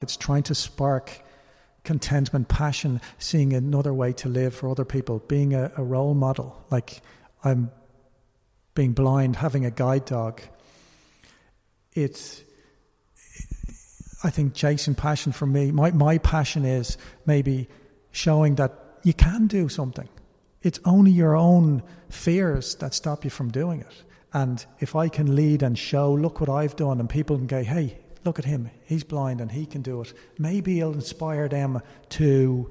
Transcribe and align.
It's 0.00 0.16
trying 0.16 0.44
to 0.44 0.54
spark 0.54 1.22
contentment, 1.84 2.48
passion, 2.48 3.00
seeing 3.18 3.52
another 3.52 3.92
way 3.92 4.12
to 4.14 4.28
live 4.28 4.54
for 4.54 4.68
other 4.68 4.84
people, 4.84 5.18
being 5.20 5.54
a, 5.54 5.72
a 5.76 5.82
role 5.82 6.14
model. 6.14 6.62
Like 6.70 7.00
I'm 7.42 7.70
being 8.74 8.92
blind, 8.92 9.36
having 9.36 9.64
a 9.64 9.70
guide 9.70 10.04
dog. 10.04 10.42
It's, 11.92 12.42
I 14.22 14.30
think, 14.30 14.54
chasing 14.54 14.94
passion 14.94 15.32
for 15.32 15.46
me. 15.46 15.72
My, 15.72 15.90
my 15.90 16.18
passion 16.18 16.64
is 16.64 16.96
maybe 17.26 17.68
showing 18.10 18.56
that 18.56 18.72
you 19.02 19.14
can 19.14 19.46
do 19.46 19.68
something. 19.68 20.08
It's 20.62 20.78
only 20.84 21.10
your 21.10 21.36
own 21.36 21.82
fears 22.10 22.74
that 22.76 22.94
stop 22.94 23.24
you 23.24 23.30
from 23.30 23.50
doing 23.50 23.80
it. 23.80 24.04
And 24.32 24.64
if 24.78 24.94
I 24.94 25.08
can 25.08 25.34
lead 25.34 25.62
and 25.62 25.78
show, 25.78 26.12
look 26.12 26.40
what 26.40 26.48
I've 26.50 26.76
done, 26.76 27.00
and 27.00 27.08
people 27.08 27.36
can 27.36 27.46
go, 27.46 27.62
hey, 27.64 27.98
look 28.24 28.38
at 28.38 28.44
him, 28.44 28.70
he's 28.84 29.04
blind 29.04 29.40
and 29.40 29.50
he 29.50 29.66
can 29.66 29.82
do 29.82 30.00
it, 30.02 30.12
maybe 30.38 30.80
it'll 30.80 30.92
inspire 30.92 31.48
them 31.48 31.80
to, 32.10 32.70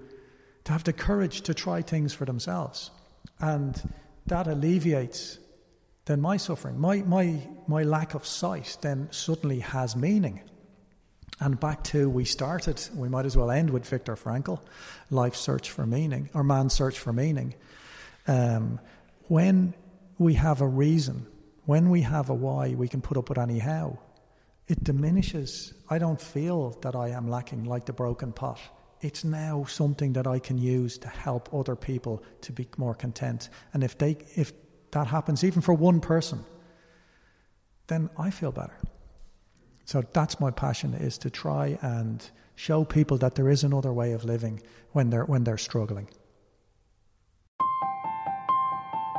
to 0.63 0.71
have 0.71 0.83
the 0.83 0.93
courage 0.93 1.41
to 1.41 1.53
try 1.53 1.81
things 1.81 2.13
for 2.13 2.25
themselves. 2.25 2.91
And 3.39 3.81
that 4.27 4.47
alleviates 4.47 5.39
then 6.05 6.21
my 6.21 6.37
suffering. 6.37 6.79
My, 6.79 7.03
my, 7.03 7.39
my 7.67 7.83
lack 7.83 8.15
of 8.15 8.25
sight 8.25 8.77
then 8.81 9.07
suddenly 9.11 9.59
has 9.59 9.95
meaning. 9.95 10.41
And 11.39 11.59
back 11.59 11.83
to 11.85 12.09
we 12.09 12.25
started, 12.25 12.81
we 12.95 13.07
might 13.07 13.25
as 13.25 13.37
well 13.37 13.51
end 13.51 13.69
with 13.69 13.87
Viktor 13.87 14.15
Frankl, 14.15 14.59
Life 15.09 15.35
Search 15.35 15.69
for 15.69 15.85
Meaning, 15.85 16.29
or 16.33 16.43
Man's 16.43 16.73
Search 16.73 16.97
for 16.97 17.13
Meaning. 17.13 17.53
Um, 18.27 18.79
when 19.27 19.73
we 20.17 20.33
have 20.33 20.61
a 20.61 20.67
reason, 20.67 21.27
when 21.65 21.89
we 21.91 22.01
have 22.01 22.29
a 22.29 22.33
why, 22.33 22.69
we 22.69 22.87
can 22.87 23.01
put 23.01 23.15
up 23.15 23.29
with 23.29 23.37
any 23.37 23.59
how. 23.59 23.99
It 24.69 24.83
diminishes. 24.83 25.73
I 25.89 25.97
don't 25.97 26.21
feel 26.21 26.77
that 26.81 26.95
I 26.95 27.09
am 27.09 27.27
lacking 27.27 27.63
like 27.63 27.87
the 27.87 27.93
broken 27.93 28.31
pot. 28.31 28.59
It's 29.01 29.23
now 29.23 29.63
something 29.63 30.13
that 30.13 30.27
I 30.27 30.37
can 30.37 30.59
use 30.59 30.99
to 30.99 31.07
help 31.07 31.51
other 31.51 31.75
people 31.75 32.21
to 32.41 32.51
be 32.51 32.67
more 32.77 32.93
content. 32.93 33.49
And 33.73 33.83
if 33.83 33.97
they, 33.97 34.17
if 34.35 34.53
that 34.91 35.07
happens, 35.07 35.43
even 35.43 35.63
for 35.63 35.73
one 35.73 35.99
person, 35.99 36.45
then 37.87 38.11
I 38.15 38.29
feel 38.29 38.51
better. 38.51 38.77
So 39.85 40.03
that's 40.13 40.39
my 40.39 40.51
passion 40.51 40.93
is 40.93 41.17
to 41.19 41.31
try 41.31 41.79
and 41.81 42.23
show 42.55 42.83
people 42.85 43.17
that 43.17 43.33
there 43.33 43.49
is 43.49 43.63
another 43.63 43.91
way 43.91 44.11
of 44.11 44.23
living 44.23 44.61
when 44.91 45.09
they're 45.09 45.25
when 45.25 45.45
they're 45.45 45.57
struggling. 45.57 46.07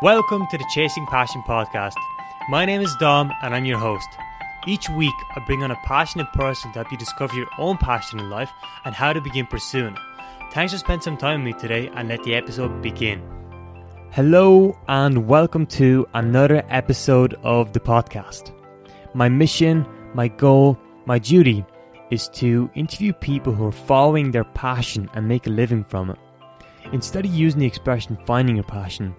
Welcome 0.01 0.47
to 0.49 0.59
the 0.59 0.71
Chasing 0.73 1.07
Passion 1.07 1.43
podcast. 1.43 1.97
My 2.49 2.65
name 2.65 2.83
is 2.83 2.95
Dom 3.01 3.33
and 3.43 3.53
I'm 3.53 3.65
your 3.65 3.79
host. 3.79 4.09
Each 4.67 4.91
week 4.91 5.15
I 5.35 5.41
bring 5.47 5.63
on 5.63 5.71
a 5.71 5.81
passionate 5.85 6.31
person 6.35 6.71
to 6.73 6.81
help 6.81 6.93
you 6.93 6.99
discover 6.99 7.35
your 7.35 7.49
own 7.57 7.79
passion 7.79 8.21
in 8.21 8.29
life 8.29 8.51
and 8.85 8.95
how 8.95 9.11
to 9.15 9.21
begin 9.23 9.47
pursuing 9.47 9.95
it. 9.95 10.01
Thanks 10.53 10.75
for 10.75 10.79
spending 10.79 11.01
some 11.01 11.17
time 11.17 11.43
with 11.43 11.55
me 11.55 11.59
today 11.59 11.91
and 11.95 12.11
let 12.11 12.23
the 12.25 12.35
episode 12.35 12.83
begin. 12.83 13.23
Hello 14.11 14.79
and 14.87 15.27
welcome 15.27 15.65
to 15.65 16.07
another 16.13 16.63
episode 16.69 17.39
of 17.43 17.73
the 17.73 17.81
podcast. 17.81 18.53
My 19.15 19.31
mission, 19.31 19.87
my 20.13 20.29
goal, 20.29 20.79
my 21.07 21.19
duty 21.19 21.65
is 22.11 22.29
to 22.35 22.71
interview 22.75 23.15
people 23.15 23.55
who 23.55 23.67
are 23.67 23.73
following 23.73 24.31
their 24.31 24.45
passion 24.45 25.09
and 25.15 25.27
make 25.27 25.47
a 25.47 25.51
living 25.51 25.85
from 25.85 26.11
it. 26.11 26.19
Instead 26.93 27.25
of 27.25 27.33
using 27.33 27.61
the 27.61 27.67
expression 27.67 28.19
finding 28.27 28.57
your 28.57 28.65
passion, 28.65 29.17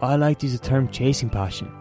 I 0.00 0.16
like 0.16 0.40
to 0.40 0.46
use 0.48 0.58
the 0.58 0.66
term 0.66 0.88
chasing 0.88 1.30
passion. 1.30 1.72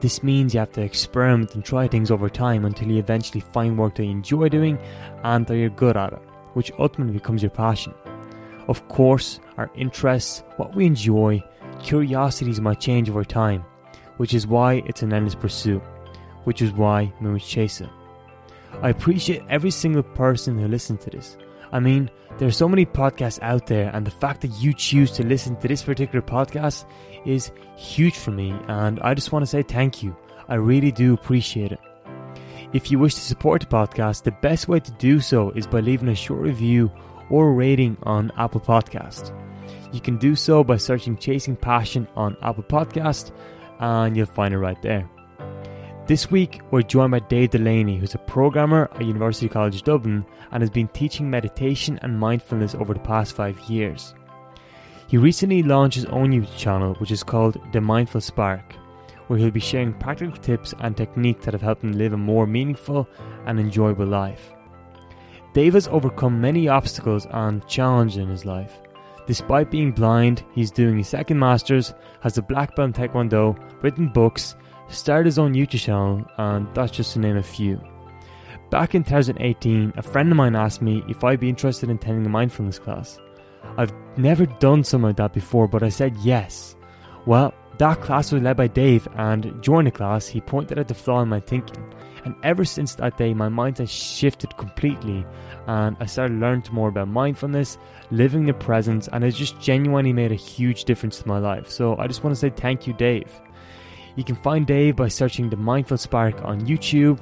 This 0.00 0.22
means 0.22 0.54
you 0.54 0.60
have 0.60 0.72
to 0.72 0.82
experiment 0.82 1.54
and 1.54 1.64
try 1.64 1.88
things 1.88 2.10
over 2.10 2.28
time 2.28 2.64
until 2.64 2.88
you 2.88 2.98
eventually 2.98 3.40
find 3.40 3.76
work 3.76 3.96
that 3.96 4.04
you 4.04 4.10
enjoy 4.10 4.48
doing 4.48 4.78
and 5.24 5.46
that 5.46 5.56
you're 5.56 5.70
good 5.70 5.96
at 5.96 6.12
it, 6.12 6.20
which 6.54 6.70
ultimately 6.78 7.14
becomes 7.14 7.42
your 7.42 7.50
passion. 7.50 7.92
Of 8.68 8.86
course, 8.88 9.40
our 9.56 9.70
interests, 9.74 10.44
what 10.56 10.74
we 10.76 10.86
enjoy, 10.86 11.42
curiosities 11.82 12.60
might 12.60 12.80
change 12.80 13.10
over 13.10 13.24
time, 13.24 13.64
which 14.18 14.34
is 14.34 14.46
why 14.46 14.82
it's 14.86 15.02
an 15.02 15.12
endless 15.12 15.34
pursuit, 15.34 15.82
which 16.44 16.62
is 16.62 16.72
why 16.72 17.12
we 17.20 17.28
must 17.28 17.48
chase 17.48 17.80
it. 17.80 17.88
I 18.82 18.90
appreciate 18.90 19.42
every 19.48 19.70
single 19.70 20.02
person 20.02 20.58
who 20.58 20.68
listens 20.68 21.02
to 21.04 21.10
this. 21.10 21.36
I 21.72 21.80
mean, 21.80 22.10
there 22.38 22.46
are 22.46 22.52
so 22.52 22.68
many 22.68 22.86
podcasts 22.86 23.42
out 23.42 23.66
there, 23.66 23.90
and 23.92 24.06
the 24.06 24.10
fact 24.10 24.42
that 24.42 24.60
you 24.60 24.72
choose 24.72 25.10
to 25.12 25.26
listen 25.26 25.56
to 25.56 25.68
this 25.68 25.82
particular 25.82 26.22
podcast 26.22 26.84
is 27.24 27.50
huge 27.76 28.16
for 28.16 28.30
me, 28.30 28.54
and 28.68 29.00
I 29.00 29.14
just 29.14 29.32
want 29.32 29.42
to 29.42 29.46
say 29.46 29.62
thank 29.62 30.02
you. 30.02 30.16
I 30.48 30.54
really 30.54 30.92
do 30.92 31.14
appreciate 31.14 31.72
it. 31.72 31.80
If 32.72 32.90
you 32.90 32.98
wish 32.98 33.14
to 33.14 33.20
support 33.20 33.60
the 33.62 33.66
podcast, 33.66 34.24
the 34.24 34.32
best 34.32 34.68
way 34.68 34.80
to 34.80 34.90
do 34.92 35.20
so 35.20 35.50
is 35.50 35.66
by 35.66 35.80
leaving 35.80 36.08
a 36.08 36.14
short 36.14 36.40
review 36.40 36.90
or 37.30 37.54
rating 37.54 37.96
on 38.02 38.32
Apple 38.36 38.60
Podcast. 38.60 39.32
You 39.92 40.00
can 40.00 40.18
do 40.18 40.36
so 40.36 40.62
by 40.62 40.76
searching 40.76 41.16
Chasing 41.16 41.56
Passion 41.56 42.06
on 42.14 42.36
Apple 42.42 42.64
Podcast, 42.64 43.32
and 43.78 44.16
you'll 44.16 44.26
find 44.26 44.52
it 44.52 44.58
right 44.58 44.80
there. 44.82 45.08
This 46.06 46.30
week, 46.30 46.60
we're 46.70 46.82
joined 46.82 47.10
by 47.10 47.18
Dave 47.20 47.50
Delaney, 47.50 47.98
who's 47.98 48.14
a 48.14 48.18
programmer 48.18 48.88
at 48.94 49.04
University 49.04 49.48
College 49.48 49.82
Dublin 49.82 50.24
and 50.52 50.62
has 50.62 50.70
been 50.70 50.88
teaching 50.88 51.28
meditation 51.28 51.98
and 52.00 52.18
mindfulness 52.18 52.74
over 52.74 52.94
the 52.94 53.00
past 53.00 53.34
five 53.34 53.58
years. 53.60 54.14
He 55.08 55.16
recently 55.16 55.62
launched 55.62 55.94
his 55.94 56.04
own 56.04 56.32
YouTube 56.32 56.54
channel, 56.58 56.92
which 56.96 57.10
is 57.10 57.22
called 57.22 57.58
The 57.72 57.80
Mindful 57.80 58.20
Spark, 58.20 58.74
where 59.26 59.38
he'll 59.38 59.50
be 59.50 59.58
sharing 59.58 59.94
practical 59.94 60.36
tips 60.36 60.74
and 60.80 60.94
techniques 60.94 61.46
that 61.46 61.54
have 61.54 61.62
helped 61.62 61.82
him 61.82 61.92
live 61.92 62.12
a 62.12 62.18
more 62.18 62.46
meaningful 62.46 63.08
and 63.46 63.58
enjoyable 63.58 64.04
life. 64.04 64.52
Dave 65.54 65.72
has 65.72 65.88
overcome 65.88 66.42
many 66.42 66.68
obstacles 66.68 67.26
and 67.30 67.66
challenges 67.66 68.18
in 68.18 68.28
his 68.28 68.44
life. 68.44 68.80
Despite 69.26 69.70
being 69.70 69.92
blind, 69.92 70.44
he's 70.52 70.70
doing 70.70 70.98
his 70.98 71.08
second 71.08 71.38
master's, 71.38 71.94
has 72.20 72.36
a 72.36 72.42
black 72.42 72.76
belt 72.76 72.88
in 72.88 72.92
Taekwondo, 72.92 73.58
written 73.82 74.08
books, 74.08 74.56
started 74.88 75.24
his 75.24 75.38
own 75.38 75.54
YouTube 75.54 75.80
channel, 75.80 76.22
and 76.36 76.68
that's 76.74 76.92
just 76.92 77.14
to 77.14 77.18
name 77.18 77.38
a 77.38 77.42
few. 77.42 77.80
Back 78.68 78.94
in 78.94 79.04
2018, 79.04 79.94
a 79.96 80.02
friend 80.02 80.30
of 80.30 80.36
mine 80.36 80.54
asked 80.54 80.82
me 80.82 81.02
if 81.08 81.24
I'd 81.24 81.40
be 81.40 81.48
interested 81.48 81.88
in 81.88 81.96
attending 81.96 82.26
a 82.26 82.28
mindfulness 82.28 82.78
class. 82.78 83.18
I've 83.76 83.92
never 84.16 84.46
done 84.46 84.84
something 84.84 85.08
like 85.08 85.16
that 85.16 85.32
before, 85.32 85.68
but 85.68 85.82
I 85.82 85.88
said 85.88 86.16
yes. 86.18 86.76
Well, 87.26 87.54
that 87.78 88.00
class 88.00 88.32
was 88.32 88.42
led 88.42 88.56
by 88.56 88.66
Dave, 88.66 89.06
and 89.14 89.60
during 89.62 89.84
the 89.84 89.90
class, 89.90 90.26
he 90.26 90.40
pointed 90.40 90.78
out 90.78 90.88
the 90.88 90.94
flaw 90.94 91.22
in 91.22 91.28
my 91.28 91.40
thinking. 91.40 91.84
And 92.24 92.34
ever 92.42 92.64
since 92.64 92.96
that 92.96 93.16
day, 93.16 93.32
my 93.32 93.48
mind 93.48 93.78
has 93.78 93.90
shifted 93.90 94.56
completely, 94.56 95.24
and 95.68 95.96
I 96.00 96.06
started 96.06 96.40
learning 96.40 96.64
more 96.72 96.88
about 96.88 97.08
mindfulness, 97.08 97.78
living 98.10 98.46
the 98.46 98.54
present, 98.54 99.08
and 99.12 99.22
it 99.22 99.30
just 99.30 99.60
genuinely 99.60 100.12
made 100.12 100.32
a 100.32 100.36
huge 100.36 100.84
difference 100.84 101.20
to 101.20 101.28
my 101.28 101.38
life. 101.38 101.70
So 101.70 101.96
I 101.96 102.08
just 102.08 102.24
want 102.24 102.34
to 102.34 102.40
say 102.40 102.50
thank 102.50 102.86
you, 102.86 102.92
Dave. 102.94 103.30
You 104.16 104.24
can 104.24 104.34
find 104.36 104.66
Dave 104.66 104.96
by 104.96 105.06
searching 105.06 105.48
the 105.48 105.56
Mindful 105.56 105.98
Spark 105.98 106.44
on 106.44 106.62
YouTube. 106.62 107.20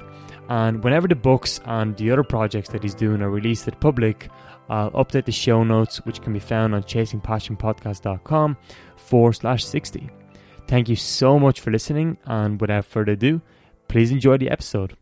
And 0.49 0.83
whenever 0.83 1.07
the 1.07 1.15
books 1.15 1.59
and 1.65 1.95
the 1.97 2.09
other 2.09 2.23
projects 2.23 2.69
that 2.69 2.81
he's 2.81 2.95
doing 2.95 3.21
are 3.21 3.29
released 3.29 3.65
to 3.65 3.71
the 3.71 3.77
public, 3.77 4.29
I'll 4.69 4.91
update 4.91 5.25
the 5.25 5.31
show 5.31 5.63
notes, 5.63 5.97
which 6.05 6.21
can 6.21 6.33
be 6.33 6.39
found 6.39 6.75
on 6.75 6.83
chasingpassionpodcast.com 6.83 8.57
forward 8.95 9.33
slash 9.33 9.65
60. 9.65 10.09
Thank 10.67 10.89
you 10.89 10.95
so 10.95 11.39
much 11.39 11.61
for 11.61 11.71
listening, 11.71 12.17
and 12.25 12.59
without 12.59 12.85
further 12.85 13.13
ado, 13.13 13.41
please 13.87 14.11
enjoy 14.11 14.37
the 14.37 14.49
episode. 14.49 14.97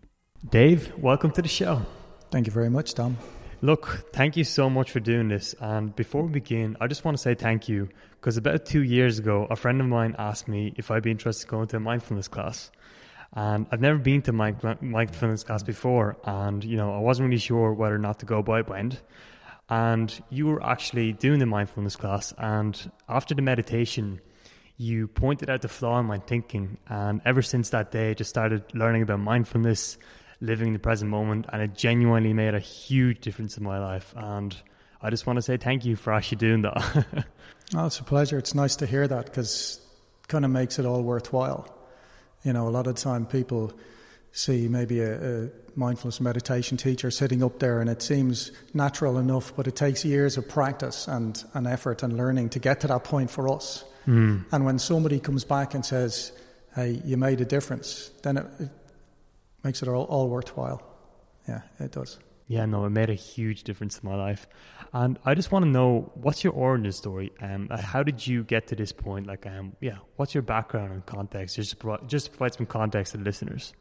Dave, 0.47 0.93
welcome 0.97 1.31
to 1.31 1.41
the 1.41 1.47
show. 1.47 1.81
Thank 2.29 2.45
you 2.45 2.53
very 2.53 2.69
much, 2.69 2.93
Dom. 2.93 3.17
Look, 3.61 4.11
thank 4.13 4.37
you 4.37 4.43
so 4.43 4.69
much 4.69 4.91
for 4.91 4.99
doing 4.99 5.29
this. 5.29 5.55
And 5.59 5.95
before 5.95 6.23
we 6.23 6.33
begin, 6.33 6.77
I 6.79 6.87
just 6.87 7.03
want 7.03 7.17
to 7.17 7.21
say 7.21 7.33
thank 7.33 7.67
you 7.67 7.89
because 8.11 8.37
about 8.37 8.65
two 8.65 8.83
years 8.83 9.17
ago, 9.17 9.47
a 9.49 9.55
friend 9.55 9.81
of 9.81 9.87
mine 9.87 10.15
asked 10.19 10.47
me 10.47 10.73
if 10.77 10.91
I'd 10.91 11.03
be 11.03 11.11
interested 11.11 11.45
in 11.45 11.49
going 11.49 11.67
to 11.67 11.77
a 11.77 11.79
mindfulness 11.79 12.27
class. 12.27 12.69
And 13.33 13.65
I've 13.71 13.81
never 13.81 13.97
been 13.97 14.21
to 14.23 14.31
my 14.31 14.53
mindfulness 14.81 15.43
class 15.43 15.63
before, 15.63 16.17
and 16.25 16.63
you 16.63 16.77
know 16.77 16.93
I 16.93 16.99
wasn't 16.99 17.27
really 17.27 17.39
sure 17.39 17.73
whether 17.73 17.95
or 17.95 17.99
not 17.99 18.19
to 18.19 18.25
go. 18.25 18.41
But 18.43 18.51
I 18.53 18.61
went, 18.61 19.01
and 19.69 20.23
you 20.29 20.47
were 20.47 20.63
actually 20.63 21.13
doing 21.13 21.39
the 21.39 21.45
mindfulness 21.45 21.95
class. 21.95 22.33
And 22.37 22.91
after 23.09 23.33
the 23.33 23.41
meditation, 23.41 24.21
you 24.77 25.07
pointed 25.07 25.49
out 25.49 25.61
the 25.61 25.67
flaw 25.67 25.99
in 25.99 26.05
my 26.05 26.19
thinking, 26.19 26.77
and 26.87 27.21
ever 27.25 27.41
since 27.41 27.69
that 27.69 27.91
day, 27.91 28.11
I 28.11 28.13
just 28.13 28.29
started 28.29 28.63
learning 28.73 29.01
about 29.01 29.19
mindfulness, 29.19 29.97
living 30.41 30.67
in 30.67 30.73
the 30.73 30.79
present 30.79 31.09
moment, 31.09 31.45
and 31.51 31.61
it 31.61 31.75
genuinely 31.75 32.33
made 32.33 32.53
a 32.53 32.59
huge 32.59 33.21
difference 33.21 33.57
in 33.57 33.63
my 33.63 33.79
life. 33.79 34.13
And 34.15 34.55
I 35.01 35.09
just 35.09 35.25
want 35.25 35.37
to 35.37 35.41
say 35.41 35.57
thank 35.57 35.85
you 35.85 35.95
for 35.95 36.13
actually 36.13 36.37
doing 36.37 36.61
that. 36.63 37.25
oh, 37.75 37.85
it's 37.85 37.99
a 37.99 38.03
pleasure. 38.03 38.37
It's 38.37 38.53
nice 38.53 38.75
to 38.77 38.85
hear 38.85 39.07
that 39.07 39.25
because 39.25 39.79
kind 40.27 40.45
of 40.45 40.51
makes 40.51 40.79
it 40.79 40.85
all 40.85 41.01
worthwhile. 41.03 41.71
You 42.43 42.53
know, 42.53 42.67
a 42.67 42.69
lot 42.69 42.87
of 42.87 42.95
time 42.95 43.25
people 43.25 43.73
see 44.35 44.67
maybe 44.67 44.99
a, 44.99 45.45
a, 45.45 45.49
mindfulness 45.77 46.21
meditation 46.21 46.77
teacher 46.77 47.11
sitting 47.11 47.43
up 47.43 47.59
there 47.59 47.81
and 47.81 47.89
it 47.89 48.01
seems 48.01 48.51
natural 48.73 49.17
enough, 49.17 49.53
but 49.57 49.67
it 49.67 49.75
takes 49.75 50.05
years 50.05 50.37
of 50.37 50.47
practice 50.47 51.05
and, 51.05 51.43
and 51.53 51.67
effort 51.67 52.01
and 52.01 52.15
learning 52.15 52.47
to 52.47 52.59
get 52.59 52.79
to 52.79 52.87
that 52.87 53.03
point 53.03 53.29
for 53.29 53.53
us. 53.53 53.83
Mm. 54.07 54.45
And 54.53 54.63
when 54.63 54.79
somebody 54.79 55.19
comes 55.19 55.43
back 55.43 55.73
and 55.73 55.85
says, 55.85 56.31
hey, 56.75 57.01
you 57.03 57.17
made 57.17 57.41
a 57.41 57.45
difference, 57.45 58.09
then 58.23 58.37
it, 58.37 58.45
it 58.59 58.69
makes 59.65 59.81
it 59.81 59.89
all, 59.89 60.03
all 60.03 60.29
worthwhile. 60.29 60.81
Yeah, 61.45 61.61
it 61.79 61.91
does. 61.91 62.19
Yeah, 62.47 62.65
no, 62.65 62.85
it 62.85 62.91
made 62.91 63.09
a 63.09 63.15
huge 63.15 63.63
difference 63.63 63.99
in 63.99 64.07
my 64.09 64.15
life. 64.15 64.47
And 64.93 65.19
I 65.25 65.33
just 65.33 65.51
want 65.51 65.65
to 65.65 65.69
know 65.69 66.09
what's 66.13 66.41
your 66.41 66.53
origin 66.53 66.91
story? 66.93 67.33
Um, 67.41 67.67
how 67.69 68.01
did 68.01 68.25
you 68.25 68.45
get 68.45 68.67
to 68.67 68.75
this 68.77 68.93
point? 68.93 69.27
Like, 69.27 69.45
um, 69.45 69.75
yeah, 69.81 69.97
what's 70.15 70.33
your 70.33 70.43
background 70.43 70.93
and 70.93 71.05
context? 71.05 71.57
Just 71.57 71.75
just 72.07 72.31
provide 72.31 72.53
some 72.53 72.65
context 72.65 73.11
to 73.11 73.17
the 73.17 73.25
listeners. 73.25 73.73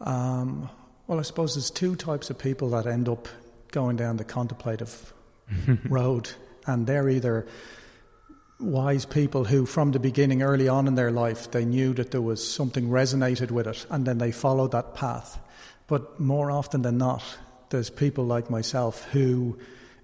Um, 0.00 0.68
well, 1.06 1.18
I 1.18 1.22
suppose 1.22 1.54
there's 1.54 1.70
two 1.70 1.96
types 1.96 2.30
of 2.30 2.38
people 2.38 2.70
that 2.70 2.86
end 2.86 3.08
up 3.08 3.28
going 3.72 3.96
down 3.96 4.16
the 4.16 4.24
contemplative 4.24 5.12
road, 5.88 6.30
and 6.66 6.86
they're 6.86 7.08
either 7.08 7.46
wise 8.60 9.04
people 9.04 9.44
who, 9.44 9.66
from 9.66 9.92
the 9.92 9.98
beginning, 9.98 10.42
early 10.42 10.68
on 10.68 10.86
in 10.86 10.94
their 10.94 11.10
life, 11.10 11.50
they 11.50 11.64
knew 11.64 11.92
that 11.94 12.10
there 12.10 12.22
was 12.22 12.46
something 12.46 12.88
resonated 12.88 13.50
with 13.50 13.66
it, 13.66 13.86
and 13.90 14.06
then 14.06 14.18
they 14.18 14.32
followed 14.32 14.72
that 14.72 14.94
path. 14.94 15.38
But 15.86 16.18
more 16.18 16.50
often 16.50 16.82
than 16.82 16.98
not, 16.98 17.22
there's 17.70 17.90
people 17.90 18.24
like 18.24 18.50
myself 18.50 19.04
who 19.10 19.58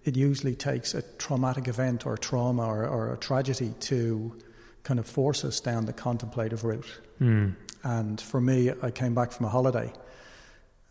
it 0.05 0.17
usually 0.17 0.55
takes 0.55 0.95
a 0.95 1.03
traumatic 1.19 1.69
event 1.69 2.07
or 2.07 2.17
trauma 2.17 2.65
or, 2.65 2.87
or 2.87 3.13
a 3.13 3.17
tragedy 3.17 3.75
to 3.81 4.37
kind 4.83 4.99
of 4.99 5.07
force 5.07 5.45
us 5.45 5.61
down 5.61 5.87
the 5.87 5.93
contemplative 5.93 6.65
route. 6.65 7.01
Mm. 7.21 7.55
And 7.82 8.21
for 8.21 8.41
me, 8.41 8.71
I 8.82 8.91
came 8.91 9.15
back 9.15 9.32
from 9.32 9.47
a 9.47 9.49
holiday, 9.49 9.93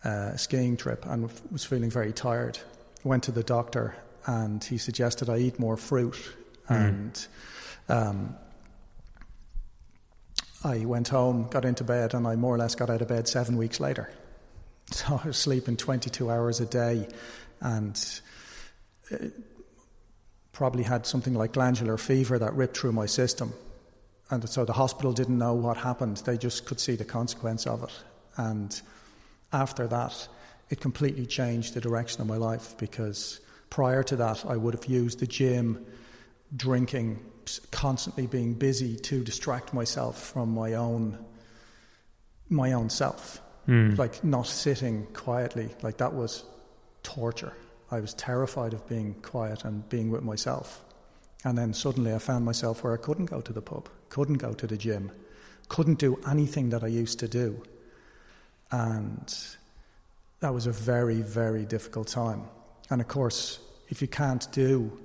uh, 0.04 0.36
skiing 0.36 0.78
trip, 0.78 1.06
and 1.06 1.30
was 1.52 1.66
feeling 1.66 1.90
very 1.90 2.14
tired. 2.14 2.60
Went 3.04 3.24
to 3.24 3.32
the 3.32 3.44
doctor, 3.44 3.96
and 4.26 4.64
he 4.64 4.78
suggested 4.78 5.30
I 5.30 5.38
eat 5.38 5.60
more 5.60 5.78
fruit. 5.78 6.18
Mm. 6.70 6.90
And 6.90 7.28
um, 7.90 8.36
I 10.64 10.86
went 10.86 11.08
home, 11.10 11.48
got 11.50 11.64
into 11.66 11.84
bed, 11.84 12.14
and 12.14 12.28
I 12.28 12.36
more 12.36 12.56
or 12.56 12.58
less 12.58 12.76
got 12.76 12.90
out 12.90 13.02
of 13.02 13.08
bed 13.08 13.28
seven 13.28 13.58
weeks 13.58 13.80
later. 13.80 14.10
So 14.92 15.22
I 15.24 15.28
was 15.28 15.38
sleeping 15.38 15.78
22 15.78 16.32
hours 16.32 16.60
a 16.62 16.66
day 16.66 17.08
and 17.62 18.22
uh, 19.12 19.18
probably 20.52 20.82
had 20.82 21.06
something 21.06 21.36
like 21.36 21.54
glandular 21.54 21.96
fever 21.96 22.40
that 22.40 22.56
ripped 22.56 22.76
through 22.76 22.94
my 22.94 23.06
system. 23.06 23.54
And 24.32 24.48
so 24.48 24.64
the 24.66 24.74
hospital 24.74 25.12
didn't 25.12 25.38
know 25.38 25.54
what 25.54 25.78
happened, 25.78 26.18
they 26.18 26.38
just 26.38 26.66
could 26.66 26.80
see 26.80 26.96
the 26.96 27.06
consequence 27.06 27.66
of 27.66 27.84
it. 27.84 27.92
And 28.38 28.80
after 29.52 29.88
that, 29.88 30.28
it 30.70 30.80
completely 30.80 31.26
changed 31.26 31.74
the 31.74 31.82
direction 31.82 32.22
of 32.22 32.28
my 32.28 32.38
life 32.38 32.76
because 32.78 33.40
prior 33.70 34.04
to 34.04 34.16
that, 34.18 34.46
I 34.46 34.56
would 34.56 34.76
have 34.76 34.86
used 34.86 35.20
the 35.20 35.28
gym, 35.28 35.86
drinking, 36.56 37.20
constantly 37.72 38.28
being 38.28 38.54
busy 38.54 38.96
to 38.96 39.24
distract 39.24 39.74
myself 39.74 40.22
from 40.22 40.54
my 40.54 40.74
own 40.76 41.18
my 42.52 42.74
own 42.74 42.90
self. 42.90 43.42
Mm. 43.68 43.98
Like 43.98 44.24
not 44.24 44.48
sitting 44.48 45.06
quietly, 45.14 45.70
like 45.84 45.98
that 45.98 46.14
was 46.14 46.44
torture. 47.04 47.54
I 47.92 48.00
was 48.00 48.14
terrified 48.16 48.74
of 48.74 48.88
being 48.88 49.14
quiet 49.22 49.66
and 49.66 49.88
being 49.90 50.10
with 50.10 50.24
myself. 50.24 50.84
And 51.44 51.58
then 51.58 51.74
suddenly 51.74 52.14
I 52.14 52.18
found 52.18 52.46
myself 52.46 52.84
where 52.84 52.94
I 52.94 52.98
couldn't 52.98 53.26
go 53.26 53.42
to 53.42 53.54
the 53.54 53.62
pub, 53.62 53.90
couldn't 54.10 54.38
go 54.38 54.54
to 54.54 54.68
the 54.68 54.78
gym, 54.78 55.12
couldn't 55.68 56.00
do 56.00 56.20
anything 56.28 56.70
that 56.70 56.84
I 56.84 56.88
used 56.88 57.20
to 57.20 57.28
do. 57.28 57.62
And 58.72 59.34
that 60.40 60.54
was 60.54 60.68
a 60.68 60.72
very, 60.72 61.22
very 61.22 61.66
difficult 61.66 62.08
time. 62.08 62.44
And 62.90 63.02
of 63.02 63.08
course, 63.08 63.60
if 63.90 64.02
you 64.02 64.08
can't 64.08 64.50
do 64.52 65.00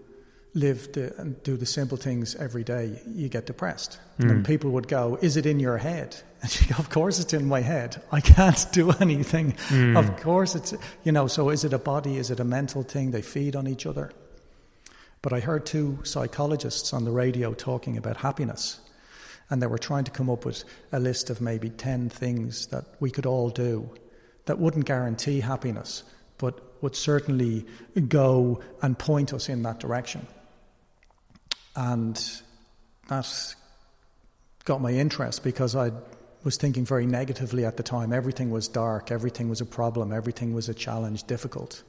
live 0.55 0.93
the, 0.93 1.15
and 1.19 1.43
do 1.43 1.57
the 1.57 1.67
simple 1.67 1.97
things 1.97 2.35
every 2.37 2.63
day, 2.63 3.01
you 3.07 3.29
get 3.29 3.47
depressed. 3.47 3.99
Mm. 4.21 4.31
And 4.31 4.45
people 4.45 4.71
would 4.71 4.89
go, 4.89 5.19
Is 5.21 5.37
it 5.37 5.47
in 5.47 5.61
your 5.61 5.79
head? 5.79 6.17
And 6.45 6.61
you 6.61 6.67
go, 6.69 6.75
Of 6.79 6.91
course 6.91 7.19
it's 7.19 7.33
in 7.33 7.49
my 7.49 7.61
head. 7.61 8.03
I 8.13 8.21
can't 8.21 8.67
do 8.73 8.91
anything. 9.01 9.53
Mm. 9.69 9.99
Of 9.99 10.21
course 10.21 10.55
it's, 10.55 10.75
you 11.03 11.11
know, 11.11 11.27
so 11.27 11.49
is 11.49 11.65
it 11.65 11.73
a 11.73 11.79
body? 11.79 12.19
Is 12.19 12.31
it 12.31 12.39
a 12.39 12.45
mental 12.45 12.83
thing? 12.83 13.11
They 13.11 13.23
feed 13.23 13.57
on 13.57 13.67
each 13.67 13.87
other. 13.87 14.13
But 15.23 15.33
I 15.33 15.41
heard 15.41 15.65
two 15.65 16.01
psychologists 16.03 16.93
on 16.93 17.05
the 17.05 17.11
radio 17.11 17.55
talking 17.55 17.97
about 17.97 18.19
happiness. 18.19 18.79
And 19.51 19.61
they 19.63 19.67
were 19.67 19.79
trying 19.79 20.05
to 20.05 20.11
come 20.11 20.31
up 20.31 20.45
with 20.45 20.65
a 20.93 20.99
list 20.99 21.31
of 21.31 21.41
maybe 21.41 21.71
10 21.71 22.09
things 22.09 22.67
that 22.69 22.85
we 23.01 23.11
could 23.11 23.27
all 23.27 23.51
do 23.51 23.91
that 24.47 24.59
wouldn't 24.59 24.85
guarantee 24.85 25.41
happiness, 25.41 26.03
but 26.39 26.61
would 26.83 26.97
certainly 26.97 27.67
go 28.09 28.61
and 28.83 28.99
point 28.99 29.33
us 29.33 29.49
in 29.49 29.63
that 29.63 29.81
direction. 29.81 30.27
And 31.77 32.23
that 33.09 33.55
got 34.65 34.81
my 34.81 34.93
interest 34.93 35.43
because 35.43 35.75
I 35.77 35.93
was 36.43 36.57
thinking 36.57 36.85
very 36.85 37.07
negatively 37.07 37.65
at 37.65 37.77
the 37.77 37.83
time. 37.83 38.13
Everything 38.13 38.51
was 38.51 38.69
dark, 38.69 39.11
everything 39.11 39.49
was 39.49 39.61
a 39.61 39.67
problem, 39.67 40.13
everything 40.13 40.55
was 40.55 40.69
a 40.69 40.75
challenge, 40.75 41.25
difficult. 41.25 41.83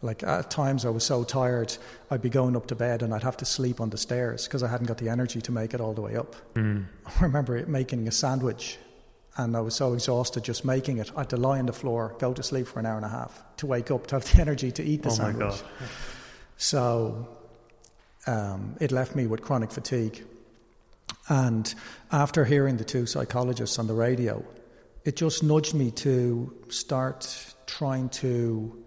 Like 0.00 0.22
at 0.22 0.50
times 0.50 0.84
I 0.84 0.90
was 0.90 1.04
so 1.04 1.24
tired, 1.24 1.76
I'd 2.10 2.22
be 2.22 2.30
going 2.30 2.54
up 2.56 2.66
to 2.68 2.76
bed 2.76 3.02
and 3.02 3.12
I'd 3.12 3.24
have 3.24 3.36
to 3.38 3.44
sleep 3.44 3.80
on 3.80 3.90
the 3.90 3.98
stairs 3.98 4.46
because 4.46 4.62
I 4.62 4.68
hadn't 4.68 4.86
got 4.86 4.98
the 4.98 5.08
energy 5.08 5.40
to 5.40 5.52
make 5.52 5.74
it 5.74 5.80
all 5.80 5.92
the 5.92 6.02
way 6.02 6.16
up. 6.16 6.36
Mm. 6.54 6.86
I 7.06 7.22
remember 7.22 7.64
making 7.66 8.06
a 8.06 8.12
sandwich 8.12 8.78
and 9.36 9.56
I 9.56 9.60
was 9.60 9.74
so 9.74 9.94
exhausted 9.94 10.44
just 10.44 10.64
making 10.64 10.98
it. 10.98 11.10
I 11.16 11.20
had 11.20 11.30
to 11.30 11.36
lie 11.36 11.58
on 11.58 11.66
the 11.66 11.72
floor, 11.72 12.14
go 12.18 12.32
to 12.32 12.42
sleep 12.42 12.68
for 12.68 12.78
an 12.78 12.86
hour 12.86 12.96
and 12.96 13.04
a 13.04 13.08
half 13.08 13.42
to 13.58 13.66
wake 13.66 13.90
up 13.90 14.06
to 14.08 14.16
have 14.16 14.24
the 14.32 14.40
energy 14.40 14.70
to 14.72 14.84
eat 14.84 15.02
the 15.02 15.10
oh 15.10 15.12
sandwich. 15.12 15.62
So 16.56 17.28
um, 18.26 18.76
it 18.80 18.92
left 18.92 19.16
me 19.16 19.26
with 19.26 19.42
chronic 19.42 19.72
fatigue. 19.72 20.24
And 21.28 21.72
after 22.12 22.44
hearing 22.44 22.76
the 22.76 22.84
two 22.84 23.06
psychologists 23.06 23.78
on 23.78 23.86
the 23.86 23.94
radio, 23.94 24.44
it 25.04 25.16
just 25.16 25.42
nudged 25.42 25.74
me 25.74 25.90
to 25.92 26.52
start 26.68 27.54
trying 27.66 28.08
to 28.10 28.84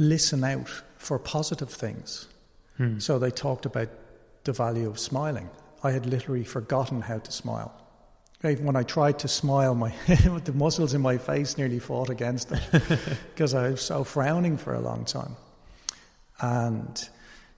listen 0.00 0.42
out 0.42 0.82
for 0.96 1.18
positive 1.18 1.70
things. 1.70 2.26
Hmm. 2.78 2.98
So 2.98 3.18
they 3.18 3.30
talked 3.30 3.66
about 3.66 3.88
the 4.44 4.52
value 4.52 4.88
of 4.88 4.98
smiling. 4.98 5.48
I 5.84 5.92
had 5.92 6.06
literally 6.06 6.44
forgotten 6.44 7.02
how 7.02 7.18
to 7.18 7.30
smile. 7.30 7.72
Even 8.42 8.64
when 8.64 8.76
I 8.76 8.82
tried 8.82 9.18
to 9.18 9.28
smile, 9.28 9.74
my 9.74 9.92
the 10.44 10.52
muscles 10.54 10.94
in 10.94 11.02
my 11.02 11.18
face 11.18 11.58
nearly 11.58 11.78
fought 11.78 12.08
against 12.08 12.50
it 12.50 12.62
because 13.34 13.52
I 13.52 13.70
was 13.70 13.82
so 13.82 14.02
frowning 14.02 14.56
for 14.56 14.74
a 14.74 14.80
long 14.80 15.04
time. 15.04 15.36
And 16.40 17.08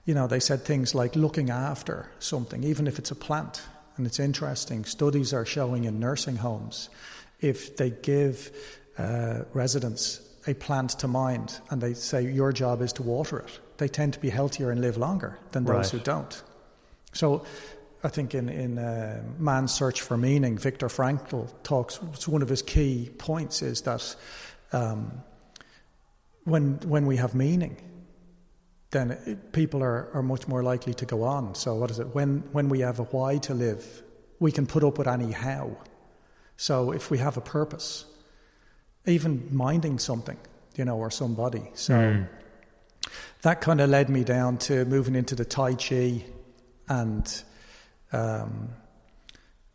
you 0.03 0.13
know, 0.13 0.27
they 0.27 0.41
said 0.41 0.63
things 0.63 0.93
like 0.93 1.15
looking 1.15 1.49
after 1.49 2.11
something, 2.19 2.65
even 2.65 2.87
if 2.87 2.99
it's 2.99 3.11
a 3.11 3.15
plant. 3.15 3.61
And 3.95 4.05
it's 4.05 4.19
interesting, 4.19 4.83
studies 4.85 5.33
are 5.33 5.45
showing 5.45 5.85
in 5.85 5.99
nursing 5.99 6.37
homes, 6.37 6.89
if 7.39 7.77
they 7.77 7.91
give 7.91 8.51
uh, 8.97 9.43
residents 9.53 10.19
a 10.47 10.53
plant 10.53 10.91
to 10.91 11.07
mind 11.07 11.59
and 11.69 11.81
they 11.81 11.93
say 11.93 12.21
your 12.21 12.51
job 12.51 12.81
is 12.81 12.93
to 12.93 13.03
water 13.03 13.39
it, 13.39 13.59
they 13.77 13.87
tend 13.87 14.13
to 14.13 14.19
be 14.19 14.29
healthier 14.29 14.71
and 14.71 14.81
live 14.81 14.97
longer 14.97 15.37
than 15.51 15.63
those 15.65 15.75
right. 15.75 15.89
who 15.91 15.99
don't. 15.99 16.43
So 17.13 17.45
I 18.03 18.09
think 18.09 18.35
in, 18.35 18.49
in 18.49 18.77
uh, 18.77 19.23
Man's 19.39 19.73
Search 19.73 20.01
for 20.01 20.17
Meaning, 20.17 20.57
Viktor 20.57 20.87
Frankl 20.87 21.49
talks, 21.63 21.99
it's 22.13 22.27
one 22.27 22.41
of 22.41 22.49
his 22.49 22.61
key 22.61 23.09
points 23.17 23.61
is 23.61 23.81
that 23.81 24.15
um, 24.73 25.23
when, 26.43 26.79
when 26.85 27.05
we 27.05 27.17
have 27.17 27.33
meaning, 27.33 27.77
then 28.91 29.11
it, 29.25 29.53
people 29.53 29.81
are, 29.81 30.09
are 30.13 30.21
much 30.21 30.47
more 30.47 30.63
likely 30.63 30.93
to 30.95 31.05
go 31.05 31.23
on. 31.23 31.55
So, 31.55 31.75
what 31.75 31.91
is 31.91 31.99
it? 31.99 32.13
When, 32.13 32.43
when 32.51 32.69
we 32.69 32.81
have 32.81 32.99
a 32.99 33.03
why 33.03 33.37
to 33.39 33.53
live, 33.53 34.03
we 34.39 34.51
can 34.51 34.67
put 34.67 34.83
up 34.83 34.97
with 34.97 35.07
any 35.07 35.31
how. 35.31 35.77
So, 36.57 36.91
if 36.91 37.09
we 37.09 37.19
have 37.19 37.37
a 37.37 37.41
purpose, 37.41 38.05
even 39.05 39.49
minding 39.51 39.99
something, 39.99 40.37
you 40.75 40.85
know, 40.85 40.97
or 40.97 41.11
somebody. 41.11 41.63
So, 41.73 41.93
mm. 41.93 42.27
that 43.41 43.61
kind 43.61 43.81
of 43.81 43.89
led 43.89 44.09
me 44.09 44.23
down 44.23 44.57
to 44.59 44.85
moving 44.85 45.15
into 45.15 45.35
the 45.35 45.45
Tai 45.45 45.75
Chi 45.75 46.23
and. 46.87 47.43
Um, 48.11 48.69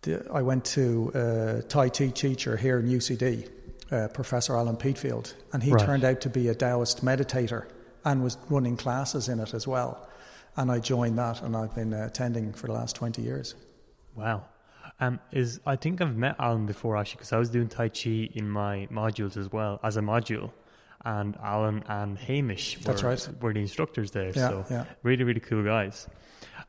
the, 0.03 0.27
I 0.33 0.43
went 0.43 0.65
to 0.67 1.11
a 1.15 1.63
Tai 1.63 1.89
Chi 1.89 2.09
teacher 2.09 2.57
here 2.57 2.79
in 2.79 2.87
UCD, 2.87 3.49
uh, 3.91 4.09
Professor 4.09 4.57
Alan 4.57 4.77
Peatfield, 4.77 5.35
and 5.53 5.63
he 5.63 5.73
right. 5.73 5.85
turned 5.85 6.05
out 6.05 6.21
to 6.23 6.31
be 6.31 6.49
a 6.49 6.55
Taoist 6.55 7.05
meditator 7.05 7.67
and 8.05 8.23
was 8.23 8.39
running 8.49 8.77
classes 8.77 9.29
in 9.29 9.41
it 9.41 9.55
as 9.55 9.67
well. 9.67 10.09
And 10.57 10.71
I 10.71 10.79
joined 10.79 11.19
that, 11.19 11.43
and 11.43 11.57
I've 11.57 11.75
been 11.75 11.93
attending 11.93 12.53
for 12.53 12.67
the 12.67 12.73
last 12.73 12.97
20 12.97 13.23
years. 13.23 13.55
Wow. 14.15 14.45
Um, 15.01 15.21
is 15.31 15.61
I 15.65 15.77
think 15.77 16.01
I've 16.01 16.17
met 16.17 16.37
Alan 16.41 16.67
before 16.67 16.97
actually 16.97 17.19
because 17.19 17.33
I 17.33 17.39
was 17.39 17.51
doing 17.51 17.69
Tai 17.69 17.89
Chi 17.91 18.29
in 18.35 18.51
my 18.51 18.89
modules 18.91 19.37
as 19.37 19.51
well 19.53 19.79
as 19.85 19.97
a 19.97 20.01
module, 20.01 20.51
and 21.05 21.37
Alan 21.43 21.85
and 21.87 22.19
Hamish 22.19 22.79
were, 22.79 22.85
That's 22.85 23.03
right. 23.03 23.29
were 23.41 23.53
the 23.53 23.61
instructors 23.61 24.11
there. 24.11 24.33
Yeah, 24.35 24.49
so 24.49 24.65
yeah. 24.69 24.85
really, 25.03 25.25
really 25.25 25.41
cool 25.41 25.63
guys. 25.63 26.09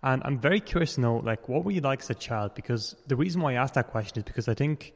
And 0.04 0.22
I'm 0.24 0.40
very 0.40 0.60
curious 0.60 0.96
to 0.96 1.02
know, 1.02 1.18
like, 1.18 1.50
what 1.50 1.66
were 1.66 1.72
you 1.72 1.82
like 1.82 2.02
as 2.02 2.10
a 2.10 2.16
child? 2.16 2.54
Because 2.56 2.96
the 3.08 3.16
reason 3.16 3.42
why 3.42 3.54
I 3.54 3.56
asked 3.56 3.74
that 3.74 3.88
question 3.88 4.20
is 4.20 4.24
because 4.24 4.48
I 4.48 4.54
think 4.54 4.94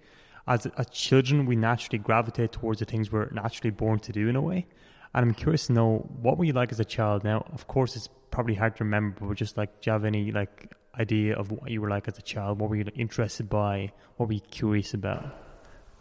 as, 0.47 0.65
as 0.77 0.89
children 0.89 1.45
we 1.45 1.55
naturally 1.55 1.99
gravitate 1.99 2.51
towards 2.51 2.79
the 2.79 2.85
things 2.85 3.11
we're 3.11 3.29
naturally 3.31 3.71
born 3.71 3.99
to 3.99 4.11
do 4.11 4.29
in 4.29 4.35
a 4.35 4.41
way. 4.41 4.65
And 5.13 5.25
I'm 5.25 5.33
curious 5.33 5.67
to 5.67 5.73
know 5.73 6.09
what 6.21 6.37
were 6.37 6.45
you 6.45 6.53
like 6.53 6.71
as 6.71 6.79
a 6.79 6.85
child? 6.85 7.23
Now, 7.23 7.45
of 7.51 7.67
course, 7.67 7.95
it's 7.95 8.09
probably 8.31 8.55
hard 8.55 8.75
to 8.77 8.83
remember, 8.83 9.25
but 9.25 9.35
just 9.35 9.57
like, 9.57 9.81
do 9.81 9.89
you 9.89 9.91
have 9.93 10.05
any 10.05 10.31
like 10.31 10.71
idea 10.99 11.35
of 11.35 11.51
what 11.51 11.71
you 11.71 11.81
were 11.81 11.89
like 11.89 12.07
as 12.07 12.17
a 12.17 12.21
child? 12.21 12.59
What 12.59 12.69
were 12.69 12.75
you 12.75 12.85
interested 12.95 13.49
by? 13.49 13.91
What 14.17 14.27
were 14.27 14.33
you 14.33 14.41
curious 14.41 14.93
about? 14.93 15.25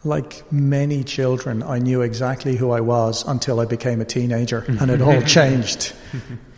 like 0.04 0.50
many 0.52 1.04
children, 1.04 1.62
I 1.62 1.78
knew 1.78 2.02
exactly 2.02 2.56
who 2.56 2.72
I 2.72 2.80
was 2.80 3.24
until 3.26 3.60
I 3.60 3.66
became 3.66 4.00
a 4.00 4.04
teenager, 4.04 4.64
and 4.80 4.90
it 4.90 5.00
all 5.00 5.22
changed. 5.22 5.92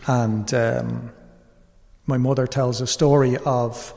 and 0.06 0.52
um, 0.54 1.12
my 2.06 2.16
mother 2.16 2.46
tells 2.46 2.80
a 2.80 2.86
story 2.86 3.36
of 3.44 3.92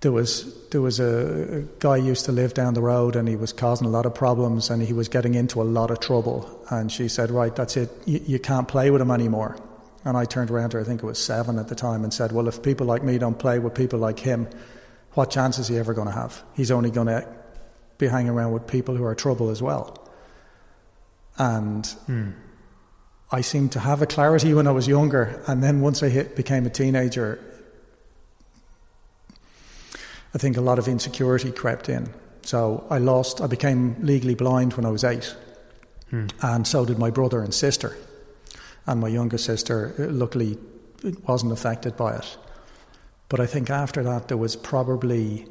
there 0.00 0.12
was 0.12 0.68
there 0.68 0.82
was 0.82 1.00
a, 1.00 1.64
guy 1.78 1.96
used 1.96 2.26
to 2.26 2.32
live 2.32 2.52
down 2.52 2.74
the 2.74 2.82
road, 2.82 3.16
and 3.16 3.28
he 3.28 3.36
was 3.36 3.52
causing 3.52 3.86
a 3.86 3.90
lot 3.90 4.04
of 4.04 4.14
problems, 4.14 4.68
and 4.68 4.82
he 4.82 4.92
was 4.92 5.08
getting 5.08 5.34
into 5.34 5.62
a 5.62 5.64
lot 5.64 5.90
of 5.90 6.00
trouble. 6.00 6.64
And 6.70 6.92
she 6.92 7.08
said, 7.08 7.30
"Right, 7.30 7.54
that's 7.54 7.76
it. 7.76 7.90
You, 8.04 8.20
you 8.26 8.38
can't 8.38 8.68
play 8.68 8.90
with 8.90 9.00
him 9.00 9.10
anymore." 9.10 9.56
And 10.06 10.16
I 10.16 10.24
turned 10.24 10.52
around 10.52 10.70
to 10.70 10.76
her, 10.76 10.84
I 10.84 10.86
think 10.86 11.02
it 11.02 11.06
was 11.06 11.18
seven 11.18 11.58
at 11.58 11.66
the 11.66 11.74
time, 11.74 12.04
and 12.04 12.14
said, 12.14 12.30
"Well, 12.30 12.46
if 12.46 12.62
people 12.62 12.86
like 12.86 13.02
me 13.02 13.18
don't 13.18 13.36
play 13.36 13.58
with 13.58 13.74
people 13.74 13.98
like 13.98 14.20
him, 14.20 14.46
what 15.14 15.32
chance 15.32 15.58
is 15.58 15.66
he 15.66 15.76
ever 15.78 15.94
going 15.94 16.06
to 16.06 16.14
have? 16.14 16.44
He's 16.54 16.70
only 16.70 16.90
going 16.90 17.08
to 17.08 17.26
be 17.98 18.06
hanging 18.06 18.30
around 18.30 18.52
with 18.52 18.68
people 18.68 18.94
who 18.94 19.02
are 19.02 19.16
trouble 19.16 19.50
as 19.50 19.60
well. 19.60 19.98
And 21.38 21.84
mm. 22.08 22.34
I 23.32 23.40
seemed 23.40 23.72
to 23.72 23.80
have 23.80 24.00
a 24.00 24.06
clarity 24.06 24.54
when 24.54 24.68
I 24.68 24.70
was 24.70 24.86
younger, 24.86 25.42
and 25.48 25.60
then 25.60 25.80
once 25.80 26.04
I 26.04 26.08
hit, 26.08 26.36
became 26.36 26.66
a 26.66 26.70
teenager, 26.70 27.40
I 30.32 30.38
think 30.38 30.56
a 30.56 30.60
lot 30.60 30.78
of 30.78 30.86
insecurity 30.86 31.50
crept 31.50 31.88
in. 31.88 32.14
So 32.42 32.86
I 32.90 32.98
lost, 32.98 33.40
I 33.40 33.48
became 33.48 33.96
legally 34.02 34.36
blind 34.36 34.74
when 34.74 34.86
I 34.86 34.90
was 34.90 35.02
eight, 35.02 35.34
mm. 36.12 36.30
and 36.42 36.64
so 36.64 36.84
did 36.84 36.96
my 36.96 37.10
brother 37.10 37.42
and 37.42 37.52
sister. 37.52 37.96
And 38.86 39.00
my 39.00 39.08
younger 39.08 39.38
sister, 39.38 39.94
luckily, 39.98 40.58
wasn't 41.26 41.52
affected 41.52 41.96
by 41.96 42.16
it. 42.16 42.36
But 43.28 43.40
I 43.40 43.46
think 43.46 43.70
after 43.70 44.02
that, 44.04 44.28
there 44.28 44.36
was 44.36 44.54
probably 44.56 45.46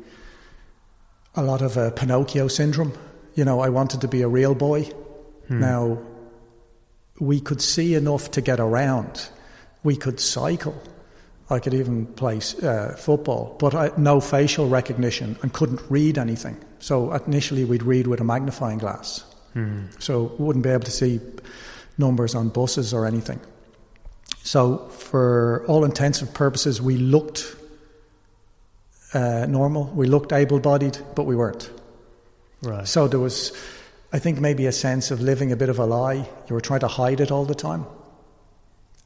a 1.36 1.44
lot 1.44 1.62
of 1.62 1.78
a 1.78 1.92
Pinocchio 1.92 2.48
syndrome. 2.48 2.94
You 3.34 3.44
know, 3.44 3.60
I 3.60 3.70
wanted 3.70 4.02
to 4.02 4.08
be 4.08 4.22
a 4.22 4.28
real 4.28 4.56
boy. 4.56 4.84
Hmm. 5.48 5.60
Now, 5.60 5.98
we 7.20 7.40
could 7.40 7.62
see 7.62 7.96
enough 7.96 8.32
to 8.32 8.42
get 8.42 8.60
around. 8.60 9.30
We 9.84 9.96
could 9.96 10.20
cycle. 10.20 10.82
I 11.50 11.60
could 11.60 11.74
even 11.74 12.08
play 12.08 12.40
uh, 12.64 12.96
football, 12.96 13.56
but 13.60 13.76
I, 13.76 13.92
no 13.98 14.20
facial 14.20 14.68
recognition 14.68 15.38
and 15.44 15.54
couldn't 15.54 15.82
read 15.90 16.18
anything. 16.18 16.58
So 16.80 17.14
initially, 17.14 17.66
we'd 17.66 17.84
read 17.84 18.08
with 18.08 18.20
a 18.20 18.24
magnifying 18.24 18.80
glass. 18.80 19.24
Hmm. 19.54 19.86
So 20.00 20.36
wouldn't 20.40 20.64
be 20.64 20.70
able 20.72 20.86
to 20.86 20.92
see 20.92 21.20
numbers 21.98 22.36
on 22.36 22.50
buses 22.50 22.94
or 22.94 23.06
anything. 23.06 23.40
So, 24.44 24.90
for 24.90 25.66
all 25.68 25.86
intensive 25.86 26.34
purposes, 26.34 26.82
we 26.82 26.98
looked 26.98 27.56
uh, 29.14 29.46
normal. 29.48 29.86
We 29.86 30.08
looked 30.08 30.34
able 30.34 30.60
bodied, 30.60 30.98
but 31.16 31.24
we 31.24 31.36
weren't. 31.36 31.72
Right. 32.62 32.88
So 32.88 33.08
there 33.08 33.20
was, 33.20 33.52
I 34.12 34.20
think, 34.20 34.40
maybe 34.40 34.66
a 34.66 34.72
sense 34.72 35.12
of 35.12 35.22
living 35.22 35.52
a 35.52 35.56
bit 35.56 35.70
of 35.70 35.80
a 35.80 35.86
lie. 35.86 36.28
You 36.48 36.54
were 36.54 36.62
trying 36.62 36.82
to 36.82 36.88
hide 36.88 37.20
it 37.22 37.32
all 37.32 37.46
the 37.46 37.56
time. 37.56 37.86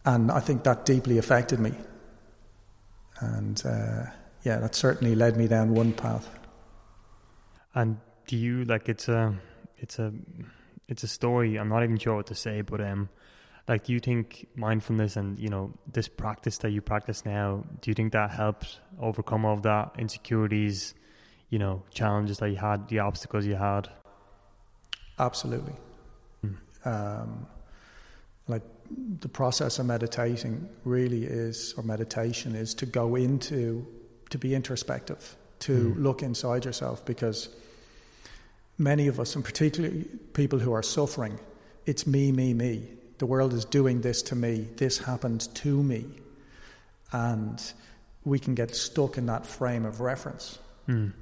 And 0.05 0.31
I 0.31 0.39
think 0.39 0.63
that 0.63 0.85
deeply 0.85 1.17
affected 1.17 1.59
me. 1.59 1.73
And 3.19 3.61
uh, 3.65 4.05
yeah, 4.43 4.57
that 4.57 4.75
certainly 4.75 5.13
led 5.13 5.37
me 5.37 5.47
down 5.47 5.73
one 5.75 5.93
path. 5.93 6.27
And 7.75 7.97
do 8.27 8.37
you 8.37 8.63
like 8.65 8.89
it's 8.89 9.07
a 9.09 9.35
it's 9.77 9.99
a 9.99 10.11
it's 10.89 11.03
a 11.03 11.07
story. 11.07 11.57
I'm 11.57 11.69
not 11.69 11.83
even 11.83 11.97
sure 11.97 12.15
what 12.15 12.27
to 12.27 12.35
say, 12.35 12.61
but 12.61 12.81
um, 12.81 13.09
like 13.69 13.83
do 13.85 13.93
you 13.93 13.99
think 13.99 14.47
mindfulness 14.55 15.15
and 15.15 15.39
you 15.39 15.47
know 15.47 15.71
this 15.93 16.09
practice 16.09 16.57
that 16.57 16.71
you 16.71 16.81
practice 16.81 17.23
now 17.23 17.63
do 17.81 17.91
you 17.91 17.95
think 17.95 18.11
that 18.11 18.31
helped 18.31 18.79
overcome 18.99 19.45
all 19.45 19.53
of 19.53 19.61
that 19.61 19.91
insecurities 19.97 20.95
you 21.49 21.59
know 21.59 21.83
challenges 21.93 22.39
that 22.39 22.49
you 22.49 22.57
had 22.57 22.89
the 22.89 22.99
obstacles 22.99 23.45
you 23.45 23.55
had 23.55 23.87
absolutely 25.19 25.75
mm. 26.43 26.55
um, 26.83 27.45
like 28.47 28.63
the 29.19 29.29
process 29.29 29.77
of 29.77 29.85
meditating 29.85 30.67
really 30.83 31.23
is 31.23 31.75
or 31.77 31.83
meditation 31.83 32.55
is 32.55 32.73
to 32.73 32.87
go 32.87 33.15
into 33.15 33.85
to 34.31 34.39
be 34.39 34.55
introspective 34.55 35.35
to 35.59 35.93
mm. 35.93 36.03
look 36.03 36.23
inside 36.23 36.65
yourself 36.65 37.05
because 37.05 37.49
many 38.79 39.05
of 39.07 39.19
us 39.19 39.35
and 39.35 39.45
particularly 39.45 40.05
people 40.33 40.57
who 40.57 40.73
are 40.73 40.81
suffering 40.81 41.39
it's 41.85 42.07
me 42.07 42.31
me 42.31 42.53
me 42.53 42.87
the 43.19 43.25
world 43.25 43.53
is 43.53 43.65
doing 43.65 44.01
this 44.01 44.21
to 44.23 44.35
me, 44.35 44.67
this 44.77 44.97
happened 44.97 45.53
to 45.55 45.83
me. 45.83 46.05
And 47.11 47.61
we 48.23 48.39
can 48.39 48.55
get 48.55 48.75
stuck 48.75 49.17
in 49.17 49.25
that 49.27 49.45
frame 49.45 49.85
of 49.85 49.99
reference. 49.99 50.57
Mm. 50.87 51.13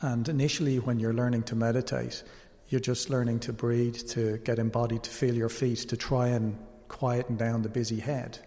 And 0.00 0.28
initially, 0.28 0.78
when 0.78 0.98
you're 0.98 1.12
learning 1.12 1.42
to 1.44 1.54
meditate, 1.54 2.22
you're 2.68 2.80
just 2.80 3.10
learning 3.10 3.40
to 3.40 3.52
breathe, 3.52 3.96
to 4.10 4.38
get 4.38 4.58
embodied, 4.58 5.02
to 5.02 5.10
feel 5.10 5.34
your 5.34 5.48
feet, 5.48 5.80
to 5.90 5.96
try 5.96 6.28
and 6.28 6.56
quieten 6.88 7.36
down 7.36 7.62
the 7.62 7.68
busy 7.68 8.00
head. 8.00 8.38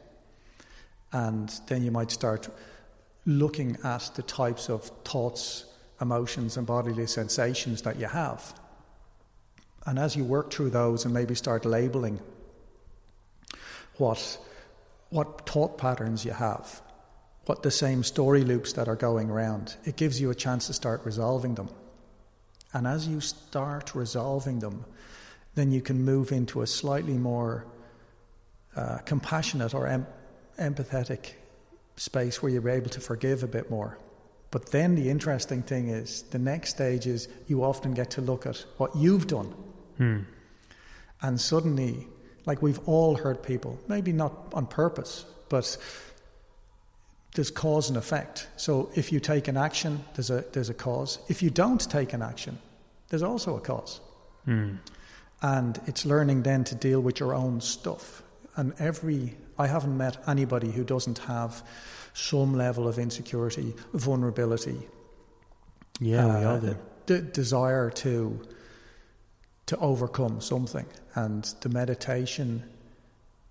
And 1.11 1.49
then 1.67 1.83
you 1.83 1.91
might 1.91 2.09
start 2.09 2.49
looking 3.25 3.77
at 3.83 4.09
the 4.15 4.23
types 4.23 4.69
of 4.69 4.85
thoughts, 5.05 5.65
emotions, 6.01 6.57
and 6.57 6.65
bodily 6.65 7.07
sensations 7.07 7.83
that 7.83 7.99
you 7.99 8.07
have. 8.07 8.53
And 9.85 9.97
as 9.97 10.15
you 10.15 10.23
work 10.23 10.51
through 10.51 10.71
those 10.71 11.05
and 11.05 11.13
maybe 11.13 11.35
start 11.35 11.65
labeling 11.65 12.19
what, 13.97 14.37
what 15.09 15.47
thought 15.47 15.77
patterns 15.77 16.25
you 16.25 16.31
have, 16.31 16.81
what 17.45 17.63
the 17.63 17.71
same 17.71 18.03
story 18.03 18.43
loops 18.43 18.73
that 18.73 18.87
are 18.87 18.95
going 18.95 19.29
around. 19.29 19.75
It 19.83 19.95
gives 19.95 20.21
you 20.21 20.29
a 20.29 20.35
chance 20.35 20.67
to 20.67 20.73
start 20.73 21.01
resolving 21.03 21.55
them. 21.55 21.69
And 22.73 22.87
as 22.87 23.07
you 23.07 23.19
start 23.19 23.95
resolving 23.95 24.59
them, 24.59 24.85
then 25.55 25.71
you 25.71 25.81
can 25.81 26.03
move 26.03 26.31
into 26.31 26.61
a 26.61 26.67
slightly 26.67 27.17
more 27.17 27.65
uh, 28.75 28.99
compassionate 28.99 29.73
or 29.73 29.87
em- 29.87 30.07
empathetic 30.57 31.33
space 31.97 32.41
where 32.41 32.51
you're 32.51 32.69
able 32.69 32.89
to 32.89 33.01
forgive 33.01 33.43
a 33.43 33.47
bit 33.47 33.69
more. 33.69 33.97
But 34.51 34.71
then 34.71 34.95
the 34.95 35.09
interesting 35.09 35.63
thing 35.63 35.87
is, 35.87 36.23
the 36.23 36.39
next 36.39 36.71
stage 36.71 37.07
is 37.07 37.29
you 37.47 37.63
often 37.63 37.93
get 37.93 38.11
to 38.11 38.21
look 38.21 38.45
at 38.45 38.65
what 38.77 38.95
you've 38.95 39.27
done. 39.27 39.53
Hmm. 39.97 40.19
And 41.21 41.39
suddenly 41.39 42.07
like 42.45 42.61
we've 42.61 42.79
all 42.87 43.15
hurt 43.15 43.43
people, 43.43 43.79
maybe 43.87 44.11
not 44.11 44.33
on 44.53 44.65
purpose, 44.65 45.25
but 45.49 45.77
there's 47.35 47.51
cause 47.51 47.89
and 47.89 47.97
effect. 47.97 48.47
So 48.57 48.89
if 48.95 49.11
you 49.11 49.19
take 49.19 49.47
an 49.47 49.57
action, 49.57 50.03
there's 50.15 50.29
a 50.29 50.43
there's 50.51 50.69
a 50.69 50.73
cause. 50.73 51.19
If 51.29 51.41
you 51.41 51.49
don't 51.49 51.79
take 51.89 52.13
an 52.13 52.21
action, 52.21 52.57
there's 53.09 53.23
also 53.23 53.57
a 53.57 53.61
cause. 53.61 54.01
Mm. 54.47 54.77
And 55.41 55.79
it's 55.87 56.05
learning 56.05 56.43
then 56.43 56.63
to 56.65 56.75
deal 56.75 57.01
with 57.01 57.19
your 57.19 57.33
own 57.33 57.61
stuff. 57.61 58.23
And 58.55 58.73
every 58.79 59.35
I 59.57 59.67
haven't 59.67 59.97
met 59.97 60.17
anybody 60.27 60.71
who 60.71 60.83
doesn't 60.83 61.19
have 61.19 61.63
some 62.13 62.55
level 62.55 62.87
of 62.87 62.97
insecurity, 62.97 63.73
vulnerability. 63.93 64.87
Yeah, 65.99 66.25
uh, 66.25 66.39
we 66.39 66.45
all 66.45 66.59
do. 66.59 66.77
D- 67.05 67.21
desire 67.31 67.89
to 67.89 68.39
to 69.71 69.77
overcome 69.77 70.41
something. 70.41 70.85
And 71.15 71.45
the 71.61 71.69
meditation 71.69 72.61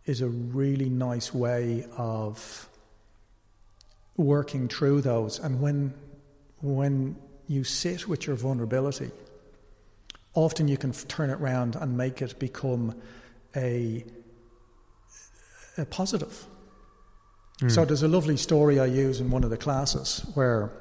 is 0.04 0.20
a 0.20 0.28
really 0.28 0.90
nice 0.90 1.32
way 1.32 1.86
of 1.96 2.68
working 4.18 4.68
through 4.68 5.00
those. 5.00 5.38
And 5.38 5.62
when, 5.62 5.94
when 6.60 7.16
you 7.48 7.64
sit 7.64 8.06
with 8.06 8.26
your 8.26 8.36
vulnerability, 8.36 9.10
often 10.34 10.68
you 10.68 10.76
can 10.76 10.92
turn 10.92 11.30
it 11.30 11.40
around 11.40 11.74
and 11.76 11.96
make 11.96 12.20
it 12.20 12.38
become 12.38 13.00
a, 13.56 14.04
a 15.78 15.86
positive. 15.86 16.46
Mm. 17.60 17.70
So 17.70 17.84
there's 17.84 18.02
a 18.02 18.08
lovely 18.08 18.36
story 18.36 18.80
I 18.80 18.86
use 18.86 19.20
in 19.20 19.30
one 19.30 19.44
of 19.44 19.50
the 19.50 19.56
classes 19.56 20.24
where 20.34 20.72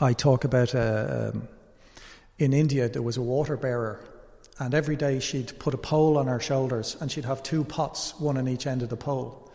I 0.00 0.12
talk 0.12 0.44
about 0.44 0.74
uh, 0.74 1.30
um, 1.32 1.48
in 2.38 2.52
India 2.52 2.88
there 2.88 3.02
was 3.02 3.16
a 3.16 3.22
water 3.22 3.56
bearer 3.56 4.00
and 4.58 4.74
every 4.74 4.96
day 4.96 5.18
she'd 5.18 5.58
put 5.58 5.74
a 5.74 5.78
pole 5.78 6.16
on 6.16 6.26
her 6.26 6.40
shoulders 6.40 6.96
and 7.00 7.10
she'd 7.10 7.24
have 7.24 7.42
two 7.42 7.64
pots, 7.64 8.18
one 8.20 8.36
on 8.36 8.46
each 8.46 8.66
end 8.66 8.82
of 8.82 8.88
the 8.88 8.96
pole. 8.96 9.50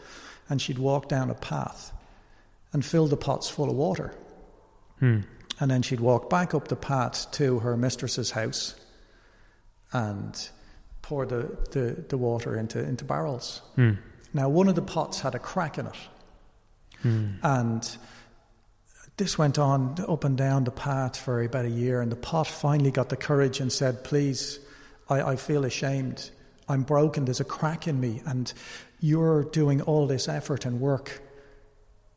And 0.50 0.62
she'd 0.62 0.80
walk 0.80 1.08
down 1.08 1.30
a 1.30 1.36
path 1.36 1.94
and 2.74 2.84
fill 2.84 3.08
the 3.08 3.18
pots 3.18 3.50
full 3.50 3.70
of 3.70 3.76
water. 3.76 4.14
Hmm. 5.00 5.20
And 5.60 5.72
then 5.72 5.82
she'd 5.82 6.00
walk 6.00 6.30
back 6.30 6.54
up 6.54 6.68
the 6.68 6.76
path 6.76 7.32
to 7.34 7.60
her 7.60 7.78
mistress's 7.78 8.32
house 8.32 8.76
and 9.94 10.50
pour 11.02 11.26
the, 11.26 11.58
the, 11.72 12.04
the 12.10 12.18
water 12.18 12.58
into, 12.58 12.80
into 12.80 13.06
barrels. 13.06 13.62
Hmm. 13.76 13.94
Now, 14.34 14.50
one 14.50 14.68
of 14.68 14.76
the 14.76 14.82
pots 14.82 15.22
had 15.22 15.34
a 15.34 15.40
crack 15.40 15.78
in 15.78 15.88
it. 15.88 15.96
Hmm. 17.02 17.28
And 17.44 17.98
this 19.18 19.38
went 19.38 19.60
on 19.60 19.96
up 20.08 20.24
and 20.24 20.38
down 20.38 20.64
the 20.64 20.72
path 20.72 21.18
for 21.18 21.44
about 21.44 21.66
a 21.66 21.70
year, 21.70 22.02
and 22.02 22.12
the 22.12 22.16
pot 22.16 22.48
finally 22.48 22.92
got 22.92 23.10
the 23.10 23.18
courage 23.18 23.60
and 23.60 23.72
said, 23.72 24.04
Please, 24.04 24.60
I, 25.10 25.22
I 25.22 25.36
feel 25.36 25.66
ashamed. 25.66 26.30
I'm 26.68 26.84
broken. 26.84 27.26
There's 27.26 27.40
a 27.40 27.46
crack 27.46 27.88
in 27.88 28.00
me. 28.00 28.22
And 28.26 28.52
you're 29.00 29.44
doing 29.46 29.82
all 29.82 30.08
this 30.08 30.28
effort 30.28 30.66
and 30.66 30.80
work 30.80 31.22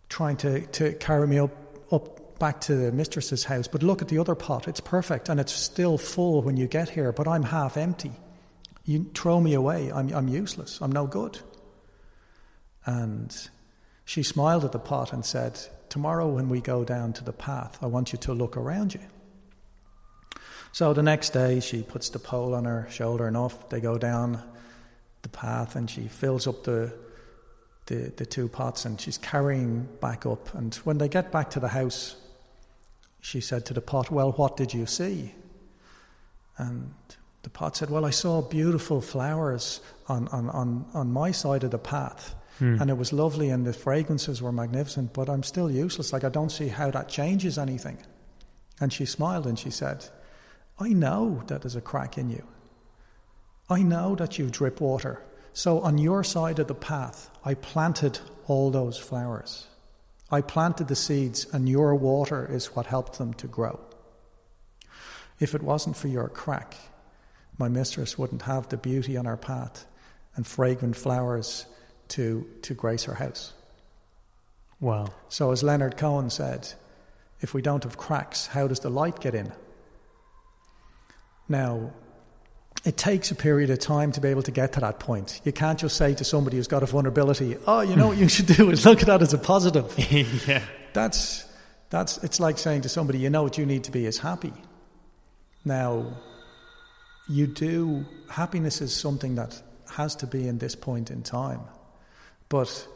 trying 0.09 0.37
to, 0.37 0.61
to 0.67 0.93
carry 0.95 1.27
me 1.27 1.39
up, 1.39 1.51
up 1.91 2.39
back 2.39 2.61
to 2.61 2.75
the 2.75 2.93
mistress's 2.93 3.45
house, 3.45 3.69
but 3.69 3.83
look 3.83 4.03
at 4.03 4.09
the 4.09 4.19
other 4.19 4.35
pot. 4.35 4.69
It's 4.69 4.81
perfect 4.81 5.29
and 5.29 5.41
it's 5.41 5.53
still 5.53 5.97
full 5.97 6.43
when 6.43 6.57
you 6.57 6.67
get 6.67 6.89
here, 6.89 7.13
but 7.13 7.27
I'm 7.27 7.45
half 7.45 7.77
empty. 7.77 8.13
You 8.85 9.11
throw 9.15 9.41
me 9.41 9.55
away. 9.55 9.93
I'm, 9.93 10.13
I'm 10.13 10.29
useless. 10.29 10.81
I'm 10.83 10.93
no 10.93 11.07
good. 11.07 11.39
And 12.85 13.33
she 14.05 14.23
smiled 14.23 14.65
at 14.65 14.73
the 14.73 14.79
pot 14.79 15.13
and 15.13 15.25
said, 15.25 15.59
Tomorrow, 15.89 16.29
when 16.29 16.49
we 16.49 16.61
go 16.61 16.85
down 16.85 17.13
to 17.15 17.25
the 17.25 17.33
path, 17.33 17.79
I 17.83 17.87
want 17.87 18.13
you 18.13 18.19
to 18.21 18.33
look 18.33 18.57
around 18.57 18.95
you. 18.95 19.01
So 20.73 20.95
the 20.95 21.03
next 21.03 21.31
day, 21.31 21.61
she 21.61 21.83
puts 21.83 22.09
the 22.09 22.19
pole 22.19 22.55
on 22.55 22.65
her 22.65 22.89
shoulder 22.91 23.27
and 23.27 23.37
off 23.37 23.69
they 23.69 23.81
go 23.81 23.99
down 23.99 24.43
the 25.21 25.29
path, 25.29 25.77
and 25.77 25.89
she 25.89 26.09
fills 26.09 26.47
up 26.47 26.65
the, 26.65 26.93
the, 27.87 28.13
the 28.17 28.27
two 28.27 28.49
pots 28.49 28.85
and 28.85 29.01
she's 29.01 29.19
carrying 29.19 29.87
back 30.01 30.25
up. 30.25 30.55
And 30.55 30.75
when 30.77 30.99
they 30.99 31.09
get 31.09 31.31
back 31.31 31.51
to 31.51 31.61
the 31.61 31.69
house, 31.69 32.17
she 33.21 33.41
said 33.41 33.67
to 33.67 33.75
the 33.75 33.81
pot, 33.81 34.11
Well, 34.11 34.33
what 34.33 34.57
did 34.57 34.75
you 34.75 34.87
see? 34.87 35.35
And 36.57 36.95
the 37.43 37.51
pot 37.51 37.77
said, 37.77 37.91
Well, 37.91 38.05
I 38.05 38.11
saw 38.11 38.41
beautiful 38.41 39.01
flowers 39.01 39.81
on, 40.09 40.29
on, 40.29 40.49
on, 40.51 40.87
on 40.95 41.13
my 41.13 41.31
side 41.31 41.65
of 41.65 41.71
the 41.71 41.79
path. 41.79 42.35
Mm. 42.63 42.81
And 42.81 42.91
it 42.91 42.97
was 42.97 43.13
lovely 43.13 43.51
and 43.51 43.67
the 43.67 43.73
fragrances 43.73 44.41
were 44.41 44.53
magnificent, 44.53 45.13
but 45.13 45.29
I'm 45.29 45.43
still 45.43 45.69
useless. 45.69 46.13
Like, 46.13 46.23
I 46.23 46.29
don't 46.29 46.53
see 46.53 46.69
how 46.69 46.93
that 46.93 47.09
changes 47.09 47.59
anything. 47.59 47.99
And 48.81 48.93
she 48.93 49.05
smiled 49.05 49.49
and 49.49 49.59
she 49.59 49.71
said, 49.71 50.07
I 50.79 50.91
know 50.91 51.43
that 51.49 51.63
there's 51.63 51.75
a 51.75 51.81
crack 51.81 52.17
in 52.17 52.31
you. 52.31 52.47
I 53.69 53.83
know 53.83 54.15
that 54.15 54.39
you 54.39 54.49
drip 54.49 54.81
water. 54.81 55.21
So 55.53 55.81
on 55.81 55.99
your 55.99 56.23
side 56.23 56.61
of 56.61 56.69
the 56.69 56.75
path, 56.75 57.31
I 57.45 57.55
planted 57.55 58.21
all 58.47 58.71
those 58.71 58.97
flowers. 58.97 59.67
I 60.31 60.41
planted 60.41 60.89
the 60.89 60.97
seeds, 60.97 61.47
and 61.53 61.69
your 61.69 61.95
water 61.95 62.49
is 62.51 62.75
what 62.75 62.87
helped 62.87 63.19
them 63.19 63.35
to 63.35 63.47
grow. 63.47 63.79
If 65.41 65.55
it 65.55 65.63
wasn't 65.63 65.97
for 65.97 66.09
your 66.09 66.29
crack, 66.29 66.77
my 67.59 67.69
mistress 67.69 68.17
wouldn't 68.17 68.43
have 68.43 68.69
the 68.69 68.77
beauty 68.77 69.17
on 69.17 69.27
her 69.27 69.37
path 69.37 69.85
and 70.37 70.47
fragrant 70.47 70.97
flowers 70.97 71.67
to, 72.13 72.47
to 72.63 72.75
grace 72.75 73.05
her 73.05 73.15
house. 73.15 73.53
Wow. 74.81 75.09
So, 75.29 75.53
as 75.53 75.63
Leonard 75.63 75.97
Cohen 75.97 76.31
said, 76.31 76.73
if 77.41 77.55
we 77.55 77.63
don't 77.63 77.85
have 77.85 77.97
cracks, 77.97 78.47
how 78.47 78.67
does 78.67 78.81
the 78.81 78.91
light 78.91 79.21
get 79.21 79.35
in? 79.35 79.53
Now, 81.49 81.93
it 82.85 82.97
takes 82.97 83.31
a 83.31 83.35
period 83.35 83.71
of 83.71 83.79
time 83.79 84.13
to 84.13 84.21
be 84.21 84.29
able 84.29 84.43
to 84.43 84.51
get 84.51 84.73
to 84.73 84.81
that 84.81 84.99
point. 84.99 85.41
You 85.45 85.53
can't 85.53 85.79
just 85.79 85.97
say 85.97 86.15
to 86.15 86.25
somebody 86.25 86.57
who's 86.57 86.67
got 86.67 86.83
a 86.83 86.87
vulnerability, 86.87 87.57
"Oh, 87.67 87.81
you 87.81 87.95
know 87.95 88.09
what 88.09 88.19
you 88.19 88.29
should 88.29 88.47
do 88.57 88.71
is 88.71 88.85
look 88.85 89.01
at 89.01 89.07
that 89.07 89.23
as 89.23 89.33
a 89.33 89.39
positive." 89.39 89.95
yeah. 90.49 90.63
That's 90.93 91.45
that's 91.91 92.19
it's 92.19 92.41
like 92.41 92.59
saying 92.59 92.83
to 92.83 92.89
somebody, 92.89 93.19
"You 93.19 93.31
know 93.31 93.43
what 93.43 93.59
you 93.59 93.67
need 93.67 93.85
to 93.85 93.93
be 93.93 94.07
is 94.07 94.19
happy." 94.19 94.53
Now, 95.65 96.17
you 97.29 97.47
do 97.47 98.05
happiness 98.29 98.81
is 98.81 98.95
something 98.95 99.37
that 99.37 99.63
has 99.93 100.17
to 100.17 100.27
be 100.27 100.49
in 100.49 100.59
this 100.59 100.75
point 100.75 101.11
in 101.11 101.23
time. 101.23 101.61
But 102.53 102.87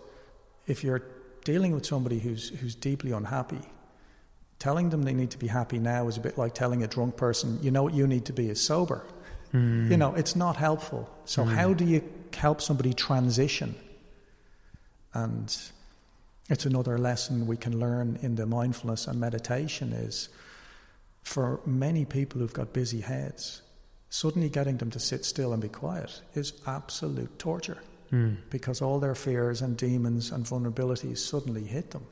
if 0.66 0.84
you're 0.84 1.02
dealing 1.44 1.72
with 1.72 1.86
somebody 1.86 2.18
who's, 2.18 2.50
who's 2.50 2.74
deeply 2.74 3.12
unhappy, 3.12 3.62
telling 4.58 4.90
them 4.90 5.04
they 5.04 5.14
need 5.14 5.30
to 5.30 5.38
be 5.38 5.46
happy 5.46 5.78
now 5.78 6.08
is 6.08 6.18
a 6.18 6.20
bit 6.20 6.36
like 6.36 6.52
telling 6.52 6.82
a 6.82 6.86
drunk 6.86 7.16
person, 7.16 7.58
you 7.62 7.70
know 7.70 7.82
what 7.82 7.94
you 7.94 8.06
need 8.06 8.26
to 8.26 8.34
be 8.34 8.50
is 8.50 8.60
sober. 8.60 9.02
Mm. 9.54 9.90
You 9.90 9.96
know, 9.96 10.14
it's 10.14 10.36
not 10.36 10.56
helpful. 10.56 11.08
So, 11.24 11.42
mm. 11.42 11.54
how 11.54 11.72
do 11.72 11.86
you 11.86 12.04
help 12.34 12.60
somebody 12.60 12.92
transition? 12.92 13.74
And 15.14 15.56
it's 16.50 16.66
another 16.66 16.98
lesson 16.98 17.46
we 17.46 17.56
can 17.56 17.80
learn 17.80 18.18
in 18.20 18.34
the 18.34 18.44
mindfulness 18.44 19.06
and 19.06 19.18
meditation 19.18 19.94
is 19.94 20.28
for 21.22 21.60
many 21.64 22.04
people 22.04 22.42
who've 22.42 22.52
got 22.52 22.74
busy 22.74 23.00
heads, 23.00 23.62
suddenly 24.10 24.50
getting 24.50 24.76
them 24.76 24.90
to 24.90 25.00
sit 25.00 25.24
still 25.24 25.54
and 25.54 25.62
be 25.62 25.70
quiet 25.70 26.20
is 26.34 26.52
absolute 26.66 27.38
torture 27.38 27.78
mm. 28.10 28.36
because 28.50 28.82
all 28.82 28.98
their 28.98 29.14
fears 29.14 29.62
and 29.62 29.76
demons 29.76 30.30
and 30.30 30.44
vulnerabilities 30.44 31.18
suddenly 31.18 31.64
hit 31.64 31.90
them. 31.90 32.06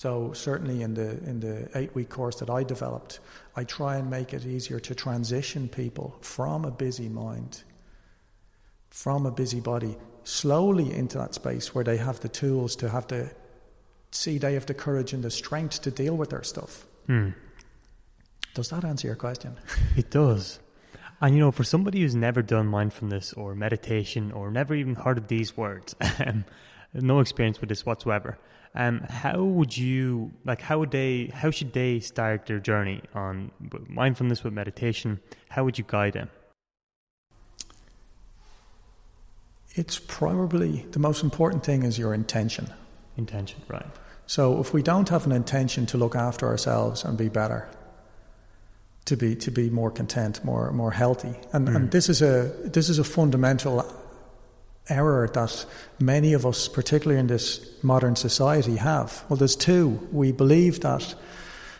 So 0.00 0.32
certainly 0.32 0.82
in 0.82 0.94
the 0.94 1.10
in 1.28 1.40
the 1.40 1.68
eight 1.74 1.94
week 1.94 2.08
course 2.08 2.36
that 2.36 2.48
I 2.48 2.62
developed, 2.62 3.20
I 3.54 3.64
try 3.64 3.96
and 3.96 4.08
make 4.08 4.32
it 4.32 4.46
easier 4.46 4.80
to 4.80 4.94
transition 4.94 5.68
people 5.68 6.16
from 6.22 6.64
a 6.64 6.70
busy 6.70 7.08
mind, 7.08 7.62
from 8.88 9.26
a 9.26 9.30
busy 9.30 9.60
body, 9.60 9.98
slowly 10.24 10.94
into 10.94 11.18
that 11.18 11.34
space 11.34 11.74
where 11.74 11.84
they 11.84 11.98
have 11.98 12.20
the 12.20 12.30
tools 12.30 12.76
to 12.76 12.88
have 12.88 13.08
the 13.08 13.30
see 14.10 14.38
they 14.38 14.54
have 14.54 14.64
the 14.64 14.74
courage 14.74 15.12
and 15.12 15.22
the 15.22 15.30
strength 15.30 15.82
to 15.82 15.90
deal 15.90 16.16
with 16.16 16.30
their 16.30 16.42
stuff. 16.44 16.86
Mm. 17.06 17.34
Does 18.54 18.70
that 18.70 18.84
answer 18.84 19.06
your 19.06 19.16
question? 19.16 19.56
It 19.96 20.10
does. 20.10 20.60
And 21.20 21.34
you 21.34 21.40
know, 21.40 21.50
for 21.50 21.64
somebody 21.64 22.00
who's 22.00 22.14
never 22.14 22.40
done 22.40 22.66
mindfulness 22.66 23.32
or 23.34 23.54
meditation 23.54 24.32
or 24.32 24.50
never 24.50 24.74
even 24.74 24.94
heard 24.94 25.18
of 25.18 25.28
these 25.28 25.56
words, 25.56 25.94
um, 26.26 26.44
no 26.94 27.20
experience 27.20 27.60
with 27.60 27.68
this 27.68 27.84
whatsoever, 27.84 28.38
um, 28.74 29.00
how 29.00 29.42
would 29.42 29.76
you 29.76 30.32
like? 30.44 30.60
How 30.60 30.78
would 30.78 30.92
they? 30.92 31.26
How 31.34 31.50
should 31.50 31.72
they 31.72 31.98
start 32.00 32.46
their 32.46 32.60
journey 32.60 33.02
on 33.14 33.50
mindfulness 33.88 34.44
with 34.44 34.52
meditation? 34.52 35.20
How 35.48 35.64
would 35.64 35.76
you 35.76 35.84
guide 35.86 36.12
them? 36.12 36.30
It's 39.74 39.98
probably 39.98 40.86
the 40.92 40.98
most 40.98 41.22
important 41.22 41.64
thing 41.64 41.82
is 41.82 41.98
your 41.98 42.14
intention. 42.14 42.72
Intention, 43.16 43.60
right? 43.68 43.86
So 44.26 44.60
if 44.60 44.72
we 44.72 44.82
don't 44.82 45.08
have 45.08 45.26
an 45.26 45.32
intention 45.32 45.86
to 45.86 45.98
look 45.98 46.14
after 46.14 46.46
ourselves 46.46 47.04
and 47.04 47.18
be 47.18 47.28
better, 47.28 47.68
to 49.06 49.16
be 49.16 49.34
to 49.36 49.50
be 49.50 49.70
more 49.70 49.90
content, 49.90 50.44
more 50.44 50.72
more 50.72 50.90
healthy. 50.90 51.34
And 51.52 51.68
mm. 51.68 51.76
and 51.76 51.90
this 51.90 52.08
is 52.08 52.22
a 52.22 52.52
this 52.64 52.88
is 52.88 52.98
a 52.98 53.04
fundamental 53.04 53.84
error 54.88 55.28
that 55.34 55.64
many 55.98 56.32
of 56.32 56.44
us, 56.44 56.68
particularly 56.68 57.20
in 57.20 57.28
this 57.28 57.60
modern 57.82 58.16
society, 58.16 58.76
have. 58.76 59.24
Well, 59.28 59.36
there's 59.36 59.56
two. 59.56 60.08
We 60.12 60.32
believe 60.32 60.80
that 60.80 61.14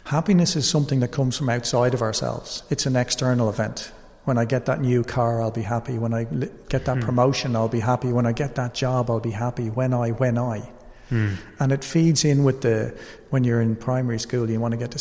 happiness 0.04 0.56
is 0.56 0.68
something 0.68 1.00
that 1.00 1.08
comes 1.08 1.36
from 1.36 1.48
outside 1.48 1.94
of 1.94 2.02
ourselves. 2.02 2.62
It's 2.70 2.86
an 2.86 2.96
external 2.96 3.48
event. 3.48 3.92
When 4.24 4.38
I 4.38 4.44
get 4.44 4.66
that 4.66 4.80
new 4.80 5.02
car, 5.02 5.42
I'll 5.42 5.50
be 5.50 5.62
happy. 5.62 5.98
When 5.98 6.14
I 6.14 6.24
get 6.68 6.84
that 6.84 6.98
mm. 6.98 7.02
promotion, 7.02 7.56
I'll 7.56 7.68
be 7.68 7.80
happy. 7.80 8.12
When 8.12 8.26
I 8.26 8.32
get 8.32 8.54
that 8.56 8.74
job, 8.74 9.10
I'll 9.10 9.18
be 9.18 9.30
happy. 9.30 9.70
When 9.70 9.92
I, 9.94 10.10
when 10.10 10.38
I. 10.38 10.70
Mm. 11.10 11.36
And 11.58 11.72
it 11.72 11.82
feeds 11.82 12.24
in 12.24 12.44
with 12.44 12.60
the, 12.60 12.96
when 13.30 13.44
you're 13.44 13.60
in 13.60 13.76
primary 13.76 14.20
school, 14.20 14.48
you 14.48 14.60
want 14.60 14.72
to 14.72 14.78
get 14.78 14.92
to 14.92 14.98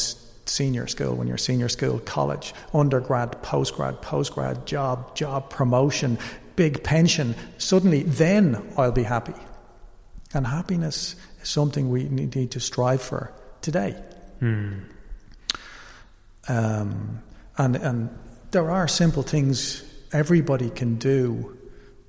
senior 0.49 0.87
school, 0.87 1.15
when 1.15 1.27
you're 1.27 1.37
senior 1.37 1.69
school, 1.69 1.99
college, 1.99 2.53
undergrad, 2.73 3.31
postgrad, 3.43 4.01
postgrad, 4.01 4.65
job, 4.65 5.15
job, 5.15 5.49
promotion, 5.49 6.17
big 6.55 6.83
pension, 6.83 7.35
suddenly 7.57 8.03
then 8.03 8.61
I'll 8.77 8.91
be 8.91 9.03
happy. 9.03 9.33
And 10.33 10.45
happiness 10.45 11.15
is 11.41 11.49
something 11.49 11.89
we 11.89 12.03
need 12.09 12.51
to 12.51 12.59
strive 12.59 13.01
for 13.01 13.33
today. 13.61 13.91
Hmm. 14.39 14.79
Um, 16.47 17.21
and, 17.57 17.75
and 17.75 18.09
there 18.51 18.69
are 18.71 18.87
simple 18.87 19.23
things 19.23 19.83
everybody 20.11 20.69
can 20.69 20.95
do 20.95 21.57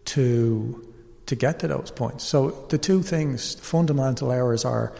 to 0.07 0.87
to 1.27 1.37
get 1.37 1.61
to 1.61 1.69
those 1.69 1.93
points. 1.93 2.25
So 2.25 2.67
the 2.71 2.79
two 2.79 3.03
things, 3.03 3.55
fundamental 3.55 4.33
errors 4.33 4.65
are 4.65 4.93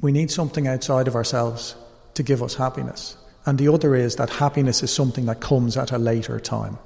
we 0.00 0.12
need 0.12 0.30
something 0.30 0.68
outside 0.68 1.08
of 1.08 1.16
ourselves 1.16 1.74
to 2.14 2.22
give 2.22 2.42
us 2.42 2.54
happiness. 2.54 3.16
And 3.44 3.58
the 3.58 3.68
other 3.68 3.94
is 3.94 4.16
that 4.16 4.30
happiness 4.30 4.82
is 4.82 4.92
something 4.92 5.26
that 5.26 5.40
comes 5.40 5.76
at 5.76 5.92
a 5.92 5.98
later 5.98 6.38
time. 6.38 6.78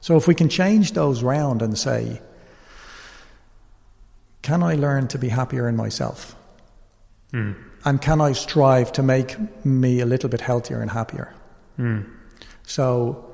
So 0.00 0.16
if 0.16 0.26
we 0.26 0.34
can 0.34 0.48
change 0.48 0.92
those 0.92 1.22
round 1.22 1.62
and 1.62 1.78
say, 1.78 2.20
can 4.42 4.62
I 4.62 4.74
learn 4.74 5.08
to 5.08 5.18
be 5.18 5.28
happier 5.28 5.68
in 5.68 5.76
myself? 5.76 6.34
Mm. 7.32 7.56
And 7.84 8.00
can 8.00 8.20
I 8.20 8.32
strive 8.32 8.92
to 8.92 9.02
make 9.02 9.36
me 9.64 10.00
a 10.00 10.06
little 10.06 10.28
bit 10.28 10.40
healthier 10.40 10.80
and 10.80 10.90
happier? 10.90 11.32
Mm. 11.78 12.08
So 12.64 13.32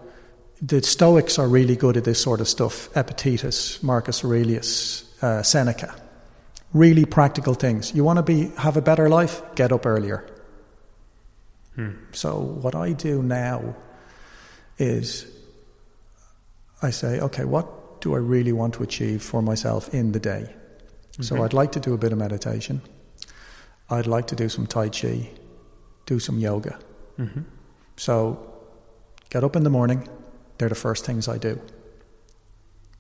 the 0.63 0.83
Stoics 0.83 1.39
are 1.39 1.49
really 1.49 1.77
good 1.77 1.97
at 1.97 2.05
this 2.05 2.21
sort 2.21 2.41
of 2.41 2.49
stuff. 2.49 2.89
Epictetus, 2.97 3.83
Marcus 3.83 4.25
Aurelius, 4.25 5.05
uh, 5.23 5.43
Seneca. 5.43 5.95
Really 6.75 7.05
practical 7.05 7.55
things. 7.55 7.95
You 7.95 8.05
want 8.05 8.19
to 8.19 8.23
be 8.23 8.53
have 8.59 8.77
a 8.77 8.83
better 8.83 9.09
life? 9.09 9.41
Get 9.55 9.73
up 9.73 9.87
earlier. 9.87 10.25
Hmm. 11.79 11.91
So, 12.11 12.41
what 12.41 12.75
I 12.75 12.93
do 12.93 13.23
now 13.23 13.77
is 14.79 15.27
I 16.83 16.91
say, 16.91 17.21
okay, 17.21 17.45
what 17.45 18.01
do 18.01 18.17
I 18.17 18.19
really 18.19 18.53
want 18.53 18.75
to 18.75 18.83
achieve 18.83 19.23
for 19.23 19.43
myself 19.43 19.95
in 19.95 20.11
the 20.11 20.19
day? 20.19 20.53
Mm-hmm. 21.12 21.23
So, 21.23 21.45
I'd 21.45 21.53
like 21.53 21.71
to 21.73 21.81
do 21.81 21.95
a 21.95 21.97
bit 21.97 22.11
of 22.11 22.19
meditation. 22.19 22.83
I'd 23.91 24.09
like 24.09 24.27
to 24.27 24.35
do 24.35 24.49
some 24.49 24.67
Tai 24.67 24.88
Chi, 24.88 25.31
do 26.05 26.19
some 26.19 26.41
yoga. 26.41 26.81
Mm-hmm. 27.17 27.43
So, 27.97 28.61
get 29.31 29.45
up 29.45 29.55
in 29.55 29.62
the 29.62 29.71
morning, 29.71 30.09
they're 30.59 30.69
the 30.69 30.75
first 30.75 31.07
things 31.07 31.29
I 31.29 31.38
do. 31.38 31.61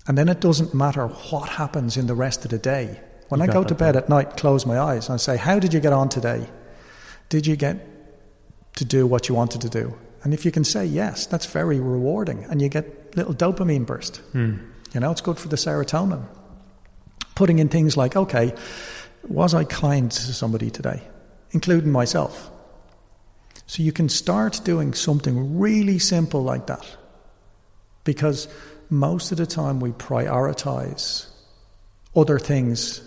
And 0.06 0.16
then 0.16 0.28
it 0.28 0.38
doesn't 0.38 0.72
matter 0.72 1.08
what 1.08 1.48
happens 1.48 1.96
in 1.96 2.06
the 2.06 2.14
rest 2.14 2.44
of 2.44 2.52
the 2.52 2.58
day. 2.58 3.00
When 3.28 3.40
you 3.40 3.48
I 3.48 3.52
go 3.52 3.64
to 3.64 3.74
bed 3.74 3.96
at 3.96 4.08
night, 4.08 4.36
close 4.36 4.64
my 4.64 4.78
eyes, 4.78 5.08
and 5.08 5.14
I 5.14 5.16
say, 5.16 5.36
How 5.36 5.58
did 5.58 5.74
you 5.74 5.80
get 5.80 5.92
on 5.92 6.08
today? 6.08 6.48
Did 7.28 7.44
you 7.44 7.56
get 7.56 7.97
to 8.78 8.84
do 8.84 9.06
what 9.06 9.28
you 9.28 9.34
wanted 9.34 9.60
to 9.60 9.68
do? 9.68 9.94
And 10.22 10.34
if 10.34 10.44
you 10.44 10.50
can 10.50 10.64
say 10.64 10.84
yes, 10.84 11.26
that's 11.26 11.46
very 11.46 11.78
rewarding, 11.78 12.44
and 12.44 12.60
you 12.60 12.68
get 12.68 13.16
little 13.16 13.34
dopamine 13.34 13.86
burst. 13.86 14.20
Mm. 14.32 14.60
You 14.94 15.00
know, 15.00 15.10
it's 15.10 15.20
good 15.20 15.38
for 15.38 15.48
the 15.48 15.56
serotonin. 15.56 16.24
Putting 17.34 17.58
in 17.58 17.68
things 17.68 17.96
like, 17.96 18.16
okay, 18.16 18.54
was 19.28 19.54
I 19.54 19.64
kind 19.64 20.10
to 20.10 20.34
somebody 20.34 20.70
today, 20.70 21.02
including 21.52 21.92
myself? 21.92 22.50
So 23.66 23.82
you 23.82 23.92
can 23.92 24.08
start 24.08 24.60
doing 24.64 24.94
something 24.94 25.58
really 25.58 25.98
simple 25.98 26.42
like 26.42 26.66
that. 26.66 26.86
Because 28.04 28.48
most 28.88 29.30
of 29.30 29.38
the 29.38 29.46
time 29.46 29.78
we 29.78 29.90
prioritize 29.90 31.26
other 32.16 32.38
things 32.38 33.02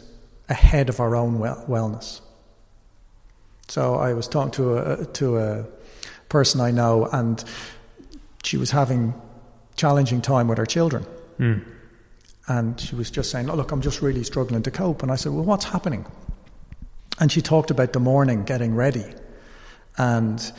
ahead 0.48 0.90
of 0.90 1.00
our 1.00 1.16
own 1.16 1.40
well- 1.40 1.66
wellness. 1.68 2.22
So 3.72 3.96
I 3.96 4.12
was 4.14 4.28
talking 4.28 4.52
to 4.52 4.78
a, 4.80 5.06
to 5.06 5.38
a 5.38 5.66
person 6.28 6.60
I 6.60 6.72
know, 6.72 7.06
and 7.06 7.42
she 8.44 8.58
was 8.58 8.70
having 8.70 9.14
challenging 9.78 10.22
time 10.22 10.50
with 10.50 10.58
her 10.58 10.66
children. 10.66 11.06
Mm. 11.40 11.64
And 12.50 12.78
she 12.78 12.96
was 12.96 13.10
just 13.10 13.32
saying, 13.32 13.50
oh, 13.50 13.56
Look, 13.56 13.72
I'm 13.72 13.80
just 13.80 14.02
really 14.02 14.26
struggling 14.26 14.62
to 14.64 14.72
cope. 14.72 15.04
And 15.04 15.10
I 15.10 15.16
said, 15.16 15.32
Well, 15.32 15.46
what's 15.46 15.64
happening? 15.64 16.06
And 17.22 17.32
she 17.32 17.42
talked 17.42 17.72
about 17.72 17.94
the 17.94 18.02
morning 18.02 18.44
getting 18.44 18.76
ready. 18.76 19.06
And 19.98 20.52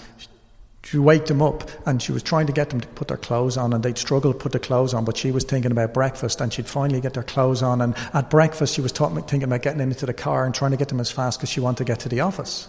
she 0.83 0.97
waked 0.97 1.27
them 1.27 1.43
up 1.43 1.69
and 1.87 2.01
she 2.01 2.13
was 2.13 2.23
trying 2.23 2.47
to 2.47 2.53
get 2.55 2.71
them 2.71 2.81
to 2.81 2.89
put 2.89 3.09
their 3.09 3.19
clothes 3.19 3.59
on 3.59 3.75
and 3.75 3.85
they'd 3.85 3.99
struggle 3.99 4.33
to 4.33 4.39
put 4.39 4.53
the 4.53 4.59
clothes 4.59 4.93
on 4.95 5.05
but 5.05 5.17
she 5.17 5.31
was 5.31 5.45
thinking 5.45 5.71
about 5.71 5.95
breakfast 5.95 6.41
and 6.41 6.53
she'd 6.53 6.67
finally 6.67 7.01
get 7.01 7.15
their 7.15 7.23
clothes 7.23 7.63
on 7.63 7.81
and 7.81 7.95
at 8.13 8.29
breakfast 8.31 8.75
she 8.75 8.81
was 8.81 8.91
talking, 8.91 9.17
thinking 9.23 9.45
about 9.45 9.63
getting 9.63 9.81
into 9.81 10.07
the 10.07 10.13
car 10.13 10.45
and 10.45 10.55
trying 10.55 10.73
to 10.73 10.77
get 10.77 10.89
them 10.89 10.99
as 10.99 11.09
fast 11.09 11.39
because 11.39 11.49
she 11.49 11.61
wanted 11.61 11.79
to 11.79 11.85
get 11.85 12.01
to 12.01 12.09
the 12.09 12.19
office 12.19 12.69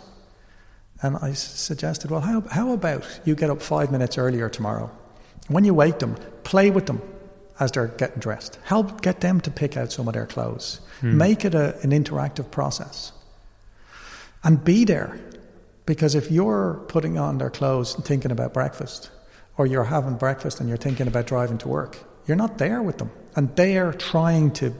and 1.04 1.18
I 1.18 1.34
suggested 1.34 2.10
well 2.10 2.22
how, 2.22 2.42
how 2.50 2.72
about 2.74 3.04
you 3.26 3.36
get 3.36 3.50
up 3.52 3.62
five 3.62 3.92
minutes 3.92 4.18
earlier 4.18 4.50
tomorrow 4.50 4.90
when 5.48 5.64
you 5.66 5.74
wake 5.76 6.00
them 6.00 6.16
play 6.44 6.72
with 6.72 6.86
them 6.88 7.02
as 7.60 7.72
they're 7.72 7.88
getting 7.88 8.20
dressed 8.20 8.58
help 8.64 9.02
get 9.02 9.20
them 9.22 9.40
to 9.42 9.52
pick 9.52 9.78
out 9.78 9.92
some 9.92 10.08
of 10.08 10.14
their 10.16 10.26
clothes 10.26 10.80
Hmm. 11.02 11.18
make 11.18 11.44
it 11.44 11.54
a, 11.54 11.78
an 11.82 11.92
interactive 11.92 12.50
process 12.50 13.12
and 14.44 14.64
be 14.64 14.86
there 14.86 15.20
because 15.86 16.16
if 16.16 16.32
you're 16.32 16.82
putting 16.88 17.18
on 17.18 17.38
their 17.38 17.50
clothes 17.50 17.96
and 17.96 18.06
thinking 18.06 18.32
about 18.32 18.54
breakfast, 18.54 19.10
or 19.58 19.66
you're 19.66 19.84
having 19.84 20.16
breakfast 20.16 20.60
and 20.60 20.70
you're 20.70 20.78
thinking 20.78 21.08
about 21.08 21.28
driving 21.28 21.58
to 21.60 21.68
work, 21.68 21.98
you're 22.26 22.38
not 22.38 22.58
there 22.58 22.82
with 22.82 22.98
them. 22.98 23.12
And 23.36 23.54
they 23.56 23.78
are 23.78 23.92
trying 23.94 24.52
to 24.52 24.74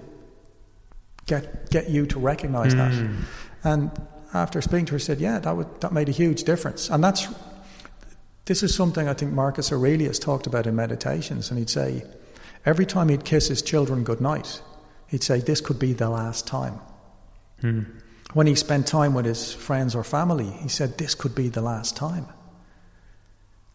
get 1.26 1.70
get 1.70 1.90
you 1.90 2.06
to 2.08 2.20
recognize 2.20 2.74
that. 2.76 2.94
And 3.64 3.92
after 4.34 4.62
speaking 4.62 4.86
to 4.88 4.94
her, 4.94 5.00
said, 5.00 5.20
"Yeah, 5.20 5.40
that 5.40 5.56
would, 5.56 5.82
that 5.82 5.94
made 5.94 6.10
a 6.10 6.14
huge 6.14 6.44
difference." 6.44 6.90
And 6.90 7.04
that's 7.04 7.28
this 8.46 8.64
is 8.64 8.76
something 8.76 9.08
I 9.08 9.14
think 9.14 9.32
Marcus 9.32 9.72
Aurelius 9.72 10.20
talked 10.20 10.48
about 10.48 10.68
in 10.68 10.76
meditations, 10.76 11.50
and 11.50 11.58
he'd 11.58 11.70
say 11.70 12.04
every 12.66 12.86
time 12.86 13.10
he'd 13.10 13.26
kiss 13.26 13.48
his 13.48 13.62
children 13.62 14.04
goodnight, 14.04 14.62
he'd 15.08 15.24
say, 15.24 15.40
"This 15.40 15.62
could 15.62 15.80
be 15.80 15.94
the 15.94 16.10
last 16.10 16.48
time." 16.48 16.80
Mm. 17.62 17.86
When 18.34 18.48
he 18.48 18.56
spent 18.56 18.88
time 18.88 19.14
with 19.14 19.26
his 19.26 19.54
friends 19.54 19.94
or 19.94 20.04
family, 20.04 20.50
he 20.50 20.68
said, 20.68 20.98
This 20.98 21.14
could 21.14 21.36
be 21.36 21.50
the 21.50 21.62
last 21.62 21.96
time. 21.96 22.28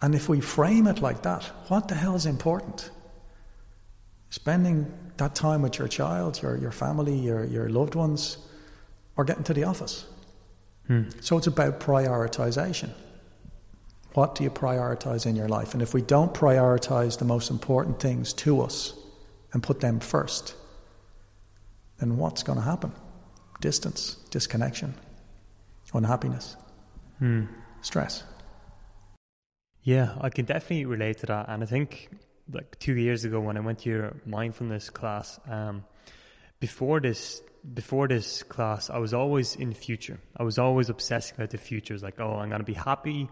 And 0.03 0.14
if 0.14 0.29
we 0.29 0.40
frame 0.40 0.87
it 0.87 1.01
like 1.01 1.23
that, 1.23 1.44
what 1.68 1.88
the 1.88 1.94
hell 1.94 2.16
is 2.16 2.27
important? 2.27 2.90
Spending 4.31 4.92
that 5.16 5.35
time 5.35 5.62
with 5.62 5.79
your 5.79 5.88
child, 5.88 6.42
your, 6.42 6.57
your 6.57 6.71
family, 6.71 7.16
your, 7.16 7.44
your 7.44 7.68
loved 7.68 7.94
ones, 7.94 8.38
or 9.16 9.25
getting 9.25 9.44
to 9.44 9.55
the 9.55 9.64
office. 9.64 10.07
Mm. 10.88 11.22
So 11.22 11.37
it's 11.37 11.46
about 11.46 11.81
prioritization. 11.81 12.90
What 14.14 14.35
do 14.35 14.42
you 14.42 14.51
prioritize 14.51 15.27
in 15.27 15.37
your 15.37 15.48
life? 15.48 15.74
And 15.74 15.83
if 15.83 15.94
we 15.94 16.03
don't 16.03 16.33
prioritize 16.33 17.18
the 17.18 17.24
most 17.24 17.51
important 17.51 18.01
things 18.01 18.33
to 18.35 18.62
us 18.62 18.94
and 19.53 19.62
put 19.62 19.81
them 19.81 20.01
first, 20.01 20.55
then 21.98 22.16
what's 22.16 22.42
going 22.42 22.59
to 22.59 22.64
happen? 22.64 22.92
Distance, 23.61 24.16
disconnection, 24.31 24.94
unhappiness, 25.92 26.57
Hmm. 27.18 27.46
stress. 27.83 28.22
Yeah, 29.83 30.16
I 30.20 30.31
can 30.31 30.44
definitely 30.44 30.85
relate 30.85 31.18
to 31.18 31.27
that. 31.27 31.48
And 31.48 31.62
I 31.62 31.66
think 31.66 32.09
like 32.53 32.79
two 32.79 32.94
years 32.94 33.24
ago 33.24 33.40
when 33.40 33.57
I 33.57 33.61
went 33.61 33.81
to 33.81 33.90
your 33.90 34.16
mindfulness 34.24 34.90
class, 34.90 35.40
um, 35.48 35.85
before 36.61 37.01
this 37.01 37.40
before 37.75 38.09
this 38.09 38.42
class, 38.42 38.90
I 38.90 38.99
was 38.99 39.14
always 39.14 39.57
in 39.57 39.73
future. 39.73 40.21
I 40.37 40.42
was 40.42 40.59
always 40.59 40.88
obsessing 40.88 41.37
about 41.37 41.51
the 41.51 41.59
future. 41.59 41.94
It's 41.94 42.03
like, 42.03 42.21
oh, 42.21 42.37
I'm 42.37 42.51
gonna 42.51 42.64
be 42.64 42.75
happy 42.75 43.29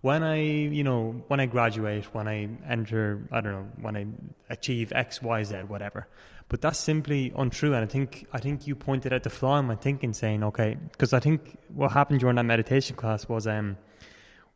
when 0.00 0.22
I, 0.22 0.40
you 0.40 0.82
know, 0.82 1.22
when 1.28 1.40
I 1.40 1.46
graduate, 1.46 2.06
when 2.14 2.26
I 2.26 2.48
enter, 2.66 3.28
I 3.30 3.40
don't 3.40 3.52
know, 3.52 3.66
when 3.80 3.96
I 3.96 4.06
achieve 4.48 4.92
X, 4.94 5.20
Y, 5.20 5.44
Z, 5.44 5.56
whatever. 5.66 6.08
But 6.48 6.62
that's 6.62 6.78
simply 6.78 7.32
untrue. 7.36 7.74
And 7.74 7.84
I 7.84 7.86
think 7.86 8.26
I 8.32 8.38
think 8.38 8.66
you 8.66 8.74
pointed 8.74 9.12
out 9.12 9.22
the 9.22 9.30
flaw 9.30 9.58
in 9.58 9.66
my 9.66 9.76
thinking, 9.76 10.12
saying, 10.12 10.42
okay, 10.42 10.76
because 10.92 11.12
I 11.12 11.20
think 11.20 11.58
what 11.68 11.92
happened 11.92 12.20
during 12.20 12.36
that 12.36 12.44
meditation 12.44 12.96
class 12.96 13.28
was, 13.28 13.46
um, 13.46 13.76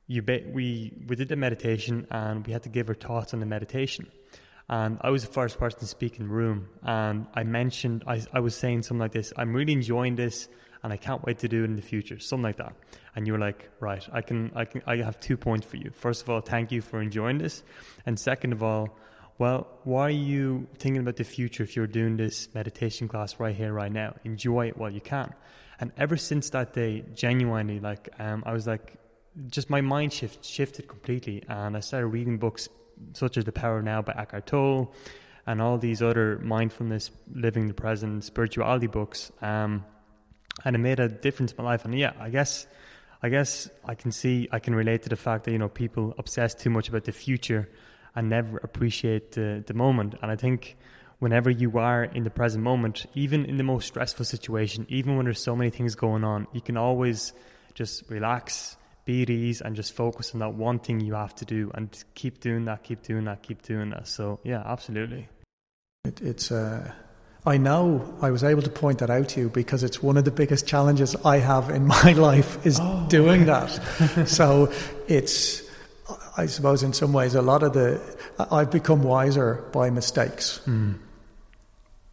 you 0.06 0.22
be, 0.22 0.44
we 0.50 0.92
we 1.06 1.14
did 1.14 1.28
the 1.28 1.36
meditation 1.36 2.06
and 2.10 2.46
we 2.46 2.52
had 2.52 2.62
to 2.64 2.68
give 2.68 2.88
our 2.88 2.94
thoughts 2.94 3.34
on 3.34 3.40
the 3.40 3.46
meditation. 3.46 4.08
And 4.68 4.98
I 5.02 5.10
was 5.10 5.26
the 5.26 5.32
first 5.32 5.58
person 5.58 5.80
to 5.80 5.86
speak 5.86 6.18
in 6.18 6.28
the 6.28 6.32
room, 6.32 6.68
and 6.82 7.26
I 7.34 7.44
mentioned 7.44 8.04
I 8.06 8.22
I 8.32 8.40
was 8.40 8.54
saying 8.54 8.82
something 8.82 9.00
like 9.00 9.12
this: 9.12 9.32
I'm 9.36 9.52
really 9.52 9.74
enjoying 9.74 10.16
this, 10.16 10.48
and 10.82 10.92
I 10.92 10.96
can't 10.96 11.22
wait 11.22 11.38
to 11.40 11.48
do 11.48 11.62
it 11.62 11.66
in 11.66 11.76
the 11.76 11.82
future, 11.82 12.18
something 12.18 12.44
like 12.44 12.56
that. 12.56 12.74
And 13.14 13.26
you 13.26 13.34
were 13.34 13.38
like, 13.38 13.70
right, 13.80 14.06
I 14.12 14.22
can 14.22 14.52
I 14.54 14.64
can 14.64 14.82
I 14.86 14.96
have 14.96 15.20
two 15.20 15.36
points 15.36 15.66
for 15.66 15.76
you. 15.76 15.90
First 15.90 16.22
of 16.22 16.30
all, 16.30 16.40
thank 16.40 16.72
you 16.72 16.80
for 16.80 17.02
enjoying 17.02 17.38
this, 17.38 17.62
and 18.06 18.18
second 18.18 18.52
of 18.52 18.62
all. 18.62 18.96
Well, 19.36 19.66
why 19.82 20.02
are 20.02 20.10
you 20.10 20.68
thinking 20.78 21.02
about 21.02 21.16
the 21.16 21.24
future 21.24 21.64
if 21.64 21.74
you're 21.74 21.88
doing 21.88 22.16
this 22.16 22.48
meditation 22.54 23.08
class 23.08 23.40
right 23.40 23.54
here, 23.54 23.72
right 23.72 23.90
now? 23.90 24.14
Enjoy 24.22 24.68
it 24.68 24.76
while 24.76 24.90
you 24.90 25.00
can. 25.00 25.34
And 25.80 25.90
ever 25.96 26.16
since 26.16 26.50
that 26.50 26.72
day, 26.72 27.04
genuinely, 27.14 27.80
like 27.80 28.08
um, 28.20 28.44
I 28.46 28.52
was 28.52 28.66
like, 28.66 28.96
just 29.48 29.68
my 29.68 29.80
mind 29.80 30.12
shift 30.12 30.44
shifted 30.44 30.86
completely, 30.86 31.42
and 31.48 31.76
I 31.76 31.80
started 31.80 32.06
reading 32.06 32.38
books 32.38 32.68
such 33.12 33.36
as 33.36 33.44
The 33.44 33.52
Power 33.52 33.82
Now 33.82 34.02
by 34.02 34.12
Eckhart 34.16 34.46
Tolle, 34.46 34.92
and 35.46 35.60
all 35.60 35.78
these 35.78 36.02
other 36.02 36.38
mindfulness, 36.42 37.10
living 37.32 37.68
the 37.68 37.74
present, 37.74 38.24
spirituality 38.24 38.86
books, 38.86 39.30
um, 39.42 39.84
and 40.64 40.76
it 40.76 40.78
made 40.78 41.00
a 41.00 41.08
difference 41.08 41.52
in 41.52 41.56
my 41.58 41.64
life. 41.64 41.84
And 41.84 41.96
yeah, 41.98 42.12
I 42.18 42.30
guess, 42.30 42.66
I 43.22 43.28
guess 43.28 43.68
I 43.84 43.94
can 43.94 44.12
see, 44.12 44.48
I 44.52 44.58
can 44.58 44.74
relate 44.74 45.02
to 45.02 45.08
the 45.08 45.16
fact 45.16 45.44
that 45.44 45.52
you 45.52 45.58
know 45.58 45.68
people 45.68 46.14
obsess 46.18 46.54
too 46.54 46.70
much 46.70 46.88
about 46.88 47.04
the 47.04 47.12
future 47.12 47.68
and 48.14 48.28
never 48.28 48.58
appreciate 48.58 49.32
the 49.32 49.62
the 49.66 49.74
moment. 49.74 50.14
And 50.22 50.30
I 50.30 50.36
think 50.36 50.76
whenever 51.18 51.50
you 51.50 51.78
are 51.78 52.04
in 52.04 52.24
the 52.24 52.30
present 52.30 52.62
moment, 52.62 53.06
even 53.14 53.44
in 53.44 53.56
the 53.56 53.64
most 53.64 53.86
stressful 53.86 54.24
situation, 54.24 54.86
even 54.88 55.16
when 55.16 55.24
there's 55.24 55.42
so 55.42 55.56
many 55.56 55.70
things 55.70 55.94
going 55.94 56.24
on, 56.24 56.46
you 56.52 56.60
can 56.60 56.76
always 56.76 57.32
just 57.74 58.08
relax 58.10 58.76
be 59.04 59.22
at 59.22 59.30
ease 59.30 59.60
and 59.60 59.76
just 59.76 59.92
focus 59.92 60.32
on 60.34 60.40
that 60.40 60.54
one 60.54 60.78
thing 60.78 61.00
you 61.00 61.14
have 61.14 61.34
to 61.36 61.44
do 61.44 61.70
and 61.74 61.88
keep 62.14 62.40
doing 62.40 62.64
that, 62.64 62.82
keep 62.82 63.02
doing 63.02 63.24
that, 63.24 63.42
keep 63.42 63.62
doing 63.62 63.90
that. 63.90 64.08
So 64.08 64.40
yeah, 64.44 64.62
absolutely. 64.64 65.28
It, 66.04 66.20
it's. 66.22 66.50
Uh, 66.50 66.90
I 67.46 67.58
know 67.58 68.14
I 68.22 68.30
was 68.30 68.42
able 68.42 68.62
to 68.62 68.70
point 68.70 69.00
that 69.00 69.10
out 69.10 69.28
to 69.30 69.40
you 69.40 69.48
because 69.50 69.82
it's 69.82 70.02
one 70.02 70.16
of 70.16 70.24
the 70.24 70.30
biggest 70.30 70.66
challenges 70.66 71.14
I 71.26 71.36
have 71.38 71.68
in 71.68 71.86
my 71.98 72.12
life 72.12 72.64
is 72.66 72.78
Oh, 72.80 73.06
doing 73.08 73.44
that. 73.46 73.68
so 74.26 74.72
it's. 75.08 75.62
I 76.36 76.46
suppose 76.46 76.82
in 76.82 76.92
some 76.92 77.12
ways 77.12 77.34
a 77.34 77.42
lot 77.42 77.62
of 77.62 77.74
the 77.74 78.00
I've 78.50 78.70
become 78.70 79.02
wiser 79.02 79.62
by 79.72 79.90
mistakes 79.90 80.60
Mm. 80.66 80.98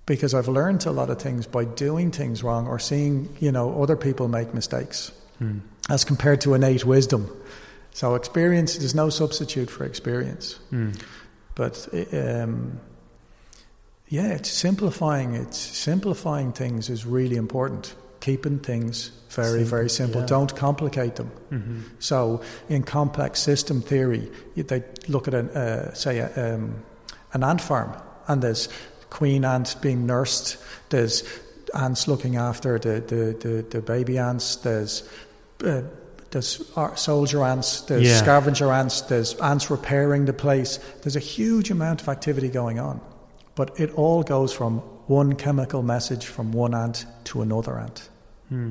because 0.06 0.34
I've 0.34 0.48
learned 0.48 0.86
a 0.86 0.92
lot 0.92 1.10
of 1.10 1.20
things 1.22 1.48
by 1.48 1.66
doing 1.66 2.12
things 2.12 2.44
wrong 2.44 2.68
or 2.68 2.78
seeing 2.80 3.36
you 3.40 3.52
know 3.52 3.82
other 3.82 3.96
people 3.96 4.28
make 4.28 4.54
mistakes 4.54 5.12
Mm. 5.42 5.62
As 5.92 6.06
compared 6.06 6.40
to 6.42 6.54
innate 6.54 6.86
wisdom. 6.86 7.28
So 7.94 8.16
experience 8.16 8.78
there's 8.78 8.96
no 8.96 9.10
substitute 9.10 9.70
for 9.70 9.84
experience. 9.86 10.60
Mm. 10.72 10.94
But 11.56 11.88
um, 12.14 12.80
yeah, 14.08 14.34
it's 14.36 14.50
simplifying. 14.50 15.36
It's 15.36 15.58
simplifying 15.58 16.54
things 16.54 16.90
is 16.90 17.06
really 17.06 17.36
important. 17.36 17.96
Keeping 18.22 18.60
things 18.60 19.12
very, 19.30 19.50
Simple, 19.60 19.70
very 19.70 19.90
simple. 19.90 20.22
yeah. 20.22 20.28
Don't 20.28 20.56
complicate 20.56 21.16
them. 21.16 21.28
hmm 21.50 21.82
So, 22.00 22.42
in 22.70 22.84
complex 22.84 23.40
system 23.42 23.82
theory, 23.82 24.30
they 24.56 24.84
look 25.08 25.28
at 25.28 25.34
an, 25.34 25.50
uh, 25.50 25.94
say 25.94 26.20
a, 26.20 26.54
um, 26.56 26.84
an 27.34 27.44
ant 27.44 27.62
farm, 27.62 27.92
and 28.28 28.42
there's 28.42 28.70
queen 29.10 29.44
ants 29.46 29.76
being 29.76 30.06
nursed. 30.06 30.58
There's 30.90 31.24
ants 31.74 32.08
looking 32.08 32.36
after 32.38 32.78
the 32.80 33.02
the, 33.02 33.34
the, 33.40 33.66
the 33.70 33.82
baby 33.82 34.18
ants. 34.20 34.56
There's 34.58 35.04
uh, 35.64 35.82
there's 36.32 36.62
soldier 36.96 37.44
ants. 37.44 37.82
There's 37.82 38.04
Yeah. 38.08 38.18
scavenger 38.18 38.72
ants. 38.72 39.02
There's 39.02 39.36
ants 39.36 39.70
repairing 39.70 40.26
the 40.26 40.34
place. 40.34 40.80
There's 41.02 41.16
a 41.16 41.20
huge 41.20 41.70
amount 41.72 42.02
of 42.02 42.08
activity 42.10 42.50
going 42.50 42.80
on, 42.80 43.02
but 43.56 43.78
it 43.80 43.92
all 43.96 44.24
goes 44.24 44.54
from 44.54 44.78
one 45.08 45.34
chemical 45.34 45.84
message 45.84 46.26
from 46.26 46.54
one 46.54 46.74
ant 46.74 47.06
to 47.26 47.42
another 47.42 47.78
ant. 47.78 48.10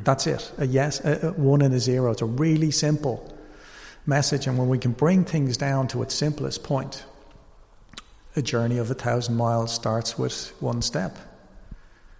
That's 0.04 0.26
it. 0.26 0.52
A 0.58 0.66
yes, 0.66 1.00
a, 1.04 1.32
one 1.36 1.62
and 1.62 1.72
a 1.74 1.80
zero. 1.80 2.10
It's 2.12 2.20
a 2.20 2.26
really 2.26 2.70
simple 2.70 3.34
message. 4.04 4.46
And 4.46 4.58
when 4.58 4.68
we 4.68 4.78
can 4.78 4.92
bring 4.92 5.24
things 5.24 5.56
down 5.56 5.88
to 5.88 6.02
its 6.02 6.14
simplest 6.14 6.62
point, 6.64 7.02
a 8.36 8.42
journey 8.42 8.76
of 8.76 8.90
a 8.90 8.94
thousand 8.94 9.36
miles 9.36 9.72
starts 9.74 10.18
with 10.18 10.52
one 10.60 10.82
step. 10.82 11.16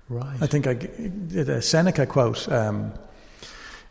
Right. 0.08 0.38
I 0.40 0.46
think 0.46 0.66
I 0.66 0.70
a 1.36 1.60
Seneca 1.60 2.06
quote. 2.06 2.50
Um, 2.50 2.92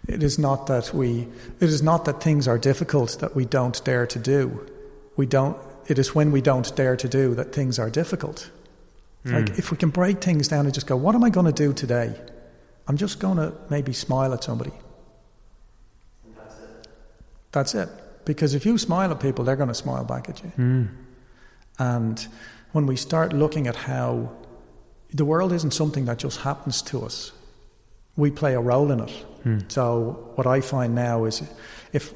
it 0.08 0.24
is 0.24 0.40
not 0.40 0.68
that 0.68 0.94
we, 0.94 1.28
it 1.60 1.70
is 1.70 1.82
not 1.82 2.06
that 2.06 2.22
things 2.22 2.48
are 2.48 2.58
difficult 2.58 3.20
that 3.20 3.36
we 3.36 3.46
don't 3.46 3.84
dare 3.84 4.08
to 4.08 4.20
do. 4.20 4.66
We 5.16 5.26
don't. 5.26 5.58
It 5.88 6.00
is 6.00 6.16
when 6.16 6.32
we 6.32 6.42
don't 6.42 6.76
dare 6.76 6.96
to 6.96 7.08
do 7.08 7.36
that 7.36 7.54
things 7.54 7.80
are 7.80 7.90
difficult. 7.90 8.50
Like 9.26 9.60
if 9.60 9.70
we 9.70 9.78
can 9.78 9.90
break 9.90 10.22
things 10.22 10.48
down 10.48 10.66
and 10.66 10.74
just 10.74 10.88
go, 10.88 10.96
what 10.96 11.14
am 11.14 11.24
I 11.24 11.30
going 11.30 11.46
to 11.46 11.52
do 11.52 11.74
today? 11.74 12.16
I'm 12.88 12.98
just 12.98 13.20
going 13.20 13.38
to 13.38 13.54
maybe 13.70 13.94
smile 13.94 14.34
at 14.34 14.44
somebody. 14.44 14.72
That's 16.36 16.56
it. 16.56 16.88
That's 17.52 17.76
it. 17.76 17.90
Because 18.26 18.56
if 18.56 18.66
you 18.66 18.78
smile 18.78 19.12
at 19.12 19.20
people, 19.20 19.44
they're 19.46 19.56
going 19.56 19.70
to 19.70 19.76
smile 19.76 20.04
back 20.04 20.30
at 20.30 20.44
you. 20.44 20.50
Hmm. 20.50 20.86
And 21.78 22.28
when 22.72 22.86
we 22.86 22.96
start 22.96 23.34
looking 23.34 23.68
at 23.68 23.76
how 23.76 24.32
the 25.14 25.26
world 25.26 25.52
isn't 25.54 25.72
something 25.72 26.06
that 26.06 26.18
just 26.18 26.42
happens 26.42 26.82
to 26.84 27.04
us, 27.04 27.32
we 28.16 28.32
play 28.32 28.54
a 28.54 28.60
role 28.60 28.92
in 28.92 29.00
it. 29.02 29.26
So 29.68 30.32
what 30.36 30.48
I 30.48 30.62
find 30.62 30.96
now 30.96 31.26
is 31.26 31.42
if 31.94 32.14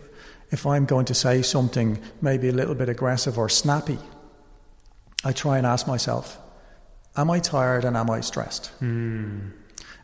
if 0.51 0.67
I'm 0.67 0.85
going 0.85 1.05
to 1.05 1.15
say 1.15 1.41
something 1.41 1.99
maybe 2.21 2.47
a 2.47 2.51
little 2.51 2.75
bit 2.75 2.87
aggressive 2.87 3.39
or 3.39 3.49
snappy, 3.49 3.97
I 5.23 5.31
try 5.31 5.57
and 5.57 5.65
ask 5.65 5.87
myself, 5.87 6.37
am 7.17 7.31
I 7.31 7.39
tired 7.39 7.85
and 7.85 7.97
am 7.97 8.11
I 8.11 8.21
stressed? 8.21 8.67
Hmm. 8.77 9.49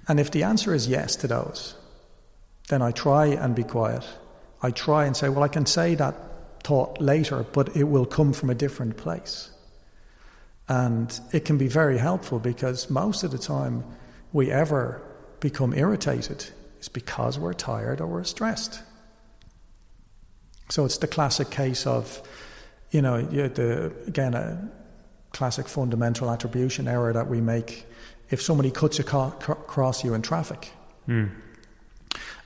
And 0.08 0.19
if 0.19 0.32
the 0.32 0.43
answer 0.43 0.73
is 0.73 0.88
yes 0.88 1.15
to 1.17 1.27
those, 1.27 1.75
then 2.69 2.82
I 2.82 2.91
try 2.91 3.27
and 3.27 3.53
be 3.53 3.63
quiet. 3.63 4.03
I 4.63 4.71
try 4.71 5.05
and 5.05 5.15
say, 5.15 5.29
well, 5.29 5.43
I 5.43 5.49
can 5.49 5.67
say 5.67 5.93
that 5.95 6.15
thought 6.63 6.99
later, 6.99 7.45
but 7.53 7.75
it 7.75 7.84
will 7.84 8.08
come 8.08 8.34
from 8.34 8.49
a 8.49 8.55
different 8.55 8.97
place. 8.97 9.51
And 10.67 11.19
it 11.32 11.45
can 11.45 11.60
be 11.60 11.67
very 11.67 11.99
helpful 11.99 12.39
because 12.39 12.89
most 12.89 13.23
of 13.23 13.29
the 13.29 13.38
time 13.38 13.84
we 14.34 14.51
ever 14.51 15.01
become 15.39 15.73
irritated 15.73 16.45
is 16.80 16.89
because 16.89 17.38
we're 17.39 17.54
tired 17.54 18.02
or 18.02 18.08
we're 18.08 18.24
stressed. 18.24 18.82
So 20.70 20.86
it's 20.86 20.98
the 20.98 21.08
classic 21.08 21.50
case 21.50 21.88
of, 21.88 22.22
you 22.92 23.02
know, 23.02 23.22
the, 23.22 23.92
again, 24.08 24.34
a 24.34 24.70
classic 25.32 25.68
fundamental 25.68 26.30
attribution 26.30 26.88
error 26.88 27.13
that 27.13 27.28
we 27.28 27.42
make 27.42 27.86
if 28.30 28.42
somebody 28.42 28.72
cuts 28.72 29.00
across 29.00 30.04
you 30.04 30.13
in 30.13 30.22
traffic. 30.22 30.72
Hmm. 31.06 31.26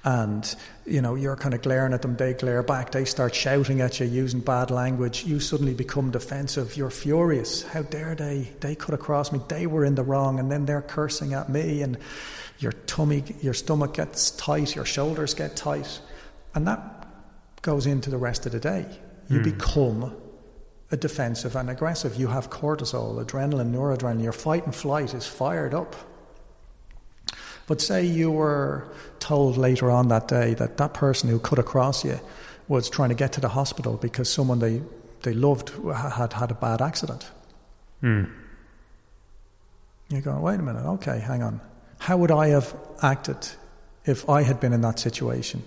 And 0.05 0.55
you 0.85 1.01
know 1.01 1.15
you're 1.15 1.37
kind 1.37 1.53
of 1.53 1.61
glaring 1.61 1.93
at 1.93 2.01
them 2.01 2.17
they 2.17 2.33
glare 2.33 2.61
back 2.61 2.91
they 2.91 3.05
start 3.05 3.33
shouting 3.33 3.79
at 3.79 4.01
you 4.01 4.05
using 4.05 4.41
bad 4.41 4.69
language 4.69 5.23
you 5.23 5.39
suddenly 5.39 5.73
become 5.73 6.11
defensive 6.11 6.75
you're 6.75 6.89
furious. 6.89 7.63
How 7.63 7.83
dare 7.83 8.13
they? 8.13 8.49
They 8.59 8.75
cut 8.75 8.93
across 8.93 9.31
me 9.31 9.39
they 9.47 9.65
were 9.65 9.85
in 9.85 9.95
the 9.95 10.03
wrong 10.03 10.39
and 10.39 10.51
then 10.51 10.65
they're 10.65 10.81
cursing 10.81 11.33
at 11.33 11.47
me 11.47 11.81
and 11.81 11.97
your 12.63 12.71
tummy 12.71 13.23
your 13.41 13.53
stomach 13.53 13.93
gets 13.93 14.31
tight 14.31 14.75
your 14.75 14.85
shoulders 14.85 15.33
get 15.33 15.55
tight 15.55 15.99
and 16.55 16.67
that 16.67 17.07
goes 17.61 17.85
into 17.85 18.09
the 18.09 18.17
rest 18.17 18.45
of 18.45 18.51
the 18.51 18.59
day 18.59 18.85
you 19.29 19.39
become 19.41 20.15
a 20.91 20.97
defensive 20.97 21.55
and 21.55 21.69
aggressive 21.69 22.15
you 22.15 22.27
have 22.27 22.49
cortisol 22.49 23.23
adrenaline 23.23 23.71
noradrenaline 23.71 24.23
your 24.23 24.31
fight 24.31 24.65
and 24.65 24.75
flight 24.75 25.13
is 25.13 25.27
fired 25.27 25.73
up 25.73 25.95
but 27.67 27.81
say 27.81 28.05
you 28.05 28.31
were 28.31 28.91
told 29.19 29.57
later 29.57 29.89
on 29.89 30.09
that 30.09 30.27
day 30.27 30.53
that 30.55 30.77
that 30.77 30.93
person 30.93 31.29
who 31.29 31.39
cut 31.39 31.59
across 31.59 32.03
you 32.03 32.19
was 32.67 32.89
trying 32.89 33.09
to 33.09 33.15
get 33.15 33.33
to 33.33 33.41
the 33.41 33.49
hospital 33.49 33.97
because 33.97 34.29
someone 34.29 34.59
they, 34.59 34.81
they 35.21 35.33
loved 35.33 35.71
had 35.93 36.33
had 36.33 36.51
a 36.51 36.55
bad 36.55 36.81
accident. 36.81 37.29
Hmm. 38.01 38.25
You're 40.09 40.21
going, 40.21 40.41
wait 40.41 40.59
a 40.59 40.63
minute, 40.63 40.85
okay, 40.85 41.19
hang 41.19 41.41
on. 41.41 41.61
How 42.03 42.17
would 42.17 42.31
I 42.31 42.47
have 42.49 42.75
acted 43.01 43.37
if 44.03 44.29
I 44.29 44.41
had 44.41 44.59
been 44.59 44.73
in 44.73 44.81
that 44.81 44.99
situation? 44.99 45.63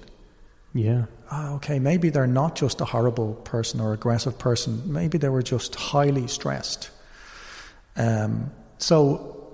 Yeah. 0.75 1.07
Ah, 1.31 1.55
okay, 1.55 1.79
maybe 1.79 2.11
they're 2.11 2.27
not 2.27 2.57
just 2.57 2.83
a 2.83 2.85
horrible 2.85 3.37
person 3.37 3.81
or 3.81 3.95
aggressive 3.95 4.39
person. 4.39 4.83
Maybe 4.85 5.17
they 5.17 5.31
were 5.31 5.41
just 5.41 5.75
highly 5.77 6.27
stressed. 6.27 6.91
Um, 7.97 8.53
so, 8.77 9.51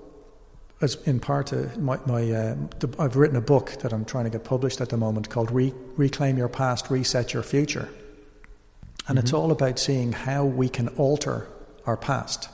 as 0.81 0.95
in 1.05 1.21
part, 1.21 1.53
uh, 1.53 1.67
my, 1.77 1.99
my 2.05 2.29
uh, 2.29 2.55
the, 2.79 2.93
I've 2.99 3.15
written 3.15 3.37
a 3.37 3.41
book 3.53 3.77
that 3.79 3.93
I'm 3.93 4.03
trying 4.03 4.25
to 4.25 4.29
get 4.29 4.43
published 4.43 4.81
at 4.81 4.89
the 4.89 4.97
moment 4.97 5.29
called 5.29 5.51
Re- 5.51 5.73
"Reclaim 5.95 6.37
Your 6.37 6.49
Past, 6.49 6.91
Reset 6.91 7.33
Your 7.33 7.43
Future," 7.43 7.87
and 9.07 9.17
it's 9.17 9.31
all 9.31 9.53
about 9.53 9.79
seeing 9.79 10.11
how 10.11 10.43
we 10.43 10.67
can 10.67 10.89
alter 10.97 11.47
our 11.85 11.95
past 11.95 12.49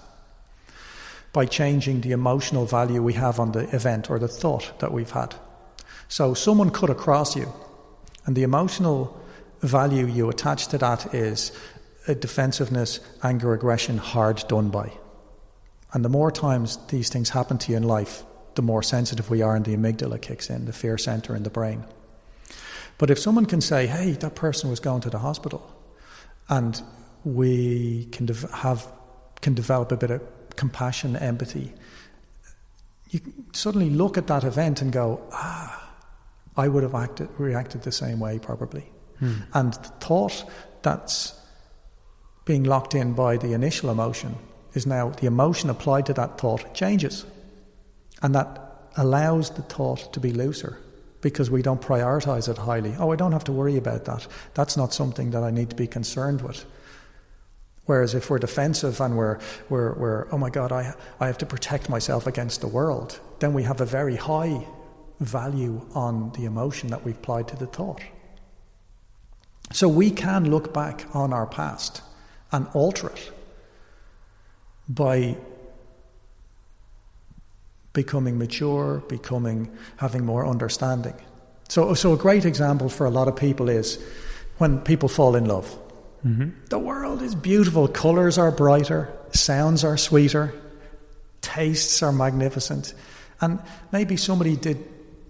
by 1.31 1.45
changing 1.45 2.01
the 2.01 2.11
emotional 2.11 2.65
value 2.65 3.01
we 3.01 3.13
have 3.13 3.39
on 3.39 3.51
the 3.51 3.73
event 3.75 4.09
or 4.09 4.19
the 4.19 4.27
thought 4.27 4.79
that 4.79 4.91
we've 4.91 5.11
had. 5.11 5.35
So, 6.07 6.33
someone 6.33 6.71
cut 6.71 6.89
across 6.89 7.35
you, 7.35 7.53
and 8.25 8.35
the 8.35 8.43
emotional 8.43 9.15
value 9.61 10.07
you 10.07 10.29
attach 10.29 10.67
to 10.69 10.77
that 10.79 11.13
is 11.13 11.51
defensiveness, 12.19 12.99
anger, 13.21 13.53
aggression, 13.53 13.97
hard 13.97 14.43
done 14.47 14.69
by. 14.69 14.91
And 15.93 16.03
the 16.03 16.09
more 16.09 16.31
times 16.31 16.77
these 16.87 17.09
things 17.09 17.29
happen 17.29 17.57
to 17.59 17.71
you 17.71 17.77
in 17.77 17.83
life, 17.83 18.23
the 18.55 18.61
more 18.61 18.81
sensitive 18.81 19.29
we 19.29 19.41
are, 19.41 19.55
and 19.55 19.65
the 19.65 19.75
amygdala 19.75 20.21
kicks 20.21 20.49
in, 20.49 20.65
the 20.65 20.73
fear 20.73 20.97
center 20.97 21.35
in 21.35 21.43
the 21.43 21.49
brain. 21.49 21.83
But 22.97 23.09
if 23.09 23.19
someone 23.19 23.45
can 23.45 23.61
say, 23.61 23.87
hey, 23.87 24.11
that 24.11 24.35
person 24.35 24.69
was 24.69 24.79
going 24.79 25.01
to 25.01 25.09
the 25.09 25.19
hospital, 25.19 25.75
and 26.49 26.81
we 27.23 28.05
can 28.11 28.25
dev- 28.25 28.49
have 28.51 28.91
can 29.41 29.53
develop 29.53 29.91
a 29.91 29.97
bit 29.97 30.11
of 30.11 30.21
compassion, 30.59 31.15
empathy, 31.15 31.73
you 33.09 33.21
suddenly 33.53 33.89
look 33.89 34.17
at 34.17 34.27
that 34.27 34.43
event 34.43 34.81
and 34.81 34.91
go, 34.91 35.21
ah, 35.31 35.89
I 36.57 36.67
would 36.67 36.83
have 36.83 36.93
acted, 36.93 37.29
reacted 37.37 37.83
the 37.83 37.93
same 37.93 38.19
way 38.19 38.39
probably. 38.39 38.85
And 39.53 39.73
the 39.73 39.89
thought 39.99 40.43
that's 40.81 41.33
being 42.45 42.63
locked 42.63 42.93
in 42.93 43.13
by 43.13 43.37
the 43.37 43.53
initial 43.53 43.89
emotion 43.89 44.35
is 44.73 44.85
now 44.85 45.09
the 45.09 45.27
emotion 45.27 45.69
applied 45.69 46.05
to 46.07 46.13
that 46.13 46.37
thought 46.37 46.73
changes. 46.73 47.25
And 48.21 48.35
that 48.35 48.91
allows 48.97 49.51
the 49.51 49.61
thought 49.61 50.13
to 50.13 50.19
be 50.19 50.31
looser 50.31 50.77
because 51.21 51.49
we 51.49 51.61
don't 51.61 51.81
prioritize 51.81 52.49
it 52.49 52.57
highly. 52.57 52.95
Oh, 52.99 53.11
I 53.11 53.15
don't 53.15 53.33
have 53.33 53.43
to 53.45 53.51
worry 53.51 53.77
about 53.77 54.05
that. 54.05 54.27
That's 54.53 54.77
not 54.77 54.93
something 54.93 55.31
that 55.31 55.43
I 55.43 55.51
need 55.51 55.69
to 55.69 55.75
be 55.75 55.87
concerned 55.87 56.41
with. 56.41 56.65
Whereas 57.89 58.13
if 58.13 58.29
we're 58.29 58.37
defensive 58.37 59.01
and 59.01 59.17
we're, 59.17 59.39
we're, 59.67 59.93
we're 59.93 60.27
oh 60.31 60.37
my 60.37 60.51
God, 60.51 60.71
I, 60.71 60.93
I 61.19 61.25
have 61.25 61.39
to 61.39 61.47
protect 61.47 61.89
myself 61.89 62.27
against 62.27 62.61
the 62.61 62.67
world, 62.67 63.19
then 63.39 63.51
we 63.51 63.63
have 63.63 63.81
a 63.81 63.85
very 63.85 64.15
high 64.15 64.63
value 65.19 65.83
on 65.95 66.31
the 66.33 66.45
emotion 66.45 66.89
that 66.91 67.03
we've 67.03 67.17
applied 67.17 67.47
to 67.47 67.55
the 67.55 67.65
thought. 67.65 68.03
So 69.71 69.89
we 69.89 70.11
can 70.11 70.51
look 70.51 70.71
back 70.71 71.07
on 71.15 71.33
our 71.33 71.47
past 71.47 72.03
and 72.51 72.67
alter 72.75 73.09
it 73.09 73.31
by 74.87 75.35
becoming 77.93 78.37
mature, 78.37 79.01
becoming 79.09 79.75
having 79.97 80.23
more 80.23 80.45
understanding. 80.45 81.15
So, 81.69 81.95
so 81.95 82.13
a 82.13 82.17
great 82.17 82.45
example 82.45 82.87
for 82.87 83.07
a 83.07 83.09
lot 83.09 83.27
of 83.27 83.35
people 83.35 83.67
is 83.67 83.97
when 84.59 84.79
people 84.81 85.09
fall 85.09 85.35
in 85.35 85.45
love. 85.45 85.75
The 86.23 86.79
world 86.79 87.21
is 87.21 87.35
beautiful. 87.35 87.87
Colors 87.87 88.37
are 88.37 88.51
brighter, 88.51 89.09
sounds 89.31 89.83
are 89.83 89.97
sweeter, 89.97 90.53
tastes 91.41 92.03
are 92.03 92.11
magnificent, 92.11 92.93
and 93.41 93.59
maybe 93.91 94.17
somebody 94.17 94.55
did. 94.55 94.77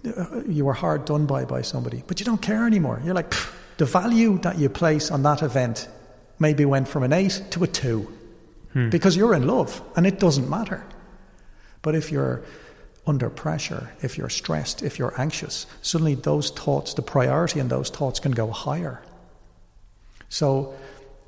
Uh, 0.04 0.42
you 0.48 0.64
were 0.64 0.72
hard 0.72 1.04
done 1.04 1.26
by 1.26 1.44
by 1.44 1.62
somebody, 1.62 2.02
but 2.06 2.18
you 2.18 2.26
don't 2.26 2.40
care 2.42 2.66
anymore. 2.66 3.00
You're 3.04 3.14
like 3.14 3.34
the 3.76 3.84
value 3.84 4.38
that 4.38 4.58
you 4.58 4.68
place 4.68 5.10
on 5.10 5.22
that 5.22 5.42
event 5.42 5.88
maybe 6.38 6.64
went 6.64 6.88
from 6.88 7.02
an 7.02 7.12
eight 7.12 7.42
to 7.50 7.64
a 7.64 7.66
two 7.66 8.10
because 8.90 9.16
you're 9.16 9.34
in 9.34 9.46
love 9.46 9.82
and 9.96 10.06
it 10.06 10.18
doesn't 10.18 10.48
matter. 10.48 10.84
But 11.82 11.94
if 11.94 12.10
you're 12.10 12.42
under 13.06 13.30
pressure, 13.30 13.90
if 14.02 14.16
you're 14.18 14.28
stressed, 14.28 14.82
if 14.82 14.98
you're 14.98 15.18
anxious, 15.20 15.66
suddenly 15.82 16.14
those 16.14 16.50
thoughts, 16.50 16.94
the 16.94 17.02
priority 17.02 17.60
in 17.60 17.68
those 17.68 17.90
thoughts 17.90 18.20
can 18.20 18.32
go 18.32 18.50
higher. 18.50 19.02
So 20.30 20.74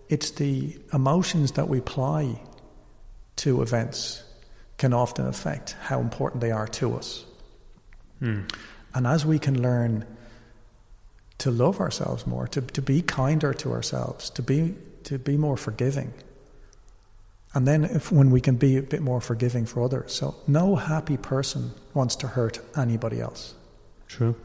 it's 0.09 0.31
the 0.31 0.79
emotions 0.93 1.53
that 1.53 1.69
we 1.69 1.79
apply 1.79 2.41
to 3.37 3.61
events 3.61 4.23
can 4.79 4.95
often 4.95 5.27
affect 5.27 5.77
how 5.83 6.01
important 6.01 6.41
they 6.41 6.51
are 6.51 6.69
to 6.69 6.95
us. 6.95 7.25
Hmm. 8.21 8.43
And 8.95 9.07
as 9.07 9.27
we 9.27 9.39
can 9.39 9.61
learn 9.61 10.07
to 11.39 11.51
love 11.51 11.81
ourselves 11.81 12.27
more, 12.27 12.47
to, 12.49 12.61
to 12.61 12.83
be 12.83 13.03
kinder 13.03 13.53
to 13.55 13.73
ourselves, 13.73 14.31
to 14.31 14.43
be, 14.43 14.75
to 15.05 15.19
be 15.19 15.37
more 15.37 15.57
forgiving, 15.57 16.13
and 17.55 17.67
then 17.67 17.85
if, 17.85 18.11
when 18.13 18.31
we 18.31 18.41
can 18.41 18.57
be 18.57 18.77
a 18.77 18.83
bit 18.83 19.03
more 19.03 19.21
forgiving 19.21 19.67
for 19.67 19.83
others. 19.83 20.15
So 20.15 20.35
no 20.47 20.77
happy 20.77 21.17
person 21.17 21.73
wants 21.93 22.17
to 22.17 22.29
hurt 22.29 22.61
anybody 22.77 23.21
else. 23.21 23.55
True. 24.09 24.37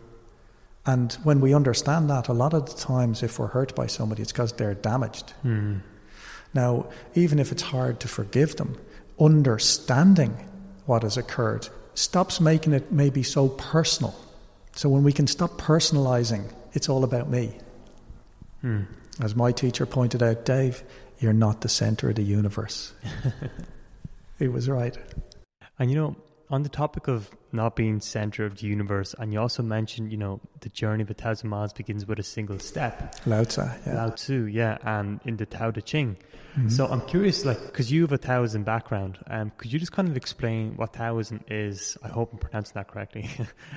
And 0.87 1.11
when 1.23 1.41
we 1.41 1.53
understand 1.53 2.09
that, 2.09 2.29
a 2.29 2.33
lot 2.33 2.53
of 2.53 2.65
the 2.65 2.81
times, 2.81 3.21
if 3.21 3.37
we're 3.37 3.47
hurt 3.47 3.75
by 3.75 3.87
somebody, 3.87 4.21
it's 4.21 4.31
because 4.31 4.53
they're 4.53 4.73
damaged. 4.73 5.33
Mm. 5.43 5.81
Now, 6.53 6.87
even 7.13 7.39
if 7.39 7.51
it's 7.51 7.61
hard 7.61 7.99
to 7.99 8.07
forgive 8.07 8.55
them, 8.55 8.79
understanding 9.19 10.47
what 10.85 11.03
has 11.03 11.17
occurred 11.17 11.67
stops 11.93 12.39
making 12.39 12.71
it 12.71 12.89
maybe 12.89 13.21
so 13.21 13.49
personal. 13.49 14.15
So 14.71 14.87
when 14.87 15.03
we 15.03 15.11
can 15.11 15.27
stop 15.27 15.59
personalizing, 15.59 16.49
it's 16.71 16.87
all 16.87 17.03
about 17.03 17.29
me. 17.29 17.57
Mm. 18.63 18.85
As 19.19 19.35
my 19.35 19.51
teacher 19.51 19.85
pointed 19.85 20.23
out, 20.23 20.45
Dave, 20.45 20.83
you're 21.19 21.33
not 21.33 21.61
the 21.61 21.69
center 21.69 22.09
of 22.09 22.15
the 22.15 22.23
universe. 22.23 22.93
he 24.39 24.47
was 24.47 24.69
right. 24.69 24.97
And 25.79 25.91
you 25.91 25.97
know, 25.97 26.15
on 26.49 26.63
the 26.63 26.69
topic 26.69 27.07
of 27.07 27.29
not 27.51 27.75
being 27.75 27.99
center 27.99 28.45
of 28.45 28.57
the 28.59 28.67
universe, 28.67 29.13
and 29.19 29.33
you 29.33 29.39
also 29.39 29.61
mentioned, 29.61 30.11
you 30.11 30.17
know, 30.17 30.39
the 30.61 30.69
journey 30.69 31.03
of 31.03 31.09
a 31.09 31.13
thousand 31.13 31.49
miles 31.49 31.73
begins 31.73 32.07
with 32.07 32.19
a 32.19 32.23
single 32.23 32.59
step. 32.59 33.15
Lao 33.25 33.43
Tzu, 33.43 33.61
yeah. 33.85 33.93
Lao 33.95 34.09
Tzu, 34.11 34.45
yeah, 34.45 34.77
and 34.83 35.19
in 35.25 35.37
the 35.37 35.45
Tao 35.45 35.71
Te 35.71 35.81
Ching. 35.81 36.17
Mhm. 36.55 36.71
So 36.71 36.87
I'm 36.87 37.01
curious, 37.01 37.45
like, 37.45 37.61
because 37.65 37.91
you 37.91 38.01
have 38.03 38.11
a 38.13 38.17
Taoism 38.17 38.63
background, 38.63 39.19
um, 39.27 39.51
could 39.57 39.71
you 39.73 39.79
just 39.79 39.91
kind 39.91 40.07
of 40.07 40.15
explain 40.15 40.73
what 40.77 40.93
Taoism 40.93 41.41
is? 41.49 41.97
I 42.01 42.07
hope 42.07 42.31
I'm 42.33 42.39
pronouncing 42.39 42.73
that 42.75 42.87
correctly, 42.87 43.29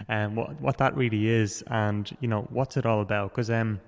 and 0.09 0.37
what 0.37 0.61
what 0.61 0.79
that 0.79 0.97
really 0.97 1.29
is, 1.29 1.63
and 1.67 2.11
you 2.21 2.29
know, 2.29 2.47
what's 2.51 2.77
it 2.77 2.87
all 2.87 3.01
about? 3.01 3.31
Because 3.33 3.51
um, 3.51 3.81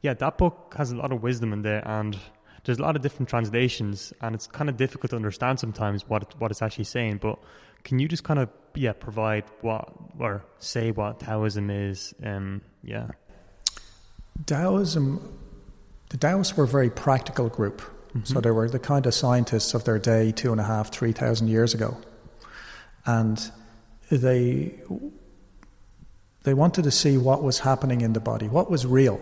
yeah, 0.00 0.14
that 0.14 0.38
book 0.38 0.74
has 0.78 0.92
a 0.92 0.96
lot 0.96 1.12
of 1.12 1.22
wisdom 1.22 1.52
in 1.52 1.62
there, 1.62 1.82
and 1.86 2.16
there's 2.64 2.78
a 2.78 2.82
lot 2.82 2.96
of 2.96 3.02
different 3.02 3.28
translations, 3.28 4.12
and 4.20 4.34
it's 4.34 4.46
kind 4.46 4.70
of 4.70 4.76
difficult 4.76 5.10
to 5.10 5.16
understand 5.16 5.58
sometimes 5.58 6.08
what 6.08 6.22
it, 6.22 6.34
what 6.38 6.50
it's 6.50 6.62
actually 6.62 6.84
saying. 6.84 7.18
But 7.18 7.38
can 7.88 7.98
you 7.98 8.06
just 8.06 8.22
kind 8.22 8.38
of 8.38 8.50
yeah 8.74 8.92
provide 8.92 9.44
what 9.62 9.88
or 10.18 10.44
say 10.58 10.90
what 10.90 11.20
Taoism 11.20 11.70
is? 11.70 12.14
Um, 12.22 12.60
yeah. 12.84 13.08
Taoism, 14.44 15.38
the 16.10 16.18
Taoists 16.18 16.54
were 16.54 16.64
a 16.64 16.68
very 16.68 16.90
practical 16.90 17.48
group. 17.48 17.80
So 18.24 18.40
they 18.40 18.50
were 18.50 18.68
the 18.68 18.80
kind 18.80 19.06
of 19.06 19.14
scientists 19.14 19.74
of 19.74 19.84
their 19.84 19.98
day 19.98 20.32
two 20.32 20.50
and 20.50 20.60
a 20.60 20.64
half, 20.64 20.90
three 20.90 21.12
thousand 21.12 21.48
years 21.48 21.72
ago. 21.72 21.96
And 23.06 23.38
they 24.10 24.74
they 26.42 26.54
wanted 26.54 26.84
to 26.84 26.90
see 26.90 27.16
what 27.16 27.42
was 27.42 27.60
happening 27.60 28.00
in 28.00 28.12
the 28.12 28.20
body, 28.20 28.48
what 28.48 28.70
was 28.70 28.86
real. 28.86 29.20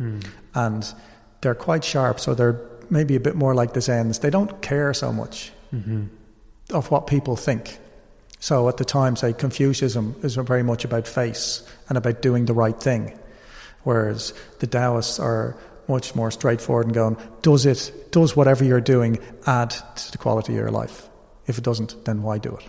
Mm. 0.00 0.24
And 0.54 0.94
they're 1.40 1.54
quite 1.54 1.82
sharp, 1.82 2.20
so 2.20 2.34
they're 2.34 2.60
maybe 2.88 3.16
a 3.16 3.20
bit 3.20 3.34
more 3.34 3.54
like 3.54 3.72
the 3.72 3.80
Zens. 3.80 4.20
They 4.20 4.30
don't 4.30 4.62
care 4.62 4.94
so 4.94 5.12
much 5.12 5.52
hmm 5.70 6.06
of 6.72 6.90
what 6.90 7.06
people 7.06 7.36
think. 7.36 7.78
So 8.46 8.68
at 8.68 8.76
the 8.76 8.84
time, 8.84 9.16
say, 9.16 9.32
Confucianism 9.32 10.14
is 10.22 10.36
very 10.36 10.62
much 10.62 10.84
about 10.84 11.08
face 11.08 11.68
and 11.88 11.98
about 11.98 12.22
doing 12.22 12.44
the 12.44 12.54
right 12.54 12.80
thing, 12.80 13.18
whereas 13.82 14.32
the 14.60 14.68
Taoists 14.68 15.18
are 15.18 15.56
much 15.88 16.14
more 16.14 16.30
straightforward 16.30 16.86
and 16.86 16.94
going, 16.94 17.16
does 17.42 17.66
it, 17.66 18.12
does 18.12 18.36
whatever 18.36 18.62
you're 18.62 18.80
doing 18.80 19.18
add 19.48 19.70
to 19.70 20.12
the 20.12 20.18
quality 20.18 20.52
of 20.52 20.60
your 20.60 20.70
life? 20.70 21.08
If 21.48 21.58
it 21.58 21.64
doesn't, 21.64 22.04
then 22.04 22.22
why 22.22 22.38
do 22.38 22.54
it? 22.54 22.62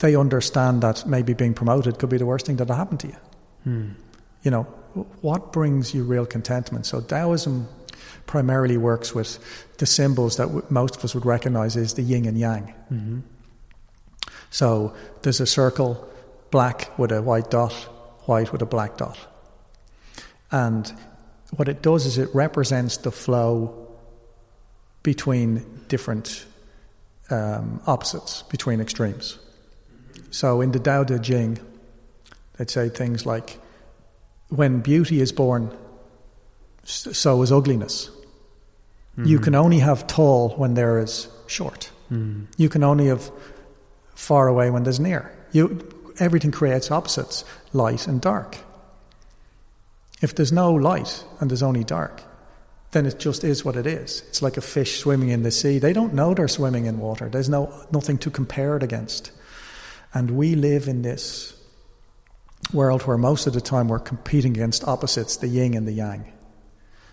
They 0.00 0.14
understand 0.14 0.82
that 0.82 1.06
maybe 1.06 1.32
being 1.32 1.54
promoted 1.54 1.98
could 1.98 2.10
be 2.10 2.18
the 2.18 2.26
worst 2.26 2.44
thing 2.44 2.56
that'll 2.56 2.76
happen 2.76 2.98
to 2.98 3.06
you. 3.06 3.16
Mm. 3.66 3.94
You 4.42 4.50
know, 4.50 4.64
what 5.22 5.54
brings 5.54 5.94
you 5.94 6.04
real 6.04 6.26
contentment? 6.26 6.84
So 6.84 7.00
Taoism 7.00 7.66
primarily 8.26 8.76
works 8.76 9.14
with 9.14 9.38
the 9.78 9.86
symbols 9.86 10.36
that 10.36 10.48
w- 10.48 10.66
most 10.68 10.96
of 10.96 11.04
us 11.06 11.14
would 11.14 11.24
recognize 11.24 11.78
as 11.78 11.94
the 11.94 12.02
yin 12.02 12.26
and 12.26 12.38
yang. 12.38 12.74
hmm 12.90 13.20
So 14.50 14.94
there's 15.22 15.40
a 15.40 15.46
circle, 15.46 16.08
black 16.50 16.98
with 16.98 17.12
a 17.12 17.20
white 17.22 17.50
dot, 17.50 17.72
white 18.26 18.52
with 18.52 18.62
a 18.62 18.66
black 18.66 18.96
dot. 18.96 19.18
And 20.50 20.92
what 21.56 21.68
it 21.68 21.82
does 21.82 22.06
is 22.06 22.18
it 22.18 22.34
represents 22.34 22.98
the 22.98 23.10
flow 23.10 23.88
between 25.02 25.64
different 25.88 26.46
um, 27.30 27.80
opposites, 27.86 28.42
between 28.42 28.80
extremes. 28.80 29.38
So 30.30 30.60
in 30.60 30.72
the 30.72 30.78
Tao 30.78 31.04
Te 31.04 31.18
Ching, 31.18 31.58
they'd 32.56 32.70
say 32.70 32.88
things 32.88 33.24
like, 33.24 33.58
when 34.48 34.80
beauty 34.80 35.20
is 35.20 35.32
born, 35.32 35.70
so 36.84 37.42
is 37.42 37.52
ugliness. 37.52 38.10
You 39.24 39.40
can 39.40 39.56
only 39.56 39.80
have 39.80 40.06
tall 40.06 40.50
when 40.50 40.74
there 40.74 41.00
is 41.00 41.26
short. 41.48 41.90
Mm. 42.08 42.46
You 42.56 42.68
can 42.68 42.84
only 42.84 43.06
have 43.06 43.32
far 44.18 44.48
away 44.48 44.68
when 44.68 44.82
there's 44.82 44.98
near. 44.98 45.32
You, 45.52 45.88
everything 46.18 46.50
creates 46.50 46.90
opposites, 46.90 47.44
light 47.72 48.08
and 48.08 48.20
dark. 48.20 48.58
If 50.20 50.34
there's 50.34 50.50
no 50.50 50.74
light 50.74 51.24
and 51.38 51.48
there's 51.48 51.62
only 51.62 51.84
dark, 51.84 52.22
then 52.90 53.06
it 53.06 53.20
just 53.20 53.44
is 53.44 53.64
what 53.64 53.76
it 53.76 53.86
is. 53.86 54.24
It's 54.28 54.42
like 54.42 54.56
a 54.56 54.60
fish 54.60 54.98
swimming 54.98 55.28
in 55.28 55.44
the 55.44 55.52
sea. 55.52 55.78
They 55.78 55.92
don't 55.92 56.14
know 56.14 56.34
they're 56.34 56.48
swimming 56.48 56.86
in 56.86 56.98
water. 56.98 57.28
There's 57.28 57.48
no 57.48 57.72
nothing 57.92 58.18
to 58.18 58.30
compare 58.30 58.76
it 58.76 58.82
against. 58.82 59.30
And 60.12 60.32
we 60.32 60.56
live 60.56 60.88
in 60.88 61.02
this 61.02 61.54
world 62.72 63.02
where 63.02 63.18
most 63.18 63.46
of 63.46 63.52
the 63.52 63.60
time 63.60 63.86
we're 63.86 64.00
competing 64.00 64.52
against 64.52 64.82
opposites, 64.88 65.36
the 65.36 65.48
yin 65.48 65.74
and 65.74 65.86
the 65.86 65.92
yang. 65.92 66.32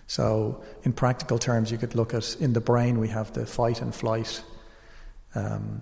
So, 0.07 0.63
in 0.83 0.93
practical 0.93 1.37
terms, 1.37 1.71
you 1.71 1.77
could 1.77 1.93
look 1.93 2.13
at 2.13 2.35
in 2.39 2.53
the 2.53 2.61
brain 2.61 2.99
we 2.99 3.09
have 3.09 3.33
the 3.33 3.45
fight 3.45 3.81
and 3.81 3.93
flight, 3.93 4.43
um, 5.35 5.81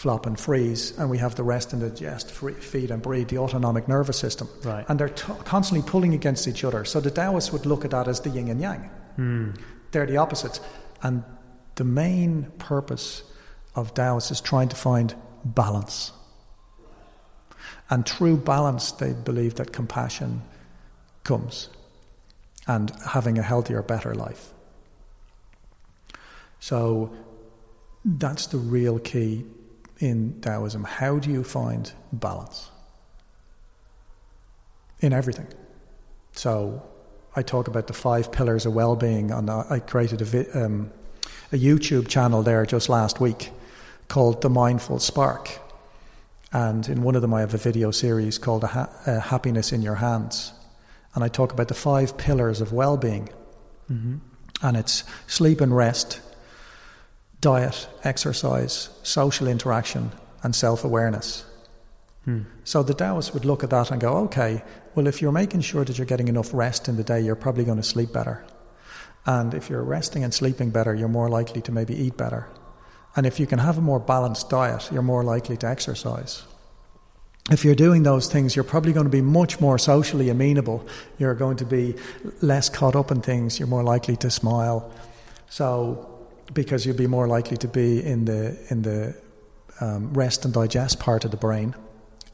flop 0.00 0.24
and 0.24 0.40
freeze, 0.40 0.98
and 0.98 1.10
we 1.10 1.18
have 1.18 1.34
the 1.34 1.42
rest 1.42 1.74
and 1.74 1.82
digest, 1.82 2.30
free, 2.30 2.54
feed 2.54 2.90
and 2.90 3.02
breathe, 3.02 3.28
the 3.28 3.36
autonomic 3.36 3.86
nervous 3.86 4.18
system. 4.18 4.48
Right. 4.64 4.82
And 4.88 4.98
they're 4.98 5.10
t- 5.10 5.30
constantly 5.44 5.86
pulling 5.86 6.14
against 6.14 6.48
each 6.48 6.64
other. 6.64 6.86
So, 6.86 7.00
the 7.00 7.10
Taoists 7.10 7.52
would 7.52 7.66
look 7.66 7.84
at 7.84 7.90
that 7.90 8.08
as 8.08 8.18
the 8.22 8.30
yin 8.30 8.48
and 8.48 8.62
yang. 8.62 8.90
Mm. 9.18 9.60
They're 9.90 10.06
the 10.06 10.16
opposites. 10.16 10.58
And 11.02 11.22
the 11.74 11.84
main 11.84 12.50
purpose 12.58 13.24
of 13.74 13.92
Taoists 13.92 14.30
is 14.30 14.40
trying 14.40 14.70
to 14.70 14.76
find 14.76 15.14
balance. 15.44 16.12
And 17.90 18.06
through 18.08 18.38
balance, 18.38 18.92
they 18.92 19.12
believe 19.12 19.56
that 19.56 19.70
compassion 19.70 20.40
comes 21.24 21.68
and 22.66 22.90
having 23.06 23.38
a 23.38 23.42
healthier, 23.42 23.82
better 23.82 24.14
life. 24.14 24.54
So 26.58 27.14
that's 28.02 28.46
the 28.46 28.56
real 28.56 28.98
key 28.98 29.44
in 30.00 30.40
Taoism. 30.40 30.84
How 30.84 31.18
do 31.18 31.30
you 31.30 31.44
find 31.44 31.92
balance? 32.12 32.70
In 35.00 35.12
everything. 35.12 35.46
So 36.32 36.82
I 37.36 37.42
talk 37.42 37.68
about 37.68 37.86
the 37.86 37.92
five 37.92 38.32
pillars 38.32 38.66
of 38.66 38.74
well-being. 38.74 39.30
and 39.30 39.48
I 39.48 39.78
created 39.78 40.20
a, 40.20 40.24
vi- 40.24 40.50
um, 40.52 40.90
a 41.52 41.56
YouTube 41.56 42.08
channel 42.08 42.42
there 42.42 42.66
just 42.66 42.88
last 42.88 43.20
week 43.20 43.50
called 44.08 44.42
The 44.42 44.50
Mindful 44.50 44.98
Spark, 44.98 45.58
and 46.52 46.88
in 46.88 47.02
one 47.02 47.14
of 47.14 47.22
them 47.22 47.32
I 47.32 47.40
have 47.40 47.54
a 47.54 47.58
video 47.58 47.92
series 47.92 48.38
called 48.38 48.64
a 48.64 48.66
ha- 48.66 48.90
uh, 49.06 49.20
"Happiness 49.20 49.72
in 49.72 49.82
Your 49.82 49.94
Hands," 49.96 50.52
and 51.14 51.22
I 51.22 51.28
talk 51.28 51.52
about 51.52 51.68
the 51.68 51.74
five 51.74 52.16
pillars 52.16 52.60
of 52.60 52.72
well-being, 52.72 53.28
hmm 53.86 54.16
and 54.62 54.76
it's 54.76 55.04
sleep 55.26 55.60
and 55.60 55.74
rest, 55.74 56.20
diet, 57.40 57.88
exercise, 58.04 58.90
social 59.02 59.48
interaction, 59.48 60.12
and 60.42 60.54
self-awareness. 60.54 61.44
Mm. 62.26 62.46
So 62.64 62.82
the 62.82 62.94
Taoists 62.94 63.32
would 63.32 63.44
look 63.44 63.64
at 63.64 63.70
that 63.70 63.90
and 63.90 64.00
go, 64.00 64.16
okay, 64.24 64.62
well, 64.94 65.06
if 65.06 65.22
you're 65.22 65.32
making 65.32 65.62
sure 65.62 65.84
that 65.84 65.96
you're 65.96 66.06
getting 66.06 66.28
enough 66.28 66.52
rest 66.52 66.88
in 66.88 66.96
the 66.96 67.04
day, 67.04 67.20
you're 67.20 67.36
probably 67.36 67.64
going 67.64 67.78
to 67.78 67.82
sleep 67.82 68.12
better. 68.12 68.44
And 69.26 69.54
if 69.54 69.70
you're 69.70 69.82
resting 69.82 70.24
and 70.24 70.32
sleeping 70.32 70.70
better, 70.70 70.94
you're 70.94 71.08
more 71.08 71.28
likely 71.28 71.62
to 71.62 71.72
maybe 71.72 71.94
eat 71.94 72.16
better. 72.16 72.48
And 73.16 73.26
if 73.26 73.40
you 73.40 73.46
can 73.46 73.58
have 73.58 73.78
a 73.78 73.80
more 73.80 74.00
balanced 74.00 74.50
diet, 74.50 74.88
you're 74.92 75.02
more 75.02 75.24
likely 75.24 75.56
to 75.58 75.66
exercise. 75.68 76.44
If 77.50 77.64
you're 77.64 77.74
doing 77.74 78.02
those 78.02 78.28
things, 78.28 78.54
you're 78.54 78.64
probably 78.64 78.92
going 78.92 79.06
to 79.06 79.10
be 79.10 79.22
much 79.22 79.60
more 79.60 79.78
socially 79.78 80.28
amenable. 80.28 80.86
You're 81.18 81.34
going 81.34 81.56
to 81.56 81.64
be 81.64 81.96
less 82.42 82.68
caught 82.68 82.94
up 82.94 83.10
in 83.10 83.22
things. 83.22 83.58
You're 83.58 83.68
more 83.68 83.82
likely 83.82 84.16
to 84.18 84.30
smile. 84.30 84.92
So, 85.48 86.09
because 86.52 86.86
you'll 86.86 86.96
be 86.96 87.06
more 87.06 87.26
likely 87.26 87.56
to 87.58 87.68
be 87.68 88.04
in 88.04 88.24
the 88.24 88.56
in 88.70 88.82
the 88.82 89.14
um, 89.80 90.12
rest 90.12 90.44
and 90.44 90.52
digest 90.52 91.00
part 91.00 91.24
of 91.24 91.30
the 91.30 91.36
brain, 91.36 91.74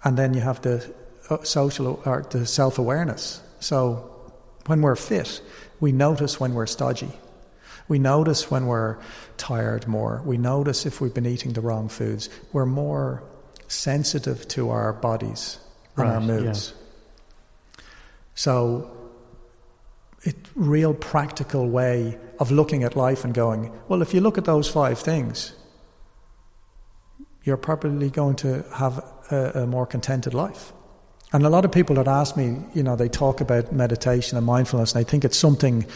and 0.05 0.17
then 0.17 0.35
you 0.35 0.41
have 0.41 0.61
the 0.63 0.93
uh, 1.31 1.43
social 1.43 2.01
or 2.05 2.25
the 2.31 2.47
self 2.47 2.79
awareness. 2.79 3.41
So, 3.61 4.11
when 4.67 4.83
we're 4.83 4.97
fit, 4.97 5.41
we 5.81 5.93
notice 5.93 6.41
when 6.41 6.55
we're 6.55 6.67
stodgy. 6.67 7.11
We 7.89 7.99
notice 8.01 8.51
when 8.51 8.67
we're 8.67 8.99
tired 9.37 9.87
more. 9.87 10.21
We 10.25 10.39
notice 10.39 10.87
if 10.87 11.01
we've 11.01 11.15
been 11.15 11.27
eating 11.27 11.53
the 11.53 11.61
wrong 11.61 11.89
foods. 11.89 12.29
We're 12.53 12.67
more 12.67 13.23
sensitive 13.69 14.49
to 14.49 14.71
our 14.71 14.93
bodies 14.93 15.59
and 15.97 16.09
our 16.09 16.19
Right, 16.19 16.23
moods. 16.27 16.75
So, 18.35 18.91
it 20.23 20.37
real 20.55 20.95
practical 20.95 21.69
way 21.71 22.19
of 22.39 22.51
looking 22.51 22.85
at 22.85 22.97
life 22.97 23.25
and 23.25 23.35
going, 23.35 23.73
well, 23.89 24.03
if 24.03 24.13
you 24.15 24.21
look 24.21 24.39
at 24.39 24.45
those 24.45 24.69
five 24.69 24.99
things, 24.99 25.55
you're 27.45 27.57
probably 27.57 28.11
going 28.11 28.37
to 28.37 28.65
have 28.75 29.05
a, 29.31 29.63
a 29.63 29.67
more 29.67 29.87
contented 29.87 30.35
life. 30.35 30.73
And 31.33 31.45
a 31.45 31.51
lot 31.51 31.65
of 31.65 31.73
people 31.73 31.97
that 31.97 32.09
ask 32.09 32.37
me, 32.37 32.57
you 32.75 32.83
know, 32.83 32.97
they 32.97 33.09
talk 33.09 33.41
about 33.41 33.73
meditation 33.73 34.37
and 34.39 34.47
mindfulness, 34.47 34.95
and 34.95 35.01
I 35.01 35.09
think 35.09 35.25
it's 35.25 35.37
something 35.37 35.87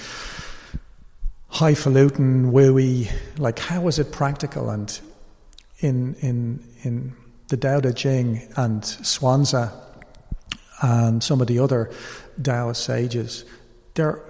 highfalutin, 1.48 2.52
wooey. 2.52 3.10
Like, 3.38 3.58
how 3.58 3.86
is 3.88 3.98
it 3.98 4.12
practical? 4.12 4.70
And 4.70 5.00
in 5.78 6.14
in 6.20 6.64
in 6.82 7.12
the 7.48 7.56
Tao 7.56 7.80
Te 7.80 7.92
Ching 7.92 8.48
and 8.56 8.82
Zhuangzi 8.82 9.70
and 10.82 11.22
some 11.22 11.40
of 11.40 11.46
the 11.46 11.58
other 11.58 11.90
Taoist 12.42 12.84
sages, 12.84 13.44
their 13.94 14.20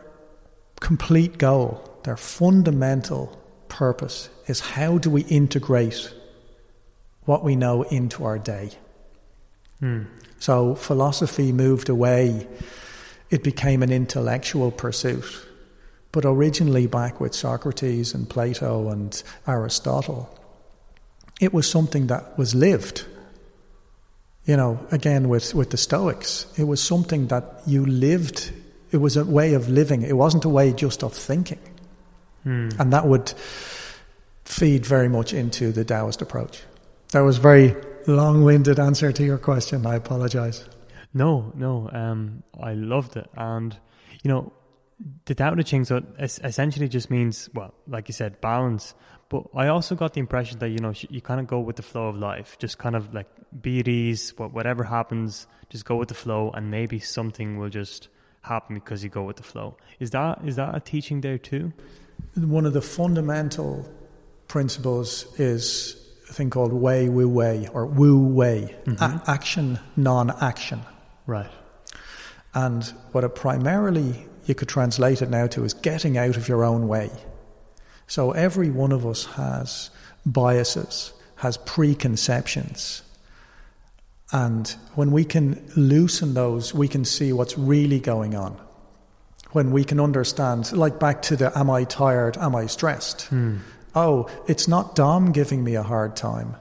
complete 0.80 1.38
goal, 1.38 1.89
their 2.04 2.16
fundamental 2.16 3.38
purpose 3.68 4.28
is 4.46 4.60
how 4.60 4.98
do 4.98 5.10
we 5.10 5.22
integrate 5.22 6.12
what 7.24 7.44
we 7.44 7.56
know 7.56 7.82
into 7.82 8.24
our 8.24 8.38
day. 8.38 8.70
Hmm. 9.78 10.04
So 10.38 10.74
philosophy 10.74 11.52
moved 11.52 11.88
away, 11.88 12.46
it 13.30 13.44
became 13.44 13.82
an 13.82 13.92
intellectual 13.92 14.70
pursuit. 14.70 15.24
But 16.12 16.24
originally, 16.24 16.88
back 16.88 17.20
with 17.20 17.34
Socrates 17.34 18.14
and 18.14 18.28
Plato 18.28 18.88
and 18.88 19.22
Aristotle, 19.46 20.36
it 21.40 21.54
was 21.54 21.70
something 21.70 22.08
that 22.08 22.36
was 22.36 22.54
lived. 22.54 23.06
You 24.44 24.56
know, 24.56 24.84
again, 24.90 25.28
with, 25.28 25.54
with 25.54 25.70
the 25.70 25.76
Stoics, 25.76 26.46
it 26.56 26.64
was 26.64 26.82
something 26.82 27.28
that 27.28 27.62
you 27.66 27.86
lived. 27.86 28.52
It 28.90 28.96
was 28.96 29.16
a 29.16 29.24
way 29.24 29.54
of 29.54 29.68
living. 29.68 30.02
It 30.02 30.16
wasn't 30.16 30.44
a 30.44 30.48
way 30.48 30.72
just 30.72 31.04
of 31.04 31.14
thinking. 31.14 31.60
Hmm. 32.44 32.68
And 32.78 32.92
that 32.92 33.06
would 33.06 33.32
feed 34.44 34.86
very 34.86 35.08
much 35.08 35.32
into 35.32 35.72
the 35.72 35.84
Taoist 35.84 36.22
approach. 36.22 36.62
That 37.12 37.20
was 37.20 37.38
very 37.38 37.74
long-winded 38.06 38.78
answer 38.78 39.12
to 39.12 39.24
your 39.24 39.38
question. 39.38 39.86
I 39.86 39.96
apologize. 39.96 40.64
No, 41.12 41.52
no. 41.54 41.90
Um, 41.92 42.42
I 42.60 42.74
loved 42.74 43.16
it, 43.16 43.28
and 43.36 43.76
you 44.22 44.30
know, 44.30 44.52
the 45.24 45.34
Tao 45.34 45.54
Te 45.54 45.62
Ching 45.62 45.84
so 45.84 46.02
es- 46.18 46.38
essentially 46.44 46.88
just 46.88 47.10
means 47.10 47.48
well, 47.54 47.74
like 47.88 48.08
you 48.08 48.14
said, 48.14 48.40
balance. 48.40 48.94
But 49.28 49.44
I 49.54 49.68
also 49.68 49.94
got 49.94 50.14
the 50.14 50.20
impression 50.20 50.58
that 50.60 50.68
you 50.68 50.78
know 50.78 50.92
you 51.08 51.20
kind 51.20 51.40
of 51.40 51.46
go 51.46 51.60
with 51.60 51.76
the 51.76 51.82
flow 51.82 52.08
of 52.08 52.16
life, 52.16 52.56
just 52.58 52.78
kind 52.78 52.94
of 52.94 53.12
like 53.12 53.28
be 53.60 53.80
at 53.80 53.88
ease. 53.88 54.32
Whatever 54.36 54.84
happens, 54.84 55.46
just 55.68 55.84
go 55.84 55.96
with 55.96 56.08
the 56.08 56.14
flow, 56.14 56.50
and 56.54 56.70
maybe 56.70 57.00
something 57.00 57.58
will 57.58 57.70
just 57.70 58.08
happen 58.42 58.76
because 58.76 59.02
you 59.04 59.10
go 59.10 59.22
with 59.22 59.36
the 59.36 59.42
flow. 59.42 59.76
Is 59.98 60.10
that 60.10 60.40
is 60.44 60.56
that 60.56 60.74
a 60.74 60.80
teaching 60.80 61.20
there 61.20 61.38
too? 61.38 61.72
One 62.36 62.66
of 62.66 62.72
the 62.72 62.82
fundamental 62.82 63.88
principles 64.48 65.26
is 65.38 65.96
a 66.28 66.32
thing 66.32 66.50
called 66.50 66.72
Wei 66.72 67.08
Wu 67.08 67.28
Wei 67.28 67.68
or 67.72 67.86
Wu 67.86 68.26
Wei, 68.26 68.74
mm-hmm. 68.84 69.02
a- 69.02 69.22
action, 69.26 69.78
non-action. 69.96 70.80
Right. 71.26 71.50
And 72.54 72.84
what 73.12 73.24
it 73.24 73.34
primarily 73.34 74.26
you 74.46 74.54
could 74.54 74.68
translate 74.68 75.22
it 75.22 75.30
now 75.30 75.46
to 75.48 75.64
is 75.64 75.74
getting 75.74 76.18
out 76.18 76.36
of 76.36 76.48
your 76.48 76.64
own 76.64 76.88
way. 76.88 77.10
So 78.06 78.32
every 78.32 78.70
one 78.70 78.90
of 78.90 79.06
us 79.06 79.24
has 79.26 79.90
biases, 80.26 81.12
has 81.36 81.56
preconceptions. 81.58 83.02
And 84.32 84.68
when 84.94 85.12
we 85.12 85.24
can 85.24 85.70
loosen 85.76 86.34
those, 86.34 86.74
we 86.74 86.88
can 86.88 87.04
see 87.04 87.32
what's 87.32 87.56
really 87.56 88.00
going 88.00 88.34
on. 88.34 88.60
When 89.52 89.72
we 89.72 89.84
can 89.84 90.00
understand, 90.00 90.72
like 90.72 90.98
back 90.98 91.22
to 91.22 91.36
the 91.36 91.56
am 91.58 91.70
I 91.70 91.84
tired, 91.84 92.36
am 92.38 92.54
I 92.54 92.66
stressed? 92.66 93.22
Hmm. 93.22 93.58
Oh, 93.94 94.28
it's 94.46 94.68
not 94.68 94.94
Dom 94.94 95.32
giving 95.32 95.64
me 95.64 95.74
a 95.74 95.82
hard 95.82 96.14
time. 96.16 96.54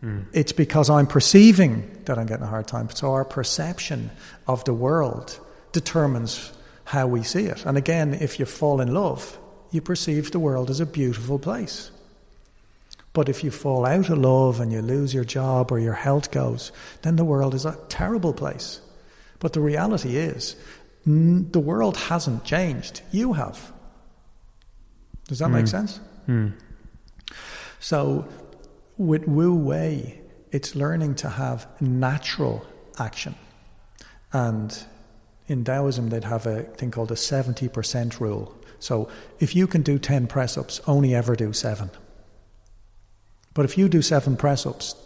Hmm. 0.00 0.22
It's 0.32 0.52
because 0.52 0.90
I'm 0.90 1.06
perceiving 1.06 1.88
that 2.06 2.18
I'm 2.18 2.26
getting 2.26 2.44
a 2.44 2.48
hard 2.48 2.66
time. 2.66 2.90
So 2.90 3.12
our 3.12 3.24
perception 3.24 4.10
of 4.46 4.64
the 4.64 4.74
world 4.74 5.38
determines 5.72 6.52
how 6.84 7.06
we 7.06 7.22
see 7.22 7.46
it. 7.46 7.64
And 7.64 7.76
again, 7.76 8.14
if 8.14 8.38
you 8.38 8.46
fall 8.46 8.80
in 8.80 8.92
love, 8.92 9.38
you 9.70 9.80
perceive 9.80 10.30
the 10.30 10.38
world 10.38 10.70
as 10.70 10.80
a 10.80 10.86
beautiful 10.86 11.38
place. 11.38 11.90
But 13.12 13.28
if 13.28 13.42
you 13.42 13.50
fall 13.50 13.86
out 13.86 14.10
of 14.10 14.18
love 14.18 14.60
and 14.60 14.72
you 14.72 14.82
lose 14.82 15.14
your 15.14 15.24
job 15.24 15.72
or 15.72 15.78
your 15.78 15.94
health 15.94 16.30
goes, 16.30 16.70
then 17.02 17.16
the 17.16 17.24
world 17.24 17.54
is 17.54 17.64
a 17.64 17.78
terrible 17.88 18.34
place. 18.34 18.80
But 19.38 19.52
the 19.52 19.60
reality 19.60 20.16
is, 20.16 20.54
the 21.06 21.60
world 21.60 21.96
hasn't 21.96 22.44
changed. 22.44 23.02
You 23.12 23.34
have. 23.34 23.72
Does 25.28 25.38
that 25.38 25.50
make 25.50 25.68
sense? 25.68 25.98
Hmm. 26.26 26.48
So, 27.78 28.26
with 28.96 29.26
Wu 29.28 29.54
Wei, 29.54 30.20
it's 30.50 30.74
learning 30.74 31.14
to 31.16 31.28
have 31.28 31.68
natural 31.80 32.66
action. 32.98 33.34
And 34.32 34.76
in 35.46 35.64
Taoism, 35.64 36.08
they'd 36.08 36.24
have 36.24 36.46
a 36.46 36.62
thing 36.62 36.90
called 36.90 37.12
a 37.12 37.14
70% 37.14 38.20
rule. 38.20 38.56
So, 38.78 39.08
if 39.38 39.54
you 39.54 39.66
can 39.66 39.82
do 39.82 39.98
10 39.98 40.26
press 40.26 40.58
ups, 40.58 40.80
only 40.86 41.14
ever 41.14 41.36
do 41.36 41.52
seven. 41.52 41.90
But 43.54 43.64
if 43.64 43.78
you 43.78 43.88
do 43.88 44.02
seven 44.02 44.36
press 44.36 44.66
ups 44.66 44.96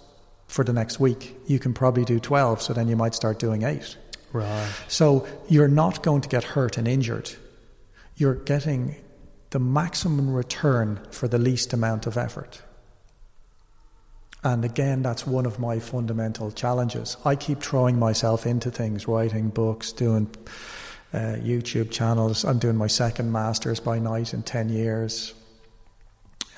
for 0.48 0.64
the 0.64 0.72
next 0.72 0.98
week, 0.98 1.36
you 1.46 1.58
can 1.58 1.72
probably 1.72 2.04
do 2.04 2.18
12, 2.18 2.62
so 2.62 2.72
then 2.72 2.88
you 2.88 2.96
might 2.96 3.14
start 3.14 3.38
doing 3.38 3.62
eight. 3.62 3.96
Right. 4.32 4.72
So 4.88 5.26
you're 5.48 5.68
not 5.68 6.02
going 6.02 6.20
to 6.22 6.28
get 6.28 6.44
hurt 6.44 6.78
and 6.78 6.86
injured. 6.86 7.30
You're 8.16 8.34
getting 8.34 8.96
the 9.50 9.58
maximum 9.58 10.32
return 10.32 11.00
for 11.10 11.26
the 11.26 11.38
least 11.38 11.72
amount 11.72 12.06
of 12.06 12.16
effort. 12.16 12.62
And 14.42 14.64
again, 14.64 15.02
that's 15.02 15.26
one 15.26 15.44
of 15.44 15.58
my 15.58 15.78
fundamental 15.78 16.50
challenges. 16.50 17.16
I 17.24 17.36
keep 17.36 17.60
throwing 17.60 17.98
myself 17.98 18.46
into 18.46 18.70
things, 18.70 19.06
writing 19.06 19.48
books, 19.48 19.92
doing 19.92 20.30
uh, 21.12 21.36
YouTube 21.42 21.90
channels. 21.90 22.44
I'm 22.44 22.58
doing 22.58 22.76
my 22.76 22.86
second 22.86 23.32
master's 23.32 23.80
by 23.80 23.98
night 23.98 24.32
in 24.32 24.42
10 24.42 24.70
years. 24.70 25.34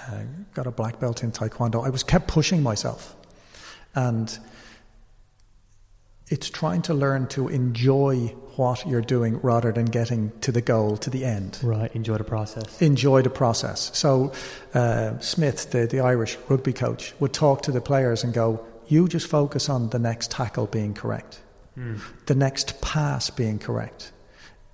Uh, 0.06 0.22
got 0.54 0.66
a 0.66 0.70
black 0.70 1.00
belt 1.00 1.22
in 1.22 1.32
Taekwondo. 1.32 1.84
I 1.84 1.90
was 1.90 2.02
kept 2.02 2.28
pushing 2.28 2.62
myself. 2.62 3.16
And 3.94 4.38
it's 6.32 6.48
trying 6.48 6.80
to 6.80 6.94
learn 6.94 7.26
to 7.26 7.48
enjoy 7.48 8.34
what 8.56 8.86
you're 8.86 9.02
doing 9.02 9.38
rather 9.42 9.70
than 9.70 9.84
getting 9.84 10.32
to 10.40 10.50
the 10.50 10.62
goal, 10.62 10.96
to 10.96 11.10
the 11.10 11.26
end. 11.26 11.58
Right. 11.62 11.94
Enjoy 11.94 12.16
the 12.16 12.24
process. 12.24 12.80
Enjoy 12.80 13.20
the 13.20 13.28
process. 13.28 13.90
So, 13.92 14.32
uh, 14.72 15.18
Schmidt, 15.18 15.68
the, 15.72 15.86
the 15.86 16.00
Irish 16.00 16.38
rugby 16.48 16.72
coach, 16.72 17.12
would 17.20 17.34
talk 17.34 17.60
to 17.62 17.70
the 17.70 17.82
players 17.82 18.24
and 18.24 18.32
go, 18.32 18.64
You 18.86 19.08
just 19.08 19.26
focus 19.26 19.68
on 19.68 19.90
the 19.90 19.98
next 19.98 20.30
tackle 20.30 20.66
being 20.66 20.94
correct, 20.94 21.40
the 22.26 22.34
next 22.34 22.80
pass 22.80 23.28
being 23.28 23.58
correct, 23.58 24.12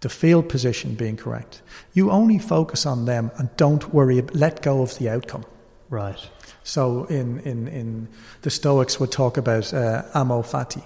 the 0.01 0.09
field 0.09 0.49
position 0.49 0.95
being 0.95 1.17
correct. 1.17 1.63
You 1.93 2.13
only 2.13 2.39
focus 2.39 2.87
on 2.87 3.05
them 3.07 3.33
and 3.37 3.49
don't 3.57 3.93
worry, 3.93 4.23
let 4.33 4.63
go 4.63 4.83
of 4.83 4.97
the 4.99 5.09
outcome. 5.09 5.45
Right. 5.91 6.21
So 6.63 7.05
in, 7.07 7.41
in, 7.41 7.67
in 7.67 8.09
the 8.43 8.51
Stoics 8.51 9.01
would 9.01 9.11
talk 9.11 9.37
about 9.37 9.75
uh, 9.75 10.03
amor 10.15 10.43
fati, 10.45 10.85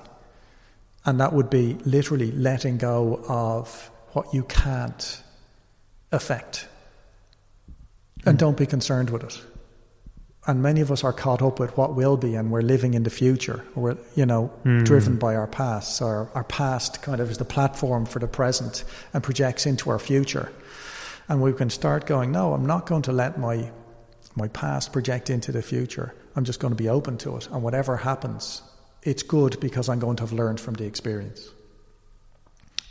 and 1.05 1.20
that 1.20 1.32
would 1.32 1.50
be 1.50 1.74
literally 1.84 2.32
letting 2.32 2.78
go 2.78 3.24
of 3.28 3.90
what 4.12 4.32
you 4.32 4.44
can't 4.44 5.22
affect, 6.11 6.68
and 8.24 8.34
hmm. 8.34 8.38
don't 8.38 8.57
be 8.57 8.66
concerned 8.66 9.11
with 9.11 9.24
it. 9.24 9.42
And 10.44 10.61
many 10.61 10.80
of 10.80 10.90
us 10.90 11.05
are 11.05 11.12
caught 11.12 11.40
up 11.40 11.61
with 11.61 11.76
what 11.76 11.94
will 11.94 12.16
be, 12.16 12.34
and 12.34 12.50
we're 12.50 12.62
living 12.62 12.94
in 12.94 13.05
the 13.05 13.11
future. 13.11 13.64
We're, 13.76 13.96
you 14.16 14.26
know, 14.26 14.46
hmm. 14.64 14.82
driven 14.82 15.16
by 15.16 15.36
our 15.36 15.46
past. 15.46 15.96
So 15.96 16.07
our, 16.07 16.30
our 16.34 16.44
past 16.44 17.03
kind 17.03 17.20
of 17.20 17.30
is 17.30 17.38
the 17.38 17.44
platform 17.44 18.07
for 18.07 18.18
the 18.18 18.26
present 18.26 18.84
and 19.14 19.22
projects 19.22 19.66
into 19.66 19.90
our 19.90 20.00
future. 20.00 20.53
And 21.28 21.40
we 21.40 21.53
can 21.53 21.70
start 21.70 22.07
going, 22.07 22.32
no, 22.32 22.53
I'm 22.53 22.66
not 22.66 22.86
going 22.86 23.03
to 23.03 23.12
let 23.12 23.38
my 23.38 23.70
my 24.34 24.48
past 24.48 24.92
project 24.92 25.30
into 25.30 25.53
the 25.53 25.62
future. 25.62 26.14
I'm 26.36 26.44
just 26.44 26.61
going 26.61 26.72
to 26.72 26.76
be 26.76 26.88
open 26.88 27.18
to 27.18 27.36
it. 27.36 27.48
And 27.48 27.62
whatever 27.62 27.98
happens, 27.98 28.62
it's 29.03 29.22
good 29.22 29.59
because 29.61 29.88
I'm 29.88 29.98
going 29.98 30.16
to 30.16 30.22
have 30.22 30.32
learned 30.32 30.61
from 30.61 30.74
the 30.74 30.84
experience. 30.84 31.50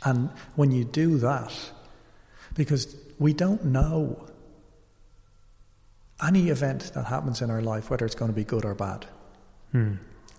And 0.04 0.30
when 0.56 0.70
you 0.72 0.84
do 0.84 1.18
that, 1.18 1.52
because 2.54 2.94
we 3.18 3.32
don't 3.32 3.64
know 3.66 4.28
any 6.22 6.48
event 6.48 6.92
that 6.94 7.04
happens 7.06 7.40
in 7.42 7.50
our 7.50 7.62
life, 7.62 7.90
whether 7.90 8.04
it's 8.04 8.14
going 8.14 8.30
to 8.30 8.34
be 8.34 8.44
good 8.44 8.64
or 8.64 8.74
bad. 8.74 9.06
Hmm. 9.72 9.94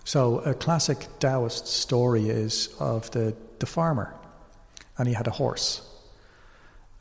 So, 0.06 0.40
a 0.40 0.54
classic 0.54 1.08
Taoist 1.20 1.68
story 1.68 2.30
is 2.30 2.70
of 2.80 3.10
the, 3.12 3.36
the 3.60 3.66
farmer, 3.66 4.14
and 4.98 5.08
he 5.08 5.14
had 5.14 5.28
a 5.28 5.32
horse. 5.32 5.82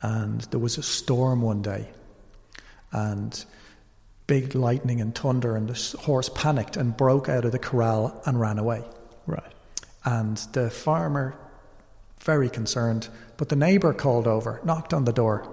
And 0.01 0.41
there 0.41 0.59
was 0.59 0.77
a 0.77 0.83
storm 0.83 1.41
one 1.41 1.61
day, 1.61 1.89
and 2.91 3.43
big 4.27 4.55
lightning 4.55 5.01
and 5.01 5.13
thunder, 5.13 5.55
and 5.55 5.67
the 5.67 5.97
horse 6.01 6.29
panicked 6.29 6.77
and 6.77 6.95
broke 6.95 7.29
out 7.29 7.45
of 7.45 7.51
the 7.51 7.59
corral 7.59 8.21
and 8.25 8.39
ran 8.39 8.57
away. 8.57 8.83
Right. 9.27 9.53
And 10.05 10.37
the 10.53 10.69
farmer, 10.69 11.35
very 12.21 12.49
concerned, 12.49 13.09
but 13.37 13.49
the 13.49 13.55
neighbour 13.55 13.93
called 13.93 14.27
over, 14.27 14.61
knocked 14.63 14.93
on 14.93 15.05
the 15.05 15.13
door. 15.13 15.47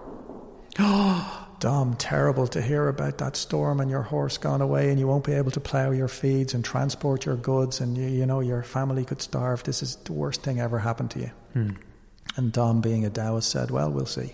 Oh, 0.79 1.47
Dom, 1.61 1.95
terrible 1.95 2.47
to 2.49 2.63
hear 2.63 2.89
about 2.89 3.19
that 3.19 3.37
storm 3.37 3.81
and 3.81 3.91
your 3.91 4.01
horse 4.01 4.39
gone 4.39 4.63
away 4.63 4.89
and 4.89 4.99
you 4.99 5.07
won't 5.07 5.25
be 5.25 5.35
able 5.35 5.51
to 5.51 5.61
plough 5.61 5.91
your 5.91 6.09
feeds 6.09 6.55
and 6.55 6.65
transport 6.65 7.27
your 7.27 7.37
goods 7.37 7.81
and 7.81 7.99
you, 7.99 8.07
you 8.07 8.25
know 8.25 8.41
your 8.41 8.63
family 8.63 9.05
could 9.05 9.21
starve. 9.21 9.63
This 9.65 9.83
is 9.83 9.97
the 9.97 10.15
worst 10.15 10.43
thing 10.43 10.59
ever 10.59 10.79
happened 10.79 11.11
to 11.11 11.19
you. 11.19 11.31
Hmm. 11.53 11.71
And 12.37 12.51
Dom, 12.51 12.81
being 12.81 13.05
a 13.05 13.11
Taoist, 13.11 13.51
said, 13.51 13.71
Well, 13.71 13.91
we'll 13.91 14.07
see. 14.07 14.33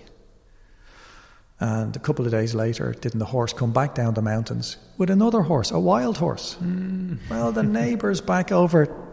And 1.58 1.96
a 1.96 1.98
couple 1.98 2.26
of 2.26 2.32
days 2.32 2.54
later, 2.54 2.92
didn't 2.92 3.18
the 3.18 3.24
horse 3.26 3.52
come 3.52 3.72
back 3.72 3.94
down 3.94 4.12
the 4.14 4.22
mountains 4.22 4.76
with 4.98 5.08
another 5.08 5.42
horse, 5.42 5.70
a 5.70 5.80
wild 5.80 6.18
horse? 6.18 6.54
Hmm. 6.54 7.14
Well, 7.30 7.52
the 7.52 7.62
neighbours 7.80 8.20
back 8.20 8.52
over. 8.52 9.04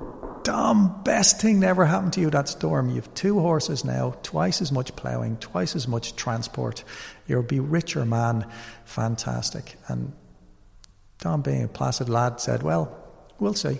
Dom, 0.43 1.03
best 1.03 1.39
thing 1.39 1.61
that 1.61 1.67
ever 1.67 1.85
happened 1.85 2.11
to 2.13 2.19
you 2.19 2.29
that 2.29 2.49
storm. 2.49 2.89
You've 2.89 3.13
two 3.13 3.39
horses 3.39 3.85
now, 3.85 4.15
twice 4.23 4.61
as 4.61 4.73
much 4.73 4.93
ploughing, 4.97 5.37
twice 5.37 5.73
as 5.73 5.87
much 5.87 6.17
transport. 6.17 6.83
You'll 7.27 7.43
be 7.43 7.61
richer 7.61 8.03
man. 8.03 8.45
Fantastic. 8.83 9.77
And 9.87 10.11
Dom, 11.19 11.43
being 11.43 11.63
a 11.63 11.67
placid 11.69 12.09
lad, 12.09 12.41
said, 12.41 12.61
Well, 12.61 12.93
we'll 13.39 13.53
see. 13.53 13.79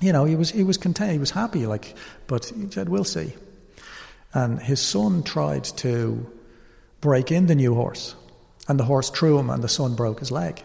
You 0.00 0.12
know, 0.12 0.24
he 0.24 0.34
was 0.34 0.50
he 0.50 0.64
was 0.64 0.76
content, 0.76 1.12
he 1.12 1.18
was 1.18 1.30
happy, 1.30 1.66
like, 1.66 1.94
but 2.26 2.46
he 2.46 2.68
said, 2.68 2.88
We'll 2.88 3.04
see. 3.04 3.34
And 4.34 4.60
his 4.60 4.80
son 4.80 5.22
tried 5.22 5.64
to 5.64 6.26
break 7.00 7.30
in 7.32 7.46
the 7.46 7.54
new 7.54 7.74
horse. 7.74 8.14
And 8.68 8.78
the 8.78 8.84
horse 8.84 9.10
threw 9.10 9.38
him, 9.38 9.50
and 9.50 9.62
the 9.62 9.68
son 9.68 9.94
broke 9.94 10.20
his 10.20 10.30
leg. 10.30 10.62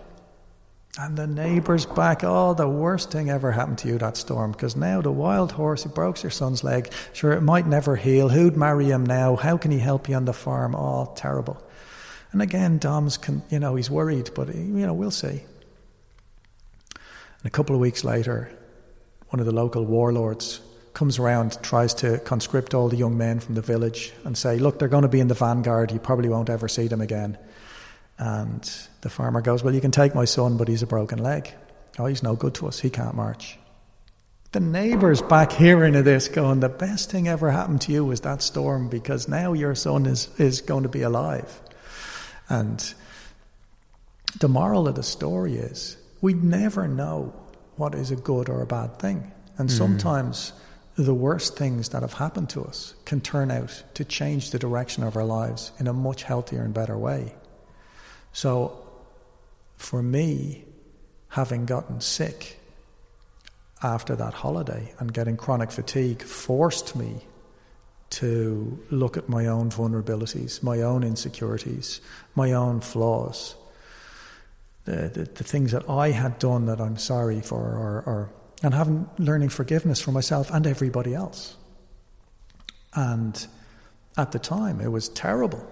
And 0.97 1.17
the 1.17 1.27
neighbours 1.27 1.85
back, 1.85 2.23
oh, 2.23 2.53
the 2.53 2.69
worst 2.69 3.11
thing 3.11 3.29
ever 3.29 3.51
happened 3.51 3.79
to 3.79 3.89
you 3.89 3.97
that 3.97 4.15
storm, 4.15 4.51
because 4.51 4.77
now 4.77 5.01
the 5.01 5.11
wild 5.11 5.51
horse 5.51 5.83
who 5.83 5.89
broke 5.89 6.23
your 6.23 6.29
son's 6.29 6.63
leg, 6.63 6.91
sure, 7.11 7.33
it 7.33 7.41
might 7.41 7.67
never 7.67 7.97
heal. 7.97 8.29
Who'd 8.29 8.55
marry 8.55 8.85
him 8.85 9.05
now? 9.05 9.35
How 9.35 9.57
can 9.57 9.71
he 9.71 9.79
help 9.79 10.07
you 10.07 10.15
on 10.15 10.23
the 10.23 10.33
farm? 10.33 10.73
Oh, 10.73 11.11
terrible. 11.15 11.61
And 12.31 12.41
again, 12.41 12.77
Dom's, 12.77 13.17
con- 13.17 13.43
you 13.49 13.59
know, 13.59 13.75
he's 13.75 13.89
worried, 13.89 14.29
but, 14.35 14.53
you 14.55 14.61
know, 14.61 14.93
we'll 14.93 15.11
see. 15.11 15.43
And 16.95 17.45
a 17.45 17.49
couple 17.49 17.75
of 17.75 17.81
weeks 17.81 18.05
later, 18.05 18.49
one 19.29 19.41
of 19.41 19.45
the 19.45 19.51
local 19.51 19.85
warlords 19.85 20.61
comes 20.95 21.19
around, 21.19 21.61
tries 21.61 21.93
to 21.95 22.17
conscript 22.19 22.73
all 22.73 22.89
the 22.89 22.95
young 22.95 23.17
men 23.17 23.39
from 23.39 23.53
the 23.53 23.61
village 23.61 24.13
and 24.23 24.35
say, 24.35 24.57
look, 24.57 24.79
they're 24.79 24.87
going 24.87 25.03
to 25.03 25.09
be 25.09 25.19
in 25.19 25.27
the 25.27 25.35
vanguard. 25.35 25.91
You 25.91 25.99
probably 25.99 26.29
won't 26.29 26.49
ever 26.49 26.67
see 26.67 26.87
them 26.87 27.01
again. 27.01 27.37
And 28.17 28.63
the 29.01 29.09
farmer 29.09 29.41
goes, 29.41 29.61
well, 29.61 29.75
you 29.75 29.81
can 29.81 29.91
take 29.91 30.15
my 30.15 30.25
son, 30.25 30.57
but 30.57 30.67
he's 30.67 30.81
a 30.81 30.87
broken 30.87 31.21
leg. 31.21 31.53
Oh, 31.99 32.05
he's 32.05 32.23
no 32.23 32.35
good 32.35 32.55
to 32.55 32.67
us. 32.67 32.79
He 32.79 32.89
can't 32.89 33.13
march. 33.13 33.59
The 34.53 34.61
neighbours 34.61 35.21
back 35.21 35.51
hearing 35.51 35.95
of 35.95 36.05
this 36.05 36.29
going, 36.29 36.61
the 36.61 36.69
best 36.69 37.11
thing 37.11 37.27
ever 37.27 37.51
happened 37.51 37.81
to 37.81 37.91
you 37.91 38.05
was 38.05 38.21
that 38.21 38.41
storm 38.41 38.87
because 38.87 39.27
now 39.27 39.51
your 39.51 39.75
son 39.75 40.05
is, 40.05 40.29
is 40.39 40.61
going 40.61 40.83
to 40.83 40.89
be 40.89 41.01
alive. 41.01 41.61
And 42.47 42.93
the 44.39 44.47
moral 44.47 44.87
of 44.87 44.95
the 44.95 45.03
story 45.03 45.55
is 45.55 45.97
we 46.21 46.33
never 46.33 46.87
know 46.87 47.33
what 47.75 47.95
is 47.95 48.11
a 48.11 48.15
good 48.15 48.47
or 48.47 48.61
a 48.61 48.65
bad 48.65 48.97
thing. 48.97 49.29
And 49.57 49.69
hmm. 49.69 49.75
sometimes 49.75 50.53
the 50.97 51.13
worst 51.13 51.57
things 51.57 51.89
that 51.89 52.01
have 52.01 52.13
happened 52.13 52.49
to 52.49 52.63
us 52.63 52.95
can 53.03 53.19
turn 53.19 53.51
out 53.51 53.83
to 53.95 54.05
change 54.05 54.51
the 54.51 54.59
direction 54.59 55.03
of 55.03 55.17
our 55.17 55.25
lives 55.25 55.71
in 55.79 55.87
a 55.87 55.93
much 55.93 56.23
healthier 56.23 56.63
and 56.63 56.73
better 56.73 56.97
way. 56.97 57.35
So, 58.31 58.81
for 59.75 60.01
me, 60.01 60.63
having 61.29 61.65
gotten 61.65 61.99
sick 61.99 62.59
after 63.83 64.15
that 64.15 64.33
holiday 64.33 64.93
and 64.99 65.13
getting 65.13 65.35
chronic 65.35 65.69
fatigue 65.69 66.21
forced 66.23 66.95
me 66.95 67.25
to 68.09 68.79
look 68.89 69.17
at 69.17 69.27
my 69.27 69.47
own 69.47 69.69
vulnerabilities, 69.69 70.63
my 70.63 70.81
own 70.81 71.03
insecurities, 71.03 71.99
my 72.35 72.53
own 72.53 72.79
flaws, 72.79 73.55
the, 74.85 75.09
the, 75.13 75.23
the 75.25 75.43
things 75.43 75.71
that 75.71 75.89
I 75.89 76.11
had 76.11 76.39
done 76.39 76.67
that 76.67 76.79
I'm 76.79 76.97
sorry 76.97 77.41
for, 77.41 77.59
or, 77.59 78.03
or 78.05 78.29
and 78.63 78.73
having 78.73 79.09
learning 79.17 79.49
forgiveness 79.49 80.01
for 80.01 80.11
myself 80.11 80.49
and 80.51 80.65
everybody 80.65 81.13
else. 81.13 81.55
And 82.93 83.47
at 84.17 84.31
the 84.31 84.39
time, 84.39 84.79
it 84.79 84.91
was 84.91 85.09
terrible. 85.09 85.65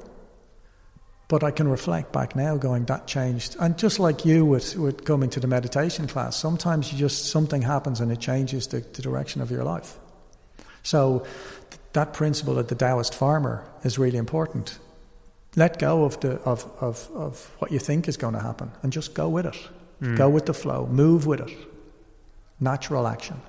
But 1.30 1.44
I 1.44 1.52
can 1.52 1.68
reflect 1.68 2.12
back 2.12 2.36
now, 2.36 2.58
going, 2.58 2.86
that 2.86 3.08
changed. 3.08 3.56
And 3.60 3.78
just 3.78 4.00
like 4.00 4.26
you 4.26 4.46
with, 4.46 4.76
with 4.76 5.06
coming 5.06 5.30
to 5.32 5.40
the 5.40 5.48
meditation 5.48 6.06
class, 6.06 6.36
sometimes 6.36 6.92
you 6.92 7.00
just 7.00 7.26
something 7.32 7.62
happens 7.62 8.02
and 8.02 8.12
it 8.12 8.20
changes 8.20 8.68
the, 8.68 8.82
the 8.82 9.02
direction 9.02 9.42
of 9.42 9.50
your 9.50 9.64
life. 9.64 9.98
So 10.84 11.26
th- 11.70 11.82
that 11.94 12.14
principle 12.14 12.60
of 12.60 12.68
the 12.68 12.76
Taoist 12.76 13.16
farmer 13.16 13.64
is 13.84 13.98
really 13.98 14.18
important. 14.18 14.78
Let 15.56 15.80
go 15.80 16.04
of 16.04 16.20
the 16.20 16.34
of, 16.42 16.70
of, 16.82 17.10
of 17.14 17.52
what 17.60 17.72
you 17.72 17.80
think 17.80 18.08
is 18.08 18.18
going 18.18 18.34
to 18.34 18.42
happen 18.42 18.72
and 18.82 18.92
just 18.92 19.14
go 19.14 19.30
with 19.30 19.46
it. 19.46 19.56
Hmm. 20.00 20.16
Go 20.16 20.30
with 20.30 20.46
the 20.46 20.54
flow, 20.54 20.88
move 20.88 21.26
with 21.26 21.40
it. 21.40 21.73
Natural 22.64 23.08
action. 23.08 23.42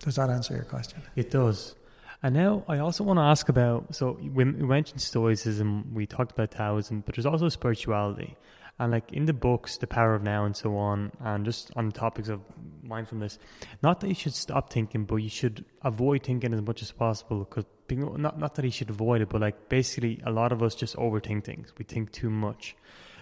Does 0.00 0.16
that 0.16 0.28
answer 0.28 0.54
your 0.54 0.64
question? 0.64 1.00
It 1.16 1.30
does. 1.30 1.74
And 2.22 2.34
now 2.34 2.64
I 2.68 2.78
also 2.78 3.02
want 3.02 3.18
to 3.18 3.22
ask 3.22 3.48
about 3.48 3.94
so 3.94 4.18
we, 4.20 4.44
mentioned 4.44 5.00
Stoicism, 5.00 5.94
we 5.94 6.06
talked 6.06 6.32
about 6.32 6.50
Taoism, 6.50 7.02
but 7.04 7.14
there's 7.14 7.24
also 7.24 7.48
spirituality. 7.48 8.36
And 8.78 8.92
like 8.92 9.10
in 9.10 9.24
the 9.24 9.32
books, 9.32 9.78
The 9.78 9.86
Power 9.86 10.14
of 10.14 10.22
Now 10.22 10.44
and 10.44 10.54
so 10.54 10.76
on, 10.76 11.12
and 11.20 11.46
just 11.46 11.70
on 11.76 11.92
topics 11.92 12.28
of 12.28 12.40
mindfulness, 12.82 13.38
not 13.82 14.00
that 14.00 14.08
you 14.08 14.14
should 14.14 14.34
stop 14.34 14.70
thinking, 14.70 15.04
but 15.06 15.16
you 15.16 15.30
should 15.30 15.64
avoid 15.82 16.24
thinking 16.24 16.52
as 16.52 16.60
much 16.60 16.82
as 16.82 16.92
possible. 16.92 17.38
Because 17.38 17.64
not 17.88 18.38
not 18.38 18.54
that 18.56 18.66
you 18.66 18.70
should 18.70 18.90
avoid 18.90 19.22
it, 19.22 19.30
but 19.30 19.40
like 19.40 19.70
basically, 19.70 20.20
a 20.26 20.30
lot 20.30 20.52
of 20.52 20.62
us 20.62 20.74
just 20.74 20.94
overthink 20.96 21.44
things. 21.44 21.72
We 21.78 21.86
think 21.86 22.12
too 22.12 22.28
much. 22.28 22.76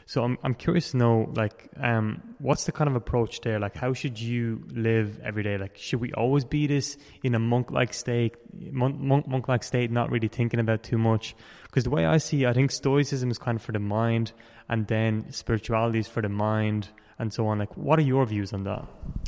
So 0.06 0.22
I'm 0.22 0.38
I'm 0.42 0.54
curious 0.54 0.90
to 0.90 0.96
know 0.98 1.32
like 1.34 1.70
um 1.80 2.34
what's 2.38 2.64
the 2.64 2.72
kind 2.72 2.88
of 2.88 2.96
approach 2.96 3.40
there? 3.40 3.58
Like 3.58 3.74
how 3.74 3.92
should 3.92 4.20
you 4.20 4.62
live 4.70 5.18
every 5.20 5.42
day? 5.42 5.56
Like 5.56 5.76
should 5.76 6.00
we 6.00 6.12
always 6.12 6.44
be 6.44 6.66
this 6.66 6.96
in 7.22 7.34
a 7.34 7.38
monk 7.38 7.70
like 7.70 7.94
state, 7.94 8.36
monk 8.72 9.26
monk 9.26 9.48
like 9.48 9.64
state, 9.64 9.90
not 9.90 10.10
really 10.10 10.28
thinking 10.28 10.60
about 10.60 10.82
too 10.82 10.98
much? 10.98 11.34
Because 11.64 11.84
the 11.84 11.90
way 11.90 12.06
I 12.06 12.18
see, 12.18 12.46
I 12.46 12.52
think 12.52 12.70
Stoicism 12.70 13.30
is 13.30 13.38
kind 13.38 13.56
of 13.56 13.62
for 13.62 13.72
the 13.72 13.78
mind, 13.78 14.32
and 14.68 14.86
then 14.86 15.32
spirituality 15.32 15.98
is 15.98 16.06
for 16.06 16.22
the 16.22 16.28
mind, 16.28 16.88
and 17.18 17.32
so 17.32 17.46
on. 17.46 17.58
Like 17.58 17.76
what 17.76 17.98
are 17.98 18.02
your 18.02 18.26
views 18.26 18.52
on 18.52 18.64
that? 18.64 18.86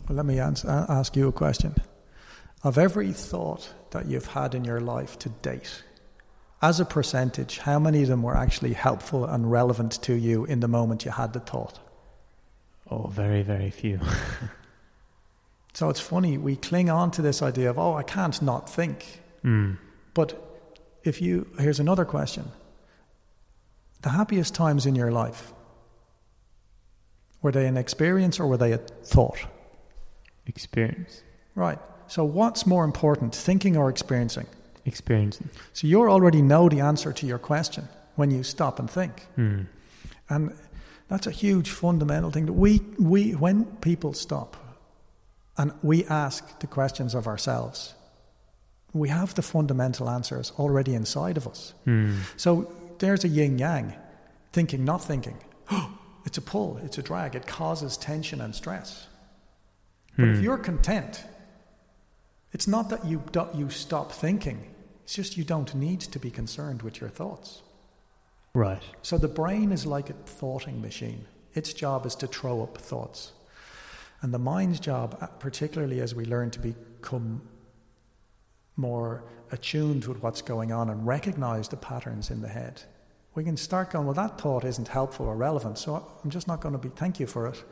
Well, 0.08 0.16
let 0.16 0.26
me 0.26 0.38
answer, 0.38 0.68
ask 0.68 1.16
you 1.16 1.28
a 1.28 1.32
question. 1.32 1.74
Of 2.62 2.78
every 2.78 3.12
thought 3.12 3.72
that 3.90 4.06
you've 4.06 4.26
had 4.26 4.54
in 4.54 4.64
your 4.64 4.80
life 4.80 5.18
to 5.20 5.28
date, 5.28 5.82
as 6.62 6.80
a 6.80 6.84
percentage, 6.84 7.58
how 7.58 7.78
many 7.78 8.02
of 8.02 8.08
them 8.08 8.22
were 8.22 8.36
actually 8.36 8.72
helpful 8.72 9.24
and 9.24 9.50
relevant 9.50 9.92
to 10.02 10.14
you 10.14 10.44
in 10.44 10.60
the 10.60 10.68
moment 10.68 11.04
you 11.04 11.10
had 11.10 11.32
the 11.32 11.40
thought? 11.40 11.78
Oh, 12.90 13.08
very, 13.08 13.42
very 13.42 13.70
few. 13.70 14.00
so 15.74 15.90
it's 15.90 16.00
funny, 16.00 16.38
we 16.38 16.56
cling 16.56 16.88
on 16.88 17.10
to 17.12 17.22
this 17.22 17.42
idea 17.42 17.68
of, 17.68 17.78
oh, 17.78 17.94
I 17.94 18.02
can't 18.02 18.40
not 18.40 18.70
think. 18.70 19.20
Mm. 19.44 19.76
But 20.14 20.42
if 21.04 21.20
you, 21.20 21.46
here's 21.58 21.80
another 21.80 22.04
question 22.04 22.50
the 24.02 24.10
happiest 24.10 24.54
times 24.54 24.86
in 24.86 24.94
your 24.94 25.10
life, 25.10 25.52
were 27.42 27.50
they 27.50 27.66
an 27.66 27.76
experience 27.76 28.38
or 28.38 28.46
were 28.46 28.56
they 28.56 28.72
a 28.72 28.78
thought? 28.78 29.38
Experience. 30.46 31.22
Right. 31.54 31.78
So 32.06 32.24
what's 32.24 32.66
more 32.66 32.84
important, 32.84 33.34
thinking 33.34 33.76
or 33.76 33.90
experiencing? 33.90 34.46
Experiencing. 34.86 35.50
So 35.72 35.86
you 35.86 36.08
already 36.08 36.40
know 36.42 36.68
the 36.68 36.80
answer 36.80 37.12
to 37.12 37.26
your 37.26 37.38
question 37.38 37.88
when 38.14 38.30
you 38.30 38.42
stop 38.42 38.78
and 38.78 38.88
think. 38.90 39.26
Mm. 39.36 39.66
And 40.28 40.52
that's 41.08 41.26
a 41.26 41.30
huge 41.30 41.70
fundamental 41.70 42.30
thing 42.30 42.46
that 42.46 42.52
we, 42.54 42.80
we 42.98 43.32
when 43.32 43.64
people 43.80 44.12
stop 44.14 44.56
and 45.58 45.72
we 45.82 46.04
ask 46.06 46.58
the 46.60 46.66
questions 46.66 47.14
of 47.14 47.26
ourselves, 47.26 47.94
we 48.92 49.08
have 49.08 49.34
the 49.34 49.42
fundamental 49.42 50.08
answers 50.08 50.52
already 50.58 50.94
inside 50.94 51.36
of 51.36 51.46
us. 51.46 51.74
Mm. 51.86 52.18
So 52.36 52.72
there's 52.98 53.24
a 53.24 53.28
yin 53.28 53.58
yang, 53.58 53.92
thinking, 54.52 54.84
not 54.84 55.04
thinking. 55.04 55.36
it's 56.24 56.38
a 56.38 56.42
pull, 56.42 56.78
it's 56.84 56.98
a 56.98 57.02
drag, 57.02 57.34
it 57.34 57.46
causes 57.46 57.96
tension 57.96 58.40
and 58.40 58.54
stress. 58.54 59.08
But 60.16 60.28
if 60.28 60.36
Hmm. 60.38 60.44
you're 60.44 60.58
content, 60.58 61.24
it's 62.52 62.66
not 62.66 62.88
that 62.88 63.04
you, 63.04 63.22
you 63.54 63.68
stop 63.68 64.12
thinking, 64.12 64.58
it's 65.06 65.14
just 65.14 65.36
you 65.36 65.44
don't 65.44 65.72
need 65.72 66.00
to 66.00 66.18
be 66.18 66.32
concerned 66.32 66.82
with 66.82 67.00
your 67.00 67.08
thoughts. 67.08 67.62
Right. 68.54 68.82
So 69.02 69.16
the 69.16 69.28
brain 69.28 69.70
is 69.70 69.86
like 69.86 70.10
a 70.10 70.14
thoughting 70.14 70.82
machine. 70.82 71.26
Its 71.54 71.72
job 71.72 72.06
is 72.06 72.16
to 72.16 72.26
throw 72.26 72.60
up 72.60 72.76
thoughts. 72.76 73.30
And 74.20 74.34
the 74.34 74.40
mind's 74.40 74.80
job, 74.80 75.16
uh, 75.20 75.28
particularly 75.28 76.00
as 76.00 76.16
we 76.16 76.24
learn 76.24 76.50
to 76.50 76.58
become 76.58 77.40
more 78.74 79.22
attuned 79.52 80.06
with 80.06 80.20
what's 80.24 80.42
going 80.42 80.72
on 80.72 80.90
and 80.90 81.06
recognize 81.06 81.68
the 81.68 81.76
patterns 81.76 82.32
in 82.32 82.42
the 82.42 82.48
head, 82.48 82.82
we 83.36 83.44
can 83.44 83.56
start 83.56 83.90
going, 83.90 84.06
well, 84.06 84.14
that 84.14 84.40
thought 84.40 84.64
isn't 84.64 84.88
helpful 84.88 85.26
or 85.26 85.36
relevant, 85.36 85.78
so 85.78 86.04
I'm 86.24 86.30
just 86.30 86.48
not 86.48 86.60
going 86.60 86.72
to 86.72 86.78
be, 86.78 86.88
thank 86.88 87.20
you 87.20 87.28
for 87.28 87.46
it, 87.46 87.62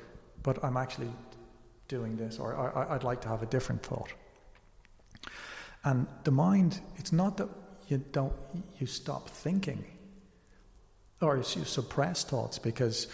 but 0.45 0.63
I'm 0.63 0.77
actually 0.77 1.11
doing 1.89 2.17
this, 2.17 2.39
or 2.39 2.55
I, 2.55 2.95
I'd 2.95 3.03
like 3.03 3.21
to 3.23 3.29
have 3.29 3.43
a 3.43 3.47
different 3.47 3.83
thought. 3.83 4.13
And 5.85 6.07
the 6.25 6.31
mind, 6.31 6.81
it's 6.97 7.13
not 7.13 7.37
that 7.37 7.49
you 7.89 7.99
don't, 8.13 8.33
you 8.79 8.87
stop 8.87 9.29
thinking. 9.29 9.85
or 11.21 11.37
you 11.37 11.43
suppress 11.65 12.25
thoughts 12.25 12.59
because 12.59 13.07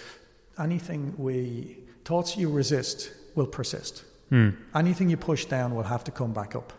anything 0.59 1.14
we 1.16 1.77
thoughts 2.05 2.37
you 2.37 2.51
resist 2.51 3.12
will 3.35 3.47
persist. 3.47 4.05
Mm. 4.31 4.57
Anything 4.75 5.11
you 5.11 5.16
push 5.16 5.45
down 5.45 5.75
will 5.75 5.85
have 5.85 6.05
to 6.05 6.11
come 6.11 6.33
back 6.33 6.55
up. 6.55 6.73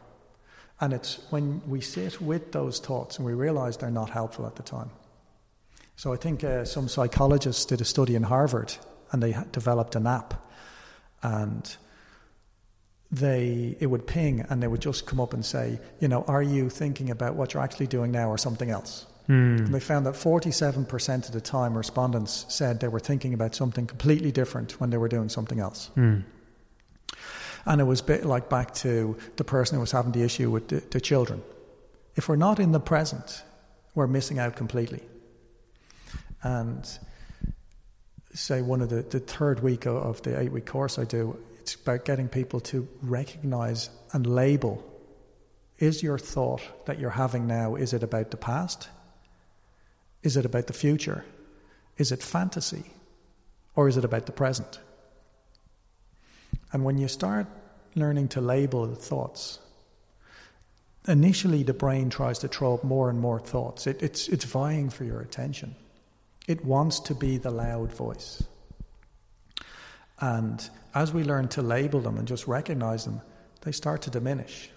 And 0.79 0.93
it's 0.93 1.19
when 1.29 1.61
we 1.67 1.81
sit 1.81 2.19
with 2.21 2.51
those 2.51 2.79
thoughts 2.79 3.17
and 3.17 3.25
we 3.25 3.33
realize 3.33 3.77
they're 3.77 3.91
not 3.91 4.09
helpful 4.09 4.45
at 4.45 4.55
the 4.55 4.63
time. 4.63 4.89
So 5.95 6.11
I 6.13 6.17
think 6.17 6.43
uh, 6.43 6.65
some 6.65 6.87
psychologists 6.87 7.65
did 7.65 7.81
a 7.81 7.85
study 7.85 8.15
in 8.15 8.23
Harvard 8.23 8.73
and 9.11 9.21
they 9.21 9.35
developed 9.51 9.95
an 9.95 10.07
app 10.07 10.33
and 11.21 11.77
they 13.11 13.75
it 13.79 13.87
would 13.87 14.07
ping 14.07 14.41
and 14.49 14.63
they 14.63 14.67
would 14.67 14.81
just 14.81 15.05
come 15.05 15.19
up 15.19 15.33
and 15.33 15.45
say, 15.45 15.79
you 15.99 16.07
know, 16.07 16.23
are 16.27 16.41
you 16.41 16.69
thinking 16.69 17.09
about 17.09 17.35
what 17.35 17.53
you're 17.53 17.63
actually 17.63 17.87
doing 17.87 18.11
now 18.11 18.29
or 18.29 18.37
something 18.37 18.69
else? 18.69 19.05
Mm. 19.27 19.59
And 19.59 19.73
they 19.73 19.79
found 19.79 20.05
that 20.05 20.15
47% 20.15 21.27
of 21.27 21.31
the 21.31 21.41
time 21.41 21.77
respondents 21.77 22.45
said 22.49 22.79
they 22.79 22.87
were 22.87 22.99
thinking 22.99 23.33
about 23.33 23.53
something 23.53 23.85
completely 23.85 24.31
different 24.31 24.79
when 24.79 24.89
they 24.89 24.97
were 24.97 25.07
doing 25.07 25.29
something 25.29 25.59
else. 25.59 25.91
Mm. 25.95 26.23
And 27.65 27.81
it 27.81 27.83
was 27.83 28.01
a 28.01 28.03
bit 28.03 28.25
like 28.25 28.49
back 28.49 28.73
to 28.75 29.17
the 29.35 29.43
person 29.43 29.75
who 29.75 29.81
was 29.81 29.91
having 29.91 30.11
the 30.11 30.23
issue 30.23 30.49
with 30.49 30.69
the, 30.69 30.81
the 30.89 30.99
children. 30.99 31.43
If 32.15 32.27
we're 32.27 32.35
not 32.35 32.59
in 32.59 32.71
the 32.71 32.79
present, 32.79 33.43
we're 33.93 34.07
missing 34.07 34.39
out 34.39 34.55
completely. 34.55 35.01
And 36.43 36.87
say 38.33 38.61
one 38.61 38.81
of 38.81 38.89
the, 38.89 39.03
the 39.03 39.19
third 39.19 39.61
week 39.61 39.85
of 39.85 40.21
the 40.23 40.39
eight 40.39 40.51
week 40.51 40.65
course 40.65 40.97
I 40.97 41.03
do, 41.03 41.37
it's 41.61 41.75
about 41.75 42.05
getting 42.05 42.27
people 42.27 42.59
to 42.59 42.87
recognize 43.03 43.91
and 44.13 44.25
label 44.25 44.83
is 45.77 46.01
your 46.01 46.17
thought 46.17 46.61
that 46.85 46.99
you're 46.99 47.11
having 47.11 47.45
now, 47.45 47.75
is 47.75 47.93
it 47.93 48.01
about 48.01 48.31
the 48.31 48.37
past? 48.37 48.89
Is 50.23 50.37
it 50.37 50.45
about 50.45 50.67
the 50.67 50.73
future? 50.73 51.23
Is 51.97 52.11
it 52.11 52.23
fantasy? 52.23 52.85
Or 53.75 53.87
is 53.87 53.95
it 53.95 54.03
about 54.03 54.25
the 54.25 54.31
present? 54.31 54.79
And 56.73 56.83
when 56.83 56.97
you 56.97 57.07
start 57.07 57.47
learning 57.95 58.29
to 58.29 58.41
label 58.41 58.93
thoughts, 58.95 59.59
initially 61.07 61.61
the 61.61 61.73
brain 61.73 62.09
tries 62.09 62.39
to 62.39 62.47
throw 62.47 62.73
up 62.73 62.83
more 62.83 63.09
and 63.09 63.19
more 63.19 63.39
thoughts. 63.39 63.85
It, 63.85 64.01
it's, 64.01 64.27
it's 64.29 64.45
vying 64.45 64.89
for 64.89 65.03
your 65.03 65.21
attention. 65.21 65.75
It 66.47 66.65
wants 66.65 66.99
to 67.01 67.15
be 67.15 67.37
the 67.37 67.51
loud 67.51 67.93
voice. 67.93 68.43
And 70.19 70.69
as 70.93 71.13
we 71.13 71.23
learn 71.23 71.47
to 71.49 71.61
label 71.61 71.99
them 72.01 72.17
and 72.17 72.27
just 72.27 72.47
recognize 72.47 73.05
them, 73.05 73.21
they 73.61 73.71
start 73.71 74.01
to 74.03 74.09
diminish. 74.09 74.69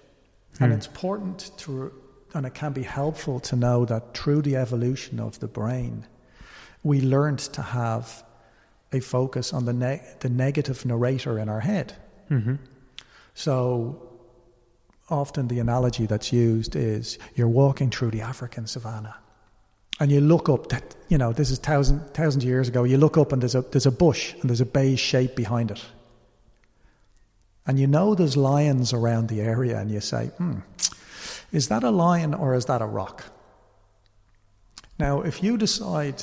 And 0.60 0.70
Hmm. 0.72 0.78
it's 0.78 0.86
important 0.86 1.50
to, 1.58 1.92
and 2.34 2.46
it 2.46 2.54
can 2.54 2.72
be 2.72 2.82
helpful 2.82 3.40
to 3.40 3.56
know 3.56 3.84
that 3.86 4.14
through 4.14 4.42
the 4.42 4.56
evolution 4.56 5.18
of 5.20 5.38
the 5.40 5.48
brain, 5.48 6.06
we 6.82 7.00
learned 7.00 7.40
to 7.40 7.62
have 7.62 8.24
a 8.92 9.00
focus 9.00 9.52
on 9.52 9.64
the, 9.64 9.72
ne- 9.72 10.02
the 10.20 10.28
negative 10.28 10.84
narrator 10.86 11.38
in 11.38 11.48
our 11.48 11.60
head. 11.60 11.94
Mm-hmm. 12.30 12.54
So 13.34 14.10
often 15.10 15.48
the 15.48 15.58
analogy 15.58 16.06
that's 16.06 16.32
used 16.32 16.76
is 16.76 17.18
you're 17.34 17.48
walking 17.48 17.90
through 17.90 18.10
the 18.10 18.20
African 18.20 18.66
savannah 18.66 19.16
and 20.00 20.10
you 20.10 20.20
look 20.20 20.48
up 20.48 20.68
that 20.70 20.96
you 21.08 21.18
know 21.18 21.32
this 21.32 21.50
is 21.50 21.58
thousand 21.58 22.00
thousand 22.14 22.42
years 22.42 22.68
ago 22.68 22.84
you 22.84 22.96
look 22.96 23.18
up 23.18 23.30
and 23.32 23.42
there's 23.42 23.54
a 23.54 23.60
there's 23.60 23.86
a 23.86 23.92
bush 23.92 24.32
and 24.40 24.48
there's 24.48 24.62
a 24.62 24.66
beige 24.66 24.98
shape 24.98 25.36
behind 25.36 25.70
it 25.70 25.84
and 27.66 27.78
you 27.78 27.86
know 27.86 28.14
there's 28.14 28.36
lions 28.36 28.92
around 28.92 29.28
the 29.28 29.40
area 29.40 29.78
and 29.78 29.90
you 29.90 30.00
say 30.00 30.26
hmm 30.38 30.58
is 31.52 31.68
that 31.68 31.84
a 31.84 31.90
lion 31.90 32.34
or 32.34 32.54
is 32.54 32.64
that 32.66 32.82
a 32.82 32.86
rock 32.86 33.24
now 34.98 35.20
if 35.22 35.42
you 35.42 35.56
decide 35.56 36.22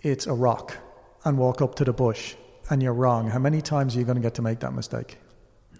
it's 0.00 0.26
a 0.26 0.32
rock 0.34 0.76
and 1.24 1.38
walk 1.38 1.62
up 1.62 1.74
to 1.74 1.84
the 1.84 1.92
bush 1.92 2.34
and 2.70 2.82
you're 2.82 2.92
wrong 2.94 3.28
how 3.28 3.38
many 3.38 3.62
times 3.62 3.96
are 3.96 3.98
you 3.98 4.04
going 4.04 4.16
to 4.16 4.22
get 4.22 4.34
to 4.34 4.42
make 4.42 4.60
that 4.60 4.74
mistake 4.74 5.18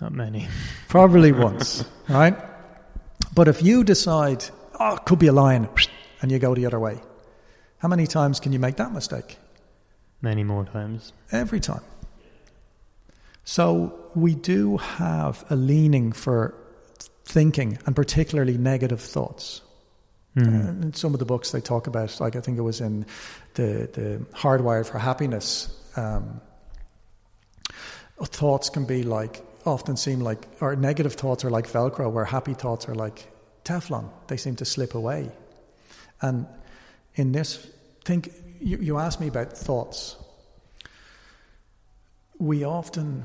Not 0.01 0.13
many. 0.13 0.49
Probably 0.89 1.33
once, 1.33 1.85
right? 2.09 2.37
But 3.35 3.49
if 3.49 3.63
you 3.63 3.85
decide, 3.85 4.45
oh, 4.81 4.97
it 4.97 5.05
could 5.05 5.19
be 5.19 5.29
a 5.29 5.33
lion, 5.33 5.69
and 6.21 6.33
you 6.33 6.39
go 6.39 6.55
the 6.55 6.67
other 6.67 6.81
way, 6.81 7.01
how 7.79 7.89
many 7.89 8.07
times 8.07 8.41
can 8.41 8.53
you 8.53 8.59
make 8.59 8.77
that 8.77 8.93
mistake? 8.93 9.39
Many 10.21 10.45
more 10.45 10.65
times. 10.65 11.13
Every 11.31 11.61
time. 11.61 11.83
So 13.45 14.11
we 14.15 14.35
do 14.35 14.79
have 14.79 15.45
a 15.51 15.57
leaning 15.57 16.13
for 16.13 16.55
thinking, 17.25 17.79
and 17.87 17.95
particularly 17.95 18.57
negative 18.59 19.01
thoughts. 19.01 19.61
Mm. 20.37 20.83
In 20.83 20.95
some 20.95 21.15
of 21.15 21.21
the 21.21 21.25
books 21.25 21.53
they 21.53 21.61
talk 21.61 21.87
about, 21.87 22.19
like 22.21 22.37
I 22.37 22.41
think 22.41 22.59
it 22.59 22.63
was 22.63 22.81
in 22.81 23.07
the, 23.55 23.89
the 23.93 24.27
Hardwired 24.37 24.87
for 24.87 24.99
Happiness, 24.99 25.69
um, 25.97 26.41
thoughts 28.23 28.69
can 28.71 28.85
be 28.85 29.03
like, 29.03 29.43
often 29.67 29.97
seem 29.97 30.21
like, 30.21 30.47
or 30.61 30.77
negative 30.77 31.15
thoughts 31.15 31.45
are 31.45 31.51
like 31.51 31.69
Velcro, 31.69 32.11
where 32.11 32.25
happy 32.25 32.55
thoughts 32.55 32.89
are 32.89 32.95
like 32.95 33.31
Teflon. 33.65 34.11
They 34.27 34.37
seem 34.37 34.57
to 34.57 34.65
slip 34.65 34.95
away. 34.95 35.31
And 36.21 36.47
in 37.15 37.33
this, 37.33 37.67
think, 38.05 38.33
you, 38.61 38.79
you 38.79 38.99
asked 38.99 39.21
me 39.21 39.29
about 39.29 39.53
thoughts. 39.57 40.17
We 42.39 42.65
often 42.65 43.25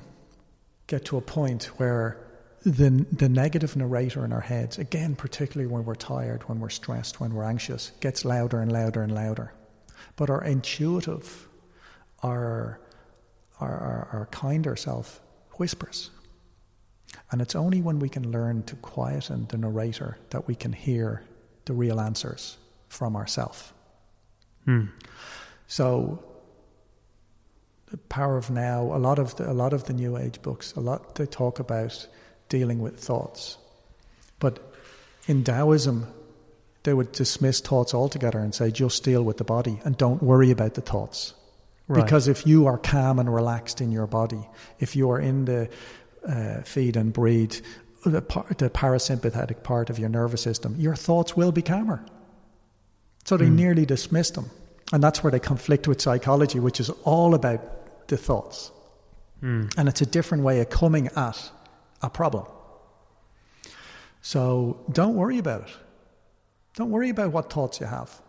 get 0.87 1.05
to 1.05 1.17
a 1.17 1.21
point 1.21 1.65
where 1.77 2.17
the, 2.63 3.05
the 3.11 3.29
negative 3.29 3.75
narrator 3.75 4.25
in 4.25 4.33
our 4.33 4.41
heads, 4.41 4.77
again, 4.77 5.15
particularly 5.15 5.71
when 5.71 5.85
we're 5.85 5.95
tired, 5.95 6.47
when 6.49 6.59
we're 6.59 6.69
stressed, 6.69 7.19
when 7.19 7.33
we're 7.33 7.43
anxious, 7.45 7.91
gets 8.01 8.25
louder 8.25 8.59
and 8.59 8.71
louder 8.71 9.01
and 9.01 9.13
louder. 9.13 9.53
But 10.15 10.29
our 10.29 10.43
intuitive, 10.43 11.47
our, 12.21 12.79
our, 13.59 13.77
our, 13.77 14.09
our 14.11 14.25
kinder 14.31 14.75
self 14.75 15.21
whispers. 15.53 16.09
And 17.31 17.41
it's 17.41 17.55
only 17.55 17.81
when 17.81 17.99
we 17.99 18.09
can 18.09 18.31
learn 18.31 18.63
to 18.63 18.75
quieten 18.77 19.47
the 19.47 19.57
narrator 19.57 20.17
that 20.31 20.47
we 20.47 20.55
can 20.55 20.73
hear 20.73 21.23
the 21.65 21.73
real 21.73 21.99
answers 21.99 22.57
from 22.87 23.15
ourself. 23.15 23.73
Hmm. 24.65 24.85
So 25.67 26.23
the 27.91 27.97
power 27.97 28.37
of 28.37 28.49
now, 28.49 28.83
a 28.93 28.97
lot 28.99 29.19
of 29.19 29.35
the, 29.37 29.49
a 29.49 29.53
lot 29.53 29.73
of 29.73 29.85
the 29.85 29.93
new 29.93 30.17
age 30.17 30.41
books, 30.41 30.73
a 30.75 30.79
lot 30.79 31.15
they 31.15 31.25
talk 31.25 31.59
about 31.59 32.07
dealing 32.49 32.79
with 32.79 32.99
thoughts. 32.99 33.57
But 34.39 34.59
in 35.27 35.43
Taoism, 35.43 36.07
they 36.83 36.93
would 36.93 37.11
dismiss 37.11 37.59
thoughts 37.59 37.93
altogether 37.93 38.39
and 38.39 38.53
say 38.53 38.71
just 38.71 39.03
deal 39.03 39.23
with 39.23 39.37
the 39.37 39.43
body 39.43 39.79
and 39.83 39.97
don't 39.97 40.21
worry 40.23 40.51
about 40.51 40.75
the 40.75 40.81
thoughts. 40.81 41.33
Right. 41.87 42.03
Because 42.03 42.27
if 42.27 42.45
you 42.45 42.67
are 42.67 42.77
calm 42.77 43.17
and 43.19 43.33
relaxed 43.33 43.81
in 43.81 43.91
your 43.91 44.07
body, 44.07 44.47
if 44.79 44.95
you 44.95 45.09
are 45.11 45.19
in 45.19 45.45
the 45.45 45.69
uh, 46.27 46.61
feed 46.61 46.95
and 46.95 47.11
breathe, 47.11 47.55
the, 48.05 48.21
par- 48.21 48.45
the 48.57 48.69
parasympathetic 48.69 49.63
part 49.63 49.89
of 49.89 49.97
your 49.97 50.09
nervous 50.09 50.41
system, 50.41 50.75
your 50.77 50.95
thoughts 50.95 51.35
will 51.35 51.51
be 51.51 51.61
calmer. 51.63 52.05
So 53.25 53.37
they 53.37 53.47
Mm. 53.47 53.55
nearly 53.55 53.85
dismiss 53.85 54.29
them. 54.31 54.49
And 54.91 55.03
that's 55.03 55.23
where 55.23 55.31
they 55.31 55.39
conflict 55.39 55.87
with 55.87 56.01
psychology, 56.01 56.59
which 56.59 56.79
is 56.79 56.89
all 57.03 57.35
about 57.35 58.07
the 58.07 58.17
thoughts. 58.17 58.71
Hmm. 59.39 59.67
And 59.77 59.87
it's 59.87 60.01
a 60.01 60.05
different 60.05 60.43
way 60.43 60.59
of 60.61 60.69
coming 60.69 61.07
at 61.15 61.51
a 62.01 62.09
problem. 62.09 62.45
So 64.21 64.83
don't 64.91 65.15
worry 65.15 65.37
about 65.37 65.63
it. 65.63 65.75
Don't 66.75 66.89
worry 66.89 67.09
about 67.09 67.31
what 67.31 67.51
thoughts 67.51 67.79
you 67.79 67.85
have. 67.85 68.21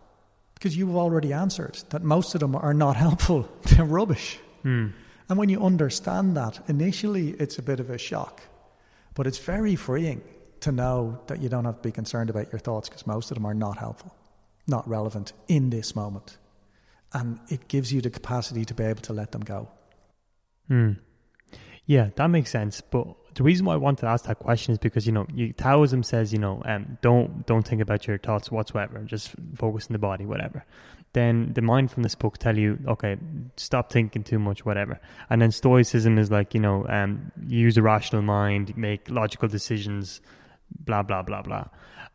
Because 0.53 0.77
you've 0.77 0.95
already 0.95 1.33
answered 1.33 1.79
that 1.89 2.03
most 2.03 2.35
of 2.35 2.39
them 2.39 2.55
are 2.55 2.73
not 2.73 2.95
helpful. 3.07 3.49
They're 3.63 3.85
rubbish. 3.85 4.39
Hmm. 4.61 4.89
And 5.27 5.37
when 5.37 5.49
you 5.49 5.63
understand 5.63 6.35
that, 6.37 6.59
initially 6.67 7.29
it's 7.31 7.57
a 7.57 7.61
bit 7.61 7.79
of 7.79 7.89
a 7.89 7.97
shock. 7.97 8.41
But 9.15 9.27
it's 9.27 9.39
very 9.39 9.75
freeing 9.75 10.21
to 10.61 10.71
know 10.71 11.19
that 11.27 11.41
you 11.41 11.49
don't 11.49 11.65
have 11.65 11.77
to 11.77 11.81
be 11.81 11.91
concerned 11.91 12.29
about 12.29 12.51
your 12.51 12.59
thoughts 12.59 12.87
because 12.87 13.07
most 13.07 13.31
of 13.31 13.35
them 13.35 13.45
are 13.45 13.53
not 13.53 13.77
helpful, 13.77 14.15
not 14.67 14.87
relevant 14.87 15.33
in 15.47 15.69
this 15.69 15.95
moment. 15.95 16.37
And 17.13 17.39
it 17.49 17.67
gives 17.67 17.91
you 17.91 18.01
the 18.01 18.09
capacity 18.09 18.65
to 18.65 18.73
be 18.73 18.83
able 18.83 19.01
to 19.01 19.13
let 19.13 19.31
them 19.31 19.41
go. 19.41 19.69
Hmm. 20.67 20.93
Yeah, 21.85 22.09
that 22.15 22.27
makes 22.27 22.51
sense. 22.51 22.79
But 22.79 23.07
the 23.35 23.43
reason 23.43 23.65
why 23.65 23.73
I 23.73 23.77
wanted 23.77 24.01
to 24.01 24.07
ask 24.07 24.25
that 24.25 24.39
question 24.39 24.73
is 24.73 24.77
because 24.77 25.05
you 25.05 25.11
know 25.11 25.25
you, 25.33 25.53
Taoism 25.53 26.03
says 26.03 26.31
you 26.31 26.39
know 26.39 26.61
um, 26.65 26.97
don't 27.01 27.45
don't 27.45 27.67
think 27.67 27.81
about 27.81 28.07
your 28.07 28.17
thoughts 28.17 28.51
whatsoever, 28.51 28.99
just 28.99 29.33
focus 29.55 29.87
on 29.87 29.93
the 29.93 29.99
body, 29.99 30.25
whatever. 30.25 30.65
Then 31.13 31.51
the 31.53 31.61
mindfulness 31.61 32.15
book 32.15 32.37
tell 32.37 32.57
you 32.57 32.79
okay, 32.87 33.17
stop 33.57 33.91
thinking 33.91 34.23
too 34.23 34.39
much, 34.39 34.65
whatever. 34.65 34.99
And 35.29 35.41
then 35.41 35.51
Stoicism 35.51 36.17
is 36.17 36.31
like 36.31 36.53
you 36.53 36.59
know 36.59 36.85
um, 36.87 37.31
use 37.47 37.77
a 37.77 37.81
rational 37.81 38.21
mind, 38.21 38.77
make 38.77 39.09
logical 39.09 39.47
decisions, 39.47 40.21
blah 40.85 41.03
blah 41.03 41.23
blah 41.23 41.41
blah. 41.41 41.65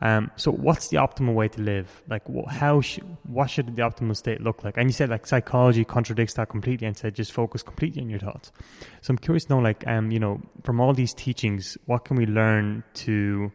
Um, 0.00 0.30
so 0.36 0.52
what's 0.52 0.88
the 0.88 0.98
optimal 0.98 1.32
way 1.34 1.48
to 1.48 1.60
live? 1.62 2.02
Like 2.08 2.22
wh- 2.28 2.50
how 2.50 2.82
sh- 2.82 2.98
what 3.24 3.48
should 3.48 3.74
the 3.76 3.82
optimal 3.82 4.14
state 4.14 4.42
look 4.42 4.62
like? 4.62 4.76
And 4.76 4.88
you 4.90 4.92
said 4.92 5.08
like 5.08 5.26
psychology 5.26 5.84
contradicts 5.86 6.34
that 6.34 6.50
completely 6.50 6.86
and 6.86 6.94
said 6.96 7.14
just 7.14 7.32
focus 7.32 7.62
completely 7.62 8.02
on 8.02 8.10
your 8.10 8.18
thoughts. 8.18 8.52
So 9.00 9.12
I'm 9.12 9.18
curious 9.18 9.44
to 9.46 9.54
know, 9.54 9.58
like, 9.60 9.86
um, 9.86 10.10
you 10.10 10.18
know, 10.18 10.42
from 10.64 10.80
all 10.80 10.92
these 10.92 11.14
teachings, 11.14 11.78
what 11.86 12.04
can 12.04 12.16
we 12.18 12.26
learn 12.26 12.84
to, 12.94 13.50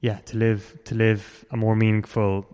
yeah, 0.00 0.18
to 0.26 0.36
live 0.36 0.76
to 0.86 0.96
live 0.96 1.44
a 1.52 1.56
more 1.56 1.76
meaningful 1.76 2.44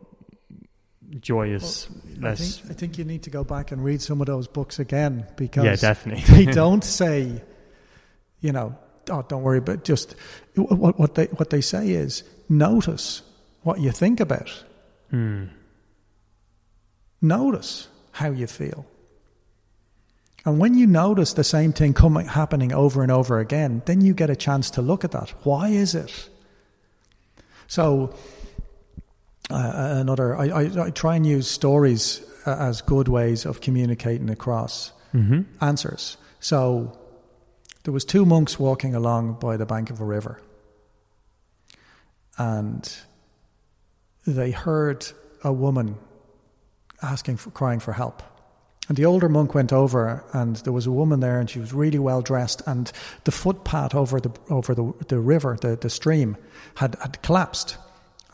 joyous, 1.21 1.89
I 2.19 2.21
less. 2.21 2.59
think, 2.59 2.71
I 2.71 2.75
think 2.75 2.99
you 2.99 3.05
need 3.05 3.23
to 3.25 3.31
go 3.31 3.45
back 3.45 3.71
and 3.73 3.83
read 3.85 4.01
some 4.03 4.21
of 4.21 4.27
those 4.27 4.49
books 4.49 4.79
again 4.79 5.27
because 5.37 5.65
Yeah, 5.65 5.77
definitely. 5.77 6.45
they 6.45 6.53
don't 6.53 6.85
say, 6.85 7.43
you 8.41 8.53
know, 8.53 8.77
oh, 9.11 9.23
don't 9.29 9.43
worry, 9.43 9.61
but 9.61 9.85
just 9.85 10.15
what, 10.55 10.99
what 10.99 11.15
they 11.15 11.27
what 11.27 11.51
they 11.51 11.61
say 11.61 11.91
is 11.91 12.23
notice 12.49 13.23
what 13.63 13.81
you 13.81 13.91
think 13.93 14.21
about, 14.21 14.65
Hmm. 15.11 15.45
notice 17.21 17.89
how 18.13 18.31
you 18.31 18.47
feel, 18.47 18.87
and 20.45 20.59
when 20.59 20.75
you 20.75 20.87
notice 20.87 21.33
the 21.35 21.45
same 21.45 21.73
thing 21.73 21.95
coming 21.95 22.27
happening 22.27 22.73
over 22.73 23.03
and 23.03 23.13
over 23.13 23.39
again, 23.39 23.83
then 23.87 24.01
you 24.01 24.15
get 24.15 24.31
a 24.31 24.37
chance 24.37 24.71
to 24.73 24.83
look 24.83 25.05
at 25.05 25.11
that. 25.13 25.31
Why 25.45 25.69
is 25.69 25.95
it? 25.95 26.29
So. 27.67 28.15
Uh, 29.51 29.97
another, 30.01 30.35
I, 30.35 30.47
I, 30.49 30.85
I 30.87 30.91
try 30.91 31.17
and 31.17 31.27
use 31.27 31.47
stories 31.51 32.23
uh, 32.47 32.57
as 32.59 32.81
good 32.81 33.09
ways 33.09 33.45
of 33.45 33.61
communicating 33.61 34.31
across 34.31 34.93
Mm-hmm. 35.13 35.43
answers. 35.61 36.17
So 36.41 36.97
there 37.85 37.93
was 37.93 38.05
two 38.05 38.25
monks 38.25 38.59
walking 38.59 38.95
along 38.95 39.35
by 39.35 39.57
the 39.57 39.67
bank 39.67 39.91
of 39.91 40.01
a 40.01 40.05
river, 40.05 40.41
and 42.39 42.97
they 44.27 44.51
heard 44.53 45.07
a 45.43 45.53
woman 45.53 45.97
asking 47.03 47.37
for 47.37 47.51
crying 47.51 47.81
for 47.81 47.93
help. 47.93 48.23
And 48.89 48.97
the 48.97 49.05
older 49.05 49.29
monk 49.29 49.55
went 49.55 49.73
over, 49.73 50.25
and 50.33 50.57
there 50.57 50.73
was 50.73 50.87
a 50.87 50.93
woman 50.93 51.21
there, 51.21 51.39
and 51.39 51.49
she 51.49 51.61
was 51.61 51.73
really 51.73 51.99
well 51.99 52.21
dressed. 52.21 52.63
And 52.67 52.91
the 53.25 53.31
footpath 53.31 53.95
over 53.95 54.21
the 54.21 54.33
over 54.51 54.75
the, 54.75 54.93
the 55.09 55.21
river, 55.21 55.57
the, 55.61 55.77
the 55.77 55.91
stream, 55.91 56.37
had, 56.77 56.97
had 57.01 57.23
collapsed. 57.23 57.77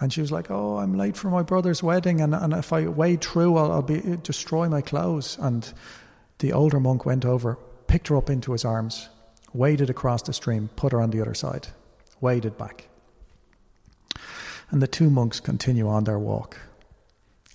And 0.01 0.13
she 0.13 0.21
was 0.21 0.33
like, 0.33 0.51
"Oh, 0.51 0.79
I'm 0.79 0.95
late 0.97 1.17
for 1.17 1.29
my 1.29 1.43
brother's 1.43 1.83
wedding, 1.83 2.21
and, 2.21 2.35
and 2.35 2.53
if 2.55 2.73
I 2.73 2.87
wade 2.89 3.23
through, 3.23 3.57
I'll, 3.57 3.73
I'll 3.73 3.83
be 3.83 4.01
destroy 4.23 4.69
my 4.69 4.81
clothes." 4.81 5.37
And 5.41 5.71
the 6.39 6.53
older 6.53 6.81
monk 6.81 7.05
went 7.05 7.25
over, 7.25 7.59
picked 7.87 8.09
her 8.09 8.17
up 8.17 8.31
into 8.31 8.53
his 8.53 8.65
arms, 8.65 9.09
waded 9.53 9.91
across 9.91 10.23
the 10.23 10.33
stream, 10.33 10.71
put 10.77 10.93
her 10.93 11.01
on 11.01 11.11
the 11.11 11.21
other 11.21 11.35
side, 11.35 11.69
waded 12.21 12.57
back. 12.57 12.89
And 14.71 14.83
the 14.83 14.87
two 14.87 15.11
monks 15.11 15.41
continue 15.41 15.89
on 15.89 16.05
their 16.05 16.19
walk. 16.19 16.59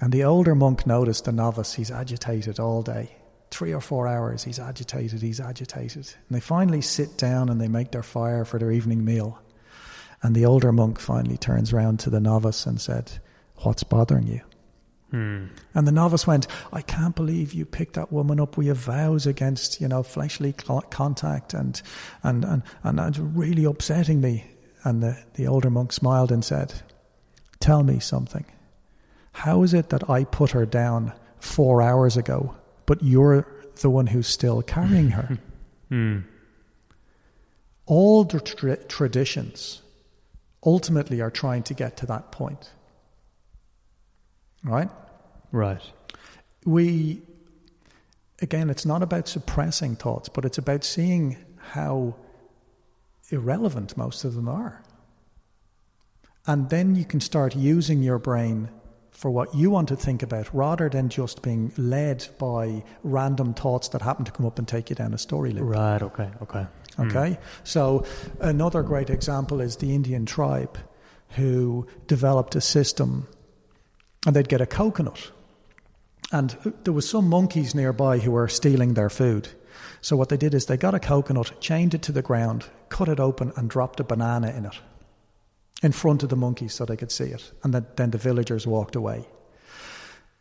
And 0.01 0.11
the 0.11 0.23
older 0.23 0.55
monk 0.55 0.85
noticed 0.87 1.25
the 1.25 1.31
novice, 1.31 1.75
he's 1.75 1.91
agitated 1.91 2.59
all 2.59 2.81
day. 2.81 3.15
Three 3.51 3.71
or 3.73 3.81
four 3.81 4.07
hours, 4.07 4.43
he's 4.43 4.59
agitated, 4.59 5.21
he's 5.21 5.39
agitated. 5.39 6.07
And 6.27 6.35
they 6.35 6.39
finally 6.39 6.81
sit 6.81 7.17
down 7.17 7.49
and 7.49 7.61
they 7.61 7.67
make 7.67 7.91
their 7.91 8.03
fire 8.03 8.45
for 8.45 8.57
their 8.57 8.71
evening 8.71 9.05
meal. 9.05 9.39
And 10.23 10.35
the 10.35 10.45
older 10.45 10.71
monk 10.71 10.99
finally 10.99 11.37
turns 11.37 11.71
round 11.71 11.99
to 12.01 12.09
the 12.09 12.19
novice 12.19 12.65
and 12.65 12.81
said, 12.81 13.11
What's 13.57 13.83
bothering 13.83 14.27
you? 14.27 14.41
Hmm. 15.14 15.45
And 15.76 15.86
the 15.86 15.91
novice 15.91 16.26
went, 16.26 16.47
I 16.72 16.82
can't 16.82 17.16
believe 17.16 17.53
you 17.53 17.66
picked 17.66 17.93
that 17.93 18.11
woman 18.11 18.39
up. 18.39 18.57
We 18.57 18.66
have 18.66 18.78
vows 18.78 19.28
against, 19.28 19.80
you 19.80 19.88
know, 19.88 20.01
fleshly 20.01 20.53
contact 20.53 21.53
and, 21.53 21.80
and, 22.24 22.43
and, 22.43 22.64
and 22.82 22.99
it's 22.99 23.20
really 23.20 23.64
upsetting 23.64 24.22
me. 24.22 24.45
And 24.84 25.03
the, 25.03 25.24
the 25.36 25.45
older 25.45 25.70
monk 25.70 25.93
smiled 25.93 26.32
and 26.32 26.43
said, 26.43 26.74
Tell 27.59 27.84
me 27.84 27.99
something. 27.99 28.43
How 29.34 29.61
is 29.61 29.76
it 29.76 29.89
that 29.89 30.09
I 30.09 30.24
put 30.24 30.49
her 30.49 30.66
down 30.66 31.14
four 31.39 31.84
hours 31.84 32.18
ago, 32.18 32.55
but 32.88 33.03
you're 33.03 33.47
the 33.82 33.91
one 33.91 34.07
who's 34.07 34.28
still 34.28 34.64
carrying 34.64 35.09
her? 35.09 35.38
Hmm. 35.89 36.22
All 37.86 38.24
the 38.24 38.39
tra- 38.39 38.84
traditions 38.86 39.84
ultimately 40.66 41.22
are 41.22 41.30
trying 41.30 41.61
to 41.64 41.76
get 41.76 41.97
to 41.97 42.07
that 42.07 42.32
point. 42.32 42.72
Right? 44.64 44.89
Right. 45.54 45.82
we 46.66 47.22
again 48.41 48.70
it's 48.70 48.86
not 48.86 49.04
about 49.04 49.28
suppressing 49.28 49.95
thoughts 49.95 50.28
but 50.28 50.45
it's 50.45 50.58
about 50.58 50.84
seeing 50.84 51.38
how 51.58 52.16
irrelevant 53.30 53.95
most 53.95 54.26
of 54.26 54.34
them 54.34 54.49
are 54.49 54.82
and 56.47 56.70
then 56.70 56.95
you 56.95 57.06
can 57.06 57.22
start 57.22 57.56
using 57.56 58.04
your 58.04 58.20
brain 58.20 58.70
for 59.12 59.30
what 59.30 59.54
you 59.54 59.70
want 59.70 59.88
to 59.88 59.95
think 59.95 60.24
about 60.24 60.54
rather 60.54 60.89
than 60.89 61.08
just 61.08 61.41
being 61.43 61.72
led 61.78 62.28
by 62.39 62.84
random 63.04 63.54
thoughts 63.54 63.88
that 63.89 64.01
happen 64.01 64.26
to 64.26 64.32
come 64.32 64.45
up 64.45 64.58
and 64.58 64.68
take 64.68 64.89
you 64.89 64.95
down 64.95 65.14
a 65.14 65.18
story 65.18 65.51
loop 65.51 65.70
Right. 65.70 66.01
Okay. 66.01 66.30
Okay. 66.41 66.66
Okay, 66.99 67.30
hmm. 67.32 67.43
so 67.64 68.06
another 68.39 68.84
great 68.84 69.10
example 69.10 69.62
is 69.62 69.78
the 69.78 69.95
Indian 69.95 70.26
tribe 70.26 70.78
who 71.30 71.88
developed 72.08 72.56
a 72.56 72.62
system, 72.62 73.28
and 74.26 74.36
they'd 74.36 74.49
get 74.49 74.62
a 74.62 74.66
coconut, 74.66 75.32
and 76.34 76.57
there 76.84 76.93
was 76.93 77.07
some 77.07 77.29
monkeys 77.29 77.75
nearby 77.75 78.17
who 78.17 78.31
were 78.31 78.47
stealing 78.47 78.95
their 78.95 79.09
food. 79.09 79.47
So 80.01 80.17
what 80.17 80.29
they 80.29 80.38
did 80.38 80.53
is 80.53 80.65
they 80.65 80.77
got 80.77 80.95
a 80.95 80.99
coconut, 80.99 81.61
chained 81.61 81.93
it 81.93 82.01
to 82.01 82.11
the 82.11 82.23
ground, 82.23 82.65
cut 82.89 83.07
it 83.07 83.19
open, 83.19 83.53
and 83.55 83.69
dropped 83.69 83.99
a 83.99 84.03
banana 84.03 84.49
in 84.49 84.65
it 84.65 84.75
in 85.84 85.91
front 85.91 86.23
of 86.23 86.29
the 86.29 86.36
monkeys 86.36 86.73
so 86.73 86.86
they 86.86 86.97
could 86.97 87.11
see 87.11 87.25
it, 87.25 87.51
and 87.63 87.73
then, 87.73 87.86
then 87.97 88.11
the 88.11 88.17
villagers 88.17 88.65
walked 88.65 88.95
away. 88.95 89.27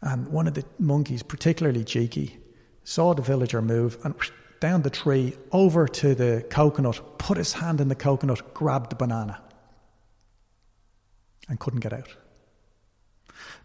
And 0.01 0.28
one 0.28 0.49
of 0.49 0.55
the 0.55 0.64
monkeys, 0.78 1.22
particularly 1.22 1.84
cheeky, 1.84 2.38
saw 2.84 3.12
the 3.12 3.22
villager 3.22 3.61
move 3.61 3.99
and 4.05 4.14
down 4.61 4.82
the 4.82 4.90
tree 4.90 5.36
over 5.51 5.86
to 5.88 6.14
the 6.14 6.47
coconut, 6.49 7.18
put 7.18 7.36
his 7.36 7.53
hand 7.53 7.80
in 7.80 7.88
the 7.88 7.95
coconut, 7.95 8.55
grabbed 8.55 8.90
the 8.90 8.97
banana, 8.97 9.43
and 11.49 11.61
couldn't 11.61 11.80
get 11.80 11.93
out. 11.93 12.09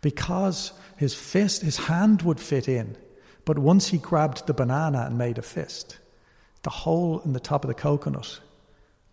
Because 0.02 0.74
his 0.98 1.14
fist, 1.14 1.62
his 1.62 1.78
hand 1.78 2.24
would 2.24 2.40
fit 2.40 2.68
in, 2.68 2.98
but 3.46 3.60
once 3.60 3.88
he 3.88 3.98
grabbed 3.98 4.46
the 4.46 4.54
banana 4.54 5.06
and 5.08 5.18
made 5.18 5.38
a 5.38 5.42
fist, 5.42 6.00
the 6.64 6.70
hole 6.70 7.22
in 7.22 7.34
the 7.34 7.40
top 7.40 7.64
of 7.64 7.70
the 7.70 7.74
coconut 7.74 8.40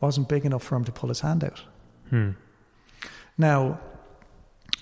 wasn't 0.01 0.29
big 0.29 0.45
enough 0.45 0.63
for 0.63 0.77
him 0.77 0.85
to 0.85 0.93
pull 0.93 1.09
his 1.09 1.21
hand 1.21 1.45
out. 1.45 1.63
Hmm. 2.11 2.31
Now, 3.39 3.81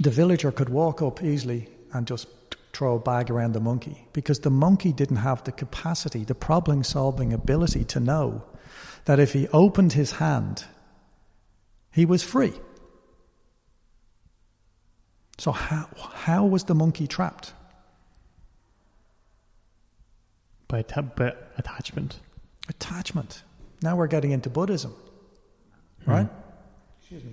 the 0.00 0.10
villager 0.10 0.50
could 0.50 0.68
walk 0.68 1.02
up 1.02 1.22
easily 1.22 1.68
and 1.92 2.06
just 2.06 2.28
throw 2.72 2.96
a 2.96 3.00
bag 3.00 3.30
around 3.30 3.52
the 3.52 3.60
monkey 3.60 4.06
because 4.12 4.40
the 4.40 4.50
monkey 4.50 4.92
didn't 4.92 5.16
have 5.16 5.44
the 5.44 5.52
capacity, 5.52 6.24
the 6.24 6.34
problem 6.34 6.82
solving 6.82 7.32
ability 7.32 7.84
to 7.84 8.00
know 8.00 8.42
that 9.04 9.20
if 9.20 9.32
he 9.32 9.48
opened 9.48 9.92
his 9.92 10.12
hand, 10.12 10.64
he 11.90 12.06
was 12.06 12.22
free. 12.22 12.52
So, 15.42 15.50
how, 15.50 15.88
how 16.14 16.44
was 16.46 16.62
the 16.62 16.74
monkey 16.76 17.08
trapped? 17.08 17.52
By, 20.68 20.78
atta- 20.78 21.02
by 21.02 21.32
attachment. 21.58 22.20
Attachment. 22.68 23.42
Now 23.82 23.96
we're 23.96 24.06
getting 24.06 24.30
into 24.30 24.48
Buddhism, 24.50 24.94
right? 26.06 26.28
Excuse 27.00 27.24
me. 27.24 27.32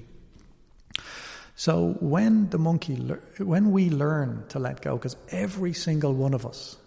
So 1.55 1.97
when 1.99 2.49
the 2.49 2.57
monkey, 2.57 2.95
lear- 2.95 3.21
when 3.37 3.71
we 3.71 3.91
learn 3.91 4.43
to 4.49 4.57
let 4.57 4.81
go, 4.81 4.97
because 4.97 5.15
every 5.29 5.73
single 5.73 6.15
one 6.15 6.33
of 6.33 6.47
us 6.47 6.77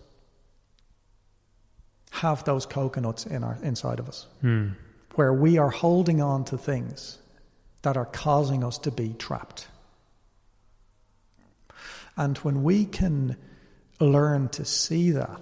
have 2.10 2.42
those 2.42 2.66
coconuts 2.66 3.26
in 3.26 3.44
our 3.44 3.56
inside 3.62 4.00
of 4.00 4.08
us, 4.08 4.26
Hmm. 4.40 4.70
where 5.14 5.32
we 5.32 5.56
are 5.56 5.70
holding 5.70 6.20
on 6.20 6.44
to 6.46 6.58
things 6.58 7.18
that 7.82 7.96
are 7.96 8.06
causing 8.06 8.64
us 8.64 8.76
to 8.78 8.90
be 8.90 9.12
trapped. 9.12 9.68
And 12.16 12.36
when 12.38 12.62
we 12.62 12.84
can 12.84 13.36
learn 14.00 14.48
to 14.50 14.64
see 14.64 15.10
that 15.12 15.40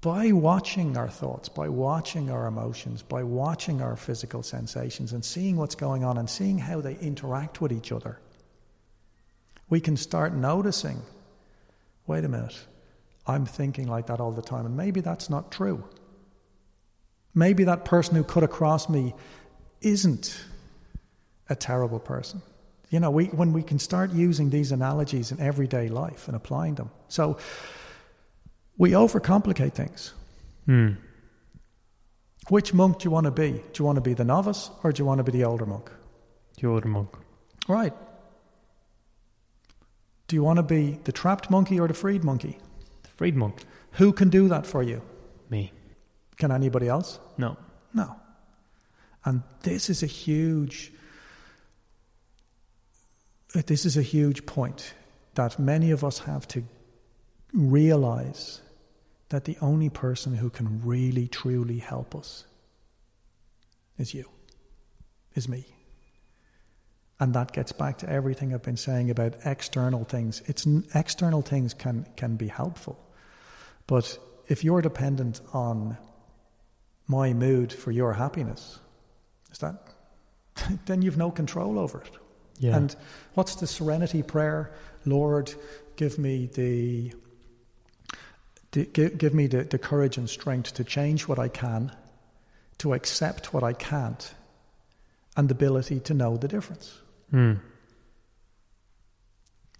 by 0.00 0.32
watching 0.32 0.96
our 0.96 1.08
thoughts, 1.08 1.48
by 1.48 1.68
watching 1.68 2.30
our 2.30 2.46
emotions, 2.46 3.02
by 3.02 3.22
watching 3.22 3.82
our 3.82 3.96
physical 3.96 4.42
sensations 4.42 5.12
and 5.12 5.24
seeing 5.24 5.56
what's 5.56 5.74
going 5.74 6.04
on 6.04 6.18
and 6.18 6.30
seeing 6.30 6.58
how 6.58 6.80
they 6.80 6.96
interact 6.98 7.60
with 7.60 7.72
each 7.72 7.92
other, 7.92 8.18
we 9.68 9.80
can 9.80 9.96
start 9.96 10.32
noticing 10.34 11.02
wait 12.08 12.24
a 12.24 12.28
minute, 12.28 12.58
I'm 13.26 13.46
thinking 13.46 13.86
like 13.86 14.06
that 14.06 14.18
all 14.18 14.32
the 14.32 14.42
time, 14.42 14.66
and 14.66 14.76
maybe 14.76 15.00
that's 15.00 15.30
not 15.30 15.52
true. 15.52 15.84
Maybe 17.34 17.64
that 17.64 17.84
person 17.84 18.16
who 18.16 18.24
cut 18.24 18.42
across 18.42 18.88
me 18.88 19.14
isn't 19.82 20.40
a 21.48 21.54
terrible 21.54 22.00
person. 22.00 22.42
You 22.90 23.00
know, 23.00 23.10
we, 23.10 23.26
when 23.26 23.52
we 23.52 23.62
can 23.62 23.78
start 23.78 24.12
using 24.12 24.50
these 24.50 24.72
analogies 24.72 25.30
in 25.30 25.40
everyday 25.40 25.88
life 25.88 26.26
and 26.26 26.36
applying 26.36 26.74
them. 26.76 26.90
So 27.08 27.36
we 28.78 28.92
overcomplicate 28.92 29.74
things. 29.74 30.14
Hmm. 30.64 30.92
Which 32.48 32.72
monk 32.72 33.00
do 33.00 33.04
you 33.04 33.10
want 33.10 33.24
to 33.24 33.30
be? 33.30 33.50
Do 33.50 33.72
you 33.78 33.84
want 33.84 33.96
to 33.96 34.02
be 34.02 34.14
the 34.14 34.24
novice 34.24 34.70
or 34.82 34.92
do 34.92 35.02
you 35.02 35.04
want 35.04 35.18
to 35.18 35.24
be 35.24 35.32
the 35.32 35.44
older 35.44 35.66
monk? 35.66 35.90
The 36.60 36.66
older 36.66 36.88
monk. 36.88 37.10
Right. 37.68 37.92
Do 40.28 40.36
you 40.36 40.42
want 40.42 40.58
to 40.58 40.62
be 40.62 40.98
the 41.04 41.12
trapped 41.12 41.50
monkey 41.50 41.78
or 41.78 41.88
the 41.88 41.94
freed 41.94 42.24
monkey? 42.24 42.58
The 43.02 43.08
freed 43.10 43.36
monk. 43.36 43.64
Who 43.92 44.12
can 44.12 44.30
do 44.30 44.48
that 44.48 44.66
for 44.66 44.82
you? 44.82 45.02
Me. 45.50 45.72
Can 46.36 46.50
anybody 46.50 46.88
else? 46.88 47.18
No. 47.36 47.56
No. 47.92 48.16
And 49.24 49.42
this 49.62 49.90
is 49.90 50.02
a 50.02 50.06
huge 50.06 50.92
this 53.52 53.86
is 53.86 53.96
a 53.96 54.02
huge 54.02 54.46
point 54.46 54.94
that 55.34 55.58
many 55.58 55.90
of 55.90 56.04
us 56.04 56.20
have 56.20 56.46
to 56.48 56.64
realize 57.52 58.60
that 59.30 59.44
the 59.44 59.56
only 59.60 59.88
person 59.90 60.34
who 60.34 60.50
can 60.50 60.82
really, 60.84 61.28
truly 61.28 61.78
help 61.78 62.14
us 62.14 62.44
is 63.98 64.14
you, 64.14 64.24
is 65.34 65.48
me. 65.48 65.66
And 67.20 67.34
that 67.34 67.52
gets 67.52 67.72
back 67.72 67.98
to 67.98 68.08
everything 68.08 68.54
I've 68.54 68.62
been 68.62 68.76
saying 68.76 69.10
about 69.10 69.34
external 69.44 70.04
things. 70.04 70.40
It's 70.46 70.66
external 70.94 71.42
things 71.42 71.74
can 71.74 72.06
can 72.16 72.36
be 72.36 72.46
helpful, 72.46 72.96
but 73.86 74.18
if 74.46 74.62
you're 74.62 74.82
dependent 74.82 75.40
on 75.52 75.96
my 77.08 77.32
mood 77.32 77.72
for 77.72 77.90
your 77.90 78.12
happiness, 78.12 78.78
is 79.50 79.58
that 79.58 79.82
then 80.86 81.02
you've 81.02 81.16
no 81.16 81.30
control 81.30 81.78
over 81.78 82.02
it. 82.02 82.16
Yeah. 82.58 82.76
And 82.76 82.94
what's 83.34 83.56
the 83.56 83.66
serenity 83.66 84.22
prayer? 84.22 84.72
Lord, 85.04 85.54
give 85.96 86.18
me 86.18 86.46
the, 86.46 87.12
the 88.72 88.84
give, 88.86 89.18
give 89.18 89.34
me 89.34 89.46
the, 89.46 89.64
the 89.64 89.78
courage 89.78 90.18
and 90.18 90.28
strength 90.28 90.74
to 90.74 90.84
change 90.84 91.28
what 91.28 91.38
I 91.38 91.48
can, 91.48 91.92
to 92.78 92.94
accept 92.94 93.52
what 93.54 93.62
I 93.62 93.72
can't, 93.72 94.34
and 95.36 95.48
the 95.48 95.54
ability 95.54 96.00
to 96.00 96.14
know 96.14 96.36
the 96.36 96.48
difference. 96.48 96.98
Mm. 97.32 97.60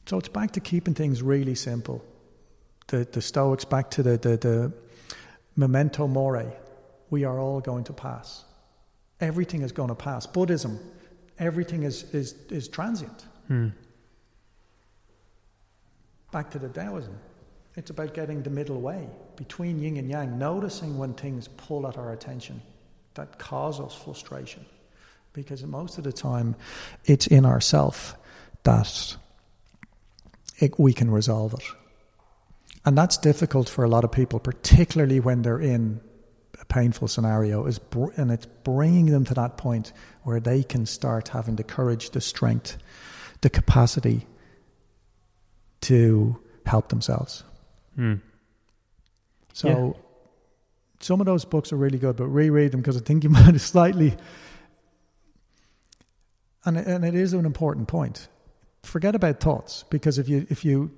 So 0.07 0.19
it's 0.19 0.29
back 0.29 0.53
to 0.53 0.61
keeping 0.61 0.95
things 0.95 1.23
really 1.23 1.55
simple. 1.55 2.03
The, 2.87 3.07
the 3.11 3.21
Stoics 3.21 3.67
back 3.67 3.91
to 3.91 4.03
the, 4.03 4.17
the, 4.17 4.37
the 4.39 4.73
memento 5.57 6.07
mori. 6.07 6.47
We 7.11 7.25
are 7.25 7.39
all 7.39 7.61
going 7.61 7.85
to 7.85 7.93
pass. 7.93 8.45
Everything 9.21 9.63
is 9.63 9.73
going 9.73 9.89
to 9.89 9.95
pass. 9.95 10.27
Buddhism, 10.27 10.79
everything 11.39 11.83
is, 11.83 12.03
is, 12.15 12.35
is 12.51 12.69
transient. 12.69 13.25
Mm. 13.51 13.73
Back 16.31 16.51
to 16.51 16.59
the 16.59 16.69
Taoism. 16.69 17.17
It's 17.77 17.91
about 17.91 18.13
getting 18.13 18.43
the 18.43 18.51
middle 18.51 18.81
way 18.81 19.09
between 19.37 19.81
yin 19.81 19.97
and 19.99 20.11
yang, 20.11 20.39
noticing 20.39 20.99
when 20.99 21.15
things 21.15 21.49
pull 21.49 21.87
at 21.87 21.97
our 21.97 22.13
attention 22.13 22.61
that 23.15 23.39
cause 23.39 23.81
us 23.81 23.95
frustration 23.95 24.65
because 25.33 25.65
most 25.65 25.99
of 25.99 26.05
the 26.05 26.13
time 26.13 26.57
it's 27.05 27.27
in 27.29 27.47
ourself 27.47 28.17
that 28.65 29.17
it, 30.59 30.79
we 30.79 30.93
can 30.93 31.11
resolve 31.11 31.55
it. 31.55 31.65
And 32.85 32.99
that's 32.99 33.17
difficult 33.17 33.69
for 33.69 33.85
a 33.85 33.89
lot 33.89 34.05
of 34.05 34.11
people, 34.11 34.41
particularly 34.41 35.21
when 35.21 35.43
they're 35.43 35.61
in 35.61 36.01
a 36.61 36.65
painful 36.65 37.07
scenario, 37.07 37.67
is 37.67 37.79
br- 37.79 38.11
and 38.17 38.31
it's 38.31 38.47
bringing 38.47 39.07
them 39.07 39.25
to 39.27 39.35
that 39.35 39.57
point 39.57 39.93
where 40.29 40.41
they 40.41 40.63
can 40.63 40.85
start 40.87 41.29
having 41.29 41.57
the 41.57 41.65
courage, 41.65 42.11
the 42.11 42.21
strength, 42.21 42.77
the 43.41 43.49
capacity 43.51 44.27
to 45.81 46.39
help 46.67 46.91
themselves. 46.91 47.45
Mm. 47.99 48.21
So, 49.55 49.69
Yeah. 49.69 50.03
some 51.01 51.21
of 51.21 51.27
those 51.27 51.45
books 51.47 51.73
are 51.73 51.77
really 51.77 51.99
good, 51.99 52.17
but 52.17 52.27
reread 52.29 52.73
them 52.73 52.81
because 52.81 52.97
I 52.97 53.01
think 53.01 53.25
you 53.25 53.31
might 53.37 53.45
have 53.55 53.61
slightly 53.61 54.17
and 56.65 56.77
and 56.77 57.05
it 57.05 57.15
is 57.15 57.33
an 57.33 57.47
important 57.47 57.89
point. 57.89 58.29
Forget 58.83 59.15
about 59.15 59.41
thoughts 59.41 59.85
because 59.91 60.19
if 60.19 60.29
you 60.29 60.47
if 60.51 60.65
you 60.65 60.91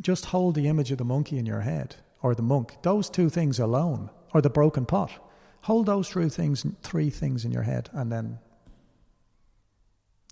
just 0.00 0.26
hold 0.26 0.54
the 0.54 0.68
image 0.68 0.92
of 0.92 0.98
the 0.98 1.04
monkey 1.04 1.38
in 1.38 1.46
your 1.46 1.60
head 1.62 1.96
or 2.22 2.34
the 2.34 2.42
monk, 2.42 2.76
those 2.82 3.10
two 3.10 3.28
things 3.30 3.58
alone, 3.58 4.10
or 4.34 4.40
the 4.40 4.50
broken 4.50 4.84
pot, 4.86 5.10
hold 5.62 5.86
those 5.86 6.08
three 6.08 6.28
things 6.28 6.64
three 6.82 7.10
things 7.10 7.44
in 7.44 7.50
your 7.52 7.62
head, 7.64 7.90
and 7.92 8.12
then 8.12 8.38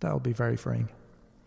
that'll 0.05 0.21
be 0.21 0.33
very 0.33 0.57
freeing. 0.57 0.89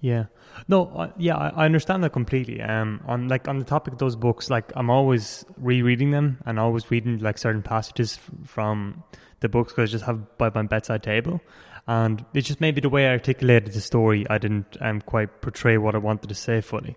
Yeah. 0.02 0.26
No, 0.68 0.88
uh, 0.88 1.12
yeah, 1.18 1.36
I, 1.36 1.50
I 1.50 1.66
understand 1.66 2.04
that 2.04 2.12
completely. 2.12 2.62
Um, 2.62 3.02
on 3.08 3.28
like 3.28 3.48
on 3.48 3.60
the 3.60 3.66
topic 3.66 3.94
of 3.94 4.00
those 4.00 4.16
books, 4.16 4.50
like 4.50 4.72
I'm 4.76 4.90
always 4.90 5.46
rereading 5.58 6.12
them 6.12 6.40
and 6.46 6.60
always 6.60 6.90
reading 6.92 7.20
like 7.20 7.38
certain 7.38 7.64
passages 7.64 8.20
f- 8.20 8.50
from 8.50 9.04
the 9.40 9.50
books 9.50 9.74
because 9.74 9.90
I 9.90 9.92
just 9.92 10.06
have 10.06 10.38
by 10.38 10.52
my 10.54 10.64
bedside 10.64 11.04
table, 11.04 11.42
and 11.88 12.24
it's 12.34 12.48
just 12.48 12.62
maybe 12.62 12.82
the 12.82 12.90
way 12.90 13.08
I 13.08 13.12
articulated 13.12 13.74
the 13.74 13.82
story, 13.82 14.26
I 14.30 14.38
didn't 14.38 14.78
um, 14.82 15.02
quite 15.02 15.42
portray 15.42 15.78
what 15.78 15.96
I 15.96 16.00
wanted 16.00 16.30
to 16.30 16.36
say 16.36 16.62
fully. 16.62 16.96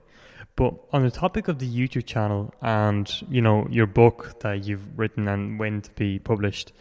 But 0.57 0.75
on 0.93 1.03
the 1.03 1.11
topic 1.11 1.49
of 1.49 1.59
the 1.59 1.67
YouTube 1.67 2.05
channel 2.05 2.53
and 2.61 3.11
you 3.31 3.41
know 3.41 3.67
your 3.71 3.87
book 3.87 4.41
that 4.41 4.67
you've 4.67 4.99
written 4.99 5.27
and 5.27 5.59
when 5.59 5.81
to 5.83 5.91
be 5.93 6.19
published, 6.19 6.73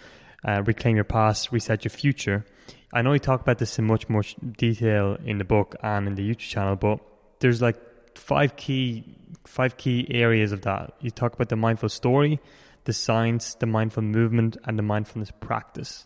uh, 0.46 0.64
reclaim 0.66 0.96
your 0.96 1.06
past, 1.06 1.52
reset 1.54 1.86
your 1.86 1.92
future. 1.92 2.46
I 2.92 3.02
know 3.02 3.14
you 3.14 3.20
talk 3.20 3.42
about 3.42 3.60
this 3.60 3.78
in 3.78 3.86
much 3.86 4.10
more 4.10 4.24
detail 4.58 5.18
in 5.24 5.38
the 5.38 5.44
book 5.44 5.76
and 5.84 6.08
in 6.08 6.16
the 6.16 6.28
YouTube 6.28 6.50
channel, 6.50 6.76
but 6.76 7.00
there's 7.40 7.62
like 7.62 7.78
five 8.18 8.56
key 8.56 9.04
five 9.46 9.78
key 9.78 10.08
areas 10.10 10.52
of 10.52 10.62
that. 10.62 10.94
You 11.00 11.12
talk 11.12 11.34
about 11.34 11.50
the 11.50 11.56
mindful 11.56 11.90
story, 11.90 12.40
the 12.86 12.94
science, 12.94 13.54
the 13.56 13.66
mindful 13.66 14.04
movement, 14.04 14.58
and 14.66 14.78
the 14.78 14.84
mindfulness 14.84 15.32
practice. 15.40 16.06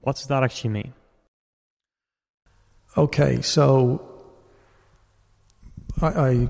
What 0.00 0.16
does 0.16 0.26
that 0.26 0.42
actually 0.42 0.70
mean? 0.70 0.94
Okay, 2.96 3.40
so 3.42 4.10
I, 6.00 6.06
I 6.06 6.48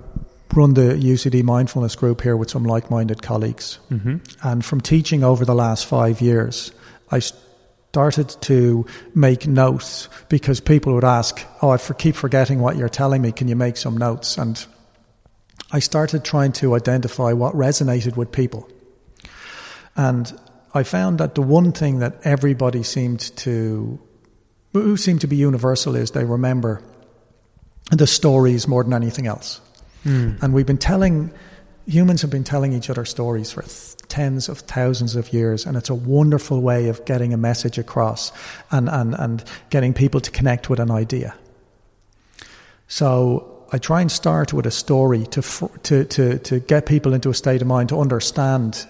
run 0.54 0.74
the 0.74 0.94
UCD 0.94 1.42
mindfulness 1.42 1.94
group 1.94 2.22
here 2.22 2.36
with 2.36 2.50
some 2.50 2.64
like-minded 2.64 3.22
colleagues. 3.22 3.78
Mm-hmm. 3.90 4.16
And 4.42 4.64
from 4.64 4.80
teaching 4.80 5.22
over 5.22 5.44
the 5.44 5.54
last 5.54 5.86
five 5.86 6.20
years, 6.20 6.72
I 7.10 7.20
started 7.90 8.28
to 8.40 8.86
make 9.16 9.48
notes 9.48 10.08
because 10.28 10.60
people 10.60 10.94
would 10.94 11.04
ask, 11.04 11.44
Oh, 11.60 11.70
I 11.70 11.76
for, 11.76 11.94
keep 11.94 12.14
forgetting 12.14 12.60
what 12.60 12.76
you're 12.76 12.88
telling 12.88 13.20
me. 13.20 13.32
Can 13.32 13.48
you 13.48 13.56
make 13.56 13.76
some 13.76 13.96
notes? 13.96 14.38
And 14.38 14.64
I 15.72 15.80
started 15.80 16.24
trying 16.24 16.52
to 16.52 16.76
identify 16.76 17.32
what 17.32 17.54
resonated 17.54 18.16
with 18.16 18.30
people. 18.30 18.68
And 19.96 20.32
I 20.72 20.84
found 20.84 21.18
that 21.18 21.34
the 21.34 21.42
one 21.42 21.72
thing 21.72 21.98
that 21.98 22.20
everybody 22.22 22.84
seemed 22.84 23.36
to, 23.38 24.00
who 24.72 24.96
seemed 24.96 25.22
to 25.22 25.26
be 25.26 25.34
universal 25.34 25.96
is 25.96 26.12
they 26.12 26.24
remember 26.24 26.80
the 27.90 28.06
stories 28.06 28.68
more 28.68 28.84
than 28.84 28.92
anything 28.92 29.26
else. 29.26 29.60
Mm. 30.04 30.40
And 30.40 30.54
we've 30.54 30.66
been 30.66 30.78
telling, 30.78 31.32
humans 31.86 32.22
have 32.22 32.30
been 32.30 32.44
telling 32.44 32.72
each 32.72 32.90
other 32.90 33.04
stories 33.04 33.50
for 33.52 33.64
tens 34.08 34.48
of 34.48 34.58
thousands 34.60 35.16
of 35.16 35.32
years, 35.32 35.66
and 35.66 35.76
it's 35.76 35.90
a 35.90 35.94
wonderful 35.94 36.60
way 36.60 36.88
of 36.88 37.04
getting 37.04 37.32
a 37.32 37.36
message 37.36 37.78
across 37.78 38.32
and, 38.70 38.88
and, 38.88 39.14
and 39.14 39.44
getting 39.70 39.94
people 39.94 40.20
to 40.20 40.30
connect 40.30 40.68
with 40.68 40.80
an 40.80 40.90
idea. 40.90 41.34
So 42.88 43.66
I 43.72 43.78
try 43.78 44.00
and 44.00 44.10
start 44.10 44.52
with 44.52 44.66
a 44.66 44.70
story 44.70 45.26
to, 45.26 45.42
to, 45.84 46.04
to, 46.04 46.38
to 46.38 46.60
get 46.60 46.86
people 46.86 47.14
into 47.14 47.30
a 47.30 47.34
state 47.34 47.62
of 47.62 47.68
mind 47.68 47.88
to 47.90 48.00
understand 48.00 48.86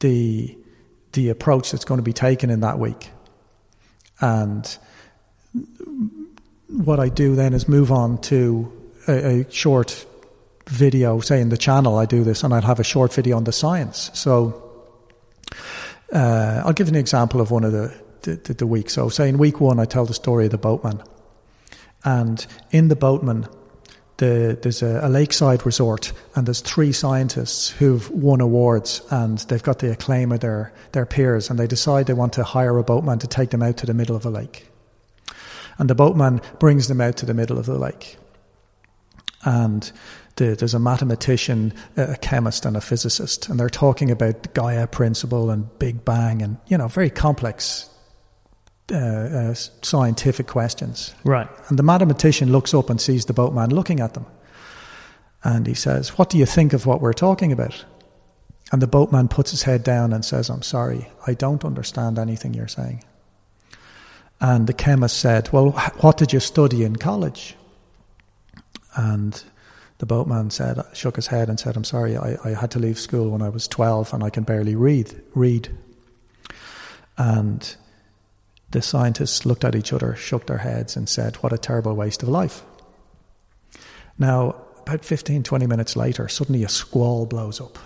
the, 0.00 0.56
the 1.12 1.28
approach 1.28 1.72
that's 1.72 1.84
going 1.84 1.98
to 1.98 2.02
be 2.02 2.14
taken 2.14 2.50
in 2.50 2.60
that 2.60 2.78
week. 2.78 3.10
And 4.20 4.78
what 6.68 7.00
I 7.00 7.10
do 7.10 7.34
then 7.34 7.52
is 7.52 7.68
move 7.68 7.92
on 7.92 8.18
to 8.22 8.72
a, 9.08 9.40
a 9.40 9.50
short 9.50 10.06
video, 10.68 11.20
say 11.20 11.40
in 11.40 11.48
the 11.48 11.56
channel, 11.56 11.96
I 11.96 12.06
do 12.06 12.24
this, 12.24 12.42
and 12.42 12.52
I'll 12.52 12.62
have 12.62 12.80
a 12.80 12.84
short 12.84 13.12
video 13.12 13.36
on 13.36 13.44
the 13.44 13.52
science. 13.52 14.10
So 14.14 14.62
uh, 16.12 16.62
I'll 16.64 16.72
give 16.72 16.88
an 16.88 16.94
example 16.94 17.40
of 17.40 17.50
one 17.50 17.64
of 17.64 17.72
the, 17.72 17.94
the, 18.22 18.54
the 18.54 18.66
weeks. 18.66 18.94
So, 18.94 19.08
say 19.08 19.28
in 19.28 19.38
week 19.38 19.60
one, 19.60 19.78
I 19.78 19.84
tell 19.84 20.06
the 20.06 20.14
story 20.14 20.46
of 20.46 20.50
the 20.50 20.58
boatman. 20.58 21.02
And 22.04 22.46
in 22.70 22.88
the 22.88 22.96
boatman, 22.96 23.48
the, 24.18 24.58
there's 24.60 24.82
a, 24.82 25.00
a, 25.02 25.08
lakeside 25.08 25.66
resort, 25.66 26.12
and 26.34 26.46
there's 26.46 26.60
three 26.60 26.92
scientists 26.92 27.70
who've 27.70 28.08
won 28.10 28.40
awards, 28.40 29.02
and 29.10 29.38
they've 29.38 29.62
got 29.62 29.80
the 29.80 29.92
acclaim 29.92 30.32
of 30.32 30.40
their, 30.40 30.72
their 30.92 31.06
peers, 31.06 31.50
and 31.50 31.58
they 31.58 31.66
decide 31.66 32.06
they 32.06 32.14
want 32.14 32.32
to 32.34 32.44
hire 32.44 32.78
a 32.78 32.84
boatman 32.84 33.18
to 33.18 33.26
take 33.26 33.50
them 33.50 33.62
out 33.62 33.76
to 33.78 33.86
the 33.86 33.94
middle 33.94 34.16
of 34.16 34.24
a 34.24 34.30
lake. 34.30 34.68
And 35.78 35.90
the 35.90 35.94
boatman 35.94 36.40
brings 36.58 36.88
them 36.88 37.00
out 37.00 37.16
to 37.18 37.26
the 37.26 37.34
middle 37.34 37.58
of 37.58 37.66
the 37.66 37.78
lake. 37.78 38.16
And 39.44 39.82
the, 39.82 39.92
there's 40.36 40.74
a 40.74 40.78
mathematician, 40.78 41.72
a 41.96 42.16
chemist, 42.16 42.66
and 42.66 42.76
a 42.76 42.80
physicist, 42.80 43.48
and 43.48 43.58
they're 43.58 43.68
talking 43.68 44.10
about 44.10 44.42
the 44.42 44.48
Gaia 44.50 44.86
principle 44.86 45.50
and 45.50 45.76
Big 45.78 46.04
Bang, 46.04 46.42
and 46.42 46.58
you 46.66 46.78
know, 46.78 46.88
very 46.88 47.10
complex 47.10 47.88
uh, 48.92 48.96
uh, 48.96 49.54
scientific 49.54 50.46
questions. 50.46 51.14
Right. 51.24 51.48
And 51.68 51.78
the 51.78 51.82
mathematician 51.82 52.52
looks 52.52 52.74
up 52.74 52.90
and 52.90 53.00
sees 53.00 53.24
the 53.24 53.32
boatman 53.32 53.70
looking 53.70 54.00
at 54.00 54.14
them, 54.14 54.26
and 55.42 55.66
he 55.66 55.74
says, 55.74 56.18
"What 56.18 56.30
do 56.30 56.38
you 56.38 56.46
think 56.46 56.72
of 56.72 56.86
what 56.86 57.00
we're 57.00 57.12
talking 57.12 57.52
about?" 57.52 57.84
And 58.72 58.82
the 58.82 58.88
boatman 58.88 59.28
puts 59.28 59.52
his 59.52 59.62
head 59.62 59.82
down 59.82 60.12
and 60.12 60.24
says, 60.24 60.50
"I'm 60.50 60.62
sorry, 60.62 61.08
I 61.26 61.34
don't 61.34 61.64
understand 61.64 62.18
anything 62.18 62.54
you're 62.54 62.68
saying." 62.68 63.02
And 64.40 64.66
the 64.66 64.72
chemist 64.72 65.16
said, 65.16 65.50
Well, 65.52 65.70
what 66.00 66.16
did 66.16 66.32
you 66.32 66.40
study 66.40 66.84
in 66.84 66.96
college? 66.96 67.56
And 68.94 69.42
the 69.98 70.06
boatman 70.06 70.50
said, 70.50 70.82
shook 70.92 71.16
his 71.16 71.28
head 71.28 71.48
and 71.48 71.58
said, 71.58 71.76
I'm 71.76 71.84
sorry, 71.84 72.16
I, 72.16 72.36
I 72.44 72.50
had 72.50 72.70
to 72.72 72.78
leave 72.78 72.98
school 72.98 73.30
when 73.30 73.42
I 73.42 73.48
was 73.48 73.66
12 73.66 74.12
and 74.12 74.22
I 74.22 74.30
can 74.30 74.44
barely 74.44 74.74
read. 74.74 75.22
read. 75.34 75.70
And 77.16 77.76
the 78.70 78.82
scientists 78.82 79.46
looked 79.46 79.64
at 79.64 79.74
each 79.74 79.92
other, 79.92 80.14
shook 80.16 80.46
their 80.46 80.58
heads, 80.58 80.96
and 80.96 81.08
said, 81.08 81.36
What 81.36 81.52
a 81.52 81.58
terrible 81.58 81.94
waste 81.94 82.22
of 82.22 82.28
life. 82.28 82.62
Now, 84.18 84.56
about 84.86 85.04
15, 85.04 85.42
20 85.42 85.66
minutes 85.66 85.96
later, 85.96 86.28
suddenly 86.28 86.62
a 86.62 86.68
squall 86.68 87.26
blows 87.26 87.60
up. 87.60 87.78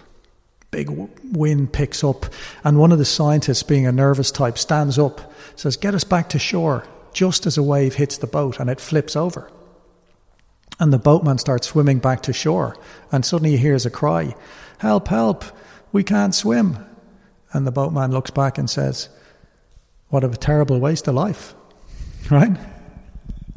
Big 0.70 0.90
wind 1.32 1.72
picks 1.72 2.02
up, 2.02 2.26
and 2.64 2.78
one 2.78 2.92
of 2.92 2.98
the 2.98 3.04
scientists, 3.04 3.62
being 3.62 3.86
a 3.86 3.92
nervous 3.92 4.30
type, 4.30 4.58
stands 4.58 4.98
up, 4.98 5.32
says, 5.54 5.76
Get 5.76 5.94
us 5.94 6.04
back 6.04 6.28
to 6.30 6.38
shore, 6.38 6.86
just 7.12 7.46
as 7.46 7.56
a 7.56 7.62
wave 7.62 7.94
hits 7.94 8.18
the 8.18 8.26
boat 8.26 8.58
and 8.58 8.70
it 8.70 8.80
flips 8.80 9.16
over. 9.16 9.50
And 10.80 10.92
the 10.92 10.98
boatman 10.98 11.38
starts 11.38 11.68
swimming 11.68 11.98
back 11.98 12.22
to 12.22 12.32
shore, 12.32 12.76
and 13.12 13.24
suddenly 13.24 13.50
he 13.50 13.58
hears 13.58 13.84
a 13.84 13.90
cry, 13.90 14.34
Help, 14.78 15.08
help, 15.08 15.44
we 15.92 16.02
can't 16.02 16.34
swim. 16.34 16.78
And 17.52 17.66
the 17.66 17.70
boatman 17.70 18.12
looks 18.12 18.30
back 18.30 18.56
and 18.56 18.68
says, 18.68 19.10
What 20.08 20.24
a 20.24 20.30
terrible 20.30 20.80
waste 20.80 21.06
of 21.06 21.14
life. 21.14 21.54
Right? 22.30 22.56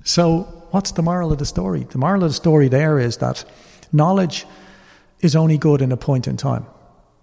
So, 0.04 0.44
what's 0.72 0.94
the 0.94 1.04
moral 1.04 1.32
of 1.32 1.38
the 1.38 1.46
story? 1.46 1.84
The 1.84 1.98
moral 1.98 2.24
of 2.24 2.30
the 2.30 2.34
story 2.34 2.68
there 2.70 2.98
is 2.98 3.18
that 3.18 3.46
knowledge 3.92 4.46
is 5.22 5.36
only 5.36 5.58
good 5.58 5.82
in 5.82 5.92
a 5.92 5.98
point 5.98 6.28
in 6.28 6.38
time. 6.38 6.66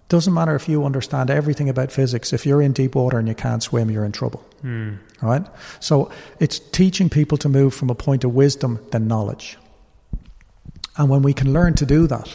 Doesn't 0.09 0.33
matter 0.33 0.55
if 0.55 0.69
you 0.69 0.85
understand 0.85 1.31
everything 1.31 1.69
about 1.69 1.93
physics. 1.93 2.33
If 2.33 2.47
you're 2.47 2.63
in 2.63 2.73
deep 2.73 2.95
water 2.95 3.19
and 3.19 3.29
you 3.29 3.35
can't 3.35 3.63
swim, 3.63 3.91
you're 3.91 4.05
in 4.05 4.13
trouble. 4.13 4.41
Hmm. 4.61 4.95
Right? 5.21 5.45
So 5.81 6.11
it's 6.39 6.59
teaching 6.59 7.11
people 7.11 7.39
to 7.39 7.49
move 7.49 7.75
from 7.75 7.91
a 7.91 7.95
point 7.95 8.25
of 8.25 8.35
wisdom 8.35 8.79
than 8.91 9.09
knowledge. 9.09 9.59
And 11.01 11.09
when 11.09 11.23
we 11.23 11.33
can 11.33 11.55
learn 11.55 11.77
to 11.77 11.87
do 11.87 12.07
that, 12.09 12.29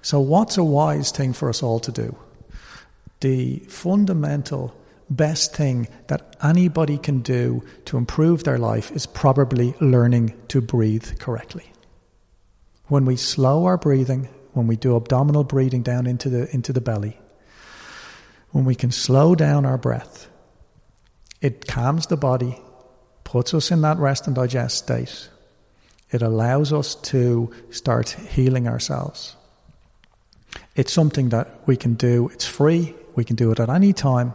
so 0.00 0.20
what's 0.20 0.56
a 0.56 0.62
wise 0.62 1.10
thing 1.10 1.32
for 1.32 1.48
us 1.48 1.60
all 1.60 1.80
to 1.80 1.90
do? 1.90 2.14
The 3.18 3.58
fundamental 3.66 4.72
best 5.10 5.56
thing 5.56 5.88
that 6.06 6.36
anybody 6.40 6.98
can 6.98 7.22
do 7.22 7.64
to 7.86 7.96
improve 7.96 8.44
their 8.44 8.58
life 8.58 8.92
is 8.92 9.06
probably 9.06 9.74
learning 9.80 10.40
to 10.48 10.60
breathe 10.60 11.18
correctly. 11.18 11.72
When 12.86 13.06
we 13.06 13.16
slow 13.16 13.64
our 13.64 13.76
breathing, 13.76 14.28
when 14.52 14.68
we 14.68 14.76
do 14.76 14.94
abdominal 14.94 15.42
breathing 15.42 15.82
down 15.82 16.06
into 16.06 16.28
the, 16.28 16.48
into 16.54 16.72
the 16.72 16.80
belly, 16.80 17.18
when 18.50 18.64
we 18.64 18.76
can 18.76 18.92
slow 18.92 19.34
down 19.34 19.66
our 19.66 19.78
breath, 19.78 20.28
it 21.40 21.66
calms 21.66 22.06
the 22.06 22.16
body, 22.16 22.62
puts 23.24 23.52
us 23.52 23.72
in 23.72 23.80
that 23.80 23.98
rest 23.98 24.28
and 24.28 24.36
digest 24.36 24.78
state. 24.78 25.28
It 26.12 26.22
allows 26.22 26.72
us 26.72 26.94
to 26.94 27.50
start 27.70 28.10
healing 28.10 28.68
ourselves. 28.68 29.34
It's 30.76 30.92
something 30.92 31.30
that 31.30 31.66
we 31.66 31.76
can 31.76 31.94
do, 31.94 32.28
it's 32.32 32.46
free, 32.46 32.94
we 33.16 33.24
can 33.24 33.36
do 33.36 33.50
it 33.50 33.58
at 33.58 33.68
any 33.68 33.92
time, 33.92 34.34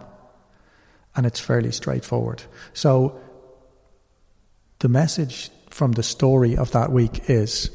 and 1.15 1.25
it's 1.25 1.39
fairly 1.39 1.71
straightforward. 1.71 2.43
So, 2.73 3.19
the 4.79 4.89
message 4.89 5.49
from 5.69 5.93
the 5.93 6.03
story 6.03 6.57
of 6.57 6.71
that 6.71 6.91
week 6.91 7.29
is 7.29 7.69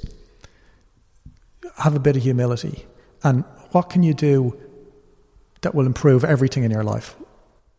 have 1.79 1.95
a 1.95 2.01
bit 2.01 2.17
of 2.17 2.23
humility. 2.23 2.87
And 3.23 3.45
what 3.71 3.91
can 3.91 4.03
you 4.03 4.15
do 4.15 4.59
that 5.63 5.75
will 5.75 5.87
improve 5.87 6.25
everything 6.25 6.65
in 6.65 6.71
your 6.71 6.85
life? 6.85 7.17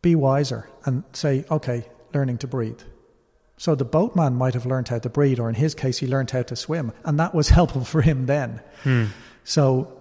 Be 0.02 0.16
wiser 0.16 0.70
and 0.86 1.04
say, 1.14 1.46
okay, 1.50 1.86
learning 2.14 2.40
to 2.40 2.48
breathe. 2.48 2.82
So 3.58 3.76
the 3.76 3.86
boatman 3.86 4.36
might 4.36 4.56
have 4.56 4.66
learned 4.66 4.88
how 4.88 5.00
to 5.00 5.10
breathe, 5.10 5.40
or 5.40 5.48
in 5.50 5.56
his 5.56 5.76
case, 5.76 6.00
he 6.00 6.08
learned 6.08 6.32
how 6.32 6.42
to 6.44 6.56
swim, 6.56 6.92
and 7.04 7.20
that 7.20 7.34
was 7.34 7.50
helpful 7.58 7.84
for 7.84 8.02
him 8.02 8.26
then. 8.26 8.62
Hmm. 8.84 9.06
So 9.44 9.92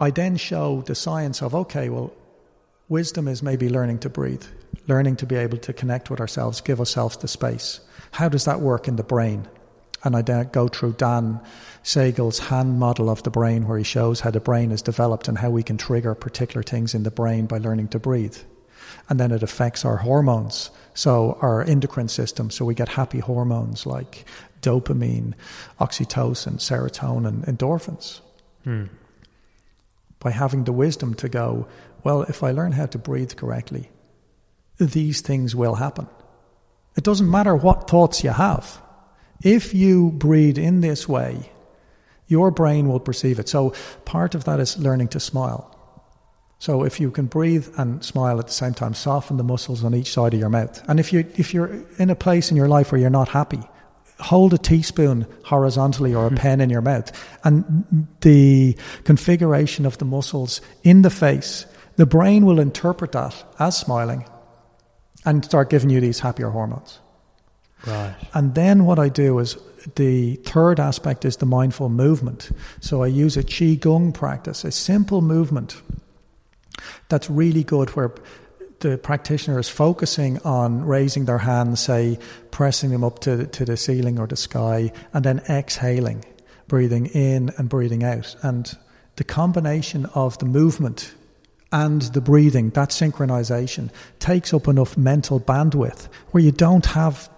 I 0.00 0.10
then 0.10 0.36
show 0.36 0.82
the 0.82 0.94
science 0.94 1.42
of, 1.42 1.54
okay, 1.54 1.88
well, 1.88 2.12
wisdom 2.88 3.28
is 3.28 3.42
maybe 3.42 3.68
learning 3.68 3.98
to 4.00 4.08
breathe, 4.08 4.44
learning 4.86 5.16
to 5.16 5.26
be 5.26 5.36
able 5.36 5.58
to 5.58 5.72
connect 5.72 6.10
with 6.10 6.20
ourselves, 6.20 6.60
give 6.60 6.80
ourselves 6.80 7.16
the 7.18 7.28
space. 7.28 7.80
How 8.12 8.28
does 8.28 8.44
that 8.44 8.60
work 8.60 8.88
in 8.88 8.96
the 8.96 9.02
brain? 9.02 9.46
And 10.02 10.16
I 10.16 10.22
then 10.22 10.48
go 10.52 10.68
through 10.68 10.94
Dan 10.94 11.40
Siegel's 11.82 12.38
hand 12.38 12.78
model 12.78 13.10
of 13.10 13.22
the 13.22 13.30
brain, 13.30 13.66
where 13.66 13.78
he 13.78 13.84
shows 13.84 14.20
how 14.20 14.30
the 14.30 14.40
brain 14.40 14.72
is 14.72 14.82
developed 14.82 15.28
and 15.28 15.38
how 15.38 15.50
we 15.50 15.62
can 15.62 15.76
trigger 15.76 16.14
particular 16.14 16.62
things 16.62 16.94
in 16.94 17.02
the 17.02 17.10
brain 17.10 17.46
by 17.46 17.58
learning 17.58 17.88
to 17.88 17.98
breathe. 17.98 18.38
And 19.08 19.20
then 19.20 19.30
it 19.30 19.42
affects 19.42 19.84
our 19.84 19.98
hormones, 19.98 20.70
so 21.00 21.38
our 21.40 21.62
endocrine 21.62 22.08
system, 22.08 22.50
so 22.50 22.66
we 22.66 22.74
get 22.74 22.90
happy 22.90 23.20
hormones 23.20 23.86
like 23.86 24.26
dopamine, 24.60 25.32
oxytocin, 25.80 26.58
serotonin, 26.58 27.42
endorphins. 27.46 28.20
Hmm. 28.64 28.84
By 30.18 30.30
having 30.32 30.64
the 30.64 30.74
wisdom 30.74 31.14
to 31.14 31.30
go, 31.30 31.66
well, 32.04 32.20
if 32.24 32.42
I 32.42 32.50
learn 32.50 32.72
how 32.72 32.84
to 32.84 32.98
breathe 32.98 33.34
correctly, 33.36 33.88
these 34.76 35.22
things 35.22 35.56
will 35.56 35.76
happen. 35.76 36.06
It 36.98 37.04
doesn't 37.04 37.30
matter 37.30 37.56
what 37.56 37.88
thoughts 37.88 38.22
you 38.22 38.28
have. 38.28 38.82
If 39.42 39.72
you 39.72 40.10
breathe 40.10 40.58
in 40.58 40.82
this 40.82 41.08
way, 41.08 41.50
your 42.26 42.50
brain 42.50 42.90
will 42.90 43.00
perceive 43.00 43.38
it. 43.38 43.48
So 43.48 43.72
part 44.04 44.34
of 44.34 44.44
that 44.44 44.60
is 44.60 44.76
learning 44.76 45.08
to 45.08 45.20
smile. 45.20 45.74
So 46.60 46.84
if 46.84 47.00
you 47.00 47.10
can 47.10 47.24
breathe 47.24 47.68
and 47.78 48.04
smile 48.04 48.38
at 48.38 48.46
the 48.46 48.52
same 48.52 48.74
time, 48.74 48.92
soften 48.92 49.38
the 49.38 49.42
muscles 49.42 49.82
on 49.82 49.94
each 49.94 50.12
side 50.12 50.34
of 50.34 50.40
your 50.40 50.50
mouth. 50.50 50.82
And 50.88 51.00
if 51.00 51.10
you 51.10 51.24
if 51.36 51.54
you're 51.54 51.80
in 51.98 52.10
a 52.10 52.14
place 52.14 52.50
in 52.50 52.56
your 52.56 52.68
life 52.68 52.92
where 52.92 53.00
you're 53.00 53.08
not 53.08 53.30
happy, 53.30 53.62
hold 54.18 54.52
a 54.52 54.58
teaspoon 54.58 55.26
horizontally 55.44 56.14
or 56.14 56.26
a 56.26 56.30
pen 56.36 56.60
in 56.60 56.68
your 56.68 56.82
mouth. 56.82 57.10
And 57.44 58.06
the 58.20 58.76
configuration 59.04 59.86
of 59.86 59.96
the 59.96 60.04
muscles 60.04 60.60
in 60.82 61.00
the 61.00 61.08
face, 61.08 61.64
the 61.96 62.04
brain 62.04 62.44
will 62.44 62.60
interpret 62.60 63.12
that 63.12 63.42
as 63.58 63.78
smiling 63.78 64.28
and 65.24 65.42
start 65.42 65.70
giving 65.70 65.88
you 65.88 66.00
these 66.02 66.20
happier 66.20 66.50
hormones. 66.50 66.98
Right. 67.86 68.14
And 68.34 68.54
then 68.54 68.84
what 68.84 68.98
I 68.98 69.08
do 69.08 69.38
is 69.38 69.56
the 69.96 70.36
third 70.44 70.78
aspect 70.78 71.24
is 71.24 71.38
the 71.38 71.46
mindful 71.46 71.88
movement. 71.88 72.50
So 72.80 73.02
I 73.02 73.06
use 73.06 73.38
a 73.38 73.42
Qigong 73.42 74.12
practice, 74.12 74.62
a 74.62 74.70
simple 74.70 75.22
movement 75.22 75.80
that's 77.08 77.28
really 77.30 77.64
good 77.64 77.90
where 77.90 78.14
the 78.80 78.98
practitioner 78.98 79.58
is 79.58 79.68
focusing 79.68 80.38
on 80.38 80.84
raising 80.84 81.26
their 81.26 81.38
hands, 81.38 81.80
say, 81.80 82.18
pressing 82.50 82.90
them 82.90 83.04
up 83.04 83.20
to, 83.20 83.46
to 83.46 83.64
the 83.64 83.76
ceiling 83.76 84.18
or 84.18 84.26
the 84.26 84.36
sky, 84.36 84.90
and 85.12 85.24
then 85.24 85.40
exhaling, 85.48 86.24
breathing 86.66 87.06
in 87.06 87.50
and 87.58 87.68
breathing 87.68 88.02
out. 88.02 88.34
And 88.42 88.76
the 89.16 89.24
combination 89.24 90.06
of 90.14 90.38
the 90.38 90.46
movement 90.46 91.14
and 91.72 92.02
the 92.02 92.20
breathing, 92.20 92.70
that 92.70 92.88
synchronization, 92.88 93.90
takes 94.18 94.52
up 94.52 94.66
enough 94.66 94.96
mental 94.96 95.38
bandwidth 95.38 96.08
where 96.30 96.42
you 96.42 96.50
don't 96.50 96.86
have 96.86 97.30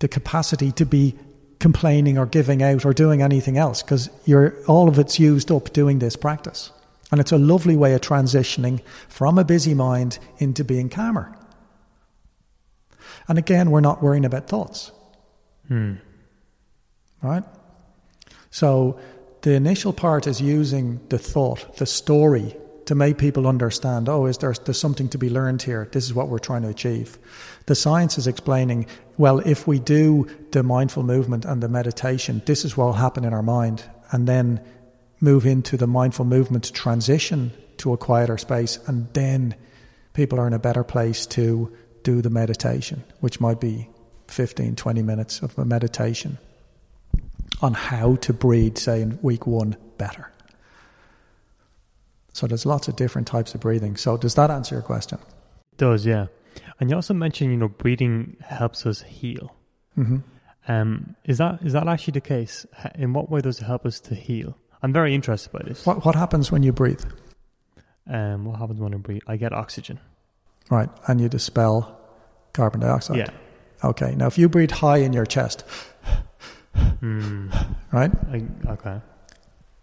the 0.00 0.08
capacity 0.08 0.72
to 0.72 0.86
be 0.86 1.14
complaining 1.60 2.16
or 2.16 2.26
giving 2.26 2.62
out 2.62 2.84
or 2.86 2.94
doing 2.94 3.20
anything 3.20 3.58
else 3.58 3.82
because 3.82 4.08
all 4.66 4.88
of 4.88 4.98
it's 4.98 5.18
used 5.20 5.52
up 5.52 5.72
doing 5.72 5.98
this 5.98 6.16
practice. 6.16 6.72
And 7.10 7.20
it's 7.20 7.32
a 7.32 7.38
lovely 7.38 7.76
way 7.76 7.94
of 7.94 8.00
transitioning 8.00 8.80
from 9.08 9.38
a 9.38 9.44
busy 9.44 9.74
mind 9.74 10.18
into 10.38 10.64
being 10.64 10.88
calmer. 10.88 11.34
And 13.28 13.38
again, 13.38 13.70
we're 13.70 13.80
not 13.80 14.02
worrying 14.02 14.24
about 14.24 14.48
thoughts. 14.48 14.92
Hmm. 15.68 15.94
Right? 17.22 17.44
So 18.50 18.98
the 19.42 19.54
initial 19.54 19.92
part 19.92 20.26
is 20.26 20.40
using 20.40 21.00
the 21.08 21.18
thought, 21.18 21.76
the 21.76 21.86
story, 21.86 22.56
to 22.86 22.94
make 22.96 23.18
people 23.18 23.46
understand 23.46 24.08
oh, 24.08 24.26
is 24.26 24.38
there, 24.38 24.52
there's 24.52 24.80
something 24.80 25.08
to 25.10 25.18
be 25.18 25.30
learned 25.30 25.62
here? 25.62 25.88
This 25.92 26.04
is 26.06 26.12
what 26.12 26.28
we're 26.28 26.40
trying 26.40 26.62
to 26.62 26.68
achieve. 26.68 27.18
The 27.66 27.76
science 27.76 28.18
is 28.18 28.26
explaining 28.26 28.86
well, 29.16 29.38
if 29.40 29.66
we 29.68 29.78
do 29.78 30.26
the 30.50 30.64
mindful 30.64 31.04
movement 31.04 31.44
and 31.44 31.62
the 31.62 31.68
meditation, 31.68 32.42
this 32.46 32.64
is 32.64 32.76
what 32.76 32.86
will 32.86 32.92
happen 32.94 33.24
in 33.24 33.32
our 33.32 33.42
mind. 33.44 33.84
And 34.10 34.26
then 34.26 34.60
move 35.20 35.46
into 35.46 35.76
the 35.76 35.86
mindful 35.86 36.24
movement 36.24 36.64
to 36.64 36.72
transition 36.72 37.52
to 37.78 37.92
a 37.92 37.96
quieter 37.96 38.38
space, 38.38 38.78
and 38.86 39.12
then 39.12 39.54
people 40.12 40.38
are 40.38 40.46
in 40.46 40.52
a 40.52 40.58
better 40.58 40.84
place 40.84 41.26
to 41.26 41.74
do 42.02 42.22
the 42.22 42.30
meditation, 42.30 43.04
which 43.20 43.40
might 43.40 43.60
be 43.60 43.88
15, 44.28 44.76
20 44.76 45.02
minutes 45.02 45.40
of 45.42 45.58
a 45.58 45.64
meditation 45.64 46.38
on 47.62 47.74
how 47.74 48.16
to 48.16 48.32
breathe, 48.32 48.78
say, 48.78 49.02
in 49.02 49.18
week 49.22 49.46
one 49.46 49.76
better. 49.98 50.30
So 52.32 52.46
there's 52.46 52.64
lots 52.64 52.88
of 52.88 52.96
different 52.96 53.26
types 53.26 53.54
of 53.54 53.60
breathing. 53.60 53.96
So 53.96 54.16
does 54.16 54.34
that 54.36 54.50
answer 54.50 54.76
your 54.76 54.82
question? 54.82 55.18
It 55.72 55.78
does, 55.78 56.06
yeah. 56.06 56.26
And 56.78 56.88
you 56.88 56.96
also 56.96 57.12
mentioned, 57.12 57.50
you 57.50 57.56
know, 57.56 57.68
breathing 57.68 58.36
helps 58.40 58.86
us 58.86 59.02
heal. 59.02 59.54
Mm-hmm. 59.98 60.18
Um, 60.68 61.16
is 61.24 61.38
that 61.38 61.60
is 61.62 61.72
that 61.72 61.88
actually 61.88 62.12
the 62.12 62.20
case? 62.20 62.66
In 62.94 63.12
what 63.12 63.30
way 63.30 63.40
does 63.40 63.60
it 63.60 63.64
help 63.64 63.84
us 63.84 64.00
to 64.00 64.14
heal? 64.14 64.56
I'm 64.82 64.92
very 64.92 65.14
interested 65.14 65.52
by 65.52 65.62
this. 65.64 65.84
What, 65.84 66.04
what 66.04 66.14
happens 66.14 66.50
when 66.50 66.62
you 66.62 66.72
breathe? 66.72 67.02
Um, 68.08 68.44
what 68.46 68.58
happens 68.58 68.80
when 68.80 68.94
I 68.94 68.96
breathe? 68.98 69.22
I 69.26 69.36
get 69.36 69.52
oxygen. 69.52 70.00
Right, 70.70 70.88
and 71.08 71.20
you 71.20 71.28
dispel 71.28 72.00
carbon 72.52 72.80
dioxide. 72.80 73.16
Yeah. 73.18 73.30
Okay, 73.82 74.14
now 74.14 74.26
if 74.26 74.38
you 74.38 74.48
breathe 74.48 74.70
high 74.70 74.98
in 74.98 75.12
your 75.12 75.26
chest, 75.26 75.64
Hmm. 77.00 77.48
right, 77.92 78.10
I, 78.30 78.44
okay. 78.68 79.00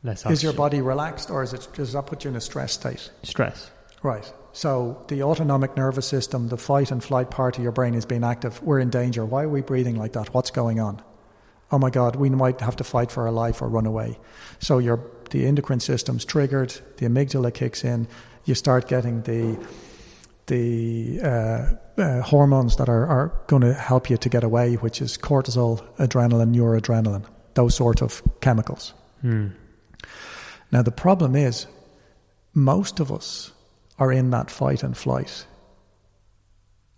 Less 0.03 0.25
is 0.27 0.43
your 0.43 0.53
body 0.53 0.81
relaxed 0.81 1.29
or 1.29 1.43
is 1.43 1.53
it, 1.53 1.67
does 1.73 1.93
that 1.93 2.05
put 2.05 2.23
you 2.23 2.29
in 2.29 2.35
a 2.35 2.41
stress 2.41 2.73
state? 2.73 3.09
stress? 3.23 3.69
Right. 4.03 4.31
So 4.53 5.03
the 5.07 5.23
autonomic 5.23 5.75
nervous 5.75 6.07
system, 6.07 6.47
the 6.49 6.57
fight 6.57 6.91
and 6.91 7.03
flight 7.03 7.29
part 7.31 7.57
of 7.57 7.63
your 7.63 7.71
brain 7.71 7.93
is 7.95 8.05
being 8.05 8.23
active. 8.23 8.61
We're 8.63 8.79
in 8.79 8.89
danger. 8.89 9.25
Why 9.25 9.43
are 9.43 9.49
we 9.49 9.61
breathing 9.61 9.95
like 9.97 10.13
that? 10.13 10.33
What's 10.33 10.51
going 10.51 10.79
on? 10.79 11.01
Oh 11.71 11.77
my 11.77 11.89
God, 11.89 12.15
we 12.15 12.29
might 12.29 12.61
have 12.61 12.75
to 12.77 12.83
fight 12.83 13.11
for 13.11 13.27
our 13.27 13.31
life 13.31 13.61
or 13.61 13.67
run 13.67 13.85
away. 13.85 14.19
So 14.59 14.77
your 14.77 14.99
the 15.29 15.45
endocrine 15.45 15.81
system's 15.81 16.23
triggered, 16.23 16.73
the 16.97 17.05
amygdala 17.05 17.53
kicks 17.53 17.83
in, 17.83 18.07
you 18.45 18.55
start 18.55 18.87
getting 18.87 19.21
the 19.23 19.57
the 20.45 21.19
uh, 21.21 21.73
uh, 21.97 22.21
hormones 22.21 22.77
that 22.77 22.87
are, 22.87 23.05
are 23.05 23.33
going 23.47 23.61
to 23.61 23.73
help 23.73 24.09
you 24.09 24.17
to 24.17 24.29
get 24.29 24.43
away, 24.43 24.75
which 24.75 25.01
is 25.01 25.17
cortisol, 25.17 25.83
adrenaline, 25.97 26.55
noradrenaline, 26.55 27.25
those 27.53 27.75
sort 27.75 28.01
of 28.01 28.21
chemicals. 28.39 28.93
Hmm. 29.21 29.47
Now, 30.71 30.81
the 30.81 30.91
problem 30.91 31.35
is, 31.35 31.67
most 32.53 32.99
of 33.01 33.11
us 33.11 33.51
are 33.99 34.11
in 34.11 34.29
that 34.31 34.49
fight 34.49 34.83
and 34.83 34.95
flight. 34.97 35.45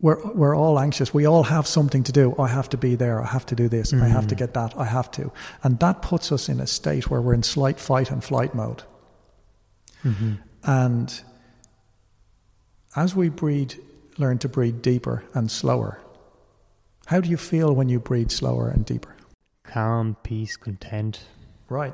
We're, 0.01 0.33
we're 0.33 0.55
all 0.55 0.79
anxious. 0.79 1.13
We 1.13 1.25
all 1.25 1.43
have 1.43 1.67
something 1.67 2.03
to 2.03 2.11
do. 2.13 2.33
I 2.39 2.47
have 2.47 2.69
to 2.69 2.77
be 2.77 2.95
there. 2.95 3.21
I 3.21 3.27
have 3.27 3.45
to 3.47 3.55
do 3.55 3.67
this. 3.67 3.93
I 3.93 4.07
have 4.07 4.27
to 4.27 4.35
get 4.35 4.53
that. 4.53 4.73
I 4.77 4.85
have 4.85 5.11
to. 5.11 5.31
And 5.61 5.77
that 5.79 6.01
puts 6.01 6.31
us 6.31 6.47
in 6.47 6.61
a 6.61 6.67
state 6.67 7.09
where 7.09 7.21
we're 7.21 7.33
in 7.33 7.43
slight 7.43 7.79
fight 7.79 8.09
and 8.09 8.23
flight 8.23 8.55
mode. 8.55 8.83
Mm-hmm. 10.05 10.35
And 10.63 11.21
as 12.95 13.13
we 13.13 13.27
breathe, 13.27 13.73
learn 14.17 14.37
to 14.39 14.47
breathe 14.47 14.81
deeper 14.81 15.25
and 15.33 15.51
slower, 15.51 15.99
how 17.07 17.19
do 17.19 17.29
you 17.29 17.37
feel 17.37 17.73
when 17.73 17.89
you 17.89 17.99
breathe 17.99 18.31
slower 18.31 18.69
and 18.69 18.85
deeper? 18.85 19.15
Calm, 19.63 20.15
peace, 20.23 20.55
content. 20.55 21.21
Right. 21.67 21.93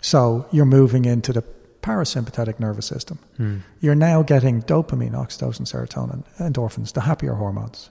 So 0.00 0.46
you're 0.52 0.64
moving 0.64 1.06
into 1.06 1.32
the 1.32 1.42
parasympathetic 1.82 2.60
nervous 2.60 2.86
system. 2.86 3.18
Hmm. 3.36 3.58
You're 3.80 3.94
now 3.94 4.22
getting 4.22 4.62
dopamine, 4.62 5.12
oxytocin, 5.12 5.66
serotonin, 5.66 6.24
endorphins, 6.38 6.92
the 6.92 7.02
happier 7.02 7.34
hormones. 7.34 7.90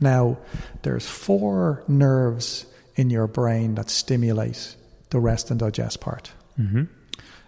Now, 0.00 0.38
there's 0.82 1.06
four 1.06 1.84
nerves 1.86 2.66
in 2.96 3.10
your 3.10 3.26
brain 3.26 3.74
that 3.76 3.90
stimulate 3.90 4.76
the 5.10 5.20
rest 5.20 5.50
and 5.50 5.60
digest 5.60 6.00
part. 6.00 6.32
Mm-hmm. 6.58 6.84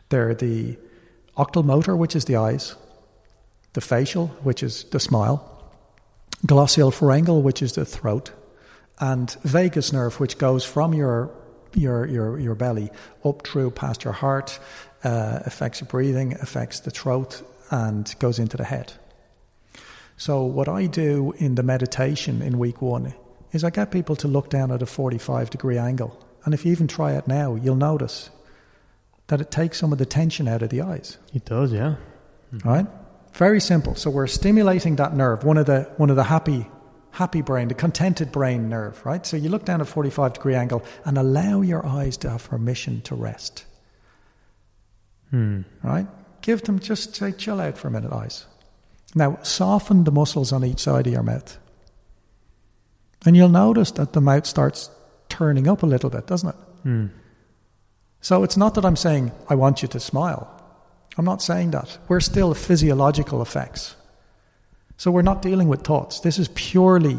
They're 0.09 0.35
the 0.35 0.77
oculomotor, 1.37 1.97
which 1.97 2.15
is 2.15 2.27
the 2.27 2.37
eyes, 2.37 2.75
the 3.73 3.81
facial, 3.81 4.29
which 4.43 4.63
is 4.63 4.85
the 4.85 5.01
smile, 5.01 5.51
glossopharyngeal, 6.47 7.43
which 7.43 7.63
is 7.63 7.73
the 7.73 7.85
throat, 7.85 8.31
and 9.01 9.31
vagus 9.43 9.93
nerve, 9.93 10.21
which 10.21 10.39
goes 10.39 10.65
from 10.65 10.95
your 10.95 11.31
your 11.75 12.07
your, 12.07 12.39
your 12.39 12.55
belly 12.55 12.91
up 13.25 13.45
through 13.47 13.71
past 13.71 14.05
your 14.05 14.13
heart, 14.13 14.59
uh, 15.05 15.41
affects 15.45 15.81
your 15.81 15.89
breathing, 15.89 16.35
affects 16.35 16.81
the 16.81 16.91
throat, 16.91 17.43
and 17.71 18.15
goes 18.19 18.39
into 18.39 18.57
the 18.57 18.65
head. 18.65 18.93
So 20.17 20.43
what 20.45 20.69
I 20.69 20.87
do 20.87 21.35
in 21.39 21.55
the 21.55 21.63
meditation 21.63 22.41
in 22.43 22.59
week 22.59 22.81
one 22.81 23.15
is 23.53 23.65
I 23.65 23.71
get 23.71 23.91
people 23.91 24.17
to 24.17 24.29
look 24.29 24.51
down 24.51 24.71
at 24.73 24.83
a 24.83 24.87
45 24.87 25.51
degree 25.51 25.79
angle. 25.79 26.19
And 26.45 26.55
if 26.55 26.65
you 26.65 26.73
even 26.73 26.89
try 26.89 27.13
it 27.13 27.27
now, 27.27 27.55
you'll 27.55 27.77
notice 27.77 28.31
that 29.29 29.41
it 29.41 29.51
takes 29.51 29.79
some 29.79 29.93
of 29.93 29.99
the 29.99 30.07
tension 30.07 30.47
out 30.49 30.63
of 30.63 30.69
the 30.71 30.83
eyes. 30.83 31.19
It 31.33 31.45
does, 31.45 31.73
yeah. 31.73 31.97
Right? 32.65 32.87
Very 33.33 33.61
simple. 33.61 33.95
So 33.95 34.11
we're 34.11 34.27
stimulating 34.27 34.97
that 34.97 35.17
nerve, 35.17 35.45
one 35.45 35.57
of 35.57 35.67
the 35.67 35.91
one 35.97 36.11
of 36.11 36.17
the 36.17 36.25
happy 36.25 36.67
happy 37.11 37.43
brain, 37.43 37.69
the 37.69 37.75
contented 37.75 38.33
brain 38.33 38.69
nerve, 38.69 39.05
right? 39.07 39.25
So 39.25 39.37
you 39.37 39.49
look 39.49 39.65
down 39.65 39.81
at 39.81 39.87
45 39.87 40.35
degree 40.35 40.55
angle 40.57 40.85
and 41.05 41.17
allow 41.17 41.61
your 41.63 41.87
eyes 41.87 42.17
to 42.19 42.31
have 42.31 42.49
permission 42.49 43.03
to 43.03 43.15
rest. 43.15 43.65
Hmm. 45.31 45.63
Right? 45.83 46.07
Give 46.41 46.63
them 46.63 46.79
just 46.79 47.17
say 47.17 47.33
chill 47.33 47.61
out 47.61 47.79
for 47.79 47.89
a 47.89 47.91
minute, 47.91 48.13
eyes. 48.13 48.47
Now 49.15 49.39
soften 49.43 50.05
the 50.05 50.13
muscles 50.13 50.53
on 50.53 50.65
each 50.65 50.81
side 50.81 51.07
of 51.07 51.13
your 51.13 51.23
mouth. 51.23 51.59
And 53.25 53.37
you'll 53.37 53.49
notice 53.49 53.91
that 53.93 54.13
the 54.13 54.21
mouth 54.21 54.47
starts 54.47 54.91
turning 55.29 55.67
up 55.67 55.83
a 55.83 55.87
little 55.87 56.11
bit, 56.11 56.27
doesn't 56.27 56.51
it? 56.51 56.57
Hmm. 56.83 57.07
So 58.21 58.43
it's 58.43 58.57
not 58.57 58.75
that 58.75 58.85
I'm 58.85 58.97
saying 58.97 59.33
I 59.49 59.55
want 59.55 59.83
you 59.83 59.89
to 59.89 60.01
smile. 60.01 60.51
I'm 61.17 61.25
not 61.25 61.43
saying 61.43 61.71
that. 61.73 61.99
We're 62.09 62.21
still 62.21 62.55
physiological 62.55 63.41
effects. 63.41 63.97
So 64.97 65.11
we're 65.11 65.23
not 65.23 65.43
dealing 65.43 65.69
with 65.69 65.83
thoughts. 65.83 66.21
This 66.21 66.39
is 66.39 66.49
purely 66.55 67.19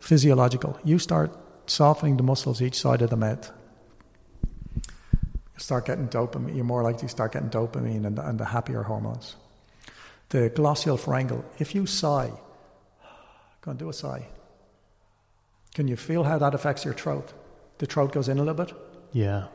physiological. 0.00 0.78
You 0.84 0.98
start 0.98 1.36
softening 1.66 2.16
the 2.16 2.22
muscles 2.22 2.60
each 2.60 2.78
side 2.78 3.02
of 3.02 3.10
the 3.10 3.16
mouth. 3.16 3.50
Start 5.56 5.86
getting 5.86 6.08
dopamine. 6.08 6.54
You're 6.56 6.64
more 6.64 6.82
likely 6.82 7.02
to 7.02 7.08
start 7.08 7.32
getting 7.32 7.48
dopamine 7.50 8.04
and, 8.06 8.18
and 8.18 8.38
the 8.40 8.44
happier 8.46 8.82
hormones. 8.82 9.36
The 10.30 10.50
glossopharyngeal. 10.50 11.44
If 11.58 11.74
you 11.74 11.86
sigh, 11.86 12.32
go 13.60 13.70
and 13.70 13.78
do 13.78 13.88
a 13.88 13.92
sigh. 13.92 14.26
Can 15.74 15.86
you 15.88 15.96
feel 15.96 16.24
how 16.24 16.38
that 16.38 16.54
affects 16.54 16.84
your 16.84 16.94
throat? 16.94 17.32
The 17.78 17.86
throat 17.86 18.12
goes 18.12 18.28
in 18.28 18.38
a 18.38 18.42
little 18.44 18.64
bit. 18.64 18.72
Yeah. 19.12 19.46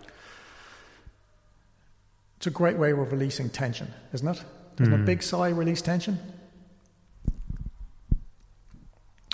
It's 2.37 2.47
a 2.47 2.51
great 2.51 2.77
way 2.77 2.91
of 2.91 3.11
releasing 3.11 3.49
tension, 3.49 3.93
isn't 4.13 4.27
it? 4.27 4.43
Doesn't 4.77 4.93
a 4.93 4.97
Mm. 4.97 5.05
big 5.05 5.21
sigh 5.23 5.49
release 5.49 5.81
tension? 5.81 6.19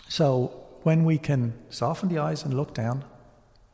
So 0.08 0.52
when 0.84 1.04
we 1.06 1.18
can 1.18 1.54
soften 1.70 2.10
the 2.10 2.20
eyes 2.20 2.44
and 2.44 2.54
look 2.54 2.74
down, 2.74 3.04